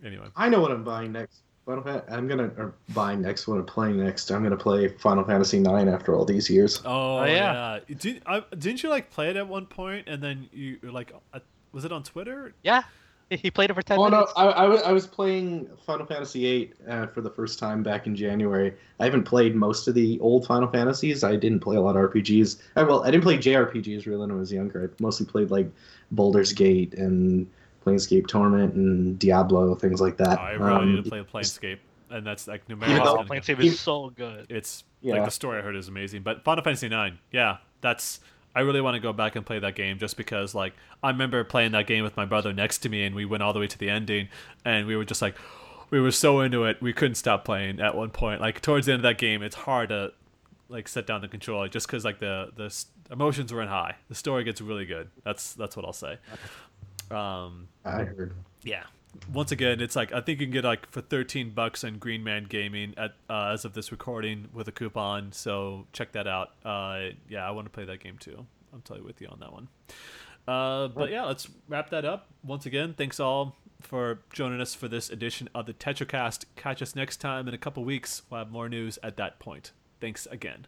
anyway, 0.04 0.26
I 0.36 0.48
know 0.50 0.60
what 0.60 0.70
I'm 0.72 0.84
buying 0.84 1.12
next. 1.12 1.40
Final 1.66 1.82
Fan- 1.82 2.02
I'm 2.08 2.28
gonna 2.28 2.50
or 2.56 2.74
buying 2.94 3.20
next. 3.20 3.46
one 3.48 3.58
I'm 3.58 3.66
playing 3.66 3.98
next? 4.02 4.30
I'm 4.30 4.42
gonna 4.42 4.56
play 4.56 4.88
Final 4.88 5.24
Fantasy 5.24 5.58
IX 5.58 5.88
after 5.90 6.14
all 6.14 6.24
these 6.24 6.48
years. 6.48 6.80
oh, 6.84 7.24
yeah. 7.24 7.80
yeah, 7.88 7.94
Did, 7.98 8.22
I, 8.24 8.42
didn't 8.56 8.82
you 8.84 8.88
like 8.88 9.10
play 9.10 9.30
it 9.30 9.36
at 9.36 9.46
one 9.48 9.66
point 9.66 10.06
and 10.08 10.22
then 10.22 10.48
you 10.52 10.78
like, 10.82 11.12
uh, 11.34 11.40
was 11.72 11.84
it 11.84 11.90
on 11.92 12.02
Twitter? 12.04 12.54
Yeah. 12.62 12.82
He- 13.28 13.36
He 13.38 13.50
played 13.50 13.70
it 13.70 13.74
for 13.74 13.82
ten 13.82 13.98
Oh 13.98 14.04
no, 14.04 14.10
minutes. 14.18 14.32
I, 14.36 14.44
I, 14.46 14.68
was, 14.68 14.82
I 14.82 14.92
was 14.92 15.04
playing 15.08 15.68
Final 15.84 16.06
Fantasy 16.06 16.42
VIII 16.42 16.72
uh, 16.88 17.06
for 17.08 17.20
the 17.22 17.30
first 17.30 17.58
time 17.58 17.82
back 17.82 18.06
in 18.06 18.14
January. 18.14 18.72
I 19.00 19.04
haven't 19.04 19.24
played 19.24 19.56
most 19.56 19.88
of 19.88 19.94
the 19.94 20.20
old 20.20 20.46
Final 20.46 20.68
Fantasies. 20.68 21.24
I 21.24 21.34
didn't 21.34 21.58
play 21.58 21.74
a 21.74 21.80
lot 21.80 21.96
of 21.96 22.08
RPGs. 22.12 22.58
I, 22.76 22.84
well, 22.84 23.02
I 23.02 23.10
didn't 23.10 23.24
play 23.24 23.36
JRPGs 23.38 24.06
really 24.06 24.20
when 24.20 24.30
I 24.30 24.34
was 24.34 24.52
younger. 24.52 24.84
I 24.96 25.02
mostly 25.02 25.26
played 25.26 25.50
like 25.50 25.68
Baldur's 26.12 26.52
Gate 26.52 26.94
and 26.94 27.48
Planescape 27.86 28.26
Torment 28.26 28.74
and 28.74 29.18
Diablo, 29.18 29.74
things 29.76 30.00
like 30.00 30.16
that. 30.16 30.38
Oh, 30.38 30.42
I 30.42 30.50
really 30.52 30.74
Um, 30.74 30.94
need 30.96 31.04
to 31.04 31.08
play 31.10 31.20
Planescape, 31.22 31.78
and 32.10 32.26
that's 32.26 32.48
like 32.48 32.68
no 32.68 32.76
matter 32.76 32.92
Even 32.92 33.02
how 33.04 33.16
go. 33.16 33.22
Planescape 33.24 33.60
is 33.60 33.78
so 33.78 34.10
good. 34.10 34.46
it's 34.50 34.82
Yeah. 35.00 35.14
like 35.14 35.24
the 35.26 35.30
story 35.30 35.58
I 35.58 35.62
heard 35.62 35.76
is 35.76 35.88
amazing. 35.88 36.22
But 36.22 36.42
Final 36.44 36.64
Fantasy 36.64 36.86
IX, 36.88 37.16
yeah, 37.30 37.58
that's 37.80 38.20
I 38.54 38.60
really 38.60 38.80
want 38.80 38.94
to 38.94 39.00
go 39.00 39.12
back 39.12 39.36
and 39.36 39.44
play 39.44 39.58
that 39.58 39.74
game 39.74 39.98
just 39.98 40.16
because 40.16 40.54
like 40.54 40.72
I 41.02 41.10
remember 41.10 41.44
playing 41.44 41.72
that 41.72 41.86
game 41.86 42.02
with 42.04 42.16
my 42.16 42.24
brother 42.24 42.52
next 42.52 42.78
to 42.78 42.88
me 42.88 43.04
and 43.04 43.14
we 43.14 43.24
went 43.26 43.42
all 43.42 43.52
the 43.52 43.60
way 43.60 43.66
to 43.66 43.78
the 43.78 43.90
ending 43.90 44.28
and 44.64 44.86
we 44.86 44.96
were 44.96 45.04
just 45.04 45.20
like 45.22 45.36
we 45.90 46.00
were 46.00 46.10
so 46.10 46.40
into 46.40 46.64
it 46.64 46.80
we 46.82 46.92
couldn't 46.92 47.14
stop 47.16 47.44
playing 47.44 47.80
at 47.80 47.94
one 47.94 48.10
point. 48.10 48.40
Like 48.40 48.60
towards 48.62 48.86
the 48.86 48.92
end 48.92 49.00
of 49.00 49.02
that 49.04 49.18
game, 49.18 49.42
it's 49.42 49.54
hard 49.56 49.90
to 49.90 50.12
like 50.68 50.88
set 50.88 51.06
down 51.06 51.20
the 51.20 51.28
controller 51.28 51.68
just 51.68 51.86
because 51.86 52.02
like 52.04 52.18
the 52.18 52.50
the 52.56 52.64
s- 52.64 52.86
emotions 53.10 53.52
run 53.52 53.68
high. 53.68 53.94
The 54.08 54.14
story 54.16 54.42
gets 54.42 54.60
really 54.62 54.86
good. 54.86 55.10
That's 55.22 55.52
that's 55.52 55.76
what 55.76 55.84
I'll 55.84 55.92
say. 55.92 56.16
Um, 57.10 57.68
I 57.86 58.04
heard. 58.04 58.34
yeah. 58.62 58.84
Once 59.32 59.50
again, 59.50 59.80
it's 59.80 59.96
like 59.96 60.12
I 60.12 60.20
think 60.20 60.40
you 60.40 60.46
can 60.46 60.52
get 60.52 60.64
like 60.64 60.90
for 60.90 61.00
13 61.00 61.50
bucks 61.50 61.84
on 61.84 61.98
Green 61.98 62.22
Man 62.22 62.44
Gaming 62.44 62.92
at 62.98 63.14
uh, 63.30 63.50
as 63.54 63.64
of 63.64 63.72
this 63.72 63.90
recording 63.90 64.48
with 64.52 64.68
a 64.68 64.72
coupon. 64.72 65.32
So 65.32 65.86
check 65.92 66.12
that 66.12 66.26
out. 66.26 66.50
Uh, 66.64 67.12
yeah, 67.28 67.46
I 67.46 67.50
want 67.52 67.64
to 67.66 67.70
play 67.70 67.86
that 67.86 68.00
game 68.00 68.18
too. 68.18 68.46
I'm 68.74 68.82
totally 68.82 69.06
with 69.06 69.22
you 69.22 69.28
on 69.28 69.40
that 69.40 69.52
one. 69.52 69.68
Uh, 70.46 70.88
but 70.88 71.10
yeah, 71.10 71.24
let's 71.24 71.48
wrap 71.68 71.90
that 71.90 72.04
up. 72.04 72.28
Once 72.44 72.66
again, 72.66 72.94
thanks 72.96 73.18
all 73.18 73.56
for 73.80 74.20
joining 74.32 74.60
us 74.60 74.74
for 74.74 74.86
this 74.86 75.08
edition 75.08 75.48
of 75.54 75.66
the 75.66 75.72
TetraCast. 75.72 76.44
Catch 76.54 76.82
us 76.82 76.94
next 76.94 77.16
time 77.16 77.48
in 77.48 77.54
a 77.54 77.58
couple 77.58 77.84
weeks. 77.84 78.22
We'll 78.30 78.38
have 78.40 78.50
more 78.50 78.68
news 78.68 78.98
at 79.02 79.16
that 79.16 79.38
point. 79.38 79.72
Thanks 80.00 80.26
again. 80.26 80.66